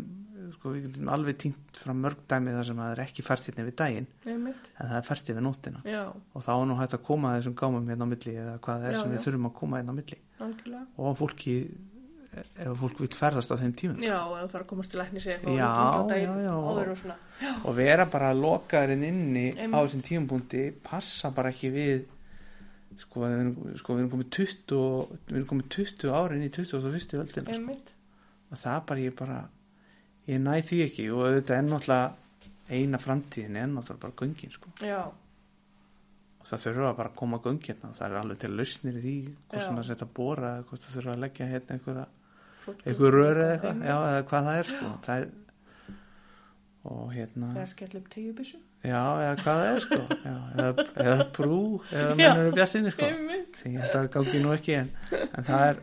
sko, 0.54 0.72
við 0.76 0.84
getum 0.88 1.10
alveg 1.10 1.38
týnt 1.42 1.80
fram 1.82 2.02
mörg 2.04 2.22
dæmi 2.30 2.54
þar 2.56 2.66
sem 2.70 2.78
það 2.84 2.92
er 2.96 3.02
ekki 3.06 3.24
fært 3.26 3.48
hérna 3.50 3.66
við 3.68 3.76
daginn. 3.82 4.08
Einmitt. 4.26 4.70
En 4.80 4.88
það 4.92 4.98
er 5.00 5.08
fært 5.10 5.32
yfir 5.34 5.42
nóttina. 5.46 5.82
Já, 5.86 6.04
og 6.34 6.46
þá 6.46 6.52
er 6.56 6.66
nú 6.70 6.78
hægt 6.80 6.94
að 6.98 7.04
koma 7.10 7.32
að 7.34 7.42
þessum 7.42 7.56
gámum 7.62 7.90
hérna 7.92 8.06
á 8.06 8.12
milli 8.14 8.36
eða 8.36 8.56
hvað 8.60 8.80
það 8.82 8.88
er 8.90 8.96
Já, 8.96 9.02
sem 9.02 9.12
við 9.16 9.26
þurfum 9.26 9.50
að 9.50 9.54
koma 9.60 9.78
hérna 9.82 9.92
á 9.92 10.00
milli. 10.00 10.20
Algjörlega. 10.46 10.86
Og 10.98 11.18
fólki 11.20 11.56
ef 12.36 12.74
fólk 12.82 12.98
vil 13.00 13.08
ferðast 13.16 13.52
á 13.52 13.56
þeim 13.56 13.74
tímum. 13.80 14.02
Já, 14.04 14.18
eða 14.20 14.50
þarf 14.52 14.64
að 14.66 14.68
komast 14.74 14.92
til 14.92 15.00
læknis 15.00 15.26
eða 15.32 15.54
Já, 15.56 15.70
já, 16.12 16.34
já. 16.44 16.56
og 16.56 17.66
og 17.66 17.76
vera 17.78 18.06
bara 18.12 18.34
lokaðurinn 18.36 19.06
inni 19.08 19.46
á 19.56 19.64
Einmitt. 19.64 19.80
þessum 19.80 20.04
tímapunkti 20.04 20.66
passa 20.84 21.32
bara 21.32 21.50
ekki 21.54 21.72
við 21.72 22.04
sko 23.00 23.24
við 23.24 23.34
erum, 23.36 23.56
sko, 23.80 23.96
við 23.96 24.04
erum 24.04 24.12
komið 24.14 24.30
20 24.36 24.76
og- 24.80 25.16
við 25.28 25.36
erum 25.36 25.48
komið 25.50 25.70
20 25.76 26.12
árin 26.16 26.44
í 26.46 26.50
21. 26.52 27.20
öldina 27.24 27.56
sko. 27.56 27.76
og 28.52 28.58
það 28.58 28.86
bara 28.86 29.00
ég 29.00 29.16
bara 29.16 29.40
ég 30.30 30.42
næ 30.42 30.56
því 30.66 30.82
ekki 30.88 31.06
og 31.14 31.26
auðvitað 31.28 31.58
er 31.60 31.68
náttúrulega 31.70 32.80
eina 32.80 33.00
framtíðin 33.02 33.60
er 33.62 33.70
náttúrulega 33.70 34.04
bara 34.06 34.18
göngin 34.22 34.54
sko. 34.56 34.74
já, 34.82 35.02
og 35.06 36.50
það 36.50 36.64
þurfa 36.66 36.94
bara 36.98 37.12
að 37.12 37.18
koma 37.22 37.42
göngin 37.46 37.82
það 37.86 38.06
er 38.10 38.20
alveg 38.22 38.44
til 38.44 38.54
lausnir 38.58 39.00
í 39.00 39.04
því 39.06 39.16
hvort 39.54 39.68
það 39.70 39.88
setja 39.90 40.08
að 40.08 40.14
bóra 40.20 40.54
hvort 40.64 40.86
það 40.86 41.00
þurfa 41.00 41.16
að 41.16 41.26
leggja 41.26 41.50
hérna 41.54 41.78
einhverja 41.78 42.06
flott 42.66 42.86
einhver 42.86 43.18
rör 43.20 43.42
eða 43.44 43.56
eitthvað. 43.56 43.84
já, 43.86 43.98
eða 44.12 44.24
hvað 44.30 44.48
það 44.50 44.62
er 44.62 44.72
sko. 44.74 44.94
það 45.08 45.26
er 45.26 45.34
og 46.86 47.06
hérna 47.14 47.52
eða 47.56 47.68
skell 47.74 47.94
upp 48.00 48.10
tegubissu 48.14 48.62
já, 48.86 49.02
eða 49.26 49.36
hvað 49.42 49.60
það 49.62 49.72
er 49.72 49.84
sko. 49.86 50.00
Já, 50.26 50.36
eða, 50.54 50.86
eða 51.06 51.26
brú, 51.34 51.60
eða 51.90 52.16
mennur 52.20 52.50
upp 52.52 52.60
jassinni 52.62 52.92
sko. 52.94 53.08
Því 53.58 53.72
ég 53.74 53.82
held 53.82 53.90
að 53.90 53.96
það 53.96 54.10
gáki 54.16 54.42
nú 54.44 54.54
ekki 54.54 54.76
en, 54.78 54.92
en 55.26 55.48
það 55.48 55.64
er 55.70 55.80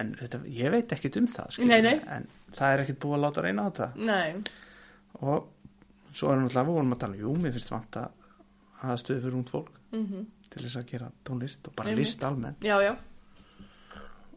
en 0.00 0.14
þetta, 0.20 0.40
ég 0.48 0.70
veit 0.72 0.92
ekkit 0.96 1.16
um 1.20 1.26
það 1.30 1.58
Nei, 1.68 1.80
nei. 1.84 1.96
en 2.16 2.28
það 2.56 2.72
er 2.76 2.84
ekkit 2.84 3.00
búið 3.02 3.16
að 3.18 3.24
láta 3.26 3.44
reyna 3.44 3.66
á 3.66 3.68
þetta. 3.68 3.88
Nei, 3.96 4.30
og 5.20 5.48
svo 6.16 6.30
erum 6.32 6.48
við 6.48 6.70
vorum 6.70 6.94
að 6.96 7.02
tala 7.04 7.16
jú, 7.20 7.34
mér 7.36 7.52
finnst 7.56 7.70
vant 7.74 7.98
að 8.00 8.96
stöðu 9.02 9.20
fyrir 9.26 9.38
ungd 9.40 9.52
fólk 9.52 9.76
mm 9.92 10.24
til 10.46 10.62
þess 10.62 10.76
að 10.78 10.84
gera 10.92 11.06
tónlist 11.26 11.66
og 11.68 11.74
bara 11.76 11.90
Einmitt. 11.90 12.06
list 12.06 12.22
almennt. 12.24 12.62
Já, 12.64 12.76
já. 12.80 12.92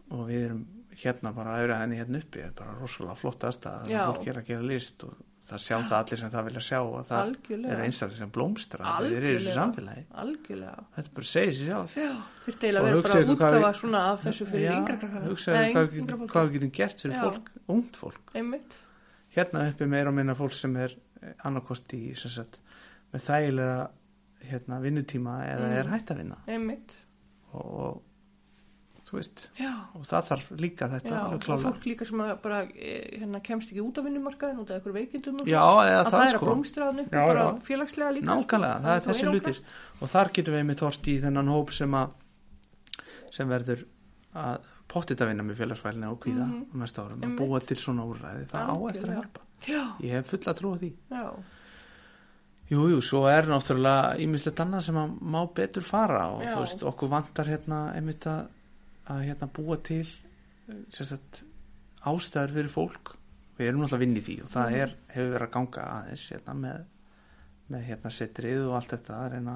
Og 0.09 0.23
við 0.27 0.45
erum 0.47 0.63
hérna 0.99 1.31
bara 1.35 1.53
að 1.53 1.61
auðra 1.61 1.77
henni 1.83 1.99
hérna 1.99 2.17
uppi 2.19 2.41
það 2.41 2.47
er 2.49 2.55
bara 2.57 2.73
rosalega 2.79 3.15
flott 3.21 3.43
aðstæða 3.45 3.83
það 3.85 4.07
fólk 4.15 4.27
er 4.33 4.39
að 4.41 4.47
gera 4.49 4.65
list 4.71 5.03
og 5.05 5.13
það 5.49 5.61
sjá 5.65 5.75
það 5.89 5.95
allir 5.99 6.19
sem 6.21 6.31
það 6.33 6.45
vilja 6.49 6.61
sjá 6.65 6.77
og 6.79 7.05
það 7.09 7.21
Algjörlega. 7.23 7.71
er 7.73 7.83
einstaklega 7.85 8.17
sem 8.19 8.31
blómstra 8.35 8.91
þeir 8.99 9.15
eru 9.19 9.29
í 9.29 9.35
þessu 9.39 9.53
samfélagi. 9.57 10.03
Algjörlega. 10.23 10.83
Þetta 10.95 11.13
bara 11.19 11.29
segir 11.29 11.53
sér 11.59 11.69
sjálf. 11.71 11.95
Já, 11.97 12.11
þurfti 12.45 12.67
eiginlega 12.69 12.93
hugsaðu 12.95 13.25
bara 13.25 13.35
útgafa 13.35 13.59
við- 13.69 13.79
svona 13.81 14.01
af 14.11 14.23
þessu 14.25 14.47
fyrir 14.51 14.65
Já, 14.69 14.73
yngra 14.77 14.97
krakkar. 14.99 15.21
hvað, 16.29 16.49
við 16.49 16.53
getum- 16.59 16.71
gert 16.79 17.01
fyrir 17.01 17.15
Já. 17.15 17.23
fólk, 17.31 17.49
ungt 17.67 17.95
fólk. 17.97 18.33
Einmitt, 18.35 18.73
hérna 19.35 19.67
uppi 19.71 19.85
meira 19.87 20.09
og 20.09 20.15
minna 20.15 20.35
fólk 20.35 20.53
sem 20.53 20.75
er 20.77 20.95
annarkost 21.45 21.87
í 21.93 22.15
sagt, 22.15 22.59
með 23.13 23.25
þægilega 23.29 23.89
hérna, 24.49 24.79
vinnutíma 24.81 25.33
eða 25.49 25.65
Mm. 25.67 25.77
er 25.79 25.83
hætt 25.91 26.11
að 26.13 26.17
vinna. 26.17 26.37
Einmitt. 26.47 26.91
Og, 27.53 28.01
og 29.09 29.15
þú 29.15 29.17
veist. 29.19 29.43
Já, 29.57 29.71
og 29.97 30.03
það 30.05 30.27
þarf 30.29 30.49
líka 30.61 30.87
þetta 30.91 31.13
já, 31.15 31.21
og 31.33 31.63
fólk 31.63 31.85
líka 31.89 32.05
sem 32.05 32.21
að 32.21 32.33
bara 32.43 32.59
eh, 32.69 33.19
hérna, 33.19 33.39
kemst 33.41 33.71
ekki 33.73 33.81
út 33.81 33.97
á 33.97 34.01
vinnumarkaðin 34.05 34.59
út 34.61 34.69
af 34.69 34.77
einhverju 34.77 34.93
veikindum 34.99 35.39
og 35.41 35.47
já, 35.49 35.59
að 35.59 35.89
það, 35.89 36.09
það 36.13 36.21
er 36.21 36.27
að 36.29 36.35
sko. 36.37 36.45
blómstra 36.45 36.85
hann 36.89 36.99
upp 37.03 37.13
Já, 37.17 37.25
bara 37.27 37.43
já. 37.47 37.61
félagslega 37.69 38.11
líka 38.19 38.29
nákvæmlega, 38.29 38.73
sko. 38.77 38.85
það 38.85 38.95
er 38.95 39.05
þessi 39.09 39.29
hlutir 39.33 39.61
og 39.99 40.13
þar 40.13 40.31
getum 40.37 40.53
við 40.53 40.61
einmitt 40.63 40.83
hort 40.85 41.07
í 41.09 41.15
þennan 41.25 41.49
hóp 41.55 41.73
sem 41.73 41.97
að 41.99 42.09
sem 43.33 43.49
verður 43.49 43.85
að 44.39 44.69
pottit 44.89 45.21
að 45.21 45.27
vinna 45.33 45.43
með 45.45 45.59
félagsvælina 45.63 46.09
og 46.13 46.19
kvíða 46.23 46.45
Mhm. 46.45 46.65
á 46.69 46.75
næsta 46.81 47.03
árum, 47.05 47.21
að 47.25 47.35
búa 47.37 47.59
til 47.65 47.77
svona 47.77 48.05
úrræði. 48.09 48.45
Það 48.49 48.69
á 48.69 48.75
eftir 48.89 49.09
að 49.09 49.17
hjálpa. 49.19 49.41
Já, 49.67 49.81
ég 50.01 50.11
hef 50.17 50.29
fulla 50.33 50.53
trú 50.57 50.71
á 50.73 50.77
því. 50.81 50.91
Jú, 52.69 52.83
jú, 52.93 52.99
svo 53.01 53.23
er 53.29 53.47
náttúrulega 53.49 54.17
ímislegt 54.21 54.59
annað 54.61 54.83
sem 54.85 54.97
að 55.01 55.13
má 55.25 55.39
betur 55.57 55.81
fara 55.85 56.27
og 56.35 56.43
Já. 56.45 56.51
þú 56.53 56.59
veist, 56.61 56.83
okkur 56.85 57.09
vantar 57.09 57.45
hérna 57.49 57.79
einmitt 57.97 58.27
að, 58.29 58.43
að 59.09 59.23
hérna 59.27 59.49
búa 59.57 59.77
til 59.83 60.03
sérstætt 60.93 61.41
ástæður 62.05 62.53
fyrir 62.55 62.71
fólk. 62.73 63.15
Við 63.59 63.67
erum 63.73 63.83
að 63.87 63.97
vinna 63.99 64.21
í 64.21 64.23
því 64.23 64.35
og 64.45 64.49
það 64.53 64.69
Mhm. 64.69 64.79
er, 64.83 64.93
hefur 65.15 65.33
verið 65.35 65.47
að 65.47 65.51
ganga 65.55 65.81
aðeins 65.95 66.25
hérna 66.31 66.53
með, 66.55 66.85
með 67.69 67.83
hérna 67.89 68.11
setrið 68.15 68.67
og 68.69 68.75
allt 68.77 68.93
þetta 68.93 69.17
að 69.19 69.31
reyna 69.33 69.55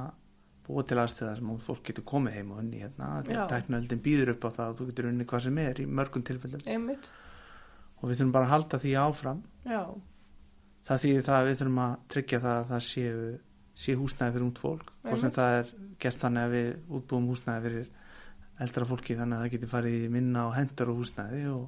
búa 0.68 0.84
til 0.88 0.98
aðstöðar 0.98 1.38
sem 1.38 1.58
fólk 1.60 1.84
getur 1.84 2.04
komið 2.08 2.34
heim 2.38 2.52
og 2.52 2.60
unni 2.64 2.80
hérna 2.82 3.24
því 3.24 3.34
Já. 3.34 3.42
að 3.44 3.50
tæknaöldin 3.54 4.02
býður 4.04 4.30
upp 4.34 4.44
á 4.44 4.50
það 4.56 4.68
að 4.70 4.78
þú 4.80 4.86
getur 4.90 5.06
unni 5.10 5.26
hvað 5.26 5.42
sem 5.44 5.58
er 5.58 5.74
í 5.76 5.86
mörgum 5.88 6.24
tilfellum. 6.24 6.62
Einmitt. 6.68 7.08
Og 8.02 8.10
við 8.10 8.18
þurfum 8.20 8.32
bara 8.32 8.46
að 8.46 8.50
halda 8.54 8.80
því 8.80 8.94
áfram. 9.00 9.42
Já, 9.66 9.84
það 10.88 11.02
þýðir 11.04 11.24
það 11.24 11.40
að 11.40 11.48
við 11.48 11.58
þurfum 11.62 11.82
að 11.84 11.98
tryggja 12.10 12.40
það 12.44 12.58
að 12.60 12.68
það 12.74 12.84
séu, 12.90 13.40
séu 13.76 13.96
húsnæði 14.00 14.32
fyrir 14.34 14.46
ungd 14.48 14.60
fólk. 14.60 14.92
Og 15.06 15.18
sem 15.18 15.32
það 15.32 15.60
er 15.60 15.74
gert 16.00 16.20
þannig 16.24 16.44
að 16.44 16.52
við 16.52 16.70
útbúum 17.00 17.28
húsnæði 17.32 17.62
fyrir 17.68 17.88
eldra 18.62 18.86
fólki 18.86 19.18
þannig 19.18 19.38
að 19.38 19.44
það 19.44 19.54
getur 19.56 19.72
farið 19.72 20.10
minna 20.14 20.48
og 20.50 20.56
hendur 20.58 20.92
og 20.94 21.00
húsnæði 21.02 21.44
og, 21.52 21.64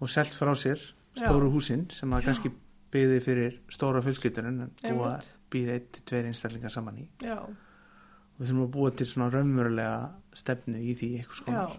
og 0.00 0.10
selt 0.12 0.34
frá 0.34 0.52
sér 0.58 0.82
stóru 1.16 1.50
húsin 1.52 1.86
sem 1.94 2.10
það 2.10 2.22
Já. 2.22 2.26
kannski 2.30 2.52
byggði 2.96 3.20
fyrir 3.24 3.54
stóra 3.72 4.02
fjölskyldurinn 4.04 4.66
en 4.66 4.74
búa 4.82 5.12
Einmitt. 5.14 5.30
býr 5.52 5.72
eitt 5.76 5.88
til 5.94 6.04
tveir 6.10 6.28
einstaklingar 6.30 6.72
saman 6.72 7.00
í. 7.02 7.06
Já, 7.24 7.38
og 7.42 8.38
við 8.40 8.50
þurfum 8.50 8.66
að 8.66 8.74
búa 8.76 8.92
til 8.96 9.08
svona 9.10 9.30
raunverulega 9.32 9.96
stefnu 10.36 10.82
í 10.82 10.94
því 10.98 11.10
eitthvað 11.20 11.36
já. 11.36 11.40
Skonar 11.40 11.76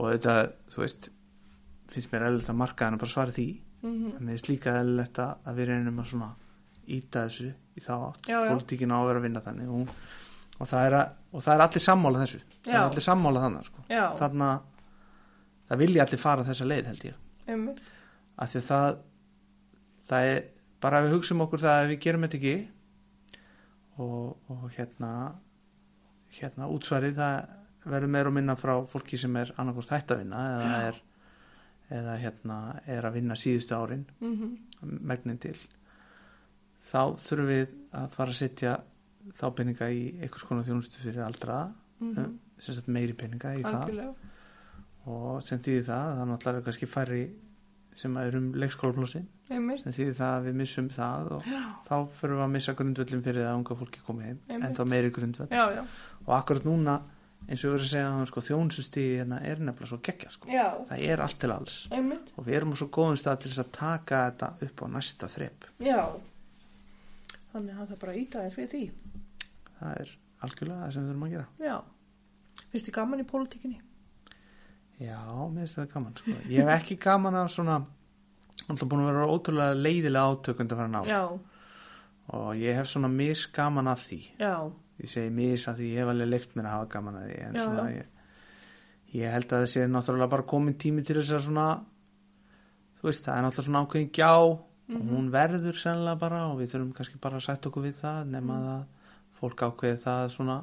og 0.00 0.12
þetta, 0.14 0.36
þú 0.72 0.84
veist 0.84 1.10
finnst 1.90 2.12
mér 2.12 2.26
eðlilegt 2.28 2.52
að 2.52 2.60
markaðan 2.60 3.00
bara 3.00 3.12
svara 3.12 3.34
því. 3.34 3.48
Mhm, 3.82 4.12
en 4.16 4.22
mér 4.24 4.36
finnst 4.36 4.50
líka 4.50 4.76
eðlilegt 4.80 5.18
að 5.18 5.48
að 5.50 5.60
við 5.60 5.70
reynum 5.72 6.00
að 6.02 6.10
svona 6.12 6.30
íta 6.90 7.24
þessu 7.26 7.50
í 7.50 7.80
þá 7.84 7.92
átt. 7.96 8.28
Já, 8.28 8.38
já. 8.44 8.50
politíkin 8.52 8.94
á 8.94 8.98
að 9.00 9.08
vera 9.08 9.20
að 9.20 9.26
vinna 9.26 9.42
þannig. 9.44 9.72
Og, 9.74 9.94
og, 10.58 10.68
það, 10.68 10.86
er 10.86 10.96
að, 11.00 11.12
og 11.30 11.44
það 11.44 11.54
er 11.54 11.64
allir 11.66 11.84
sammála 11.84 12.24
þessu. 12.24 12.40
Það 12.64 12.74
er 12.74 12.82
allir 12.82 13.06
sammála 13.06 13.44
þannig 13.44 13.68
sko. 13.68 13.84
þannig 14.20 14.46
að 14.46 14.58
það 15.70 15.82
vilja 15.84 16.04
allir 16.06 16.22
fara 16.24 16.46
þessa 16.48 16.66
leið 16.66 16.90
held 16.90 17.06
ég. 17.10 17.20
Einmitt. 17.46 17.80
Af 18.40 18.52
því 18.52 18.60
að 18.60 18.68
það 18.70 18.98
það 20.10 20.32
er 20.32 20.42
bara 20.82 21.02
við 21.04 21.14
hugsaum 21.14 21.44
okkur 21.44 21.62
það 21.62 21.78
að 21.78 21.88
við 21.92 22.02
gerum 22.06 22.26
þetta 22.26 22.38
ekki 22.40 22.56
og, 24.00 24.50
og 24.50 24.66
hérna 24.74 25.12
hérna 26.34 26.68
útsvarið 26.72 27.18
það 27.18 27.90
verður 27.90 28.12
meira 28.14 28.30
og 28.30 28.36
minna 28.36 28.56
frá 28.58 28.74
fólki 28.88 29.18
sem 29.20 29.36
er 29.40 29.52
annarkvort 29.56 29.92
hætt 29.94 30.12
að 30.14 30.22
vinna 30.22 30.42
eða 30.50 30.66
Já. 30.70 30.80
er 30.88 31.00
eða 32.00 32.16
hérna 32.22 32.58
er 32.86 33.06
að 33.06 33.16
vinna 33.18 33.36
síðustu 33.38 33.74
árin 33.74 34.04
mhm, 34.20 34.50
megnin 35.10 35.40
til. 35.42 35.56
Þá 36.80 37.16
þurfum 37.20 37.50
við 37.50 37.72
að 37.98 38.14
fara 38.14 38.32
að 38.32 38.38
setja 38.38 38.76
þá 39.36 39.46
peninga 39.58 39.90
í 39.92 40.02
einhvers 40.20 40.46
konar 40.48 40.66
þjónustu 40.68 41.02
fyrir 41.02 41.24
aldra 41.26 41.60
mhm, 42.00 42.34
sem 42.60 42.76
sagt 42.76 42.90
meiri 42.92 43.14
peninga 43.16 43.54
í 43.58 43.62
það. 43.64 43.84
Algjörlega. 43.84 44.32
Og 45.10 45.38
sem 45.44 45.60
þýðir 45.64 45.86
það 45.86 46.08
að 46.08 46.18
það 46.18 46.28
náttúrulega 46.30 46.60
er 46.60 46.66
kannski 46.66 46.88
færri 46.90 47.22
sem 48.00 48.16
er 48.20 48.36
um 48.38 48.50
leikskólaplósin 48.54 49.24
einmitt, 49.50 49.80
sem 49.82 49.94
þýðir 49.96 50.18
það 50.20 50.34
að 50.34 50.44
við 50.46 50.58
missum 50.60 50.90
það 50.94 51.30
og 51.36 51.48
já, 51.50 51.62
þá 51.88 51.94
fyrir 52.20 52.36
við 52.36 52.44
að 52.44 52.52
missa 52.54 52.74
grundvöllin 52.78 53.24
fyrir 53.24 53.42
það 53.42 53.50
að 53.50 53.58
unga 53.60 53.78
fólki 53.80 54.04
komi 54.06 54.28
heim. 54.28 54.38
Einmitt. 54.46 54.68
en 54.68 54.76
þá 54.76 54.92
meiri 54.92 55.14
grundvöll. 55.16 55.48
Já, 55.50 55.64
já. 55.74 55.82
Og 56.26 56.36
akkurat 56.36 56.68
núna 56.68 57.00
eins 57.48 57.64
og 57.64 57.72
við 57.72 57.74
erum 57.74 57.86
að 57.86 57.90
segja 57.90 58.26
sko, 58.30 58.44
þjónustustíði 58.46 59.18
hérna 59.22 59.40
er 59.48 59.62
nefnilega 59.64 59.90
svo 59.90 60.00
geggja 60.06 60.30
sko. 60.30 60.50
það 60.52 61.04
er 61.08 61.24
allt 61.24 61.38
til 61.40 61.52
alls. 61.54 61.78
Einmitt, 61.96 62.34
og 62.36 62.46
við 62.46 62.60
erum 62.60 62.74
á 62.76 62.80
svo 62.80 62.90
góðum 62.92 63.18
stað 63.18 63.46
til 63.46 63.54
að 63.56 63.72
taka 63.74 64.24
þetta 64.28 64.50
upp 64.68 64.84
á 64.84 64.86
næsta 64.94 65.30
þrep. 65.32 65.70
Já 65.82 66.02
þannig 67.52 67.76
að 67.76 67.86
það 67.86 67.94
er 67.96 68.00
bara 68.02 68.12
að 68.14 68.20
íta 68.22 68.42
eins 68.44 68.58
við 68.58 68.68
því. 68.74 68.82
Það 69.78 70.02
er 70.02 70.12
algjörlega 70.46 70.82
það 70.82 70.92
sem 70.94 71.04
við 71.04 71.10
þurfum 71.10 71.26
að 71.26 71.32
gera. 71.34 71.46
Já, 71.68 71.76
finnst 72.70 72.88
þið 72.90 72.96
gaman 72.98 73.22
í 73.22 73.26
pólitíkinni? 73.30 73.80
Já, 75.00 75.20
mér 75.48 75.64
finnst 75.64 75.78
það 75.80 75.88
gaman 75.94 76.18
sko. 76.20 76.36
Ég 76.52 76.60
hef 76.60 76.72
ekki 76.74 76.98
gaman 77.00 77.40
af 77.40 77.50
svona 77.54 77.78
alltaf 78.68 78.88
búin 78.90 79.02
að 79.04 79.10
vera 79.10 79.28
ótrúlega 79.32 79.78
leiðilega 79.78 80.34
átökund 80.34 80.74
að 80.74 80.82
fara 80.82 80.92
ná 80.92 81.00
já, 81.08 81.20
og 82.36 82.50
ég 82.60 82.76
hef 82.78 82.90
svona 82.90 83.10
mis 83.10 83.46
gaman 83.56 83.90
af 83.90 84.04
því. 84.04 84.20
Já, 84.38 84.54
ég 85.00 85.10
segi 85.10 85.32
mis 85.34 85.66
af 85.70 85.78
því 85.78 85.92
ég 85.94 86.02
hef 86.04 86.12
alveg 86.12 86.30
leift 86.30 86.56
mér 86.58 86.68
að 86.68 86.76
hafa 86.76 86.90
gaman 86.94 87.20
af 87.20 87.28
því 87.28 87.38
en 87.46 87.56
Já, 87.56 87.62
svona 87.64 87.86
ég, 87.94 88.10
ég 89.16 89.34
held 89.34 89.48
að 89.48 89.64
það 89.64 89.70
sé 89.72 89.86
náttúrulega 89.90 90.34
bara 90.36 90.48
komin 90.52 90.76
tími 90.78 91.06
til 91.06 91.16
þess 91.18 91.38
að 91.38 91.46
svona 91.48 91.66
þú 93.00 93.08
veist, 93.08 93.24
það 93.24 93.38
er 93.38 93.46
náttúrulega 93.46 93.68
svona 93.70 93.82
ákveðin 93.86 94.12
gjá 94.20 94.32
og 94.96 95.06
hún 95.12 95.30
verður 95.32 95.78
sennilega 95.78 96.18
bara 96.20 96.42
og 96.50 96.58
við 96.60 96.74
þurfum 96.74 96.92
kannski 96.96 97.20
bara 97.22 97.38
að 97.38 97.46
sætta 97.46 97.70
okkur 97.70 97.86
við 97.86 97.96
það 98.00 98.20
nema 98.34 98.58
að 98.74 98.84
fólk 99.40 99.64
ákveði 99.68 100.00
það 100.02 100.26
svona 100.34 100.58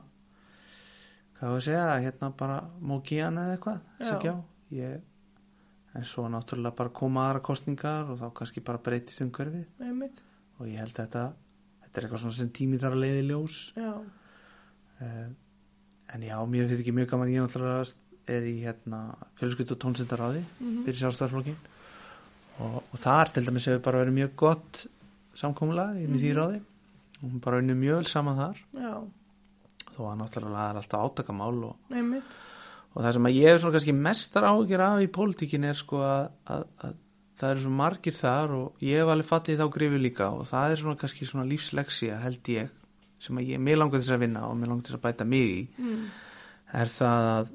hvað 1.37 1.53
var 1.53 1.59
að 1.59 1.65
segja, 1.67 1.87
hérna 2.01 2.29
bara 2.37 2.61
mókiðan 2.91 3.41
eða 3.43 3.57
eitthvað, 3.57 3.81
þess 3.99 4.11
að 4.11 4.17
Já. 4.17 4.23
gjá 4.25 4.77
ég, 4.77 5.01
en 5.97 6.07
svo 6.07 6.27
náttúrulega 6.33 6.77
bara 6.79 6.93
koma 6.97 7.27
aðra 7.27 7.43
kostningar 7.45 8.09
og 8.11 8.21
þá 8.21 8.27
kannski 8.39 8.63
bara 8.65 8.81
breytist 8.83 9.21
umhverfið. 9.25 9.67
Einmitt. 9.81 10.23
Og 10.57 10.71
ég 10.71 10.81
held 10.81 10.95
að 10.95 11.03
þetta 11.03 11.25
þetta 11.83 11.99
er 12.01 12.07
eitthvað 12.07 12.23
svona 12.23 12.39
sem 12.39 12.49
tími 12.57 12.81
þar 12.81 12.97
að 12.97 13.03
leiði 13.05 13.23
ljós. 13.29 13.59
Já, 13.77 13.93
uh, 15.05 15.29
en 16.15 16.27
já, 16.27 16.35
mér 16.49 16.67
finnst 16.67 16.83
ekki 16.83 16.95
mjög 16.97 17.09
gaman 17.13 17.33
ég 17.33 17.45
náttúrulega 17.45 17.87
er 18.27 18.47
í 18.47 18.57
hérna 18.65 19.01
fjölskyld 19.39 19.73
og 19.75 19.81
tónsendaráði 19.83 20.41
mhm, 20.43 20.83
fyrir 20.87 21.01
sjálfstæðarflokkin 21.03 21.57
og, 22.63 22.81
og 22.81 23.01
þar 23.01 23.33
til 23.35 23.45
dæmis 23.47 23.67
hefur 23.69 23.85
bara 23.85 24.01
verið 24.03 24.17
mjög 24.17 24.35
gott 24.39 24.83
samkomulag 25.37 26.01
inn 26.01 26.17
í 26.17 26.21
því 26.21 26.33
ráði. 26.37 26.59
Og 27.21 27.25
hún 27.29 27.41
bara 27.43 27.61
unnið 27.61 27.79
mjög 27.81 28.01
vel 28.01 28.11
saman 28.11 28.37
þar. 28.41 28.61
Já, 28.77 28.93
þó 29.95 30.03
að 30.11 30.19
náttúrulega 30.21 30.67
er 30.71 30.79
alltaf 30.81 31.07
átakamál 31.07 31.57
og, 31.71 31.91
og 32.93 33.01
það 33.01 33.11
sem 33.17 33.29
að 33.29 33.37
ég 33.37 33.51
er 33.51 33.61
svona 33.61 33.77
kannski 33.77 33.97
mestar 33.97 34.47
áhugir 34.49 34.85
af 34.85 35.01
í 35.01 35.11
pólitíkin 35.13 35.67
er 35.69 35.77
sko 35.77 36.01
að, 36.05 36.31
að, 36.53 36.65
að 36.85 36.97
það 37.37 37.53
eru 37.53 37.63
svo 37.63 37.73
margir 37.77 38.17
þar 38.17 38.53
og 38.57 38.85
ég 38.85 39.01
hef 39.01 39.11
alveg 39.13 39.29
fattið 39.29 39.61
þá 39.61 39.67
grifu 39.75 40.01
líka 40.01 40.29
og 40.33 40.47
það 40.49 40.73
er 40.73 40.81
svona 40.81 41.01
kannski 41.01 41.27
svona 41.29 41.47
lífsleksja 41.49 42.21
held 42.23 42.51
ég 42.53 42.71
sem 43.21 43.37
að 43.37 43.51
ég, 43.53 43.61
mér 43.61 43.79
langar 43.81 44.01
þess 44.01 44.15
að 44.15 44.23
vinna 44.25 44.45
og 44.47 44.57
mér 44.57 44.71
langar 44.71 44.87
þess 44.87 44.97
að 44.97 45.03
bæta 45.05 45.27
mig 45.29 45.53
í 45.53 45.61
mm, 45.81 46.01
er 46.81 46.91
það 46.93 47.29
að 47.33 47.53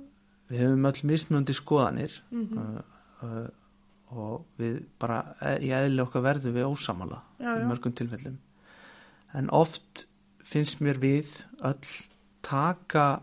við 0.53 0.65
höfum 0.65 0.89
öll 0.91 1.03
mismunandi 1.11 1.57
skoðanir 1.57 2.17
mhm, 2.31 2.63
uh, 2.63 3.03
uh, 3.27 3.51
og 4.13 4.47
við 4.59 4.81
bara 5.01 5.21
e- 5.41 5.59
í 5.65 5.71
eðli 5.73 6.03
okkar 6.05 6.23
verðum 6.27 6.55
við 6.55 6.69
ósamála 6.69 7.21
Já, 7.41 7.53
í 7.59 7.67
mörgum 7.69 7.93
tilfellum. 7.97 8.39
En 9.35 9.49
oft 9.51 10.07
finnst 10.45 10.81
mér 10.85 10.99
við 11.01 11.31
öll 11.65 11.79
taka 12.43 13.23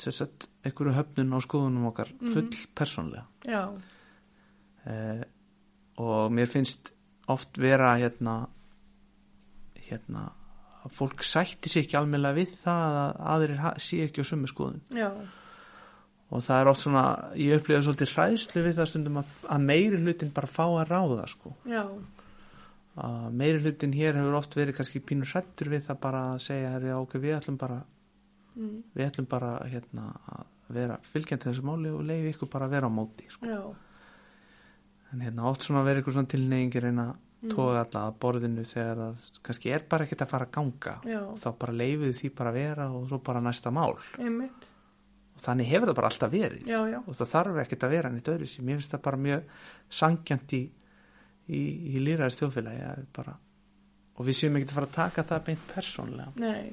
að 0.00 0.46
einhverju 0.64 0.94
höfnun 0.96 1.34
á 1.36 1.38
skoðunum 1.44 1.86
okkar 1.92 2.08
Mhm. 2.20 2.32
full 2.32 2.50
persónlega 2.74 3.24
já, 3.44 3.68
uh, 4.86 5.22
og 5.98 6.32
mér 6.32 6.46
finnst 6.48 6.92
oft 7.28 7.58
vera 7.60 7.94
hérna 8.00 8.48
hérna 9.88 10.30
að 10.84 10.90
fólk 10.96 11.22
sætti 11.26 11.68
sig 11.68 11.84
ekki 11.86 11.98
almennilega 11.98 12.38
við 12.40 12.54
það 12.62 12.96
að 13.00 13.20
aðrir 13.34 13.80
sé 13.84 13.98
ekki 14.06 14.22
á 14.24 14.30
sömu 14.30 14.48
skoðun. 14.48 14.80
Já, 14.96 15.10
og 16.30 16.42
það 16.46 16.60
er 16.62 16.70
oft 16.70 16.84
svona, 16.84 17.04
ég 17.34 17.58
upplifa 17.60 17.82
svolítið 17.86 18.12
hræðslu 18.14 18.62
við 18.64 18.76
það 18.78 18.88
stundum 18.92 19.20
að, 19.20 19.30
að 19.56 19.64
meiri 19.66 20.00
hlutin 20.04 20.32
bara 20.36 20.50
fá 20.50 20.64
að 20.68 20.90
ráða 20.92 21.26
sko. 21.32 21.54
Já, 21.66 21.82
að 23.00 23.26
meiri 23.40 23.62
hlutin 23.64 23.94
hér 23.96 24.18
hefur 24.20 24.38
oft 24.40 24.56
verið 24.58 24.76
kannski 24.78 25.02
pínur 25.10 25.30
hrættur 25.32 25.70
við 25.72 25.84
það 25.88 26.00
bara 26.06 26.22
að 26.34 26.42
segja 26.46 26.72
herri, 26.76 26.92
ok, 26.94 27.16
við 27.22 27.36
ætlum 27.38 27.58
bara 27.60 27.80
mm, 28.56 28.76
við 28.94 29.06
ætlum 29.08 29.28
bara 29.30 29.52
hérna 29.70 30.10
að 30.36 30.44
vera 30.70 30.98
fylgjandi 31.02 31.48
þessu 31.48 31.66
máli 31.66 31.90
og 31.90 32.04
leiði 32.06 32.34
ykkur 32.34 32.50
bara 32.52 32.68
að 32.68 32.76
vera 32.76 32.90
á 32.90 32.92
móti 32.94 33.26
sko. 33.30 33.46
já, 33.50 33.62
en 35.10 35.24
hérna 35.26 35.48
oft 35.50 35.66
svona 35.66 35.82
verið 35.86 36.04
ykkur 36.04 36.18
svona 36.18 36.30
tilneyingir 36.36 36.90
Mm. 37.40 37.48
að 37.48 37.54
toga 37.56 37.78
alla 37.86 38.00
að 38.10 38.16
borðinu 38.20 38.62
þegar 38.68 38.98
það 39.00 39.28
kannski 39.48 39.70
er 39.72 39.84
bara 39.88 40.04
ekkert 40.04 40.24
að 40.26 40.28
fara 40.28 40.44
að 40.44 40.50
ganga. 40.58 40.92
Já, 41.08 41.20
þá 41.40 41.46
bara 41.62 41.72
leifið 41.72 42.10
því 42.18 42.30
bara 42.36 42.50
að 42.52 42.58
vera 42.58 42.88
og 42.92 43.06
svo 43.08 43.18
bara 43.24 43.40
næsta 43.40 43.72
mál. 43.72 43.94
Einmitt, 44.20 44.66
þannig 45.40 45.70
hefur 45.70 45.90
það 45.90 45.98
bara 46.00 46.10
alltaf 46.10 46.32
verið 46.32 46.68
já, 46.68 46.78
já, 46.90 46.98
og 47.00 47.16
það 47.18 47.30
þarf 47.34 47.60
ekkert 47.64 47.86
að 47.86 47.94
vera 47.94 48.10
nýtt 48.14 48.30
öðru 48.34 48.48
sem 48.50 48.66
mér 48.66 48.78
finnst 48.80 48.94
það 48.94 49.02
bara 49.06 49.20
mjög 49.24 49.54
sangjant 50.00 50.54
í, 50.56 50.60
í, 51.48 51.60
í 51.94 52.02
lýraðis 52.04 52.38
þjóðfélagi 52.40 53.06
bara, 53.16 53.34
og 54.16 54.28
við 54.28 54.38
séum 54.40 54.58
ekkert 54.60 54.74
að 54.74 54.78
fara 54.80 54.90
að 54.90 54.98
taka 54.98 55.26
það 55.32 55.42
beint 55.48 55.66
persónlega 55.72 56.44
nei, 56.44 56.70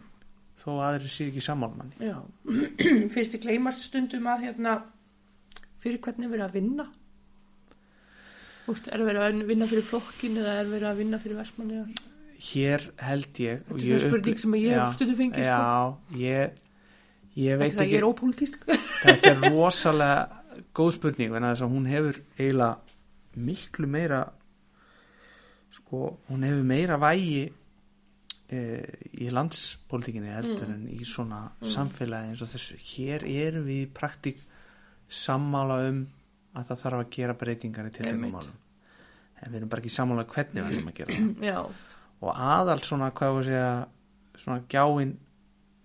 þó 0.58 0.70
aðrir 0.88 1.14
séu 1.14 1.32
ekki 1.32 1.44
sammálmanni. 1.46 2.14
Fyrst 3.14 3.36
þið 3.36 3.44
gleymast 3.46 3.88
stundum 3.88 4.30
að 4.32 4.48
hérna, 4.48 4.78
fyrir 5.84 6.02
hvernig 6.04 6.28
er 6.28 6.34
verið 6.36 6.48
að 6.48 6.56
vinna? 6.58 6.88
Úst, 8.68 8.90
er 8.92 9.00
verið 9.08 9.24
að 9.24 9.42
vinna 9.48 9.68
fyrir 9.70 9.86
flokkin 9.88 10.40
eða 10.42 10.58
er 10.60 10.72
verið 10.74 10.90
að 10.90 11.04
vinna 11.06 11.20
fyrir 11.24 11.40
versmanni? 11.40 11.84
hér 12.38 12.84
held 13.02 13.40
ég 13.42 13.64
Þetta 13.66 13.78
er 13.78 13.84
ég 13.88 14.02
svona 14.02 14.12
spurning 14.12 14.42
sem 14.42 14.56
ég 14.60 14.82
stundum 14.94 15.18
fengið, 15.18 15.48
sko. 15.48 15.54
já, 15.58 16.20
ég, 16.22 16.60
ég 17.38 17.60
veit 17.60 17.74
Ekki 17.74 17.86
ekki 17.86 18.00
er 18.00 18.08
þetta 19.06 19.32
er 19.34 19.42
rosalega 19.46 20.66
góð 20.78 20.92
spurning 20.98 21.36
en 21.38 21.48
þess 21.52 21.66
að 21.66 21.74
hún 21.76 21.88
hefur 21.90 22.20
eiginlega 22.38 22.74
miklu 23.38 23.90
meira 23.94 24.24
sko, 25.78 26.18
hún 26.30 26.46
hefur 26.48 26.66
meira 26.68 26.98
vægi 27.02 27.48
e, 28.50 28.62
í 29.22 29.30
landspolítikinni 29.34 30.32
heldur 30.34 30.72
en 30.74 30.86
í 30.92 31.04
svona 31.08 31.44
samfélagi 31.62 32.32
eins 32.32 32.44
og 32.46 32.52
þessu. 32.54 32.78
Hér 32.94 33.28
erum 33.30 33.68
við 33.68 33.92
praktík 33.96 34.42
sammála 35.08 35.82
um 35.90 36.02
að 36.58 36.72
það 36.72 36.82
þarf 36.84 37.04
að 37.04 37.12
gera 37.18 37.38
breytingar 37.38 37.90
í 37.90 37.94
tiltegum 37.94 38.26
Einmitt. 38.26 38.34
málum. 38.34 38.58
En 39.38 39.52
við 39.52 39.60
erum 39.60 39.72
bara 39.72 39.84
ekki 39.84 39.94
sammála 39.94 40.26
hvernig 40.32 40.64
við 40.64 40.72
ætlum 40.72 40.92
að 40.92 41.00
gera 41.02 41.20
það. 41.20 41.46
Já, 41.52 41.60
og 42.18 42.44
aðal 42.48 42.80
svona 42.88 43.14
hvað 43.14 43.38
við 43.38 43.50
segja 43.52 43.70
svona 44.38 44.64
gjáin 44.72 45.16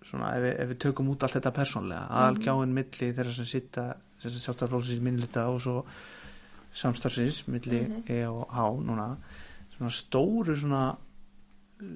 svona 0.03 0.33
ef 0.37 0.43
við, 0.43 0.53
ef 0.63 0.71
við 0.71 0.81
tökum 0.85 1.13
út 1.13 1.23
allt 1.23 1.37
þetta 1.37 1.53
persónlega 1.55 2.07
aðal 2.19 2.41
gjáin 2.43 2.75
milli 2.75 3.09
þeirra 3.15 3.35
sem 3.37 3.49
sitta 3.49 3.85
sem 4.23 4.35
sjálftarflóðsins 4.35 5.03
minnlita 5.03 5.47
og 5.51 5.61
svo 5.63 5.77
samstarfsins 6.73 7.43
milli 7.53 7.83
E 8.09 8.23
og 8.27 8.45
H 8.51 8.67
núna 8.83 9.07
svona 9.75 9.93
stóru 9.93 10.55
svona 10.57 10.83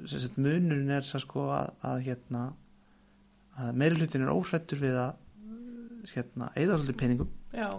sagt 0.08 0.40
munurinn 0.42 0.92
er 0.92 1.06
það 1.08 1.24
sko 1.24 1.46
að, 1.56 1.70
að 1.88 2.02
hérna 2.08 2.48
að 3.58 3.78
meirlutin 3.82 4.26
er 4.26 4.34
óhrættur 4.34 4.82
við 4.82 4.98
að 5.02 5.14
hérna 6.14 6.52
eða 6.56 6.78
svolítið 6.78 7.00
peningum 7.00 7.32
já, 7.56 7.70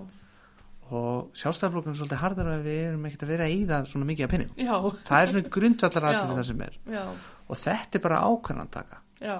og 0.88 1.36
sjálfstæðarflokkurinn 1.36 1.94
er 1.94 2.00
svolítið 2.00 2.22
harðar 2.22 2.50
að 2.54 2.66
við 2.66 2.78
erum 2.86 3.06
ekkert 3.08 3.24
að 3.24 3.32
vera 3.32 3.46
að 3.46 3.54
eyða 3.54 3.78
svona 3.90 4.08
mikið 4.08 4.26
af 4.26 4.32
peningum. 4.32 4.60
Já, 4.64 4.74
það 5.08 5.22
er 5.22 5.32
svona 5.32 5.52
grundvallar 5.56 6.06
aðrið 6.08 6.32
það 6.38 6.46
sem 6.48 6.62
er. 6.64 6.78
Já, 6.94 7.02
og 7.44 7.60
þetta 7.62 7.98
er 7.98 8.04
bara 8.04 8.20
ákveðan 8.24 8.70
taka 8.72 9.00
já, 9.20 9.36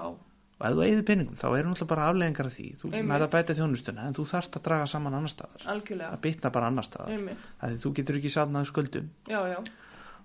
og 0.59 0.65
ef 0.67 0.73
þú 0.75 0.83
eigður 0.85 1.05
peningum 1.07 1.35
þá 1.39 1.45
eru 1.55 1.69
náttúrulega 1.69 1.87
bara 1.93 2.07
afleðingar 2.11 2.49
af 2.49 2.53
því. 2.57 2.67
Þú 2.81 2.89
nærða 2.99 3.27
að 3.27 3.33
bæta 3.35 3.55
þjónustuna 3.59 4.07
en 4.09 4.13
þú 4.17 4.25
þarft 4.27 4.57
að 4.59 4.65
draga 4.67 4.87
saman 4.91 5.13
annar 5.19 5.31
staðar. 5.31 5.61
Algjörlega, 5.73 6.09
að 6.17 6.21
bitna 6.25 6.51
bara 6.51 6.67
annar 6.67 6.83
staðar. 6.87 7.29
Að 7.63 7.77
þú 7.83 7.93
getur 7.99 8.19
ekki 8.19 8.31
safnað 8.33 8.67
skuldum. 8.67 9.09
Já, 9.31 9.39
já, 9.53 9.59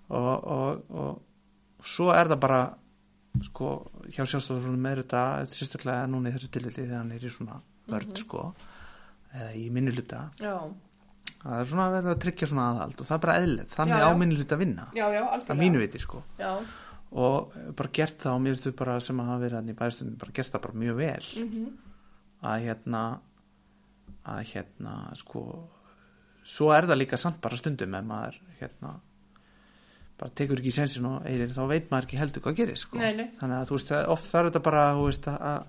og, 0.09 0.33
og, 0.43 0.83
og 0.91 1.85
svo 1.85 2.11
er 2.13 2.27
það 2.33 2.39
bara 2.43 2.59
sko 3.43 3.69
hjá 4.11 4.23
sjálfstofnum 4.23 4.79
með 4.79 5.01
þetta 5.03 5.21
sérstaklega 5.51 6.05
núna 6.07 6.29
í 6.31 6.35
þessu 6.35 6.51
tilfelli 6.55 6.85
þegar 6.85 7.01
hann 7.01 7.11
er 7.15 7.25
í 7.27 7.31
svona 7.33 7.57
vörd 7.91 8.11
Mhm. 8.13 8.19
sko 8.23 8.43
eða 9.35 9.49
í 9.59 9.65
minnuluta 9.75 10.21
já, 10.39 10.53
það 11.43 11.59
er 11.59 11.65
svona 11.67 11.87
að 11.89 11.95
vera 11.97 12.13
að 12.15 12.21
tryggja 12.23 12.47
svona 12.47 12.67
aðhald 12.71 13.01
og 13.01 13.05
það 13.09 13.15
er 13.17 13.23
bara 13.25 13.35
eðlið, 13.41 13.67
þannig 13.75 13.99
á 13.99 14.07
já. 14.07 14.17
minnuluta 14.21 14.55
að 14.55 14.61
vinna. 14.63 14.85
Já, 14.95 15.05
að 15.35 15.59
mínu 15.59 15.81
viti 15.83 15.99
sko. 15.99 16.23
Já, 16.39 16.51
og 17.15 17.55
bara 17.77 17.93
gert 17.95 18.19
það 18.23 18.37
og 18.37 18.43
mér 18.43 18.55
finnst 18.55 18.67
þau 18.67 18.77
bara 18.81 18.97
sem 19.03 19.21
að 19.21 19.31
hafa 19.31 19.43
verið 19.45 19.57
hann 19.59 19.71
í 19.71 19.77
bæðstundum 19.79 20.19
bara 20.19 20.35
gert 20.35 20.51
það 20.53 20.65
bara 20.65 20.81
mjög 20.83 20.99
vel 20.99 21.29
mhm, 21.45 21.67
að 22.51 22.65
hérna 22.65 23.03
að 24.25 24.41
hérna 24.51 24.95
sko 25.19 25.43
svo 26.45 26.71
er 26.75 26.87
það 26.89 27.01
líka 27.01 27.19
samt 27.21 27.41
bara 27.43 27.59
stundum 27.59 27.95
ef 27.97 28.07
maður 28.09 28.39
hérna 28.59 28.97
bara 30.19 30.31
tekur 30.39 30.61
ekki 30.61 30.73
sensin 30.73 31.07
og 31.09 31.25
eilir 31.27 31.51
þá 31.51 31.63
veit 31.69 31.89
maður 31.91 32.07
ekki 32.07 32.19
heldur 32.19 32.43
hvað 32.45 32.59
gerir 32.59 32.79
sko. 32.79 32.99
Nei, 33.01 33.11
nei. 33.17 33.25
þannig 33.35 33.57
að 33.57 33.65
þú 33.69 33.79
veist 33.79 33.95
að 33.95 34.11
oft 34.13 34.29
þarf 34.31 34.49
þetta 34.49 34.61
bara 34.67 34.83
þú 34.95 35.07
veist 35.09 35.27
að, 35.31 35.41
að 35.49 35.65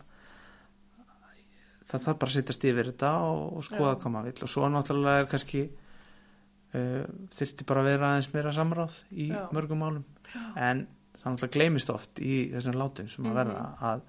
það 1.86 2.04
þarf 2.06 2.20
bara 2.20 2.30
að 2.30 2.36
sittast 2.36 2.68
yfir 2.70 2.90
þetta 2.92 3.10
og, 3.26 3.42
og 3.58 3.66
skoða 3.66 3.94
Já. 3.94 3.98
hvað 4.02 4.14
maður 4.14 4.30
vill 4.30 4.46
og 4.46 4.52
svo 4.52 4.70
náttúrulega 4.70 5.22
er 5.22 5.28
kannski 5.32 5.64
uh, 5.66 7.02
þyrfti 7.38 7.66
bara 7.70 7.82
að 7.82 7.90
vera 7.90 8.12
aðeins 8.12 8.30
meira 8.34 8.54
samráð 8.54 9.00
í 9.10 9.28
Já. 9.32 9.40
mörgum 9.56 9.82
málum 9.82 10.06
en 10.54 10.86
það 11.26 11.34
náttúrulega 11.34 11.56
gleymist 11.58 11.90
oft 11.90 12.20
í 12.22 12.36
þessum 12.54 12.76
látum 12.78 13.08
sem 13.10 13.24
að 13.24 13.28
Mhm. 13.28 13.36
verða 13.40 13.64
að 13.90 14.00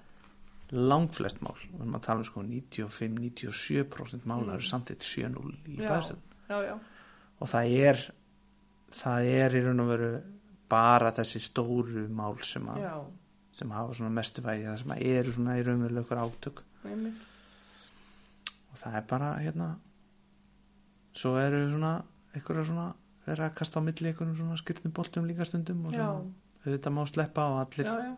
langflest 0.70 1.38
mál, 1.42 1.54
við 1.72 1.80
erum 1.80 1.94
að 1.96 2.02
tala 2.04 2.18
um 2.20 2.24
sko 2.28 2.42
95-97% 2.44 4.26
mála 4.28 4.54
eru 4.58 4.62
samþitt 4.68 5.02
7-0 5.06 5.54
í 5.66 5.78
já, 6.48 6.78
og 7.40 7.48
það 7.48 7.72
er 7.88 8.02
það 8.98 9.30
er 9.32 9.56
í 9.56 9.62
raun 9.64 9.80
og 9.84 9.88
veru 9.92 10.10
bara 10.68 11.10
þessi 11.16 11.40
stóru 11.40 12.06
mál 12.12 12.36
sem, 12.44 12.66
að, 12.68 12.78
sem 13.56 13.70
hafa 13.72 13.94
svona 13.96 14.10
mestu 14.12 14.42
vægi 14.44 14.64
það 14.68 14.78
sem 14.82 14.92
að 14.94 15.02
eru 15.14 15.32
svona 15.32 15.56
í 15.58 15.64
raun 15.66 15.82
og 15.82 15.88
veru 15.90 16.02
ykkur 16.04 16.20
átök. 16.24 16.62
Einmitt, 16.84 17.26
og 18.72 18.78
það 18.78 18.94
er 19.00 19.06
bara 19.10 19.30
hérna 19.40 19.68
svo 21.18 21.36
eru 21.40 21.62
svona 21.72 21.94
ykkur 22.36 22.64
svona 22.68 22.90
vera 23.26 23.48
að 23.50 23.54
kasta 23.60 23.80
á 23.80 23.82
milli 23.84 24.12
ykkur 24.12 24.34
svona 24.36 24.56
skyrnum 24.60 24.92
boltum 24.92 25.26
líka 25.28 25.44
stundum 25.48 25.86
og 25.86 25.92
já, 25.96 26.06
auðvitað 26.64 26.96
má 26.96 27.02
sleppa 27.08 27.46
og 27.52 27.60
allir. 27.62 27.88
Já, 27.88 28.08
já, 28.08 28.14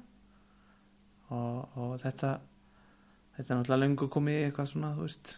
og, 1.31 1.79
og 1.79 1.95
þetta 2.03 2.33
þetta 3.37 3.55
er 3.55 3.61
náttúrulega 3.61 3.83
löngu 3.85 4.09
komið 4.13 4.43
eitthvað 4.47 4.71
svona 4.73 4.93
þú 4.97 5.07
veist, 5.07 5.35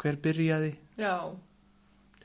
hver 0.00 0.18
byrjaði? 0.24 0.72
Já, 1.00 1.14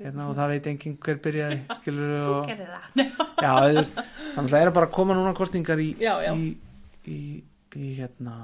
hérna, 0.01 0.27
og 0.29 0.37
það 0.37 0.53
veit 0.53 0.69
enginn 0.71 0.97
hver 1.05 1.21
byrjaði 1.25 1.59
skilur 1.79 2.29
og, 2.35 2.51
já, 3.45 3.53
veist, 3.67 4.01
þannig 4.35 4.45
að 4.45 4.53
það 4.55 4.65
er 4.65 4.73
bara 4.77 4.89
að 4.89 4.95
koma 4.97 5.17
núna 5.17 5.35
kostningar 5.37 5.81
í, 5.83 5.89
í, 5.99 6.47
í, 7.11 7.19
í 7.75 7.93
hérna 7.99 8.37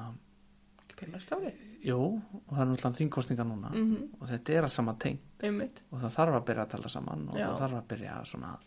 jú, 1.88 2.00
og 2.18 2.52
það 2.52 2.62
er 2.64 2.70
náttúrulega 2.72 2.98
þingkostningar 2.98 3.48
núna. 3.48 3.70
Mhm, 3.72 4.08
og 4.18 4.32
þetta 4.32 4.56
er 4.58 4.68
saman 4.74 4.98
tengt. 5.02 5.28
Einmitt, 5.46 5.84
og 5.92 6.02
það 6.02 6.16
þarf 6.18 6.40
að 6.40 6.48
byrja 6.50 6.66
að 6.66 6.72
tala 6.74 6.92
saman 6.92 7.28
og 7.30 7.38
Já. 7.38 7.46
það 7.46 7.62
þarf 7.62 7.78
að 7.78 7.88
byrja 7.94 8.16
að 8.18 8.66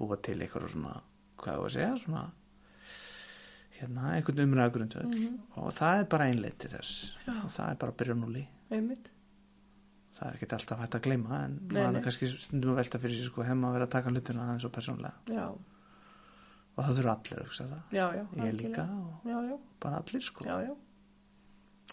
búa 0.00 0.16
til 0.24 0.36
eitthvað 0.40 0.66
svona, 0.72 0.94
hvað 1.44 1.60
þú 1.60 1.66
að 1.68 1.74
segja 1.76 1.94
svona 2.02 2.26
hérna, 3.80 4.10
einhvern 4.16 4.44
umræða 4.44 4.74
grundvöld 4.76 5.16
og 5.56 5.72
það 5.76 6.02
er 6.02 6.10
bara 6.12 6.28
einleitt 6.30 6.58
til 6.60 6.70
þess. 6.74 7.14
Já. 7.26 7.32
og 7.44 7.50
það 7.54 7.70
er 7.72 7.80
bara 7.80 7.94
að 7.94 7.98
byrja 8.02 8.18
núli 8.20 8.44
það 10.20 10.26
er 10.28 10.36
ekki 10.36 10.48
alltaf 10.56 10.82
hægt 10.82 10.96
að 10.98 11.04
gleyma 11.06 11.40
en 11.46 11.56
maður 11.70 11.98
er 12.00 12.04
kannski 12.04 12.28
stundum 12.34 12.74
að 12.74 12.80
velta 12.82 13.00
fyrir 13.00 13.20
sér 13.20 13.30
sko 13.30 13.46
hefma 13.46 13.70
að 13.70 13.76
vera 13.78 13.88
að 13.88 13.94
taka 13.94 14.12
hlutina 14.12 14.44
aðeins 14.44 14.66
og 14.68 14.74
persónlega 14.74 15.36
já, 15.38 15.46
og 16.74 16.84
það 16.84 16.98
þurfa 16.98 17.14
allir 17.16 17.40
að 17.40 17.48
hugsa 17.48 17.66
það. 17.70 17.96
Já, 17.96 18.04
ég 18.44 18.54
líka 18.58 18.86
og 18.90 19.66
bara 19.82 20.00
allir 20.02 20.26
sko. 20.26 20.46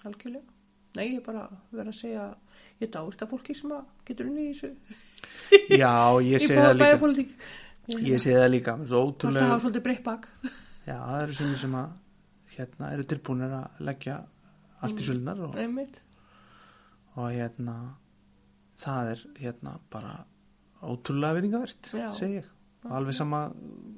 Algjörlega, 0.08 0.52
nei, 0.98 1.06
ég 1.08 1.16
er 1.18 1.24
bara 1.26 1.48
verið 1.72 1.90
að 1.90 1.96
segja, 1.98 2.26
ég 2.84 2.92
dáist 2.94 3.24
að 3.26 3.32
fólki 3.32 3.56
sem 3.58 3.72
að 3.74 3.88
getur 4.06 4.28
unni 4.30 4.44
í 4.46 4.52
þessu, 4.54 4.70
já, 5.74 5.94
ég 6.22 6.46
það 6.52 6.76
líka 6.78 7.32
ég 7.88 8.20
segi 8.20 8.36
það 8.36 8.50
líka 8.52 8.74
svo 8.88 9.02
Hvort 9.12 9.24
að 9.40 9.52
hafa 9.54 9.62
svolítið 9.64 9.84
breytt 9.88 10.04
bak. 10.04 10.28
já, 10.88 10.98
það 10.98 11.22
eru 11.24 11.34
sumi 11.38 11.58
sem 11.62 11.76
að 11.80 11.88
hérna 12.58 12.92
eru 12.96 13.04
tilbúinir 13.08 13.54
að 13.62 13.82
leggja 13.88 14.18
allt 14.82 14.98
í 14.98 15.02
Mm. 15.02 15.08
söldunar 15.08 15.40
og, 15.48 15.56
og 17.18 17.32
hérna 17.34 17.76
það 18.78 19.12
er 19.14 19.24
hérna 19.42 19.78
bara 19.90 20.26
ótrúlega 20.84 21.34
viringavert 21.40 21.92
Já. 21.94 22.10
segi 22.14 22.42
ég 22.42 22.50
og 22.86 22.92
alveg 23.00 23.14
sama 23.18 23.40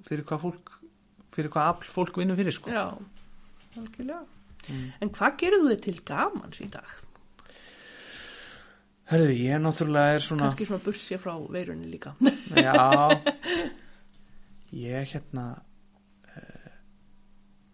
fyrir 0.07 0.23
hvað 0.23 0.39
fólk 0.45 0.71
fyrir 1.35 1.51
hvað 1.51 1.71
afl 1.73 1.91
fólk 1.93 2.15
vinnur 2.21 2.37
fyrir 2.39 2.55
sko 2.55 2.71
Já, 2.71 2.85
algjörlega. 3.77 4.23
Mm. 4.69 4.87
En 5.01 5.09
hvað 5.15 5.35
þú 5.63 5.69
þið 5.73 5.81
til 5.83 5.99
gamans 6.05 6.61
í 6.63 6.69
dag? 6.71 6.87
Herðu, 9.09 9.29
ég 9.33 9.57
náttúrulega 9.63 10.17
er 10.19 10.21
svona 10.25 10.47
Kanski 10.49 10.67
svona 10.69 10.83
bursja 10.85 11.17
frá 11.21 11.31
veirunni 11.49 11.87
líka. 11.89 12.11
Já 12.53 12.75
ég 14.89 15.13
hérna 15.13 15.45
uh, 16.29 16.71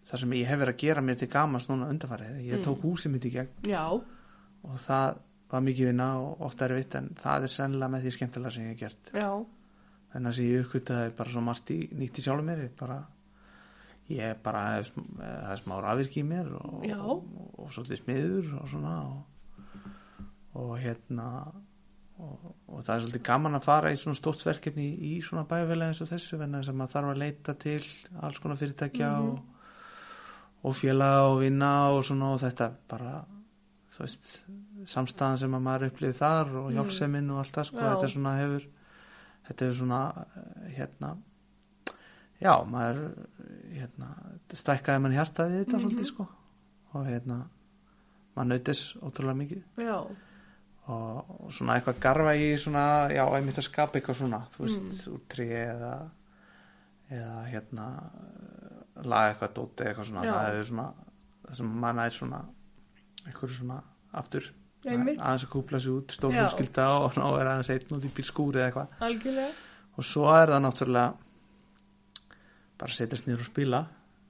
það 0.08 0.22
sem 0.22 0.32
ég 0.38 0.48
hef 0.48 0.60
verið 0.62 0.74
að 0.74 0.80
gera 0.86 1.02
mér 1.04 1.18
til 1.20 1.28
gamast 1.32 1.68
núna 1.72 1.90
undanfarið, 1.92 2.38
ég 2.46 2.56
Mm. 2.60 2.64
tók 2.64 2.86
húsið 2.86 3.12
mitt 3.16 3.26
í 3.28 3.32
gegn 3.34 3.68
já, 3.68 3.84
og 3.92 4.78
það 4.80 5.18
var 5.52 5.62
mikið 5.66 5.90
vinna 5.92 6.08
og 6.22 6.40
ofta 6.48 6.64
er 6.66 6.74
vitt 6.80 6.94
en 6.98 7.10
það 7.20 7.44
er 7.46 7.52
sennilega 7.52 7.92
með 7.92 8.06
því 8.06 8.14
skemmtilega 8.16 8.54
sem 8.56 8.64
ég 8.64 8.72
hef 8.72 8.80
gert 8.80 9.12
já, 9.14 9.28
þannig 10.14 10.30
að 10.32 10.36
sem 10.40 10.48
ég 10.50 10.64
uppkvitaði 10.64 11.12
bara 11.20 11.30
svo 11.36 11.44
margt 11.46 11.70
í 11.70 11.78
nýtt 12.00 12.18
í 12.18 12.24
sjálfum 12.24 12.48
mér 12.48 12.64
ég 12.64 12.72
bara 12.80 12.96
ég 14.08 14.40
bara 14.42 14.64
það 14.80 15.52
er 15.52 15.60
smá 15.62 15.76
rafvirk 15.84 16.16
í 16.16 16.24
mér 16.26 16.50
og, 16.56 16.82
Já. 16.86 16.96
og, 17.02 17.24
og, 17.58 17.70
svolítið 17.74 18.00
smiður 18.04 18.52
og 18.62 18.68
svona 18.70 18.92
og, 19.04 19.16
og 20.56 20.76
hérna 20.80 21.26
og, 22.18 22.46
og 22.72 22.78
það 22.80 22.94
er 22.94 23.02
svolítið 23.04 23.22
gaman 23.28 23.58
að 23.58 23.66
fara 23.68 23.90
í 23.92 23.98
svona 24.00 24.16
stórt 24.16 24.40
verkefni 24.46 24.86
í, 24.88 25.10
í 25.16 25.22
svona 25.24 25.44
bæjarfélagi 25.50 25.92
eins 25.92 26.00
og 26.00 26.08
þessu 26.14 26.38
venna 26.40 26.62
sem 26.64 26.76
maður 26.78 26.94
þarf 26.94 27.10
að 27.12 27.20
leita 27.22 27.54
til 27.60 27.82
alls 28.24 28.38
konar 28.40 28.56
fyrirtækja 28.62 29.10
Mhm. 29.18 29.28
og, 29.28 29.38
og 30.66 30.74
félaga 30.74 31.26
og 31.30 31.40
vinna 31.44 31.72
og 31.92 32.04
svona 32.08 32.32
og 32.34 32.40
þetta 32.40 32.70
bara 32.88 33.18
þú 33.96 34.00
veist 34.04 34.30
samstæðan 34.86 35.38
sem 35.38 35.54
að 35.56 35.62
maður 35.66 35.86
upplifið 35.90 36.18
þar 36.22 36.50
og 36.56 36.66
Mm. 36.70 36.74
hjálpseminn 36.78 37.30
og 37.30 37.38
allt 37.42 37.54
það 37.56 37.64
sko 37.70 37.78
þetta 37.84 38.04
er 38.08 38.14
svona 38.16 38.32
hefur 38.40 38.66
þetta 39.48 39.66
er 39.68 39.72
svona 39.72 40.00
eh, 40.16 40.70
hérna 40.78 41.10
já, 42.40 42.52
maður 42.68 42.98
hérna, 43.76 44.08
stækkaði 44.52 45.00
mann 45.04 45.12
hjarta 45.16 45.46
við 45.48 45.64
þetta 45.64 45.76
Mhm. 45.78 45.84
svolítið 45.86 46.04
sko 46.10 46.26
og 46.94 47.06
hérna 47.06 47.38
maður 48.36 48.48
nautis 48.52 48.82
ótrúlega 49.02 49.36
mikið 49.36 49.62
já, 49.84 49.96
og, 50.88 51.50
svona 51.50 51.76
eitthvað 51.80 51.98
garfa 52.00 52.34
í 52.38 52.52
svona, 52.62 52.84
já, 53.10 53.24
einmitt 53.36 53.58
að 53.58 53.66
skapa 53.68 53.98
eitthvað 53.98 54.20
svona 54.20 54.40
þú 54.54 54.62
veist, 54.66 54.82
Mm. 54.86 55.14
úr 55.14 55.20
trí 55.28 55.46
eða 55.50 55.94
eða 57.10 57.34
hérna 57.50 57.86
laga 59.06 59.32
eitthvað 59.34 59.52
dóti 59.54 59.84
eitthvað 59.86 60.06
svona. 60.10 60.24
Já. 60.24 60.32
það 60.32 60.60
er 60.60 60.64
svona, 60.70 60.86
það 61.46 61.56
sem 61.56 61.74
manna 61.80 62.06
er 62.06 62.10
svona 62.16 62.40
eitthvað 63.26 63.50
svona 63.58 63.82
aftur. 64.12 64.48
Einmitt, 64.86 65.18
aðeins 65.18 65.44
að 65.44 65.50
kúpla 65.50 65.80
sig 65.82 65.90
út, 65.92 66.12
fjölskylda 66.14 66.84
og 67.02 67.14
ná 67.18 67.24
er 67.40 67.46
aðeins 67.50 67.70
einn 67.74 67.96
út 67.98 68.04
í 68.06 68.10
bílskúri 68.14 68.60
eða 68.60 68.68
eitthvað. 68.70 68.88
Algjörlega, 69.02 69.48
og 69.98 70.04
svo 70.04 70.26
er 70.30 70.52
það 70.54 70.62
náttúrulega 70.62 71.14
bara 72.78 72.92
að 72.92 72.98
setjast 73.00 73.26
niður 73.26 73.42
og 73.42 73.48
spila. 73.50 73.80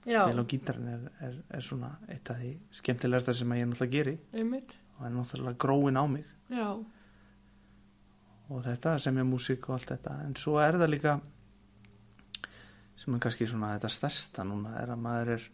Já, 0.07 0.23
spila 0.23 0.43
á 0.47 0.51
gítarinn 0.53 0.89
er, 0.93 1.07
er, 1.27 1.37
er 1.59 1.65
svona 1.67 1.91
eitt 2.09 2.31
af 2.31 2.39
því 2.39 2.53
skemmtilegasta 2.79 3.35
sem 3.35 3.53
að 3.53 3.59
ég 3.61 3.69
náttúrulega 3.73 3.97
geri. 3.97 4.17
Einmitt, 4.39 4.77
og 4.97 5.07
er 5.07 5.15
náttúrulega 5.15 5.61
gróin 5.61 6.01
á 6.01 6.05
mig. 6.09 6.25
Já, 6.51 6.69
og 8.49 8.63
þetta 8.63 8.99
sem 9.03 9.19
er 9.19 9.27
músík 9.27 9.67
og 9.69 9.77
allt 9.77 9.91
þetta. 9.91 10.21
En 10.27 10.37
svo 10.39 10.59
er 10.63 10.79
það 10.79 10.93
líka 10.93 11.17
sem 12.97 13.15
er 13.15 13.23
kannski 13.23 13.49
svona 13.51 13.75
þetta 13.75 13.93
stærsta 13.93 14.45
núna 14.47 14.77
er 14.81 14.93
að 14.95 15.03
maður 15.03 15.33
er 15.37 15.47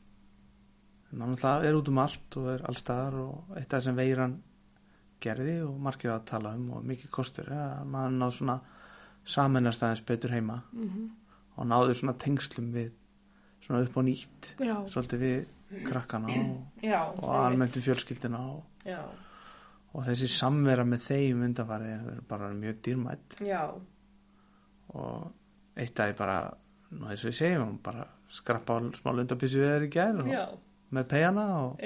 náttúrulega 1.12 1.68
er 1.68 1.78
út 1.78 1.90
um 1.92 2.00
allt 2.02 2.36
og 2.40 2.50
er 2.54 2.66
allstaðar 2.68 3.18
og 3.22 3.56
eitt 3.56 3.66
af 3.66 3.78
það 3.78 3.86
sem 3.88 3.98
veiran 3.98 4.36
gerði 5.22 5.56
og 5.64 5.80
margir 5.82 6.12
að 6.14 6.28
tala 6.32 6.54
um 6.58 6.70
og 6.76 6.86
mikið 6.88 7.12
kostur 7.14 7.50
er 7.50 7.64
að 7.78 7.90
maður 7.94 8.16
náð 8.18 8.36
svona 8.38 8.56
samennast 9.34 9.84
aðeins 9.86 10.04
betur 10.06 10.34
heima. 10.34 10.62
Mhm, 10.72 11.10
og 11.56 11.68
náður 11.68 11.98
svona 11.98 12.16
tengslum 12.18 12.72
við 12.74 12.92
svona 13.62 13.82
upp 13.86 13.98
á 13.98 14.02
nýtt. 14.02 14.54
Já, 14.58 14.76
svolítið 14.90 15.22
við 15.22 15.82
krakkana 15.86 16.32
og, 16.32 16.80
og 17.22 17.28
almennt 17.38 17.76
við 17.76 17.86
fjölskyldina 17.86 18.40
og, 18.52 18.64
já, 18.84 18.98
og 19.92 20.06
þessi 20.08 20.28
samvera 20.32 20.84
með 20.88 21.06
þeim 21.06 21.44
undanfari 21.48 21.94
er 21.94 22.20
bara 22.28 22.50
mjög 22.56 22.80
dýrmætt 22.86 23.38
já, 23.44 23.62
og 24.96 25.30
eitt 25.76 26.00
af 26.00 26.10
því 26.10 26.18
bara 26.18 26.38
nú 26.92 27.08
eins 27.08 27.24
og 27.24 27.32
ég 27.32 27.38
segjum, 27.38 27.78
bara 27.84 28.06
skrappa 28.32 28.78
smá 28.96 29.12
lundapissu 29.12 29.60
við 29.60 29.74
þeir 29.74 29.88
í 29.88 29.90
gær 29.92 30.22
og, 30.22 30.30
já, 30.32 30.44
með 30.92 31.08
peyjana 31.12 31.46
og, 31.62 31.82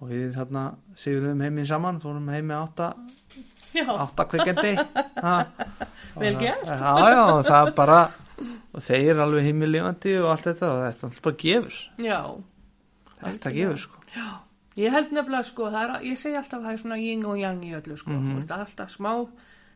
og 0.00 0.10
við 0.10 0.30
þarna 0.36 0.66
sigurum 0.98 1.42
heiminn 1.42 1.68
saman, 1.68 2.00
fórum 2.02 2.30
heim 2.30 2.50
með 2.50 2.64
átta, 2.68 2.92
já, 3.74 3.86
átta 3.86 4.28
kveikendi 4.30 4.76
Vel 6.22 6.34
gert. 6.36 6.66
Já, 6.66 6.94
já, 7.14 7.24
það 7.46 7.70
bara 7.78 8.00
og 8.72 8.82
þeir 8.84 9.12
er 9.14 9.20
alveg 9.24 9.46
heimilífandi 9.48 10.14
og 10.20 10.30
allt 10.32 10.48
þetta 10.50 10.68
og 10.68 10.80
þetta 10.82 10.98
er 10.98 11.08
alltaf 11.08 11.24
bara 11.26 11.38
gefur. 11.42 11.76
Já, 12.02 12.18
þetta 13.22 13.52
gefur 13.56 13.80
sko. 13.80 14.02
Já, 14.12 14.26
ég 14.76 14.90
held 14.92 15.10
nefnilega 15.12 15.44
sko, 15.44 15.66
er, 15.68 15.90
ég 16.02 16.16
segi 16.18 16.36
alltaf 16.36 16.60
að 16.60 16.66
það 16.66 16.72
er 16.72 16.82
svona 16.82 16.98
yin 17.00 17.24
og 17.26 17.38
yang 17.38 17.62
í 17.64 17.72
öllu 17.76 17.96
sko, 17.98 18.10
Mhm. 18.10 18.22
mm 18.32 18.40
-hmm. 18.40 18.50
alltaf 18.58 18.90
smá, 18.90 19.28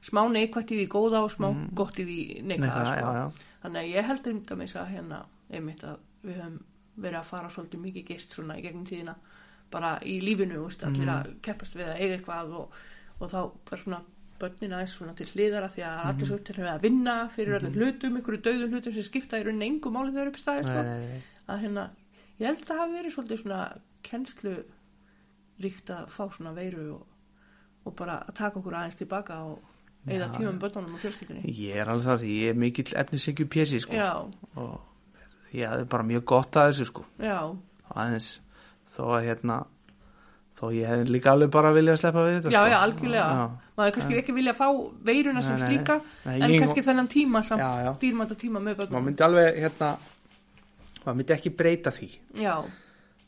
smá 0.02 0.22
neikvætt 0.32 0.70
í 0.70 0.76
því 0.80 0.88
góða 0.88 1.22
og 1.24 1.30
smá 1.30 1.50
Mhm. 1.52 1.74
gott 1.74 1.96
í 1.98 2.04
því 2.04 2.42
Nei, 2.42 2.56
neikvæða 2.58 2.84
sko. 2.84 3.06
já, 3.06 3.12
já. 3.14 3.32
Þannig 3.62 3.82
að 3.82 3.94
ég 3.94 4.04
held 4.04 4.46
dæmis 4.46 4.74
að 4.76 4.86
hérna, 4.94 5.24
einmitt 5.52 5.82
að 5.84 5.96
við 6.24 6.34
höfum 6.40 6.60
verið 7.00 7.18
að 7.20 7.24
fara 7.24 7.48
svolítið 7.48 7.80
mikið 7.80 8.04
gist 8.06 8.32
svona 8.32 8.56
í 8.56 8.62
gegnum 8.62 8.84
tíðina 8.86 9.14
bara 9.70 9.98
í 10.02 10.20
lífinu, 10.22 10.64
veist, 10.64 10.82
allir 10.84 11.06
Mhm. 11.06 11.08
að 11.24 11.40
keppast 11.42 11.74
við 11.74 11.86
að 11.88 12.00
eiga 12.00 12.16
eitthvað 12.18 12.52
og, 12.54 12.70
og 13.20 13.30
þá 13.30 13.50
bara 13.70 13.82
svona 13.82 14.00
börnin 14.38 14.72
aðeins 14.72 14.94
svona 14.96 15.14
til 15.16 15.26
hliðara 15.26 15.68
því 15.68 15.82
að 15.82 16.04
Mhm. 16.04 16.08
allir 16.08 16.26
svo 16.26 16.38
til 16.44 16.54
að 16.64 16.80
vinna 16.80 17.28
fyrir 17.28 17.58
öllum 17.60 17.74
hlutum, 17.74 18.16
einhverju 18.16 18.42
döðum 18.42 18.70
hlutum 18.70 18.92
sem 18.92 19.02
skipta 19.02 19.38
í 19.38 19.42
rauninni 19.44 19.66
engum 19.80 19.92
málið 19.94 20.12
þegar 20.14 20.26
upp 20.28 20.36
staði 20.36 20.62
sko. 20.62 20.82
Að 21.48 21.60
hérna, 21.62 21.90
ég 22.40 22.46
held 22.46 22.60
að 22.60 22.66
það 22.66 22.78
hafi 22.78 22.92
verið 23.02 23.14
svolítið 23.14 23.42
svona 23.42 23.78
kennslu 24.02 24.64
ríkt 25.62 25.90
að 25.90 26.08
fá 26.12 26.24
svona 26.34 26.52
veiru 26.56 26.88
og, 26.94 27.06
og 27.86 27.94
bara 27.96 28.18
að 28.28 28.34
taka 28.40 28.58
okkur 28.60 28.74
aðeins 28.80 28.98
tilbaka 29.00 29.38
og 29.44 29.58
eða 30.06 30.28
tíma 30.34 30.52
með 30.52 30.60
börnunum 30.66 30.94
og 30.94 31.00
fjölskyldunni. 31.02 31.54
Ég 31.58 31.80
er 31.82 31.88
alveg 31.90 32.06
það 32.06 32.20
því 32.22 32.34
ég 32.42 32.50
er 32.52 32.58
mikill 32.62 32.92
efnisengju 33.02 33.46
pjessi 33.50 33.80
sko. 33.82 33.96
Já, 33.96 34.10
og 34.54 35.54
ég 35.56 35.66
hafði 35.70 35.88
bara 35.90 36.06
mjög 36.06 36.24
gott 36.30 36.58
að 36.60 36.68
þessu 36.72 36.86
sko. 36.92 37.06
Já, 37.18 37.38
aðeins 37.94 38.28
þó 38.96 39.02
að 39.16 39.24
hérna 39.30 39.56
þó 40.56 40.64
ég 40.72 40.86
hefði 40.88 41.10
líka 41.12 41.32
alveg 41.34 41.50
bara 41.52 41.72
viljað 41.76 41.96
að 41.96 42.00
sleppa 42.04 42.22
við 42.26 42.36
þetta 42.38 42.52
já, 42.54 42.60
sko. 42.60 42.70
já, 42.72 42.78
algjörlega. 42.86 43.24
Já, 43.36 43.72
maður 43.76 43.94
kannski 43.96 44.20
ekki 44.22 44.34
vilja 44.38 44.54
fá 44.56 44.66
veiruna 45.10 45.42
sem 45.44 45.58
slíka 45.60 45.96
en 46.24 46.46
ég- 46.46 46.60
kannski 46.62 46.84
þennan 46.86 47.10
tíma 47.12 47.42
samt 47.44 48.00
dýrmænta 48.00 48.36
tíma 48.40 48.60
með 48.60 48.64
maður 48.70 48.78
börnunum. 48.86 49.04
myndi 49.10 49.26
alveg 49.26 49.58
hérna 49.64 49.90
maður 51.04 51.16
myndi 51.18 51.34
ekki 51.36 51.50
breyta 51.58 51.90
því. 51.92 52.08
Já, 52.40 52.54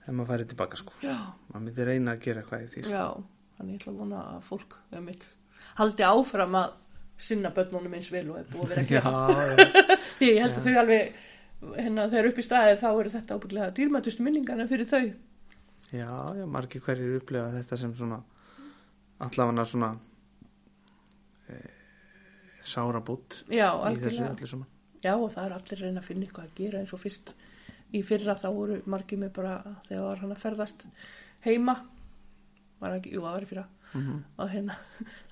ef 0.09 0.15
maður 0.17 0.31
færi 0.33 0.49
tilbaka 0.53 0.81
sko. 0.81 0.95
Já, 1.05 1.17
maður 1.53 1.65
myndi 1.67 1.89
reyna 1.89 2.15
að 2.17 2.23
gera 2.25 2.43
eitthvað 2.43 2.65
í 2.65 2.71
því 2.73 2.85
sko. 2.87 2.93
já 2.97 3.05
þannig 3.59 3.75
ég 3.75 3.81
ætla 3.81 3.93
að 3.93 4.03
vona 4.03 4.21
að 4.35 4.45
fólk 4.49 4.77
haldi 5.79 6.07
áfram 6.07 6.59
að 6.59 6.77
sinna 7.19 7.51
börnunum 7.55 7.97
eins 7.99 8.11
vel 8.15 8.29
og 8.31 8.39
er 8.39 8.47
búið 8.53 8.75
að 8.77 8.93
vera 8.93 9.13
að 9.13 9.41
já, 9.59 9.59
já, 9.59 9.97
Því 10.19 10.31
ég 10.33 10.41
held 10.45 10.59
að 10.59 10.69
þau 10.69 10.81
alveg 10.83 11.23
hérna 11.75 12.05
þegar 12.13 12.29
upp 12.31 12.39
í 12.39 12.45
staðið 12.47 12.83
þá 12.83 12.89
eru 12.91 13.15
þetta 13.15 13.39
ábygglega 13.39 13.75
dýrmætustu 13.79 14.27
minningarna 14.27 14.69
fyrir 14.71 14.91
þau. 14.91 15.07
Já, 15.89 16.11
já 16.39 16.45
margir 16.47 16.85
hverjir 16.85 17.19
upplefa 17.19 17.55
þetta 17.57 17.79
sem 17.81 17.95
svona 17.99 18.21
allavega 19.25 19.65
svona 19.67 19.89
e, 21.49 21.59
já, 23.51 23.71
þessu 23.73 23.89
algjörlega. 23.91 24.33
öllu 24.37 24.51
saman. 24.53 24.75
Já 25.03 25.15
og 25.15 25.31
það 25.35 25.45
er 25.45 25.57
allir 25.59 25.83
reyna 25.83 26.03
að 26.03 26.09
finna 26.11 26.29
eitthvað 26.29 26.47
að 26.47 26.61
gera 26.63 26.83
eins 26.83 26.95
og 26.95 27.03
fyrst 27.03 27.35
í 27.97 28.03
fyrra 28.05 28.37
þá 28.39 28.49
voru 28.53 28.83
margir 28.91 29.21
með 29.21 29.33
bara 29.39 29.57
þegar 29.89 30.05
var 30.05 30.23
hann 30.23 30.35
að 30.35 30.43
ferðast 30.45 30.87
heima 31.47 31.79
var 32.79 32.99
ekki, 32.99 33.15
jú 33.15 33.25
það 33.25 33.37
var 33.37 33.47
í 33.47 33.51
fyrra 33.53 33.67
mm 33.95 34.17
að 34.39 34.51
hérna, 34.53 34.75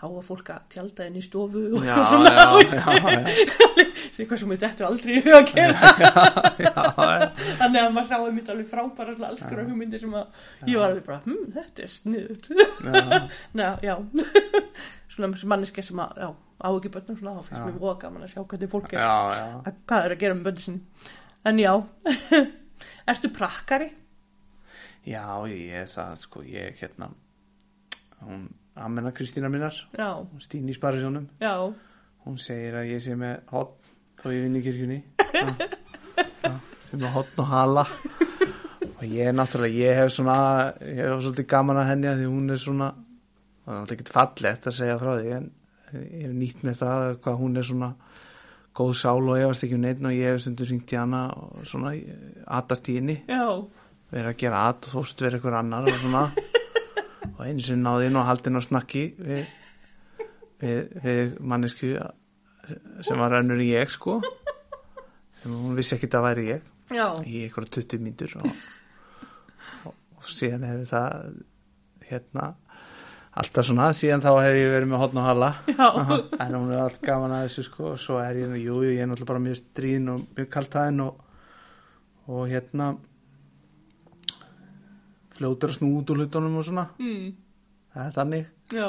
þá 0.01 0.05
var 0.11 0.25
fólk 0.27 0.49
að 0.51 0.63
tjálta 0.73 1.05
inn 1.07 1.19
í 1.21 1.23
stofu 1.23 1.61
og 1.77 1.85
já, 1.85 1.93
eitthvað 1.93 2.07
svona, 2.11 2.31
já, 2.35 2.47
veist. 2.57 2.73
já, 2.75 2.87
já, 2.97 4.07
sé 4.17 4.27
hvað 4.27 4.41
sem 4.41 4.55
þetta 4.63 4.87
aldrei 4.89 5.13
í 5.13 5.21
hug 5.23 5.37
að 5.37 5.53
gera. 5.53 5.91
Já, 6.67 6.73
já, 6.73 7.27
þannig 7.61 7.81
að 7.83 7.91
maður 7.93 8.09
sá 8.09 8.17
einmitt 8.17 8.51
alveg 8.53 8.71
frábæra 8.71 9.15
alls 9.29 9.45
konar 9.45 9.69
hugmyndir 9.69 10.03
sem 10.03 10.17
að 10.17 10.71
ég 10.73 10.81
var 10.81 10.89
alveg 10.89 11.05
bara, 11.07 11.21
hm, 11.27 11.45
þetta 11.55 11.85
er 11.85 11.93
sniðut 11.93 12.49
já, 13.61 13.69
já. 13.91 13.95
Svona 15.13 15.31
manneski 15.53 15.85
sem 15.85 16.01
að, 16.03 16.19
já, 16.25 16.31
á 16.65 16.69
ekki 16.73 16.93
börnum 16.97 17.21
svona, 17.21 17.37
þá 17.37 17.51
finnst 17.51 17.61
Já. 17.61 17.67
mér 17.69 17.79
voða 17.85 18.01
gaman 18.03 18.27
að 18.27 18.33
sjá 18.33 18.41
hvernig 18.43 18.73
fólk 18.73 18.91
er 18.97 19.05
já, 19.05 19.15
já. 19.37 19.47
að, 19.61 19.79
hvað 19.87 20.09
er 20.09 20.17
að 20.17 20.23
gera 20.25 20.37
með 20.39 20.49
börnum 20.49 20.65
sinni 20.67 21.15
en 21.47 21.59
já, 21.63 21.73
ertu 23.11 23.31
prakkari? 23.35 23.91
Já, 25.07 25.23
ég 25.47 25.75
er 25.83 25.91
það, 25.91 26.15
sko, 26.25 26.43
ég 26.43 26.81
hérna, 26.81 27.13
hún, 28.27 28.49
Amena 28.77 29.13
Kristína 29.15 29.49
minnar, 29.53 29.77
Já, 29.97 30.11
Stín 30.43 30.67
í 30.69 30.75
Sparisjónum, 30.75 31.29
já, 31.41 31.55
hún 32.27 32.41
segir 32.43 32.75
að 32.81 32.91
ég 32.91 33.05
sé 33.05 33.15
með 33.19 33.39
hotn 33.53 33.95
þó 34.19 34.33
ég 34.35 34.43
vinn 34.47 34.59
í 34.59 34.65
kirkjunni, 34.65 34.99
sem 35.31 36.99
með 36.99 37.13
hotn 37.15 37.43
og 37.45 37.51
hala. 37.53 37.85
Og 38.97 39.03
ég 39.05 39.29
er 39.29 39.35
náttúrulega, 39.37 39.77
ég 39.77 39.99
hef 40.01 40.13
svona, 40.15 40.37
ég 40.81 41.03
hef 41.05 41.21
svolítið 41.21 41.49
gaman 41.53 41.79
að 41.83 41.91
henni 41.93 42.09
að 42.11 42.23
því 42.23 42.29
hún 42.33 42.55
er 42.55 42.61
svona, 42.63 42.91
það 43.63 43.73
er 43.73 43.81
náttúrulega 43.83 44.01
ekki 44.01 44.15
fallegt 44.17 44.69
að 44.71 44.77
segja 44.81 44.99
frá 45.03 45.11
því, 45.19 45.35
en 45.37 45.51
ég 46.01 46.23
hef 46.25 46.37
nýtt 46.41 46.67
með 46.67 46.79
það 46.81 47.09
hvað 47.23 47.41
hún 47.43 47.61
er 47.61 47.69
svona 47.71 47.91
góð 48.77 48.93
sál 48.99 49.25
og 49.25 49.41
varst 49.41 49.65
ekki 49.65 49.77
um 49.79 49.85
neitt 49.85 50.03
og 50.05 50.15
ég 50.15 50.35
hef 50.35 50.43
stundur 50.45 50.69
hringt 50.69 50.93
í 50.93 50.99
hana 51.01 51.23
og 51.33 51.65
svona 51.69 51.95
atast 52.59 52.91
í 52.93 52.99
henni. 52.99 53.17
Verið 54.13 54.31
að 54.31 54.41
gera 54.43 54.67
at 54.71 54.87
og 54.89 54.99
þóst 54.99 55.25
verið 55.25 55.41
ykkur 55.41 55.57
annar 55.59 55.89
og 55.89 56.01
svona. 56.03 56.25
Og 57.37 57.41
einu 57.45 57.65
sinni 57.65 57.85
náði 57.85 58.11
inn 58.11 58.21
og 58.21 58.29
haldi 58.29 58.51
inn 58.51 58.61
á 58.61 58.63
snakki 58.65 59.05
við, 59.19 59.49
við, 60.63 60.79
við 61.05 61.35
mannesku 61.41 61.93
sem 63.07 63.21
var 63.21 63.39
önnur 63.41 63.61
en 63.61 63.67
ég 63.67 63.93
sko. 63.93 64.21
Sem 65.43 65.53
hún 65.53 65.77
vissi 65.79 65.97
ekki 65.97 66.11
að 66.13 66.27
væri 66.29 66.49
ég. 66.53 66.73
Já, 66.95 67.07
í 67.27 67.43
einhverja 67.43 67.81
20 67.81 67.99
mínútur 67.99 68.37
og, 68.39 68.61
og, 69.89 69.95
og 70.21 70.29
síðan 70.31 70.69
hefði 70.69 70.85
það 70.93 71.25
hérna 72.07 72.45
alltaf 73.37 73.67
svona, 73.69 73.91
síðan 73.97 74.23
þá 74.25 74.31
hef 74.41 74.57
ég 74.57 74.71
verið 74.73 74.91
með 74.91 75.03
hotn 75.03 75.21
og 75.21 75.27
hala. 75.29 75.51
Já, 75.69 75.89
en 76.45 76.57
hún 76.57 76.73
er 76.73 76.83
allt 76.85 77.03
gaman 77.05 77.35
að 77.37 77.49
þessu 77.49 77.67
sko. 77.69 77.91
Og 77.93 78.01
svo 78.01 78.21
er 78.23 78.41
ég, 78.41 78.55
jú, 78.63 78.79
ég 78.87 79.03
er 79.03 79.11
náttúrulega 79.11 79.33
bara 79.33 79.45
mjög 79.47 79.59
stríðin 79.61 80.13
og 80.15 80.23
mjög 80.39 80.49
kaltæðin 80.57 81.03
og, 81.05 81.19
og 82.33 82.47
hérna 82.51 82.93
fljótur 85.37 85.75
að 85.75 85.79
snú 85.81 85.91
út 85.99 86.15
úr 86.15 86.23
hlutunum 86.23 86.57
og 86.63 86.65
svona. 86.69 86.87
Mm, 87.03 87.27
það 87.93 88.07
er 88.07 88.17
þannig. 88.17 88.49
Já, 88.73 88.89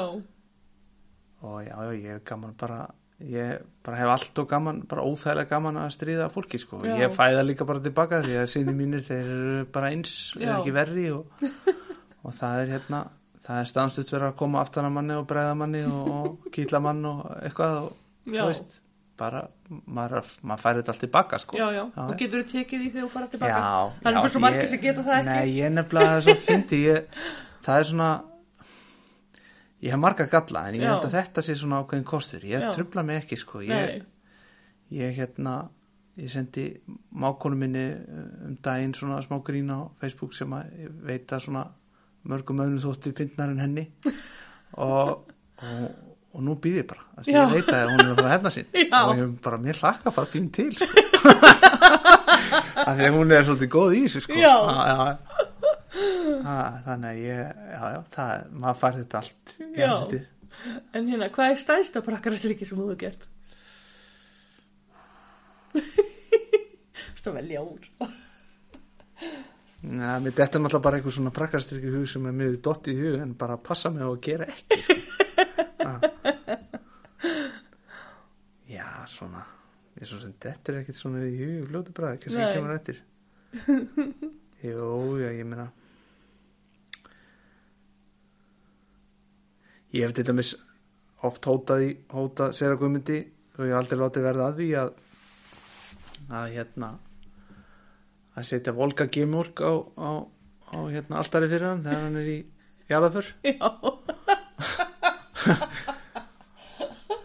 og 1.44 1.60
já, 1.66 1.74
já, 1.74 1.92
ég 1.98 2.16
hef 2.16 2.24
gaman 2.32 2.56
bara 2.58 2.86
ég 3.18 3.62
bara 3.82 3.98
hef 3.98 4.12
allt 4.14 4.38
og 4.38 4.48
gaman 4.48 4.80
bara 4.88 5.02
óþægilega 5.02 5.50
gaman 5.50 5.80
að 5.82 5.92
stríða 5.96 6.30
fólki 6.32 6.60
sko. 6.62 6.80
Já. 6.86 6.94
ég 7.02 7.12
fæða 7.14 7.44
líka 7.44 7.66
bara 7.66 7.82
tilbaka 7.82 8.22
því 8.24 8.40
að 8.40 8.50
sinni 8.52 8.74
mínir 8.78 9.02
þeir 9.02 9.30
eru 9.34 9.62
bara 9.74 9.90
eins, 9.90 10.12
er 10.38 10.54
ekki 10.54 10.74
verri 10.74 11.08
og, 11.12 11.26
og 12.24 12.34
það 12.38 12.62
er 12.62 12.74
hérna 12.76 13.02
það 13.48 13.62
er 13.62 13.70
stanslust 13.72 14.12
verið 14.12 14.28
að 14.30 14.36
koma 14.42 14.60
aftan 14.60 14.84
að 14.88 14.92
manni 14.98 15.16
og 15.16 15.24
bregða 15.30 15.54
manni 15.56 15.80
og, 15.88 16.10
og 16.18 16.50
kýtla 16.54 16.80
mann 16.84 17.00
og 17.08 17.24
eitthvað 17.42 17.78
og 17.86 17.96
Já. 18.28 18.42
þú 18.42 18.46
veist 18.52 18.78
bara, 19.18 19.40
maður, 19.90 20.28
maður 20.46 20.62
færi 20.62 20.78
þetta 20.82 20.92
allt 20.94 21.02
tilbaka 21.02 21.38
sko 21.42 21.56
já, 21.58 21.64
já. 21.74 21.82
Og 22.04 22.12
getur 22.20 22.44
þú 22.44 22.50
tekið 22.52 22.82
því 22.84 22.90
þegar 22.92 23.06
þú 23.08 23.12
fara 23.16 23.30
tilbaka? 23.32 23.56
já, 23.58 23.94
Það 23.98 24.10
er 24.10 24.14
já, 24.14 24.20
bara 24.20 24.32
svo 24.34 24.42
margir 24.44 24.68
sem 24.70 24.82
geta 24.84 25.02
það 25.08 25.16
ekki. 25.18 25.30
Nei, 25.32 25.54
ég 25.56 25.72
nefnilega 25.74 26.10
það 26.12 26.18
er 26.20 26.26
svo 26.28 26.36
fyndi 26.48 26.78
ég, 26.84 27.16
það 27.66 27.80
er 27.82 27.88
svona 27.88 28.10
ég 29.82 29.94
hef 29.94 30.00
marga 30.02 30.26
galla 30.30 30.62
en 30.68 30.76
ég 30.78 30.84
Já. 30.84 30.92
held 30.92 31.08
að 31.08 31.16
þetta 31.16 31.44
sé 31.48 31.56
svona 31.58 31.80
ákveðin 31.82 32.06
kostur 32.12 32.46
ég 32.46 32.62
Já. 32.66 32.70
trubla 32.74 33.04
mig 33.06 33.20
ekki 33.22 33.38
sko 33.38 33.60
ég, 33.66 34.04
ég 34.94 35.18
hérna 35.18 35.56
ég 36.18 36.30
sendi 36.32 36.64
mákonu 37.14 37.58
minni 37.58 37.84
um 38.46 38.56
daginn 38.62 38.94
svona 38.98 39.20
smá 39.22 39.38
grín 39.46 39.70
á 39.70 39.86
Facebook 40.02 40.34
sem 40.34 40.50
að 40.54 40.72
ég 40.84 40.96
veit 41.06 41.30
að 41.34 41.44
svona 41.46 41.66
mörgum 42.28 42.60
öðnum 42.64 42.82
þótti 42.82 43.12
fyndnar 43.16 43.52
en 43.54 43.62
henni 43.62 43.84
og, 44.88 45.30
og, 45.62 45.84
og 46.34 46.44
nú 46.44 46.56
býð 46.62 46.80
ég 46.82 46.88
bara 46.90 47.22
því 47.22 47.34
Já. 47.34 47.40
ég 47.44 47.54
veit 47.56 47.70
að 47.72 47.92
hún 47.92 48.02
er 48.02 48.10
að 48.10 48.18
fara 48.18 48.28
að 48.28 48.34
hefna 48.36 48.52
sín 48.54 48.68
Já. 48.92 48.98
og 49.04 49.12
ég 49.20 49.36
bara, 49.46 49.60
mér 49.68 49.80
hlakka 49.82 50.14
bara 50.16 50.32
fín 50.32 50.48
til 50.54 50.70
sko. 50.76 50.86
af 52.88 52.92
því 52.98 53.08
að 53.08 53.16
hún 53.18 53.34
er 53.34 53.46
svolítið 53.48 53.72
góð 53.74 53.96
í 53.98 54.02
þessu 54.06 54.24
sko. 54.26 54.36
Þannig 55.98 57.08
að 57.08 57.22
ég 57.22 57.40
já, 57.72 57.82
já, 57.94 58.00
það, 58.14 58.44
maður 58.60 58.78
fær 58.82 58.98
þetta 59.00 59.22
allt 59.22 59.56
Já. 59.78 59.92
en 60.94 61.08
hérna, 61.10 61.28
hvað 61.34 61.52
er 61.54 61.58
stæðsta 61.62 62.02
prakkarastriki 62.06 62.66
sem 62.68 62.78
þú 62.78 62.90
hefur 62.90 63.00
gert? 63.02 63.26
Þú 67.24 67.34
velja 67.34 67.60
úr. 67.64 67.88
Mér 69.78 70.34
þetta 70.34 70.58
er 70.58 70.62
náttúrulega 70.64 70.82
bara 70.82 70.98
einhver 70.98 71.14
svona 71.14 71.30
prakkastrykki 71.34 71.90
hug 71.94 72.06
sem 72.10 72.24
er 72.26 72.32
mjög 72.34 72.56
dott 72.66 72.88
í 72.90 72.96
hug 72.98 73.20
en 73.22 73.36
bara 73.38 73.54
passa 73.62 73.92
mig 73.94 74.02
á 74.02 74.10
að 74.10 74.18
gera 74.26 74.44
ekki 74.50 74.78
sko. 74.82 74.94
Já, 78.74 78.88
svona 79.06 79.44
ég 79.98 80.06
svo 80.10 80.18
sem 80.22 80.32
þetta 80.34 80.72
er 80.72 80.76
ekkit 80.82 80.98
svona 80.98 81.22
í 81.26 81.28
hug 81.38 81.68
fljótu 81.70 81.90
bræði, 81.94 82.18
kannski 82.24 82.42
Nei. 82.42 82.54
kemur 82.56 82.74
eftir 82.74 82.96
Jú, 84.66 84.86
já, 85.22 85.30
ég 85.30 85.46
meina 85.46 85.68
Ég 89.94 90.02
hef 90.04 90.12
til 90.18 90.26
dæmis 90.28 90.50
oft 91.24 91.42
hótað 91.48 91.80
í 91.86 91.88
hótað 92.12 92.52
sér 92.58 92.74
að 92.74 92.80
guðmyndi 92.82 93.18
og 93.56 93.62
ég 93.62 93.70
hef 93.72 93.78
aldrei 93.78 93.98
látið 94.02 94.26
verða 94.26 94.44
að 94.50 94.56
því 94.58 94.68
að 94.82 94.90
að 96.28 96.46
hérna 96.58 96.88
að 98.38 98.46
setja 98.52 98.74
volga 98.76 99.08
gemúlk 99.12 99.60
á, 99.60 99.72
á, 99.98 100.10
á 100.74 100.78
hérna 100.92 101.20
altari 101.20 101.50
fyrir 101.50 101.68
hann 101.72 101.84
þegar 101.84 102.04
hann 102.06 102.20
er 102.22 102.30
í 102.30 102.38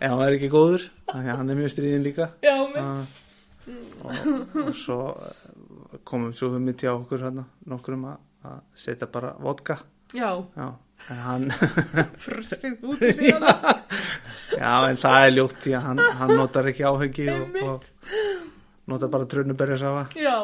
Já, 0.04 0.10
ef 0.10 0.12
hann 0.12 0.26
er 0.26 0.36
ekki 0.36 0.50
góður 0.52 0.84
þannig 1.08 1.32
að 1.32 1.38
hann 1.40 1.52
er 1.52 1.58
mjög 1.60 1.72
stríðin 1.74 2.04
líka. 2.04 2.26
Já, 2.44 2.56
uh, 2.60 3.04
og, 4.04 4.12
og 4.64 4.74
svo 4.76 4.98
eh, 5.16 6.00
komum 6.08 6.34
svo 6.36 6.50
við 6.56 6.66
mitt 6.68 6.84
hjá 6.84 6.92
okkur 6.94 7.24
hérna 7.24 7.46
nokkurum 7.70 8.04
að, 8.12 8.18
setja 8.76 9.08
bara 9.12 9.30
vodka. 9.40 9.76
Já, 10.14 10.32
já, 10.58 10.68
en 11.14 11.20
hann 11.24 11.46
já, 14.60 14.74
en 14.90 15.00
það 15.00 15.20
er 15.22 15.32
ljótt 15.38 15.60
því 15.64 15.72
að 15.78 15.86
hann, 15.88 16.00
hann 16.20 16.36
notar 16.38 16.70
ekki 16.70 16.84
áhengi 16.90 17.28
og, 17.34 17.44
og 17.64 17.80
notar 18.92 19.12
bara 19.14 19.28
trönuberjasafa 19.32 20.08
Já, 20.20 20.38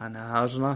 þannig 0.00 0.20
að 0.20 0.30
það 0.30 0.38
er 0.42 0.52
svona 0.54 0.72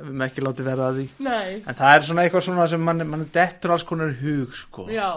við 0.00 0.10
með 0.10 0.26
ekki 0.26 0.44
látið 0.44 0.68
verða 0.70 0.88
að 0.90 0.98
því. 0.98 1.06
Nei, 1.26 1.48
en 1.60 1.78
það 1.78 1.94
er 1.94 2.04
svona 2.08 2.24
eitthvað 2.26 2.44
svona 2.48 2.66
sem 2.72 2.84
mann, 2.88 3.06
mann 3.12 3.24
dettur 3.34 3.74
alls 3.74 3.86
konar 3.88 4.12
hug 4.20 4.58
sko. 4.58 4.84
Já, 4.92 5.10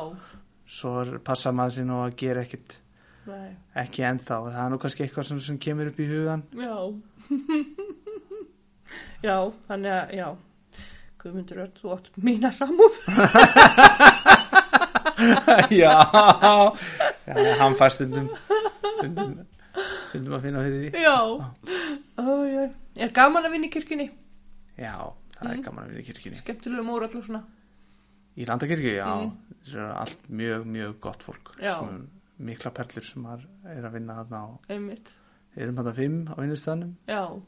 svo 0.77 0.93
er, 1.03 1.11
passa 1.25 1.51
maður 1.55 1.77
sín 1.77 1.91
og 1.93 2.05
að 2.05 2.15
gera 2.23 2.45
ekkit 2.45 2.77
nei, 3.27 3.51
ekki 3.83 4.07
ennþá, 4.07 4.39
það 4.47 4.63
er 4.63 4.71
nú 4.73 4.79
kannski 4.81 5.05
eitthvað 5.05 5.29
sem, 5.29 5.43
sem 5.43 5.59
kemur 5.61 5.91
upp 5.91 5.99
í 5.99 6.09
hugan 6.09 6.47
já. 6.57 6.75
Já, 9.23 9.37
þannig 9.69 9.93
að, 9.95 10.09
já, 10.19 10.25
Guðmundur 11.23 11.61
Örn, 11.63 11.75
þú 11.79 11.93
átt 11.93 12.09
mína 12.19 12.49
samúð. 12.51 12.97
já, 15.71 15.93
já, 17.23 17.37
hann 17.61 17.77
fær 17.79 17.95
stundum 17.95 18.27
stundum 18.97 19.37
stundum 20.09 20.33
að 20.37 20.41
finna 20.47 20.63
fyrir 20.63 20.79
því. 20.83 21.01
Já, 21.03 21.17
ó, 22.17 22.25
já. 22.47 22.63
Er 23.03 23.09
gaman 23.15 23.45
að 23.47 23.51
vinna 23.55 23.67
í 23.67 23.73
kirkjunni? 23.73 24.09
já, 24.77 24.93
það 25.39 25.51
er 25.53 25.61
gaman 25.65 25.83
að 25.85 25.89
vinna 25.93 26.03
í 26.03 26.07
kirkjunni. 26.07 26.37
Skemmtilega 26.41 26.85
mór 26.87 27.07
allir 27.07 27.23
svona. 27.25 27.43
í 28.37 28.45
landakirkju, 28.49 28.93
já, 28.97 29.07
Mm. 29.13 29.31
það 29.63 29.75
er 29.77 29.91
allt 30.03 30.23
mjög, 30.29 30.63
mjög 30.65 30.93
gott 30.99 31.21
fólk. 31.23 31.51
Er 31.61 32.01
mikla 32.39 32.71
perlur 32.73 33.03
sem 33.05 33.21
maður 33.23 33.45
er 33.69 33.83
að 33.85 33.91
vinna 33.93 34.15
þarna 34.23 34.59
Einmitt. 34.69 35.11
erum 35.55 35.75
þarna 35.75 35.93
fimm 35.95 36.25
á 36.27 36.33
vinnustæðanum 36.41 36.95
Já, 37.07 37.41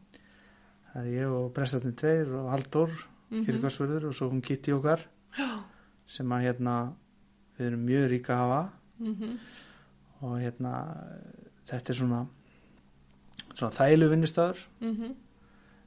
það 0.94 1.02
er 1.02 1.10
ég 1.10 1.32
og 1.34 1.54
prestatinn 1.54 1.96
tveir 1.98 2.30
og 2.38 2.52
Halldór 2.54 2.92
mm 3.32 3.42
Mhm. 3.42 3.66
og 3.66 4.14
svo 4.14 4.30
hún 4.30 4.42
Kitty 4.44 4.72
okkar. 4.72 5.00
Já, 5.38 5.64
sem 6.08 6.28
að 6.30 6.44
hérna 6.46 6.94
við 7.58 7.66
erum 7.68 7.86
mjög 7.88 8.10
ríka 8.10 8.30
að 8.34 8.38
hafa. 8.38 8.70
Mhm, 9.00 9.38
og 10.22 10.40
hérna 10.40 10.72
þetta 11.70 11.94
er 11.94 12.00
svona 12.00 12.24
svona 13.56 13.72
þælu 13.76 14.10
vinnustæður 14.12 14.66
mhm, 14.82 15.14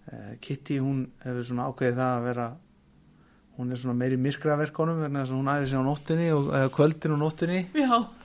Eh, 0.08 0.36
Kitty 0.40 0.78
hún 0.80 1.02
hefur 1.20 1.44
svona 1.44 1.66
ákveðið 1.68 1.98
það 1.98 2.14
að 2.16 2.22
vera 2.24 2.44
hún 3.58 3.72
er 3.74 3.80
svona 3.80 3.98
meiri 3.98 4.16
myrkraverkonum 4.24 5.02
vegna 5.02 5.24
þess 5.24 5.34
að 5.34 5.40
hún 5.40 5.50
æfir 5.52 5.68
sig 5.68 5.82
á 5.82 5.84
nóttinni 5.84 6.28
og 6.32 6.46
eða 6.56 6.70
kvöldin 6.72 7.14
og 7.16 7.20
nóttinni 7.20 7.58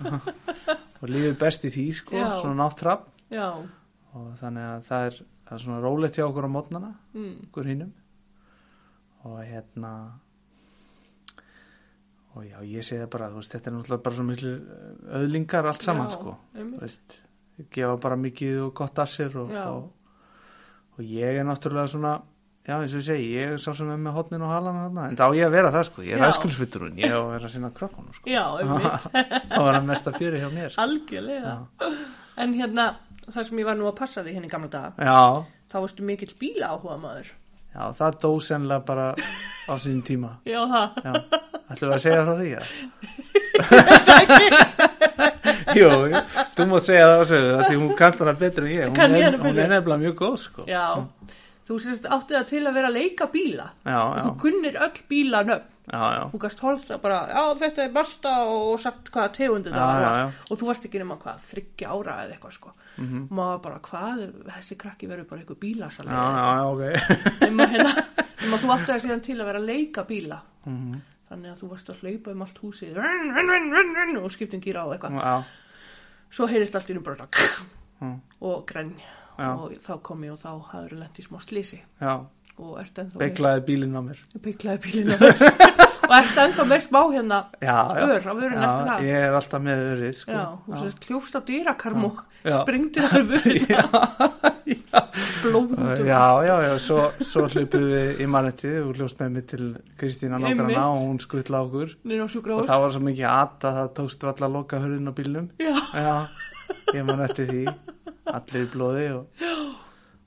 og 1.02 1.10
líður 1.12 1.36
best 1.42 1.66
í 1.68 1.72
því 1.74 1.84
sko, 1.98 2.16
Já. 2.16 2.30
svona 2.40 2.56
nátttrapp 2.62 3.10
já, 3.34 3.50
og 4.14 4.30
þannig 4.40 4.70
að 4.70 4.88
það 4.88 5.08
er, 5.10 5.20
það 5.50 5.58
er 5.58 5.64
svona 5.66 5.82
rólegt 5.84 6.20
hjá 6.22 6.26
okkur 6.30 6.48
á 6.48 6.56
mótnana, 6.56 6.94
mm, 7.18 7.36
okkur 7.50 7.70
hinnum 7.74 7.92
og 9.28 9.38
hérna 9.44 9.94
og 12.32 12.48
já, 12.48 12.58
ég 12.64 12.88
segi 12.88 13.02
það 13.04 13.12
bara, 13.18 13.32
veist, 13.36 13.58
þetta 13.58 13.74
er 13.74 13.76
náttúrulega 13.76 14.08
bara 14.08 14.22
svo 14.22 14.30
miklu 14.30 14.56
öðlingar 15.20 15.68
allt 15.68 15.84
saman 15.84 16.08
Já, 16.08 16.16
sko, 16.16 16.38
veist 16.80 17.20
gefa 17.74 17.96
bara 18.02 18.16
mikið 18.18 18.56
og 18.68 18.72
gott 18.78 18.98
af 19.04 19.10
sér 19.14 19.32
og, 19.44 19.50
Já. 19.54 19.66
og, 19.70 19.84
og 20.98 21.02
ég 21.06 21.32
er 21.40 21.46
náttúrulega 21.48 21.88
svona 21.94 22.14
já, 22.64 22.76
eins 22.80 22.94
og 22.96 23.00
ég 23.02 23.06
segi, 23.06 23.28
ég 23.36 23.44
er 23.54 23.58
sá 23.62 23.72
sem 23.76 23.90
er 23.92 23.98
með 24.00 24.14
hotnin 24.18 24.42
og 24.46 24.52
halana 24.54 24.82
þarna, 24.88 25.04
en 25.12 25.18
þá 25.20 25.26
ég 25.36 25.44
að 25.50 25.56
vera 25.58 25.72
það 25.76 25.84
sko 25.90 26.00
ég 26.08 26.14
er 26.16 26.20
Já. 26.24 26.28
æskulsfytturinn, 26.32 26.98
ég 27.04 27.12
á 27.12 27.20
að 27.20 27.32
vera 27.36 27.48
sinna 27.52 27.70
krökkunum 27.76 28.14
sko, 28.16 28.26
já, 28.32 28.44
einmitt, 28.62 29.04
það 29.54 29.64
var 29.68 29.76
að 29.82 29.88
mesta 29.92 30.10
fyrir 30.16 30.40
hjá 30.42 30.50
mér 30.54 30.70
sko. 30.74 30.82
algjörlega. 30.86 31.54
En 32.44 32.50
hérna, 32.58 32.86
það 33.30 33.44
sem 33.50 33.60
ég 33.62 33.68
var 33.68 33.78
nú 33.78 33.86
að 33.92 33.98
passa 34.00 34.20
því 34.26 34.32
henni 34.40 34.50
gamla 34.54 34.70
daga, 34.74 34.90
já, 34.98 35.22
þá 35.74 35.78
varstu 35.84 36.02
mikill 36.08 36.34
bíla 36.40 36.66
áhuga 36.74 36.96
maður. 37.04 37.28
já, 37.74 37.84
það 38.00 38.12
dó 38.24 38.32
sennilega 38.48 38.82
bara 38.88 39.08
á 39.68 39.74
sínum 39.82 40.04
tíma 40.06 40.32
Já, 40.46 40.62
það. 40.70 40.88
já, 41.04 41.14
ætlum 41.74 41.90
við 41.90 41.96
að 41.98 42.04
segja 42.06 42.24
frá 42.24 42.34
því 42.38 42.48
ja? 42.54 42.62
jú, 45.80 45.90
þú 46.58 46.66
mátt 46.72 46.88
segja 46.88 47.06
það 47.10 47.22
á 47.22 47.26
sögu 47.32 47.54
því 47.68 47.78
hún 47.82 47.94
kannt 48.00 48.20
hana 48.24 48.34
betur 48.44 48.68
en 48.68 48.74
ég 48.74 48.88
hún, 48.88 48.96
Kann 48.98 49.16
ég 49.18 49.24
er, 49.28 49.32
hana 49.32 49.38
hún 49.44 49.50
betur? 49.50 49.64
er 49.64 49.70
nefnilega 49.74 50.04
mjög 50.06 50.16
góð 50.22 50.38
sko 50.44 50.66
Já, 50.70 50.86
þú 51.68 51.78
sérst 51.84 52.08
átti 52.12 52.36
það 52.38 52.50
til 52.50 52.64
að 52.68 52.74
vera 52.74 52.90
að 52.92 52.98
leika 53.00 53.28
bíla. 53.34 53.68
já, 53.86 54.00
já, 54.18 54.24
Þú 54.26 54.34
kunnir 54.44 54.76
öll 54.88 55.00
bílanöfn. 55.10 55.70
já, 55.94 56.02
já. 56.16 56.24
Þú 56.32 56.40
gast 56.40 56.60
holta 56.64 56.98
bara, 57.04 57.20
já 57.32 57.44
þetta 57.60 57.84
er 57.84 57.92
Mazda 57.92 58.34
og 58.48 58.80
sagt 58.80 59.12
hvaða 59.12 59.32
tegundu 59.38 59.70
Já, 59.70 59.76
það 59.76 59.88
var. 59.88 60.02
já, 60.04 60.10
og 60.10 60.18
já. 60.18 60.52
Og 60.52 60.60
þú 60.60 60.66
varst 60.70 60.86
ekki 60.88 61.00
nema 61.00 61.18
hvað, 61.24 61.40
þryggja 61.52 61.88
ára 61.92 62.18
eða 62.24 62.36
eitthvað 62.36 62.54
sko. 62.54 62.74
Mm 62.98 63.08
-hmm. 63.08 63.24
Maður 63.36 63.62
bara, 63.64 63.80
hvað, 63.80 64.20
þessi 64.58 64.78
krakki 64.78 65.08
verður 65.08 65.30
bara 65.30 65.42
eitthvað 65.42 65.60
já, 66.08 66.24
já, 66.38 66.50
já, 66.56 66.64
ok 66.72 66.84
Nema 67.48 67.66
hérna, 67.66 67.94
nema 68.42 68.58
þú 68.58 68.68
átti 68.74 68.92
það 68.92 69.02
síðan 69.04 69.22
til 69.22 69.40
að 69.42 69.46
vera 69.46 69.60
að 69.60 69.66
leika 69.66 70.04
bíla. 70.04 70.40
Mhm. 70.66 71.02
Þannig 71.30 71.52
að 71.52 71.62
þú 71.64 71.68
varst 71.72 71.90
að 71.90 72.02
hlaupa 72.04 72.32
um 72.32 72.42
allt 72.46 72.60
húsið 72.62 72.94
run, 72.96 73.30
run, 73.36 73.72
run, 73.74 73.96
run, 73.98 74.18
og 74.24 74.32
skiptum 74.32 74.62
gýra 74.62 74.84
á 74.86 74.88
eitthvað. 74.94 75.16
já, 75.18 75.44
Svo 76.34 76.48
heyrist 76.50 76.76
allt 76.76 76.90
í 76.90 76.98
nú 76.98 77.04
bara 77.06 77.28
Mm. 78.04 78.18
og 78.50 78.64
grenn. 78.68 78.96
Já. 79.34 79.48
og 79.58 79.72
þá 79.82 79.94
kom 80.06 80.22
ég 80.28 80.34
og 80.36 80.42
þá 80.42 80.50
hafður 80.74 81.00
lent 81.00 81.18
í 81.18 81.24
smá 81.26 81.40
slísi 81.42 81.80
og 82.62 82.76
ert 82.78 83.00
ennþá 83.02 83.18
beiglaði 83.18 83.64
bílinn 83.66 83.96
á 83.98 84.02
mér. 84.06 84.20
Bygglaði 84.46 84.82
bílinu 84.84 85.16
og 86.10 86.14
ert 86.20 86.38
ennþá 86.44 86.66
með 86.70 86.84
smá 86.84 87.00
hérna 87.16 87.40
já, 87.58 87.78
ör 88.04 88.28
á 88.30 88.34
vörun 88.38 88.62
eftir 88.68 88.90
það? 88.92 89.08
ég 89.08 89.26
er 89.26 89.38
alltaf 89.40 89.64
með 89.66 89.82
örið 89.96 90.20
sko. 90.20 90.36
Á 91.34 91.40
dýrakarm 91.50 92.06
og 92.12 92.20
Já. 92.46 92.60
springdi 92.62 93.08
það 93.08 93.34
blóður 95.44 96.04
já, 96.06 96.22
já, 96.46 96.54
já, 96.68 96.74
svo, 96.82 97.00
svo 97.26 97.46
hlupum 97.50 97.86
við 97.90 98.22
í 98.24 98.28
mannetti 98.30 98.72
og 98.82 98.94
hljóst 98.98 99.20
með 99.22 99.32
mig 99.38 99.46
til 99.50 99.70
Kristína 100.00 100.40
nágrana 100.42 100.86
og 100.92 101.00
hún 101.04 101.22
skuttla 101.24 101.64
okkur. 101.66 101.96
Og 102.06 102.68
það 102.70 102.84
var 102.86 102.94
svo 102.96 103.02
mikið 103.08 103.30
aðt 103.30 103.68
að 103.70 103.80
það 103.80 103.94
tókstu 104.00 104.30
alltaf 104.30 104.48
að 104.48 104.58
loka 104.58 104.82
hurðin 104.84 105.10
á 105.10 105.14
bílnum. 105.18 105.48
Já, 105.62 105.74
já, 105.98 106.16
ég 106.94 107.08
man 107.10 107.24
eftir 107.26 107.50
því. 107.50 107.64
Allir 108.34 108.64
í 108.64 108.70
blóði 108.72 109.08
og, 109.14 109.48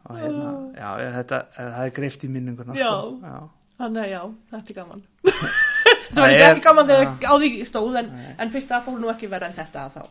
og 0.07 0.19
hérna, 0.21 0.51
já, 0.77 0.89
já, 1.01 1.09
þetta 1.21 1.39
það 1.57 1.79
er 1.87 1.95
greift 1.97 2.27
í 2.27 2.29
minninguna 2.31 2.77
Já. 2.77 2.91
sko. 2.93 3.39
þannig 3.81 4.03
að 4.03 4.11
já, 4.11 4.21
þetta 4.53 4.75
er 4.75 4.77
gaman. 4.81 5.07
Þetta 5.27 6.21
var 6.21 6.35
Það 6.35 6.43
ekki, 6.51 6.65
gaman 6.67 6.87
þegar 6.91 7.09
á 7.27 7.35
því 7.41 7.49
stóð 7.71 7.97
en, 8.03 8.11
en 8.37 8.53
fyrst 8.53 8.71
það 8.75 8.85
fór 8.87 9.01
nú 9.01 9.11
ekki 9.15 9.31
verða 9.33 9.49
en 9.51 9.57
þetta 9.57 9.87
þá 9.97 10.03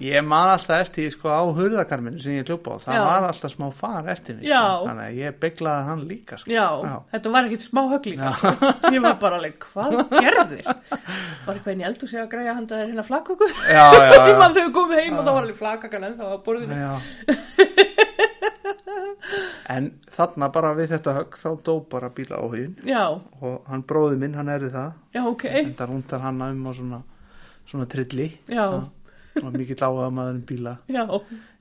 Ég 0.00 0.24
man 0.24 0.48
alltaf 0.48 0.80
eftir 0.80 1.10
sko 1.12 1.28
á 1.28 1.44
hurðakarminu 1.44 2.16
sem 2.22 2.38
ég 2.38 2.46
hljópa 2.48 2.72
á, 2.72 2.76
það 2.80 2.94
Já. 2.96 3.00
var 3.04 3.26
alltaf 3.28 3.52
smá 3.52 3.66
far 3.76 4.06
eftir 4.08 4.38
mig, 4.38 4.46
Já. 4.48 4.60
sko. 4.64 4.86
þannig 4.88 5.04
að 5.10 5.18
ég 5.20 5.34
beglaði 5.42 5.84
hann 5.90 6.04
líka, 6.08 6.38
sko. 6.40 6.50
Já, 6.54 6.68
þetta 7.12 7.32
var 7.34 7.48
ekkit 7.50 7.66
smá 7.66 7.80
högling 7.90 8.22
Ég 8.96 9.02
var 9.04 9.18
bara 9.20 9.36
alveg, 9.40 9.58
hvað 9.74 9.98
gerðist? 10.14 10.72
Var 10.90 11.52
eitthvað 11.52 11.72
inn 11.74 11.84
í 11.84 11.88
eldu 11.90 12.08
sig 12.08 12.22
að 12.22 12.30
græja 12.32 12.56
handa 12.56 12.78
þér 12.80 12.88
hérna 12.94 13.04
flakköku? 13.10 13.50
Já, 13.68 13.84
já, 13.92 14.08
Ég 14.24 14.32
já. 14.32 14.38
man 14.40 14.56
þegar 14.56 14.66
við 14.70 14.74
komum 14.78 14.96
heim 14.96 15.18
og 15.20 15.24
þá 15.26 15.30
var 15.34 15.42
alveg 15.44 15.60
flakkakan 15.60 16.08
en 16.08 16.16
það 16.22 16.32
var 16.32 16.42
borðinu 16.48 16.80
já. 16.80 16.92
en 19.76 19.90
þarna 20.10 20.48
bara 20.52 20.72
við 20.78 20.94
þetta 20.94 21.14
högg, 21.18 21.36
þá 21.38 21.50
dó 21.66 21.74
bara 21.92 22.08
bíla 22.14 22.40
áhugin 22.40 22.72
Já, 22.88 23.04
og 23.44 23.68
hann 23.70 23.84
bróði 23.86 24.16
minn, 24.20 24.34
hann 24.38 24.50
erði 24.52 24.72
það, 24.74 24.90
já, 25.14 25.22
ok 25.28 25.44
en 25.50 25.74
það 25.78 25.92
rúndar 25.92 26.24
hann 26.24 26.40
um 26.46 26.64
á 26.66 26.72
svona, 26.74 27.00
svona 27.68 27.86
trilli. 27.90 28.26
Já, 28.50 28.64
og 29.42 29.52
mikill 29.54 29.84
áhuga 29.86 30.08
maður 30.14 30.38
um 30.38 30.44
bíla. 30.48 30.76
já, 30.88 31.04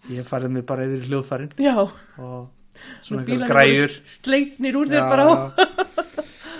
Ég 0.09 0.25
farið 0.27 0.49
mig 0.55 0.65
bara 0.65 0.85
yfir 0.87 1.05
hljóðfærin. 1.09 1.51
Já. 1.59 1.75
Og 1.77 2.49
svona 3.03 3.25
græjur. 3.49 3.91
voru 3.91 4.13
Sleiknir 4.15 4.77
úr 4.79 4.87
þér 4.87 5.09
bara. 5.11 5.25
Á 5.27 5.33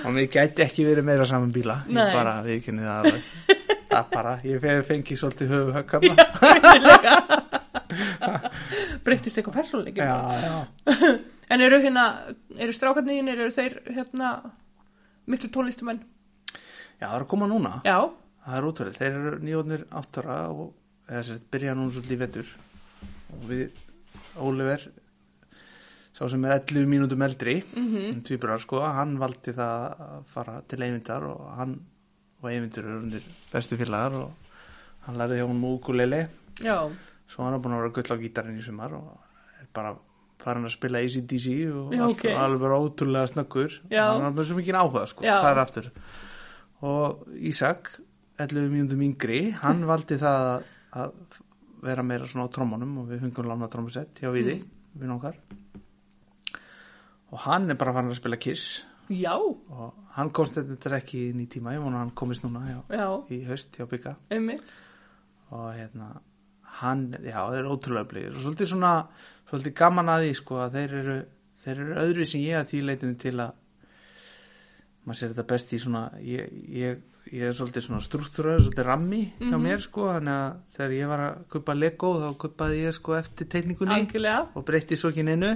og 0.06 0.14
mér 0.16 0.30
gæti 0.32 0.64
ekki 0.64 0.86
verið 0.88 1.08
meira 1.08 1.26
saman 1.28 1.52
bíla. 1.56 1.82
Nei. 1.88 2.04
ég 2.08 2.14
bara 2.16 2.36
viðkynni 2.46 2.86
það 2.86 3.00
alveg. 3.04 3.22
Það 3.90 4.10
bara, 4.14 4.32
ég 4.46 4.60
fegi 4.62 4.82
fengið 4.86 5.18
svolítið 5.18 5.48
höfu 5.50 5.72
höggana 5.74 6.14
Breyttist 9.06 9.40
eitthvað 9.40 9.56
já, 10.46 11.00
En 11.54 11.64
eru 11.66 11.80
hérna, 11.82 12.04
eru 12.62 12.76
strákarnir 12.76 13.24
eru 13.34 13.50
þeir 13.56 13.80
hérna 13.90 14.30
miklu 15.26 15.50
tónlistumenn? 15.56 16.04
já, 17.00 17.08
það 17.08 17.16
er 17.16 17.24
að 17.26 17.30
koma 17.32 17.48
núna. 17.50 17.72
Já, 17.88 17.98
það 18.46 18.58
er 18.60 18.68
útverðið, 18.70 19.00
þeir 19.02 19.18
eru 19.32 19.40
nýjóðnir 19.48 19.86
áttara 20.02 20.38
og 20.54 20.68
eða 21.10 21.26
sérst 21.26 21.46
byrja 21.52 21.76
núna 21.78 21.94
svolítið 21.94 22.18
í 22.18 22.24
vetur 22.24 22.50
og 23.34 23.46
við 23.50 23.86
Óliver 24.40 24.84
sá 26.16 26.28
sem 26.30 26.44
er 26.46 26.58
11 26.58 26.90
mínútum 26.90 27.24
eldri 27.26 27.62
mm 27.64 27.88
-hmm. 27.88 28.22
tvíburar 28.28 28.62
sko, 28.62 28.82
hann 28.82 29.18
valdi 29.20 29.52
það 29.54 29.96
að 30.08 30.24
fara 30.34 30.62
til 30.68 30.84
Eyvindar 30.84 31.24
og 31.24 31.56
hann 31.58 31.80
og 32.42 32.52
Eyvindur 32.52 32.86
undir 32.96 33.24
bestu 33.52 33.78
félagar 33.78 34.16
og 34.16 34.32
hann 35.08 35.18
lærði 35.20 35.40
hjá 35.40 35.48
hún 35.48 35.60
múkulele 35.60 36.28
já, 36.62 36.92
svo 37.28 37.44
hann 37.44 37.54
er 37.54 37.60
búin 37.60 37.76
að 37.76 37.82
vera 37.82 37.96
gull 37.96 38.16
á 38.16 38.22
gítarinn 38.22 38.60
í 38.60 38.64
sumar 38.64 38.94
og 38.94 39.20
er 39.60 39.68
bara 39.74 39.96
farin 40.40 40.66
að 40.66 40.76
spila 40.78 41.02
ACDC 41.04 41.48
og 41.74 41.94
Já, 41.94 42.04
allt, 42.06 42.16
ok. 42.16 42.26
alveg 42.32 42.62
bara 42.64 42.80
ótrúlega 42.80 43.28
snöggur 43.28 43.80
hann 43.92 44.26
er 44.26 44.32
með 44.32 44.50
svo 44.50 44.60
mikið 44.60 44.80
áhuga 44.80 45.06
sko, 45.06 45.26
Já. 45.28 45.38
það 45.44 45.52
er 45.52 45.64
aftur 45.64 45.90
og 46.82 47.28
Ísak 47.36 48.00
11 48.40 48.70
mínúndum 48.72 49.04
yngri 49.04 49.42
hann 49.60 49.84
valdi 49.88 50.16
það 50.20 50.46
að, 50.54 50.70
að 50.98 51.40
vera 51.84 52.04
meira 52.04 52.28
svona 52.28 52.48
á 52.50 52.54
trómanum 52.54 52.98
og 53.04 53.10
við 53.12 53.22
fengum 53.26 53.48
lána 53.48 53.70
trómusett 53.72 54.20
hjá 54.20 54.32
Víði, 54.34 54.58
Mm. 54.60 55.00
við 55.00 55.08
nokkar 55.14 55.36
og 57.32 57.40
hann 57.46 57.70
er 57.70 57.78
bara 57.78 57.94
farin 57.94 58.10
að 58.12 58.18
spila 58.20 58.38
Kiss. 58.42 58.84
Já, 59.10 59.34
og 59.38 59.94
hann 60.16 60.30
komst 60.34 60.58
þetta 60.58 60.98
ekki 60.98 61.30
inn 61.32 61.42
í 61.42 61.48
tíma 61.50 61.74
ég 61.76 61.82
vona 61.84 62.02
hann 62.04 62.12
komist 62.18 62.44
núna 62.46 62.62
já, 62.70 62.80
já, 62.94 63.08
í 63.34 63.40
haust 63.48 63.78
hjá 63.78 63.88
Bygga 63.90 64.16
einmitt. 64.34 64.74
Og 65.52 65.72
hérna 65.78 66.10
hann, 66.80 67.08
já, 67.26 67.40
þeir 67.50 67.60
eru 67.64 67.72
ótrúlega 67.78 68.10
blíðir 68.12 68.36
og 68.38 68.44
svolítið 68.44 68.70
svona, 68.74 68.92
svolítið 69.50 69.74
gaman 69.80 70.12
að 70.14 70.26
því 70.28 70.34
sko 70.38 70.60
að 70.62 70.76
þeir 70.78 70.94
eru, 71.00 71.16
þeir 71.64 71.80
eru 71.86 71.96
öðru 72.04 72.28
sem 72.30 72.44
ég 72.46 72.60
að 72.60 72.68
því 72.74 72.82
leitinu 72.86 73.18
til 73.24 73.36
að 73.40 73.52
maður 75.06 75.20
sér 75.22 75.34
þetta 75.34 75.48
best 75.54 75.74
í 75.74 75.80
svona 75.82 76.04
ég, 76.22 76.52
ég, 76.70 77.02
ég 77.32 77.44
er 77.50 77.54
svolítið 77.54 77.84
svona 77.86 78.02
struktúröður 78.02 78.64
svolítið 78.66 78.86
rammi 78.88 79.22
hjá 79.40 79.52
Mhm. 79.54 79.62
mér 79.66 79.80
sko 79.84 80.08
þannig 80.10 80.34
að 80.40 80.56
þegar 80.78 80.94
ég 80.98 81.08
var 81.08 81.20
að 81.20 81.44
kaupa 81.50 81.74
Lego 81.78 82.14
þá 82.20 82.38
kaupaði 82.38 82.80
ég 82.86 82.94
sko 82.98 83.14
eftir 83.20 83.48
teikningunni 83.48 83.96
Algjörlega, 84.00 84.48
og 84.56 84.66
breytti 84.66 84.96
svo 84.98 85.10
ekki 85.12 85.24
neinu 85.24 85.52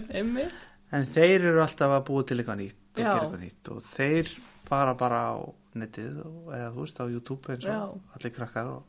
en 0.94 1.06
þeir 1.06 1.41
eru 1.50 1.62
alltaf 1.64 1.90
að 1.98 2.06
búa 2.06 2.24
til 2.26 2.38
eitthvað 2.38 2.60
nýtt 2.62 2.76
og 2.94 3.02
Já. 3.02 3.04
gera 3.04 3.22
eitthvað 3.26 3.44
nýtt 3.44 3.72
og 3.72 3.82
þeir 3.84 4.28
fara 4.66 4.94
bara 4.94 5.22
á 5.34 5.36
netið 5.76 6.20
og, 6.26 6.54
eða 6.54 6.72
þú 6.74 6.80
veist 6.84 7.00
á 7.02 7.06
YouTube 7.10 7.50
eins 7.50 7.66
og 7.66 7.72
Já. 7.74 8.02
allir 8.18 8.34
krakkar 8.36 8.68
og 8.68 8.84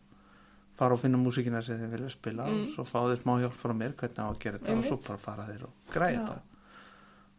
fara 0.77 0.93
og 0.95 1.01
finna 1.01 1.17
músíkina 1.19 1.63
sem 1.63 1.79
þeir 1.79 1.91
vilja 1.91 2.11
spila 2.11 2.45
og 2.45 2.67
svo 2.69 2.85
fá 2.85 3.01
þeir 3.09 3.23
smá 3.23 3.39
hjálp 3.41 3.57
frá 3.57 3.73
mér 3.73 3.95
hvernig 3.95 4.19
á 4.21 4.29
að 4.29 4.39
gera 4.41 4.59
þetta 4.59 4.73
Mm. 4.75 4.79
Og 4.79 4.85
svo 4.85 4.97
bara 5.09 5.19
fara 5.19 5.47
þeir 5.49 5.63
og 5.65 5.73
græja 5.91 6.13
Já. 6.19 6.27
þetta 6.27 6.41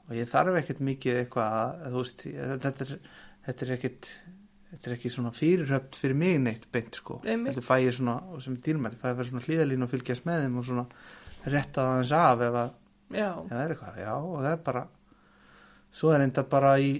og 0.09 0.15
ég 0.15 0.27
þarf 0.29 0.55
ekkert 0.61 0.79
mikið 0.79 1.19
eitthvað 1.25 1.51
að, 1.53 1.91
þú 1.91 1.97
veist, 2.01 2.19
þetta 2.25 2.81
er, 2.81 2.99
þetta 3.45 3.61
er 3.65 3.71
ekkert 3.77 4.09
þetta 4.75 4.89
er 4.91 4.95
ekki 4.97 5.11
svona 5.13 5.31
fyrirhöft 5.35 5.95
fyrir 5.95 6.17
mig 6.19 6.39
neitt 6.43 6.67
beint 6.73 6.99
sko, 6.99 7.21
þetta 7.23 7.63
fæ 7.63 7.75
ég 7.85 7.95
svona 7.95 8.19
sem 8.43 8.57
er 8.57 8.63
dýrmætt, 8.65 8.97
fæ 8.99 9.07
ég 9.07 9.13
að 9.13 9.19
vera 9.21 9.29
svona 9.31 9.45
hlýðalín 9.47 9.85
og 9.85 9.91
fylgjast 9.93 10.27
með 10.27 10.45
þeim 10.45 10.59
og 10.59 10.67
svona 10.67 10.85
retta 11.45 11.81
það 11.81 11.91
aðeins 11.93 12.13
af 12.19 12.45
ef 12.45 12.59
að 12.61 12.71
það 13.15 13.59
er 13.61 13.75
eitthvað, 13.75 13.99
já, 14.01 14.13
og 14.17 14.39
það 14.41 14.51
er 14.51 14.63
bara 14.65 14.85
svo 15.95 16.11
er 16.11 16.25
enda 16.25 16.43
bara 16.51 16.73
í 16.81 16.91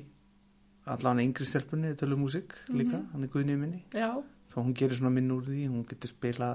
allan 0.85 1.21
yngri 1.23 1.47
stelpunni 1.49 1.95
tölu 1.97 2.17
músík 2.21 2.53
líka, 2.69 3.01
hann 3.11 3.25
er 3.25 3.31
guðnið 3.33 3.59
minni. 3.59 3.81
Já, 3.97 4.11
þó 4.51 4.57
hún 4.61 4.75
gerir 4.77 4.99
svona 4.99 5.13
minn 5.15 5.33
úr 5.33 5.45
því, 5.47 5.65
hún 5.73 5.85
getur 5.89 6.13
spila 6.13 6.51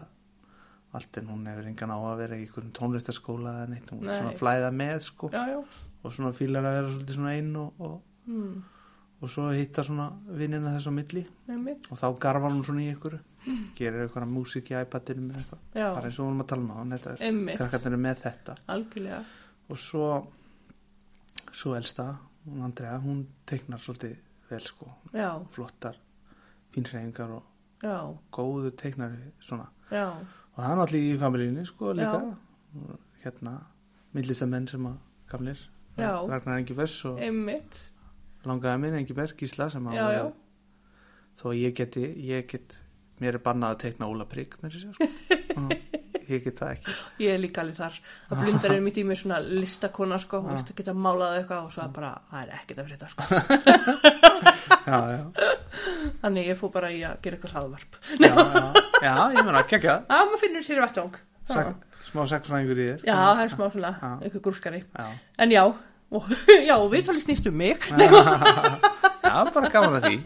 allt 0.94 1.18
en 1.20 1.30
hún 1.30 1.46
hefur 1.46 1.68
engan 1.70 1.92
á 1.94 1.98
að 1.98 2.20
vera 2.24 2.38
í 2.38 2.44
einhverjum 2.46 2.74
tónlistaskóla 2.74 3.54
eða 3.60 3.70
neitt, 3.70 3.90
hún 3.92 4.04
er 4.04 4.10
Nei. 4.10 4.18
svona 4.18 4.36
flæða 4.38 4.70
með 4.74 5.02
sko, 5.06 5.30
já, 5.34 5.42
já. 5.52 5.58
og 6.02 6.14
svona 6.14 6.32
fílar 6.34 6.66
að 6.66 6.78
vera 6.78 7.16
svona 7.16 7.34
einn 7.36 7.52
og, 7.60 7.82
og, 7.86 7.98
mm, 8.26 8.54
og 9.20 9.28
svo 9.28 9.50
hitta 9.52 9.84
svona 9.84 10.08
vinnina 10.38 10.72
þess 10.76 10.88
á 10.88 10.92
milli. 10.96 11.24
Einmitt. 11.50 11.90
Og 11.92 12.00
þá 12.00 12.06
garfar 12.22 12.54
hún 12.54 12.64
svona 12.64 12.84
í 12.86 12.90
ykkur 12.94 13.18
gerir 13.76 14.04
eitthvað 14.04 14.28
músík 14.32 14.70
í 14.72 14.76
iPadinu 14.80 15.26
með 15.26 15.40
eitthvað. 15.40 15.62
Bara 15.76 16.08
eins 16.08 16.18
og 16.20 16.28
hún 16.28 16.40
var 16.40 16.46
að 16.46 16.50
tala 16.52 16.82
um 16.82 16.92
þetta 16.94 17.14
er, 17.14 17.22
einmitt, 17.28 17.60
krakkarnir 17.60 18.02
með 18.04 18.22
þetta. 18.24 18.56
Algjörlega. 18.74 19.22
Og 19.70 19.80
svo 19.80 20.10
svo 21.52 21.74
elsta, 21.76 22.06
hún 22.46 22.62
Andrea 22.64 22.98
hún 23.02 23.24
teiknar 23.46 23.82
svolítið 23.82 24.16
vel 24.50 24.62
sko. 24.66 24.88
Já, 25.14 25.30
flottar, 25.52 25.98
fínræfingar 26.74 27.34
og 27.36 27.82
já, 27.82 27.96
góðu 28.32 28.72
teiknari 28.78 29.32
svona, 29.42 29.68
já, 29.90 30.06
og 30.54 30.56
það 30.56 30.70
er 30.70 30.80
náttúrulega 30.80 31.10
í 31.10 31.20
familíinu 31.24 31.66
sko 31.68 31.92
líka. 31.96 32.22
Hérna, 33.24 33.58
myndlistamenn 34.16 34.68
sem 34.70 34.88
að 34.88 34.98
gamlir. 35.30 35.68
Ragnar 36.00 36.60
Engi 36.60 36.74
Bess 36.78 37.04
og 37.04 37.18
einmitt 37.20 37.76
langaði 38.48 38.84
minn 38.84 39.00
Engi 39.00 39.16
Bess, 39.16 39.36
Gísla 39.36 39.70
sem 39.72 39.90
að 39.90 39.98
Já, 39.98 40.06
já, 40.16 40.22
þó 41.40 41.46
ég 41.56 41.74
geti, 41.76 42.06
ég 42.30 42.46
get 42.50 42.78
mér 43.20 43.36
er 43.36 43.44
bannað 43.44 43.74
að 43.74 43.82
teikna 43.84 44.08
Óla 44.08 44.26
Prygg 44.28 44.56
sko. 44.56 45.08
Ég 46.30 46.44
get 46.44 46.60
það 46.60 46.76
ekki. 46.76 46.92
Ég 47.24 47.34
er 47.34 47.40
líka 47.42 47.62
alveg 47.64 47.78
þar. 47.80 47.96
Að 48.30 48.42
blindar 48.44 48.74
er 48.76 48.82
mitt 48.84 48.98
í 49.00 49.02
mig 49.06 49.18
svona 49.18 49.40
listakona 49.42 50.18
sko, 50.22 50.38
hún 50.44 50.54
veist 50.54 50.70
að 50.70 50.78
geta 50.78 50.94
málað 50.94 51.40
eitthvað 51.40 51.64
og 51.64 51.72
svo 51.74 51.82
er 51.82 51.90
bara, 51.96 52.10
það 52.30 52.44
er 52.44 52.52
að 52.54 52.82
fyrir 52.84 52.92
þetta 52.92 53.08
sko. 53.10 53.22
Já, 54.90 54.96
já, 55.12 55.48
þannig 56.22 56.46
ég 56.48 56.58
fór 56.58 56.70
bara 56.72 56.88
í 56.90 57.00
að 57.04 57.18
gera 57.22 57.36
eitthvað 57.36 57.52
hlaðvarp 57.54 57.96
já, 58.16 58.30
já, 58.32 58.62
já 59.04 59.12
ég 59.36 59.44
meina, 59.44 59.60
kekja 59.68 59.96
Já, 60.08 60.16
maður 60.16 60.40
finnur 60.40 60.64
sér 60.66 60.80
vettvang. 60.82 61.18
Smá 62.06 62.22
sakfræðingur 62.30 62.80
í 62.80 62.86
þér. 62.88 63.04
Já, 63.04 63.14
það 63.18 63.42
er 63.44 63.52
smá 63.52 63.64
svona, 63.74 63.92
eitthvað 64.16 64.44
grúskari. 64.46 64.80
Já. 64.96 65.10
En 65.44 65.54
já, 65.54 65.62
og, 66.10 66.30
já, 66.68 66.74
við 66.92 67.06
talið 67.06 67.24
snýst 67.24 67.48
um 67.50 67.58
mig. 67.60 67.86
Já, 69.30 69.46
bara 69.54 69.68
gaman 69.70 70.00
að 70.00 70.06
því. 70.08 70.16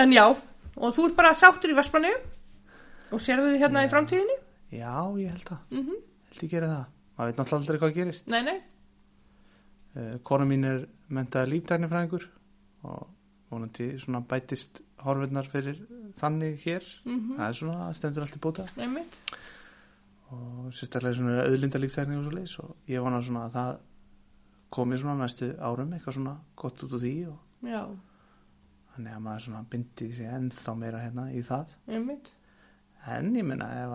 En 0.00 0.12
já, 0.14 0.22
og 0.32 0.94
þú 0.96 1.08
ert 1.10 1.16
bara 1.18 1.32
sáttur 1.36 1.74
í 1.74 1.76
Vestmanni 1.76 2.12
og 3.12 3.20
sérðu 3.20 3.50
þið 3.50 3.60
hérna 3.60 3.82
í 3.84 3.90
framtíðinni? 3.92 4.36
Já, 4.72 4.94
ég 5.20 5.34
held 5.34 5.44
það, 5.44 5.58
mm 5.70 5.82
-hmm. 5.82 5.98
held 6.30 6.46
ég 6.46 6.50
gera 6.54 6.70
það. 6.70 6.86
Maður 7.16 7.28
veit 7.28 7.38
náttúrulega 7.40 7.60
aldrei 7.60 7.78
hvað 7.82 7.94
gerist. 7.98 8.26
Nei, 8.32 8.42
nei, 8.42 8.56
uh, 9.96 10.16
kona 10.22 10.44
mín 10.44 10.64
er 10.64 10.86
mentaði 11.08 11.50
líftæknifræðingur 11.52 12.28
og 12.82 13.06
vonandi 13.50 13.98
svona 13.98 14.20
bætist 14.20 14.80
horfurnar 15.04 15.48
fyrir 15.52 15.82
þannig 16.18 16.60
hér. 16.64 16.84
Mm 17.04 17.36
það 17.36 17.48
er 17.48 17.52
svona, 17.52 17.92
stendur 17.94 18.22
allt 18.22 18.36
í 18.36 18.40
bóta. 18.40 18.66
Einmitt. 18.76 19.20
Og 20.30 20.72
sérstaklega 20.74 21.14
svona 21.14 21.44
auðlindalíkþækning 21.44 22.18
og 22.18 22.24
svo 22.24 22.32
leiðis 22.34 22.58
og 22.58 22.76
ég 22.88 23.02
vona 23.04 23.22
svona 23.22 23.44
að 23.46 23.52
það 23.52 23.78
komi 24.70 24.98
svona 24.98 25.22
næstu 25.24 25.52
árum 25.62 25.92
eitthvað 25.96 26.16
svona 26.18 26.36
gott 26.58 26.82
út 26.86 26.94
úr 26.96 27.02
því 27.04 27.14
og 27.30 27.68
já, 27.70 27.82
þannig 28.94 29.14
að 29.16 29.24
maður 29.26 29.44
svona 29.46 29.64
bindi 29.70 30.08
sig 30.16 30.26
ennþá 30.32 30.74
meira 30.80 31.00
hérna 31.04 31.28
í 31.36 31.42
það. 31.46 31.74
Einmitt. 31.88 32.30
En 33.06 33.28
ég 33.38 33.44
menna 33.46 33.68
ef, 33.84 33.92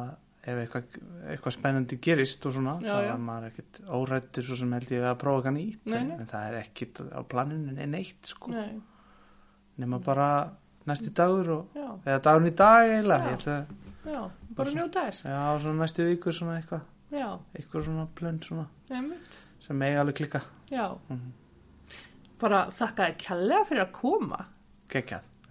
ef 0.47 0.61
eitthvað, 0.63 0.95
eitthvað 1.33 1.55
spennandi 1.57 1.97
gerist 2.01 2.45
og 2.47 2.53
svona 2.55 2.77
Já, 2.79 2.93
þá 2.95 3.01
já. 3.03 3.11
er 3.15 3.19
maður 3.27 3.49
ekkit 3.49 3.81
órættur 3.99 4.47
svo 4.47 4.55
sem 4.61 4.71
held 4.77 4.93
ég 4.95 5.03
að 5.09 5.17
prófa 5.25 5.41
eitthvað 5.41 5.57
nýtt 5.57 5.89
Nei, 5.91 5.97
en, 5.99 6.07
nei. 6.13 6.17
en 6.23 6.29
það 6.31 6.47
er 6.47 6.57
ekkit 6.61 7.01
á 7.11 7.19
planinu 7.33 7.75
en 7.75 7.91
neitt 7.97 8.31
sko. 8.31 8.53
Nei, 8.55 8.79
nema 9.81 9.99
bara 10.05 10.29
næsti 10.87 11.11
dagur 11.17 11.51
og, 11.57 11.75
já, 11.77 11.89
eða 12.07 12.21
dagurinn 12.29 12.51
í 12.53 12.55
dag 12.63 12.87
eiginlega 12.87 13.19
Já. 13.21 13.27
ég 13.27 13.35
held 13.35 13.51
að 13.57 14.15
já, 14.15 14.21
bara 14.57 14.71
njóta 14.77 15.03
þess. 15.09 15.25
Já, 15.27 15.41
svona 15.65 15.83
næstu 15.83 16.07
vikur 16.07 16.33
svona 16.39 16.55
eitthvað. 16.61 16.87
Já, 17.11 17.27
eitthvað 17.59 17.85
svona 17.89 18.07
plönn 18.17 18.39
svona 18.47 18.65
einmitt. 18.95 19.37
sem 19.61 19.77
megi 19.77 19.99
alveg 19.99 20.15
klikka 20.21 20.41
Já. 20.71 20.85
Mhm. 21.09 21.31
Bara 22.41 22.61
þakka 22.73 23.05
þér 23.07 23.17
kjallega 23.21 23.65
fyrir 23.69 23.83
að 23.85 23.91
koma. 23.91 24.45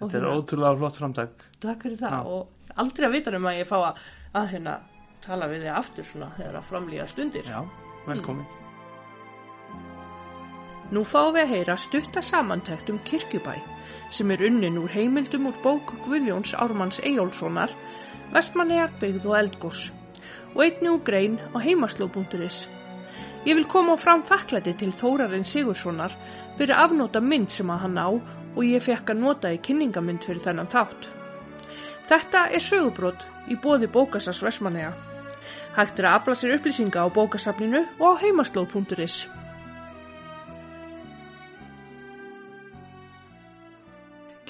Og 0.00 0.08
þetta 0.10 0.16
er 0.16 0.24
hérna- 0.24 0.38
ótrúlega 0.40 0.78
flott 0.78 0.96
framtak. 0.96 1.44
Takk 1.60 1.82
fyrir 1.82 1.98
það. 2.00 2.10
Já. 2.10 2.24
og 2.26 2.48
aldrei 2.76 3.06
að 3.08 3.12
vita 3.12 3.36
um 3.36 3.44
að 3.50 3.58
ég 3.60 3.66
fá 3.68 3.76
að, 3.78 4.00
að 4.34 4.48
hérna 4.54 4.80
tala 5.20 5.46
við 5.48 5.60
þig 5.66 5.76
aftur 5.76 6.04
svona 6.04 6.30
þegar 6.36 6.56
að 6.56 6.64
framlýja 6.70 7.06
stundir. 7.08 7.44
Já, 7.44 7.60
velkomin. 8.06 8.46
Nú 10.90 11.04
fáum 11.06 11.34
við 11.36 11.44
að 11.44 11.52
heyra 11.54 11.76
stutta 11.78 12.22
samantækt 12.22 12.90
um 12.90 12.98
kirkjubæ 13.06 13.54
sem 14.10 14.30
er 14.30 14.42
unnin 14.48 14.78
úr 14.80 14.90
heimildum 14.90 15.46
úr 15.46 15.58
bók 15.62 15.92
Guðjóns 16.02 16.54
Ármanns 16.58 16.98
Eyjólfssonar 17.04 17.70
Vestmannegar 18.32 18.90
byggð 18.98 19.26
og 19.30 19.36
eldgós 19.38 19.92
og 20.54 20.62
einnig 20.64 20.90
úr 20.90 21.04
grein 21.06 21.38
á 21.54 21.58
heimasló.is. 21.62 22.66
Ég 23.40 23.56
vil 23.56 23.64
koma 23.64 23.94
á 23.96 23.98
fram 24.00 24.20
þakklæti 24.28 24.74
til 24.76 24.90
Þórarinn 24.92 25.46
Sigurssonar 25.48 26.12
fyrir 26.58 26.76
afnóta 26.76 27.22
mynd 27.24 27.48
sem 27.48 27.70
að 27.72 27.86
hann 27.86 27.96
á 27.96 28.08
og 28.12 28.60
ég 28.66 28.84
fekk 28.84 29.14
að 29.14 29.22
nota 29.22 29.52
í 29.54 29.60
kynningamynd 29.64 30.26
fyrir 30.28 30.42
þennan 30.44 30.68
þátt. 30.68 31.08
Þetta 32.10 32.42
er 32.52 32.60
sögubrót 32.66 33.24
í 33.48 33.56
bóði 33.56 33.88
bókasars 33.88 34.42
Vestmannega. 34.44 34.92
Hægt 35.72 36.02
er 36.02 36.10
að 36.10 36.18
afla 36.18 36.36
sér 36.36 36.54
upplýsinga 36.58 37.00
á 37.00 37.08
bókasafninu 37.08 37.84
og 37.96 38.06
á 38.12 38.20
heimasló.is. 38.26 39.18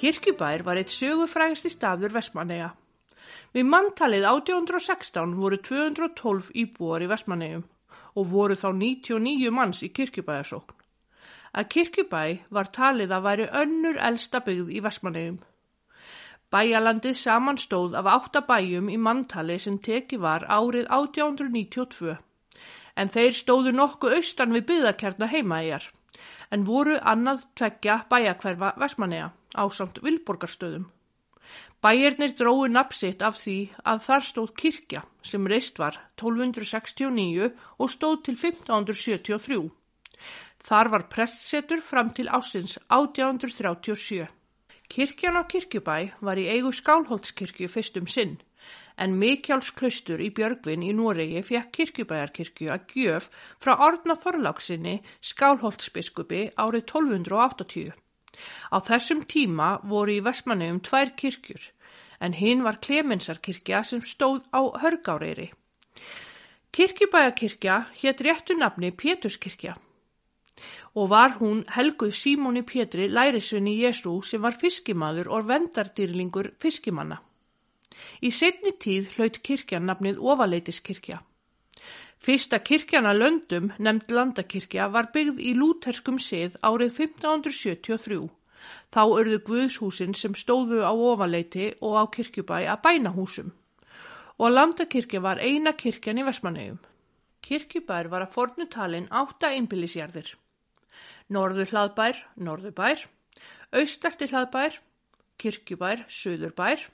Kirkjubær 0.00 0.64
var 0.66 0.80
eitt 0.80 0.90
sögufrægasti 0.90 1.70
staður 1.70 2.18
Vestmanneja. 2.18 2.72
Við 3.54 3.68
manntalið 3.70 4.24
1816 4.26 5.36
voru 5.38 5.60
212 5.62 6.56
íbúar 6.58 7.04
í 7.06 7.10
Vestmannejum 7.10 7.68
og 8.14 8.30
voru 8.32 8.56
þá 8.58 8.68
99 8.76 9.52
manns 9.54 9.82
í 9.86 9.90
kirkjubæðasókn. 9.96 10.76
Að 11.50 11.68
kirkjubæ 11.74 12.24
var 12.54 12.70
talið 12.74 13.14
að 13.14 13.24
væri 13.26 13.46
önnur 13.62 13.98
elsta 14.08 14.40
byggð 14.46 14.70
í 14.70 14.82
Vestmannejum. 14.84 15.38
Bæjalandið 16.50 17.16
samanstóð 17.18 17.96
af 17.98 18.10
átta 18.10 18.42
bæjum 18.46 18.90
í 18.90 18.98
manntali 18.98 19.58
sem 19.62 19.78
teki 19.78 20.18
var 20.18 20.46
árið 20.50 20.86
1892 20.90 22.16
en 23.00 23.10
þeir 23.14 23.36
stóðu 23.38 23.72
nokkuð 23.74 24.16
austan 24.18 24.54
við 24.54 24.66
byggðakjarna 24.70 25.28
heimaæjar 25.30 25.86
en 26.50 26.64
voru 26.66 26.96
annað 27.12 27.44
tveggja 27.58 28.00
bæjakverfa 28.10 28.72
Vestmanneja 28.82 29.30
ásamt 29.54 30.02
Vilborgarstöðum. 30.02 30.88
Bæjarnir 31.80 32.34
dróu 32.36 32.66
nafsitt 32.68 33.22
af 33.24 33.38
því 33.40 33.54
að 33.90 34.00
þar 34.06 34.24
stóð 34.28 34.50
kirkja 34.62 35.00
sem 35.24 35.46
reist 35.48 35.78
var 35.80 35.94
1269 36.20 37.46
og 37.80 37.88
stóð 37.88 38.16
til 38.26 38.36
1573. 38.36 39.70
Þar 40.68 40.90
var 40.92 41.06
prestsetur 41.14 41.80
fram 41.80 42.10
til 42.18 42.28
ásins 42.28 42.76
1837. 42.92 44.28
Kirkjan 44.92 45.40
á 45.40 45.42
Kirkjubæ 45.48 45.96
var 46.20 46.42
í 46.42 46.44
eigu 46.52 46.74
Skálholtskirkju 46.74 47.70
fyrstum 47.72 48.10
sinn, 48.10 48.36
en 49.00 49.16
Mikjálsklaustur 49.16 50.20
í 50.20 50.28
Björgvin 50.36 50.84
í 50.84 50.92
Noregi 50.92 51.40
fekk 51.48 51.72
Kirkjubæjarkirkju 51.78 52.68
að 52.76 52.92
gjöf 52.92 53.32
frá 53.56 53.72
Orna 53.88 54.20
Þorláksinni 54.20 54.98
Skálholtsbiskupi 55.32 56.42
árið 56.60 56.84
1280. 56.84 57.96
Á 58.74 58.76
þessum 58.88 59.24
tíma 59.26 59.68
voru 59.92 60.16
í 60.16 60.24
Vestmanneum 60.24 60.80
tvær 60.86 61.14
kirkjur, 61.20 61.62
en 62.20 62.36
hinn 62.36 62.64
var 62.66 62.80
Klemensarkirkja 62.84 63.82
sem 63.84 64.02
stóð 64.04 64.42
á 64.52 64.60
Hörgáreyri. 64.82 65.50
Kirkjubæjarkirkja 66.72 67.76
hétt 68.00 68.20
réttu 68.20 68.54
nafni 68.58 68.90
Péturskirkja 68.90 69.74
og 70.94 71.08
var 71.10 71.36
hún 71.38 71.64
helguð 71.74 72.12
Símóni 72.14 72.62
Pétri 72.66 73.08
lærisvinni 73.08 73.74
Jésu 73.82 74.12
sem 74.22 74.42
var 74.42 74.56
fiskimaður 74.62 75.30
og 75.30 75.48
vendardýrlingur 75.48 76.52
fiskimanna. 76.60 77.20
Í 78.22 78.30
setni 78.30 78.72
tíð 78.72 79.14
hlaut 79.16 79.40
kirkjan 79.42 79.86
nafnið 79.86 80.20
Ofaleitiskirkja. 80.20 81.20
Fyrsta 82.20 82.58
kirkjan 82.60 83.06
að 83.08 83.22
löndum, 83.22 83.70
nefnd 83.80 84.10
landakirkja, 84.12 84.90
var 84.92 85.06
byggð 85.14 85.38
í 85.40 85.54
lúterskum 85.56 86.18
sið 86.20 86.58
árið 86.60 86.98
1573. 87.06 88.18
Þá 88.92 89.00
örðu 89.04 89.38
guðshúsin 89.46 90.12
sem 90.12 90.34
stóðu 90.36 90.82
á 90.84 90.92
Ofaleiti 90.92 91.70
og 91.80 91.96
á 91.96 92.04
kirkjubæ 92.12 92.58
að 92.74 92.82
bænahúsum. 92.84 93.48
Og 94.36 94.52
landakirkja 94.52 95.22
var 95.24 95.40
eina 95.40 95.72
kirkjan 95.72 96.20
í 96.20 96.26
Vestmannegjum. 96.26 96.76
Kirkjubær 97.40 98.10
var 98.12 98.26
að 98.26 98.36
fornu 98.36 98.68
talin 98.68 99.08
átta 99.08 99.54
einbýlisjarðir. 99.56 100.34
Norður 101.32 101.72
hlaðbær, 101.72 102.20
norðurbær, 102.36 103.06
austasti 103.72 104.28
hlaðbær, 104.28 104.76
kirkjubær, 105.40 106.04
suðurbær, 106.04 106.84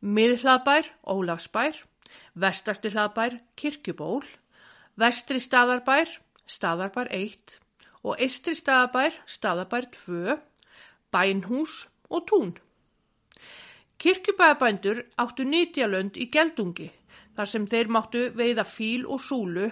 miðhlaðbær, 0.00 0.88
ólafsbær, 1.04 1.84
vestasti 2.40 2.94
hlaðbær, 2.96 3.36
kirkjuból, 3.60 4.24
vestri 4.96 5.40
staðarbær, 5.42 6.10
staðarbær 6.46 7.10
1 7.12 7.56
og 8.06 8.20
eistri 8.22 8.54
staðarbær, 8.56 9.16
staðarbær 9.26 9.88
2, 9.92 10.36
bænhús 11.12 11.86
og 12.08 12.26
tún. 12.28 12.52
Kirkjubæðabændur 14.00 15.02
áttu 15.20 15.44
nýtjalönd 15.48 16.18
í 16.20 16.28
geldungi 16.32 16.90
þar 17.36 17.50
sem 17.50 17.66
þeir 17.68 17.92
máttu 17.92 18.28
veiða 18.36 18.64
fíl 18.68 19.06
og 19.08 19.20
súlu 19.24 19.70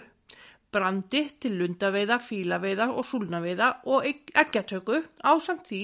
brandi 0.74 1.22
til 1.40 1.58
lundaveiða, 1.60 2.18
fílaveiða 2.18 2.88
og 2.98 3.06
súlnaveiða 3.06 3.68
og 3.94 4.08
eggjatöku 4.08 5.02
ásamt 5.22 5.68
því 5.68 5.82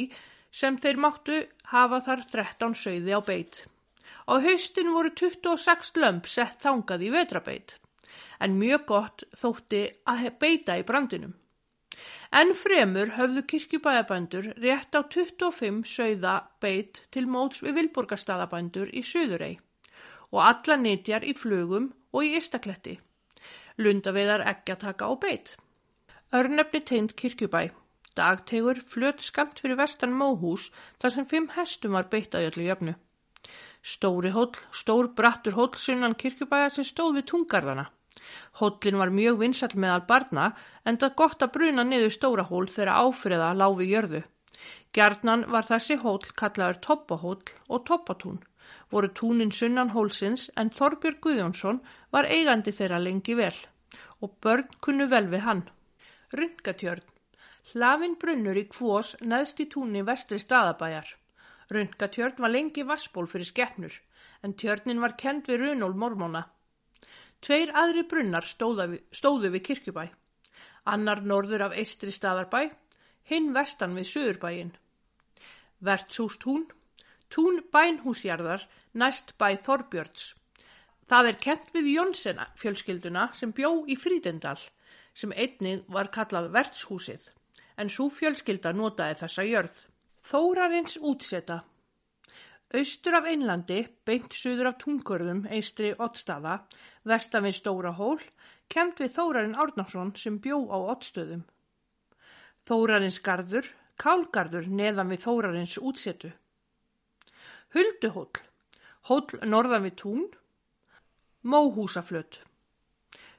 sem 0.50 0.78
þeir 0.82 0.98
máttu 1.04 1.36
hafa 1.72 2.00
þar 2.06 2.24
13 2.32 2.74
sögði 2.74 3.14
á 3.14 3.20
beit. 3.22 3.60
Á 4.26 4.34
haustin 4.42 4.90
voru 4.94 5.12
26 5.14 5.94
lömp 6.02 6.26
sett 6.26 6.58
þangað 6.64 7.06
í 7.06 7.12
vetrabeit, 7.14 7.76
en 8.40 8.56
mjög 8.58 8.86
gott 8.92 9.26
þótti 9.42 9.82
að 10.12 10.30
beita 10.42 10.78
í 10.80 10.86
brandinum. 10.86 11.34
En 12.32 12.54
fremur 12.54 13.14
höfðu 13.18 13.44
kirkjubæðabændur 13.52 14.52
rétt 14.62 14.96
á 14.96 15.00
25 15.02 15.82
sögða 15.96 16.36
beit 16.62 17.02
til 17.10 17.26
móts 17.26 17.60
við 17.64 17.76
vilborgarstaðabændur 17.80 18.94
í 18.94 19.02
Suðurei 19.04 19.54
og 20.30 20.42
alla 20.46 20.76
nýtjar 20.78 21.26
í 21.26 21.34
flugum 21.36 21.90
og 22.14 22.26
í 22.26 22.36
Istakletti 22.38 23.00
lundaveðar 23.80 24.44
eggjataka 24.52 25.08
og 25.12 25.20
beit. 25.24 25.54
Örnefni 26.36 26.80
tegnd 26.86 27.14
kirkjubæ, 27.18 27.70
dagtegur 28.16 28.82
flöt 28.92 29.22
skamt 29.24 29.62
fyrir 29.62 29.78
vestan 29.80 30.12
móhús 30.16 30.68
þar 31.00 31.14
sem 31.14 31.28
fimm 31.30 31.48
hestum 31.56 31.96
var 31.96 32.10
beitt 32.12 32.36
að 32.36 32.50
öllu 32.50 32.66
jöfnu. 32.68 32.94
Stóri 33.82 34.32
hóll, 34.34 34.52
stór 34.72 35.08
brattur 35.16 35.56
hóll 35.56 35.72
sunnan 35.76 36.14
kirkjubæja 36.22 36.68
sem 36.76 36.84
stóð 36.84 37.20
við 37.20 37.28
tungarðana. 37.32 37.86
Hóllin 38.60 39.00
var 39.00 39.14
mjög 39.20 39.40
vinsall 39.44 39.74
meðal 39.74 40.04
barna 40.12 40.50
en 40.84 41.00
það 41.00 41.16
gott 41.22 41.42
að 41.46 41.54
bruna 41.56 41.86
niður 41.88 42.14
stóra 42.18 42.44
hól 42.52 42.66
þegar 42.68 42.94
áfriða 43.06 43.54
láfi 43.62 43.90
jörðu. 43.94 44.22
Gjarnan 44.94 45.46
var 45.54 45.66
þessi 45.70 45.96
hóll 46.04 46.32
kallaður 46.42 46.80
toppahóll 46.86 47.52
og 47.68 47.84
toppatún 47.88 48.40
voru 48.90 49.08
túnin 49.18 49.52
sunnan 49.58 49.92
hólsins 49.94 50.48
en 50.62 50.70
Þorbjörg 50.78 51.20
Guðjónsson 51.26 51.78
var 52.14 52.28
eigandi 52.36 52.74
þeirra 52.78 52.98
lengi 53.04 53.36
vel 53.38 53.54
og 54.20 54.34
börn 54.44 54.68
kunnu 54.84 55.06
vel 55.12 55.26
við 55.32 55.44
hann. 55.46 55.62
Rundgatjörn. 56.38 57.06
Hlafin 57.70 58.16
brunnur 58.22 58.58
í 58.58 58.66
kvós 58.74 59.14
neðst 59.32 59.62
í 59.64 59.66
túnni 59.74 60.02
vestri 60.10 60.38
staðabæjar. 60.42 61.08
Rundgatjörn 61.74 62.42
var 62.44 62.54
lengi 62.54 62.86
vassból 62.86 63.28
fyrir 63.30 63.50
skeppnur 63.52 64.00
en 64.42 64.56
tjörnin 64.62 65.02
var 65.04 65.16
kend 65.22 65.48
við 65.50 65.64
runól 65.64 65.94
mormóna. 66.02 66.44
Tveir 67.40 67.72
aðri 67.72 68.04
brunnar 68.08 68.44
við, 68.44 69.00
stóðu 69.12 69.50
við 69.54 69.64
kirkjubæ. 69.68 70.04
Annar 70.92 71.22
norður 71.22 71.68
af 71.68 71.76
eistri 71.76 72.12
staðarbæ, 72.12 72.70
hinn 73.30 73.52
vestan 73.54 73.96
við 73.96 74.10
söðurbæin. 74.12 74.74
Vertshústún 75.80 76.68
Tún 77.30 77.60
bænhúsjarðar 77.72 78.66
næst 78.98 79.36
bæ 79.38 79.54
Þorbjörns. 79.66 80.34
Það 81.10 81.28
er 81.30 81.36
kent 81.44 81.68
við 81.74 81.90
Jónsena 81.94 82.46
fjölskylduna 82.58 83.28
sem 83.38 83.52
bjó 83.54 83.70
í 83.86 83.96
Frídendal 83.98 84.58
sem 85.14 85.34
einnig 85.34 85.84
var 85.94 86.10
kallað 86.14 86.50
vertshúsið 86.56 87.30
en 87.80 87.90
svo 87.94 88.08
fjölskylda 88.16 88.72
notaði 88.74 89.20
þessa 89.22 89.46
jörð. 89.46 89.76
Þórarins 90.30 90.98
útseta 91.12 91.60
Austur 92.70 93.16
af 93.18 93.24
Einlandi, 93.26 93.80
beint 94.06 94.34
suður 94.36 94.68
af 94.70 94.76
Tungurðum, 94.78 95.40
eistri 95.50 95.88
Ottstaða, 95.98 96.60
vestan 97.02 97.42
við 97.42 97.56
Stórahól, 97.56 98.20
kent 98.70 99.00
við 99.02 99.16
Þórarinn 99.16 99.56
Árnarsson 99.58 100.12
sem 100.14 100.36
bjó 100.38 100.60
á 100.70 100.78
Ottstöðum. 100.92 101.42
Þórarins 102.70 103.18
gardur, 103.26 103.66
Kálgarður 103.98 104.68
neðan 104.70 105.10
við 105.10 105.24
Þórarins 105.24 105.74
útsetu. 105.82 106.30
Hulduhól, 107.74 108.30
hól 109.10 109.26
norðan 109.42 109.88
við 109.88 109.98
Tún, 110.04 110.30
Móhúsaflöt. 111.42 112.38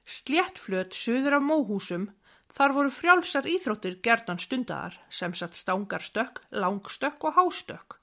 Sléttflöt 0.03 0.91
suður 0.97 1.37
af 1.39 1.47
móhúsum, 1.47 2.09
þar 2.51 2.75
voru 2.75 2.91
frjálsar 2.91 3.47
íþróttir 3.47 4.01
gerðan 4.03 4.43
stundar 4.43 4.99
sem 5.07 5.31
satt 5.31 5.55
stangarstökk, 5.55 6.43
langstökk 6.51 7.29
og 7.31 7.37
hástökk. 7.39 8.00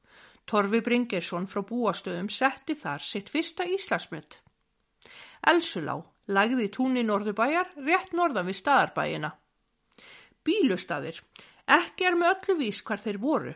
Torfi 0.49 0.81
Bringersson 0.81 1.47
frá 1.51 1.61
búastöðum 1.69 2.31
setti 2.33 2.77
þar 2.79 3.05
sitt 3.05 3.29
fyrsta 3.33 3.66
Íslasmynd. 3.69 4.39
Elsulá 5.53 5.99
lagði 6.33 6.69
túnni 6.73 7.03
norðubæjar 7.05 7.75
rétt 7.85 8.15
norðan 8.16 8.49
við 8.49 8.59
staðarbæjina. 8.62 9.31
Bílustadir. 10.45 11.20
Ekki 11.69 12.07
er 12.09 12.16
með 12.16 12.33
öllu 12.35 12.57
vís 12.62 12.81
hvar 12.81 13.03
þeir 13.05 13.19
voru, 13.20 13.53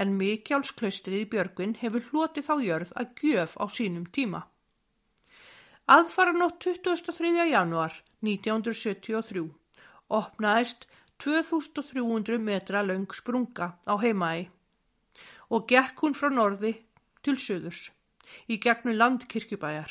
en 0.00 0.14
Mikjálsklaustrið 0.16 1.26
í 1.26 1.28
Björgvin 1.34 1.74
hefur 1.82 2.06
hlotið 2.08 2.46
þá 2.48 2.54
jörð 2.64 2.94
að 3.02 3.10
gjöf 3.20 3.56
á 3.60 3.64
sínum 3.68 4.06
tíma. 4.08 4.40
Aðfaranótt 5.90 6.62
23. 6.64 7.34
januar 7.50 7.98
1973 8.24 9.44
opnaðist 10.20 10.88
2300 11.20 12.40
metra 12.40 12.80
laung 12.86 13.12
sprunga 13.12 13.74
á 13.84 13.94
heimaði 14.00 14.48
og 15.50 15.66
gekk 15.70 16.04
hún 16.04 16.16
frá 16.18 16.30
norði 16.32 16.74
til 17.26 17.36
söðurs 17.46 17.88
í 18.48 18.58
gegnum 18.62 18.96
landkirkjubæjar. 18.96 19.90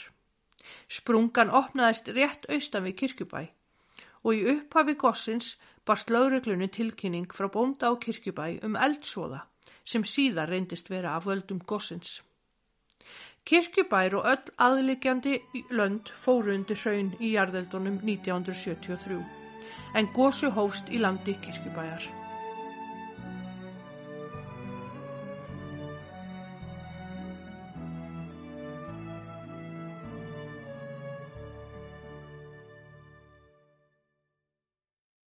Sprungan 0.87 1.51
opnaðist 1.61 2.09
rétt 2.15 2.47
austan 2.53 2.85
við 2.87 2.97
kirkjubæ 3.03 3.41
og 4.23 4.31
í 4.35 4.45
upphafi 4.53 4.95
gossins 5.03 5.53
barst 5.87 6.11
lögreglunni 6.13 6.69
tilkynning 6.75 7.29
frá 7.35 7.47
bónda 7.51 7.91
á 7.91 7.93
kirkjubæ 8.05 8.59
um 8.67 8.75
eldsóða 8.87 9.45
sem 9.85 10.03
síðar 10.03 10.51
reyndist 10.53 10.91
vera 10.93 11.15
af 11.17 11.25
völdum 11.29 11.61
gossins. 11.71 12.19
Kirkjubær 13.49 14.15
og 14.19 14.27
öll 14.33 14.53
aðlikjandi 14.67 15.39
lönd 15.79 16.11
fóru 16.25 16.53
undir 16.53 16.77
hraun 16.83 17.15
í 17.19 17.33
jarðeldunum 17.33 17.97
1973 18.03 19.23
en 19.97 20.13
gósu 20.13 20.53
hófst 20.53 20.93
í 20.93 21.01
landi 21.01 21.39
kirkjubæjar. 21.41 22.18